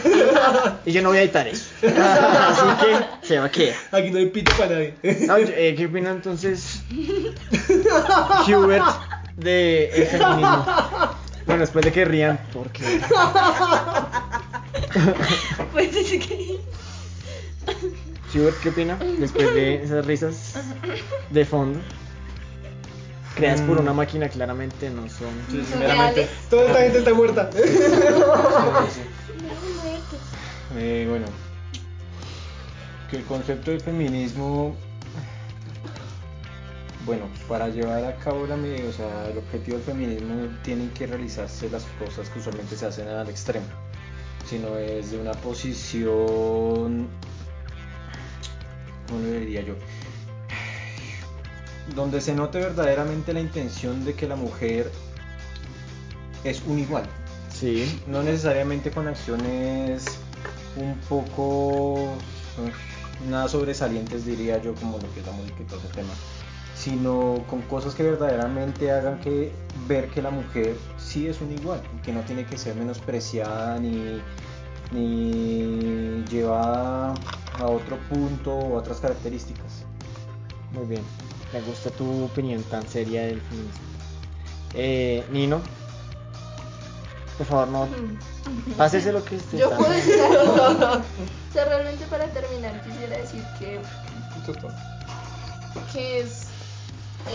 Y 0.86 0.92
yo 0.92 1.02
no 1.02 1.08
voy 1.08 1.18
a 1.18 1.22
editar 1.22 1.46
eso. 1.48 1.66
Así 1.82 2.86
que 2.86 3.26
se 3.26 3.38
va 3.40 3.46
a 3.46 3.50
quedar. 3.50 3.76
Aquí 3.90 4.10
no 4.10 4.18
hay 4.18 4.26
pito 4.26 4.52
para 4.56 4.70
nadie. 4.70 4.94
Eh, 5.02 5.74
¿Qué 5.76 5.86
opina 5.86 6.10
entonces 6.10 6.82
Hubert 8.46 8.84
de 9.36 9.90
el 9.90 10.06
feminismo? 10.06 10.66
Bueno, 11.46 11.60
después 11.62 11.84
de 11.84 11.92
que 11.92 12.04
rían, 12.04 12.40
porque 12.52 13.00
Pues 15.72 15.96
es 15.96 16.26
que. 16.26 16.60
Hubert, 18.34 18.60
¿qué 18.60 18.68
opina? 18.68 18.96
Después 19.18 19.54
de 19.54 19.74
esas 19.84 20.06
risas 20.06 20.54
de 21.30 21.44
fondo. 21.44 21.80
Creadas 23.34 23.62
por 23.62 23.78
una 23.78 23.92
máquina 23.92 24.28
claramente 24.28 24.90
no 24.90 25.08
son. 25.08 25.30
Sí, 25.50 25.62
sí, 25.64 25.78
meramente. 25.78 26.28
Toda 26.48 26.66
esta 26.66 26.80
gente 26.80 26.98
está 26.98 27.14
muerta. 27.14 27.50
Eh, 30.76 31.04
bueno, 31.08 31.26
que 33.10 33.16
el 33.16 33.24
concepto 33.24 33.72
de 33.72 33.80
feminismo, 33.80 34.76
bueno, 37.04 37.28
para 37.48 37.68
llevar 37.68 38.04
a 38.04 38.14
cabo 38.16 38.46
la 38.46 38.56
medida, 38.56 38.88
o 38.88 38.92
sea, 38.92 39.28
el 39.30 39.38
objetivo 39.38 39.78
del 39.78 39.84
feminismo 39.84 40.48
tienen 40.62 40.90
que 40.90 41.08
realizarse 41.08 41.68
las 41.70 41.84
cosas 41.98 42.28
que 42.30 42.38
usualmente 42.38 42.76
se 42.76 42.86
hacen 42.86 43.08
al 43.08 43.28
extremo, 43.28 43.66
sino 44.50 44.76
es 44.76 45.12
de 45.12 45.20
una 45.20 45.30
posición, 45.30 47.06
¿cómo 49.06 49.20
le 49.22 49.38
diría 49.38 49.60
yo? 49.62 49.74
Donde 51.94 52.20
se 52.20 52.34
note 52.34 52.58
verdaderamente 52.58 53.32
la 53.32 53.40
intención 53.40 54.04
de 54.04 54.14
que 54.14 54.26
la 54.26 54.34
mujer 54.34 54.90
es 56.42 56.62
un 56.66 56.80
igual, 56.80 57.04
Sí. 57.48 58.00
no 58.08 58.24
necesariamente 58.24 58.90
con 58.90 59.06
acciones 59.06 60.04
un 60.76 60.96
poco 61.08 62.14
nada 63.28 63.48
sobresalientes 63.48 64.24
diría 64.24 64.60
yo 64.60 64.74
como 64.74 64.98
lo 64.98 65.12
que 65.14 65.20
es 65.20 65.26
la 65.26 65.32
música 65.32 65.62
y 65.62 65.64
todo 65.66 65.78
ese 65.78 65.88
tema 65.88 66.12
sino 66.74 67.44
con 67.50 67.60
cosas 67.62 67.94
que 67.94 68.02
verdaderamente 68.02 68.90
hagan 68.90 69.20
que 69.20 69.52
ver 69.86 70.08
que 70.08 70.22
la 70.22 70.30
mujer 70.30 70.74
sí 71.10 71.26
es 71.26 71.40
un 71.40 71.50
igual 71.52 71.82
y 71.96 72.02
que 72.02 72.12
no 72.12 72.20
tiene 72.20 72.46
que 72.46 72.56
ser 72.56 72.76
menospreciada 72.76 73.78
ni 73.80 74.20
ni 74.92 76.24
llevada 76.30 77.14
a 77.58 77.66
otro 77.66 77.96
punto 78.08 78.54
o 78.54 78.76
a 78.76 78.80
otras 78.80 79.00
características 79.00 79.84
Muy 80.72 80.86
bien. 80.86 81.02
Me 81.52 81.60
gusta 81.62 81.90
tu 81.90 82.24
opinión 82.24 82.62
tan 82.64 82.86
seria 82.88 83.22
del 83.22 83.40
feminismo. 83.40 83.80
Eh, 84.74 85.24
Nino. 85.32 85.60
Por 87.38 87.46
favor, 87.46 87.68
no. 87.68 87.88
Pásese 88.76 89.12
lo 89.12 89.24
que 89.24 89.36
esté. 89.36 89.58
Yo 89.58 89.70
puedo 89.70 89.90
decir 89.90 90.20
algo. 90.20 91.02
O 91.50 91.52
sea, 91.52 91.64
realmente 91.64 92.06
para 92.06 92.26
terminar 92.26 92.80
quisiera 92.84 93.16
decir 93.16 93.42
que, 93.58 93.80
que 95.92 96.20
es 96.20 96.46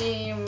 em, 0.01 0.45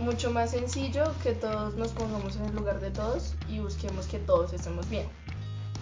mucho 0.00 0.30
más 0.30 0.50
sencillo 0.50 1.04
que 1.22 1.32
todos 1.32 1.74
nos 1.74 1.88
pongamos 1.92 2.36
en 2.36 2.46
el 2.46 2.54
lugar 2.54 2.80
de 2.80 2.90
todos 2.90 3.34
y 3.48 3.58
busquemos 3.60 4.06
que 4.06 4.18
todos 4.18 4.52
estemos 4.52 4.88
bien. 4.88 5.06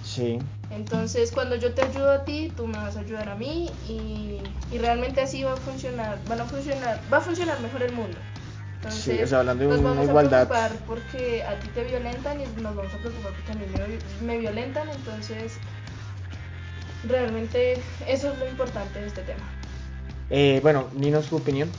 Sí. 0.04 0.38
Entonces, 0.70 1.32
cuando 1.32 1.56
yo 1.56 1.72
te 1.74 1.82
ayudo 1.82 2.12
a 2.12 2.24
ti, 2.24 2.52
tú 2.56 2.66
me 2.66 2.76
vas 2.76 2.96
a 2.96 3.00
ayudar 3.00 3.28
a 3.28 3.34
mí 3.36 3.70
y, 3.88 4.38
y 4.70 4.78
realmente 4.78 5.20
así 5.22 5.42
va 5.42 5.54
a 5.54 5.56
funcionar, 5.56 6.18
van 6.28 6.40
a 6.42 6.44
funcionar, 6.44 7.00
va 7.12 7.18
a 7.18 7.20
funcionar 7.20 7.58
mejor 7.60 7.82
el 7.82 7.92
mundo. 7.92 8.16
Entonces, 8.76 9.02
Sí, 9.02 9.22
o 9.22 9.26
sea, 9.26 9.38
hablando 9.40 9.64
de 9.64 9.70
nos 9.70 9.80
una 9.80 9.90
vamos 9.90 10.04
igualdad. 10.08 10.42
a 10.42 10.46
preocupar 10.48 10.86
porque 10.86 11.42
a 11.42 11.58
ti 11.58 11.68
te 11.68 11.84
violentan 11.84 12.38
y 12.40 12.44
nos 12.60 12.76
vamos 12.76 12.92
a 12.92 12.98
preocupar 12.98 13.32
porque 13.32 13.52
a 13.52 13.54
mí 13.54 13.64
me, 14.20 14.26
me 14.26 14.38
violentan, 14.40 14.90
entonces 14.90 15.54
realmente 17.08 17.74
eso 18.06 18.32
es 18.32 18.38
lo 18.38 18.48
importante 18.48 19.00
de 19.00 19.06
este 19.06 19.22
tema. 19.22 19.44
Eh, 20.30 20.60
bueno, 20.62 20.88
Nino, 20.94 21.22
su 21.22 21.36
opinión. 21.36 21.70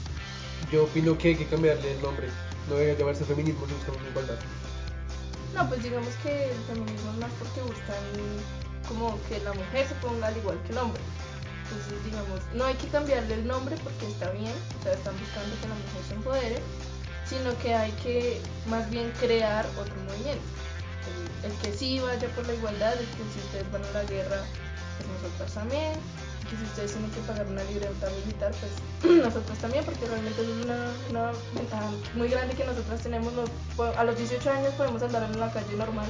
Yo 0.71 0.85
opino 0.85 1.17
que 1.17 1.29
hay 1.29 1.35
que 1.35 1.45
cambiarle 1.45 1.93
el 1.93 2.01
nombre. 2.01 2.27
No 2.69 2.75
debe 2.75 2.97
llamarse 2.97 3.25
feminismo, 3.25 3.67
se 3.67 3.73
busca 3.73 3.91
una 3.91 4.09
igualdad. 4.09 4.39
No, 5.53 5.69
pues 5.69 5.83
digamos 5.83 6.13
que 6.23 6.51
el 6.51 6.57
feminismo 6.67 7.11
es 7.11 7.17
más 7.19 7.31
porque 7.39 7.61
buscan 7.61 8.03
como 8.87 9.17
que 9.27 9.39
la 9.39 9.53
mujer 9.53 9.87
se 9.87 9.95
ponga 9.95 10.27
al 10.27 10.37
igual 10.37 10.61
que 10.63 10.71
el 10.71 10.77
hombre. 10.79 11.01
Entonces, 11.63 12.03
digamos, 12.05 12.39
no 12.53 12.65
hay 12.65 12.75
que 12.75 12.87
cambiarle 12.87 13.33
el 13.35 13.47
nombre 13.47 13.75
porque 13.83 14.07
está 14.07 14.29
bien, 14.31 14.53
o 14.79 14.83
sea, 14.83 14.93
están 14.93 15.17
buscando 15.19 15.55
que 15.61 15.67
la 15.67 15.75
mujer 15.75 16.01
se 16.07 16.13
empodere, 16.13 16.61
sino 17.25 17.57
que 17.59 17.73
hay 17.73 17.91
que 18.03 18.41
más 18.67 18.89
bien 18.89 19.11
crear 19.19 19.65
otro 19.79 19.95
movimiento. 20.07 20.43
El, 21.43 21.51
que 21.61 21.77
sí 21.77 21.99
vaya 21.99 22.27
por 22.29 22.45
la 22.47 22.53
igualdad, 22.53 22.93
el 22.93 23.05
que 23.05 23.23
si 23.33 23.39
ustedes 23.45 23.71
van 23.71 23.83
a 23.83 23.91
la 23.91 24.03
guerra, 24.03 24.43
pues 24.97 25.09
nosotros 25.09 25.53
también. 25.53 25.93
Que 26.49 26.55
si 26.57 26.63
ustedes 26.63 26.91
tienen 26.93 27.11
que 27.11 27.19
pagar 27.21 27.45
una 27.47 27.63
libreta 27.63 28.07
militar, 28.23 28.51
pues 28.59 28.71
nosotros 29.25 29.57
también, 29.59 29.83
porque 29.85 30.05
realmente 30.05 30.41
es 30.41 30.47
una, 30.65 30.77
una 31.09 31.31
ventaja 31.53 31.89
muy 32.15 32.27
grande 32.27 32.55
que 32.55 32.63
nosotras 32.63 33.01
tenemos. 33.01 33.33
no 33.33 33.43
po- 33.75 33.93
a 33.97 34.03
los 34.03 34.17
18 34.17 34.51
años 34.51 34.73
podemos 34.75 35.01
andar 35.01 35.23
en 35.23 35.39
la 35.39 35.51
calle 35.51 35.75
normal. 35.77 36.05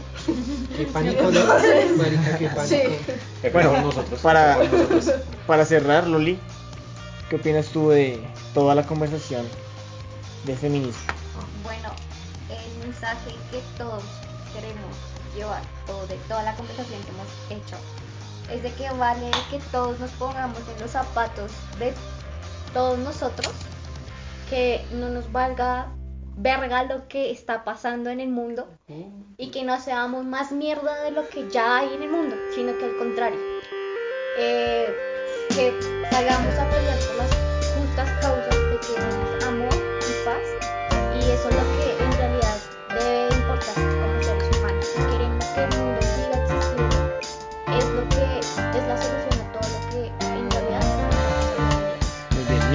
Qué 0.76 0.86
pánico, 0.94 1.24
¿no? 1.24 1.30
Entonces, 1.40 1.98
Marica, 1.98 2.38
qué 2.38 2.48
pánico. 2.49 2.66
Sí. 3.41 3.49
Bueno, 3.52 3.82
nosotros. 3.82 4.20
para, 4.22 4.57
para 5.48 5.66
cerrar, 5.66 6.07
Loli, 6.07 6.40
¿qué 7.30 7.36
opinas 7.38 7.68
tú 7.68 7.90
de 7.90 8.20
toda 8.53 8.76
la 8.76 8.86
conversación 8.86 9.45
de 10.45 10.56
feminismo? 10.56 11.02
Bueno, 11.64 11.90
el 12.49 12.86
mensaje 12.88 13.32
que 13.52 13.62
todos 13.78 14.03
queremos 14.53 14.95
llevar, 15.36 15.62
o 15.90 16.06
de 16.07 16.16
toda 16.30 16.44
la 16.44 16.56
conversación 16.56 17.02
que 17.03 17.10
hemos 17.10 17.28
hecho, 17.64 17.76
es 18.51 18.63
de 18.63 18.72
que 18.73 18.89
vale 18.91 19.31
que 19.49 19.59
todos 19.72 19.99
nos 19.99 20.11
pongamos 20.11 20.59
en 20.73 20.81
los 20.81 20.91
zapatos 20.91 21.51
de 21.80 21.93
todos 22.73 22.99
nosotros, 22.99 23.53
que 24.49 24.85
no 24.93 25.09
nos 25.09 25.31
valga 25.31 25.88
verga 26.38 26.84
lo 26.84 27.07
que 27.07 27.31
está 27.31 27.63
pasando 27.63 28.09
en 28.09 28.19
el 28.19 28.30
mundo 28.30 28.67
y 29.38 29.51
que 29.51 29.63
no 29.63 29.80
seamos 29.80 30.26
más 30.26 30.51
mierda 30.51 31.01
de 31.03 31.11
lo 31.11 31.27
que 31.30 31.49
ya 31.49 31.77
hay 31.77 31.93
en 31.93 32.03
el 32.03 32.09
mundo, 32.09 32.35
sino 32.53 32.77
que 32.77 32.85
al 32.85 32.97
contrario, 32.97 33.39
eh, 34.38 34.93
que 35.49 35.73
salgamos 36.11 36.55
a 36.55 36.69
pelear 36.69 36.99
por 36.99 37.15
las 37.15 37.44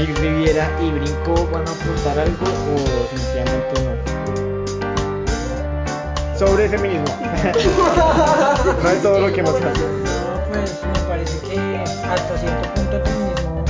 Nick 0.00 0.18
Riviera 0.18 0.66
y 0.80 0.90
Brinco 0.92 1.46
van 1.52 1.68
a 1.68 1.72
aportar 1.72 2.18
algo 2.18 2.46
o 2.46 2.76
definitivamente 3.02 3.82
no. 3.84 3.92
Sobre 6.38 6.70
feminismo. 6.70 7.04
no 8.82 8.88
es 8.88 9.02
todo 9.02 9.20
lo 9.20 9.30
que 9.30 9.40
hemos 9.40 9.56
hablado. 9.56 9.76
No, 9.76 10.40
pues 10.48 10.80
me 10.82 11.00
parece 11.06 11.38
que 11.40 11.84
hasta 12.08 12.38
cierto 12.38 12.74
punto 12.74 12.96
el 12.96 13.02
feminismo 13.02 13.62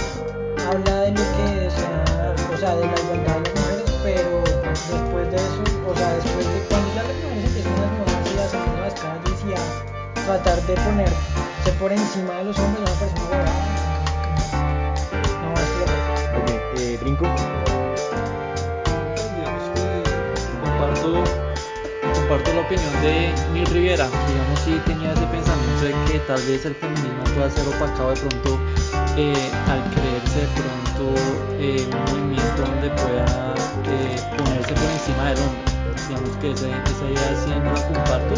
habla 0.71 1.01
de 1.01 1.11
lo 1.11 1.17
que 1.17 1.43
desea, 1.63 2.05
o 2.55 2.57
sea, 2.57 2.77
de 2.77 2.87
la 2.87 2.95
igualdad 3.01 3.35
de 3.35 3.51
las 3.51 3.61
mujeres, 3.61 3.91
pero 4.05 4.45
después 4.71 5.31
de 5.33 5.37
eso, 5.37 5.65
o 5.89 5.97
sea, 5.97 6.15
después 6.15 6.47
de 6.47 6.61
cuando 6.69 6.95
ya 6.95 7.03
las 7.03 7.17
mujeres 7.17 7.45
empiezan 7.45 7.75
a 7.75 7.81
desnudarse 7.91 8.31
y 8.31 8.39
a 8.39 8.47
salir 8.49 8.79
a 8.79 8.81
las 8.83 8.95
calles 8.95 9.41
y 9.49 9.53
a 9.53 10.25
tratar 10.27 10.63
de 10.63 10.75
ponerse 10.75 11.73
por 11.81 11.91
encima 11.91 12.35
de 12.35 12.45
los 12.45 12.57
hombres, 12.61 12.89
una 12.89 13.25
huevada. 13.31 13.70
Brinco. 17.01 17.25
digamos 19.35 19.71
que 19.75 20.03
comparto, 20.61 21.25
comparto 22.15 22.53
la 22.53 22.61
opinión 22.61 23.01
de 23.01 23.33
Mil 23.53 23.67
Riviera. 23.67 24.07
Digamos, 24.29 24.61
sí 24.61 24.81
tenía 24.85 25.13
ese 25.13 25.27
pensamiento 25.27 25.85
de 25.85 25.95
que 26.13 26.19
tal 26.21 26.43
vez 26.43 26.65
el 26.67 26.75
feminismo 26.75 27.25
pueda 27.35 27.51
ser 27.51 27.67
opacado 27.69 28.11
de 28.11 28.21
pronto 28.21 28.61
eh, 29.17 29.51
al 29.67 29.83
creerse 29.91 30.41
de 30.41 30.49
pronto 30.49 31.15
eh, 31.59 31.89
un 31.91 32.05
movimiento 32.05 32.63
donde 32.63 32.91
pueda 32.91 33.55
eh, 33.87 34.21
ponerse 34.37 34.75
por 34.75 34.91
encima 34.91 35.31
del 35.31 35.39
hombre. 35.39 35.73
Digamos 36.09 36.37
que 36.37 36.51
esa, 36.51 36.67
esa 36.67 37.05
idea 37.07 37.43
sí 37.45 37.51
no 37.51 37.73
la 37.73 37.87
comparto, 37.87 38.35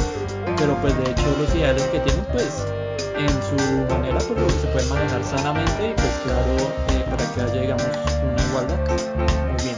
pero 0.56 0.76
pues 0.80 0.96
de 0.98 1.10
hecho 1.10 1.36
los 1.38 1.54
ideales 1.54 1.82
que 1.84 1.98
tienen 2.00 2.24
pues 2.32 2.71
en 3.16 3.28
su 3.42 3.92
manera 3.92 4.18
pues 4.18 4.52
se 4.54 4.66
pueden 4.68 4.88
manejar 4.88 5.24
sanamente 5.24 5.90
y 5.90 5.94
pues 5.94 6.20
claro 6.24 6.56
eh, 6.90 7.04
para 7.10 7.24
que 7.34 7.40
haya 7.40 7.60
digamos 7.60 7.82
una 7.84 8.42
igualdad. 8.42 8.78
Muy 9.16 9.62
bien. 9.64 9.76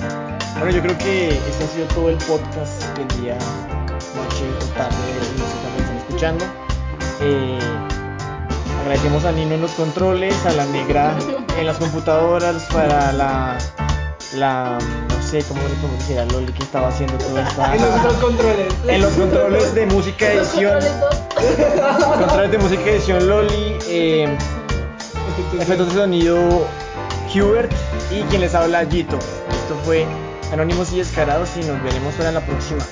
Bueno, 0.58 0.70
yo 0.70 0.82
creo 0.82 0.98
que 0.98 1.28
este 1.30 1.64
ha 1.64 1.66
sido 1.68 1.86
todo 1.88 2.10
el 2.10 2.16
podcast 2.18 2.82
del 2.96 3.08
día, 3.20 3.34
noche 3.34 4.44
o 4.60 4.64
tarde, 4.76 4.96
no 5.38 5.44
sé 5.46 5.54
cuándo 5.62 5.78
están 5.80 5.96
escuchando. 5.96 6.44
Eh, 7.20 7.58
agradecemos 8.82 9.24
a 9.24 9.32
Nino 9.32 9.54
en 9.54 9.60
los 9.60 9.72
controles, 9.72 10.34
a 10.46 10.52
la 10.52 10.66
negra 10.66 11.16
en 11.58 11.66
las 11.66 11.78
computadoras, 11.78 12.64
para 12.72 13.12
la, 13.12 13.58
la 14.34 14.78
sé 15.42 15.48
cómo 15.48 15.62
le 15.62 15.74
podemos 15.74 15.98
decir 15.98 16.18
a 16.18 16.24
Loli 16.26 16.52
que 16.52 16.62
estaba 16.62 16.88
haciendo 16.88 17.16
todo 17.18 17.38
esto. 17.38 17.62
En 17.72 17.80
los 17.80 17.96
otros 17.96 18.14
controles. 18.14 18.74
En 18.86 19.02
los 19.02 19.12
controles 19.14 19.74
de 19.74 19.86
música 19.86 20.32
edición, 20.32 20.78
controles 22.18 22.50
de 22.52 22.58
música 22.58 22.90
edición 22.90 23.28
Loli, 23.28 23.76
eh, 23.88 24.38
efectos 25.58 25.88
de 25.88 25.94
sonido 25.94 26.66
Hubert 27.34 27.72
y 28.10 28.22
quien 28.24 28.42
les 28.42 28.54
habla 28.54 28.86
Gito. 28.86 29.18
Esto 29.50 29.76
fue 29.84 30.06
Anónimos 30.52 30.92
y 30.92 30.98
Descarados 30.98 31.50
y 31.56 31.64
nos 31.64 31.82
veremos 31.82 32.14
para 32.14 32.30
la 32.30 32.40
próxima. 32.40 32.84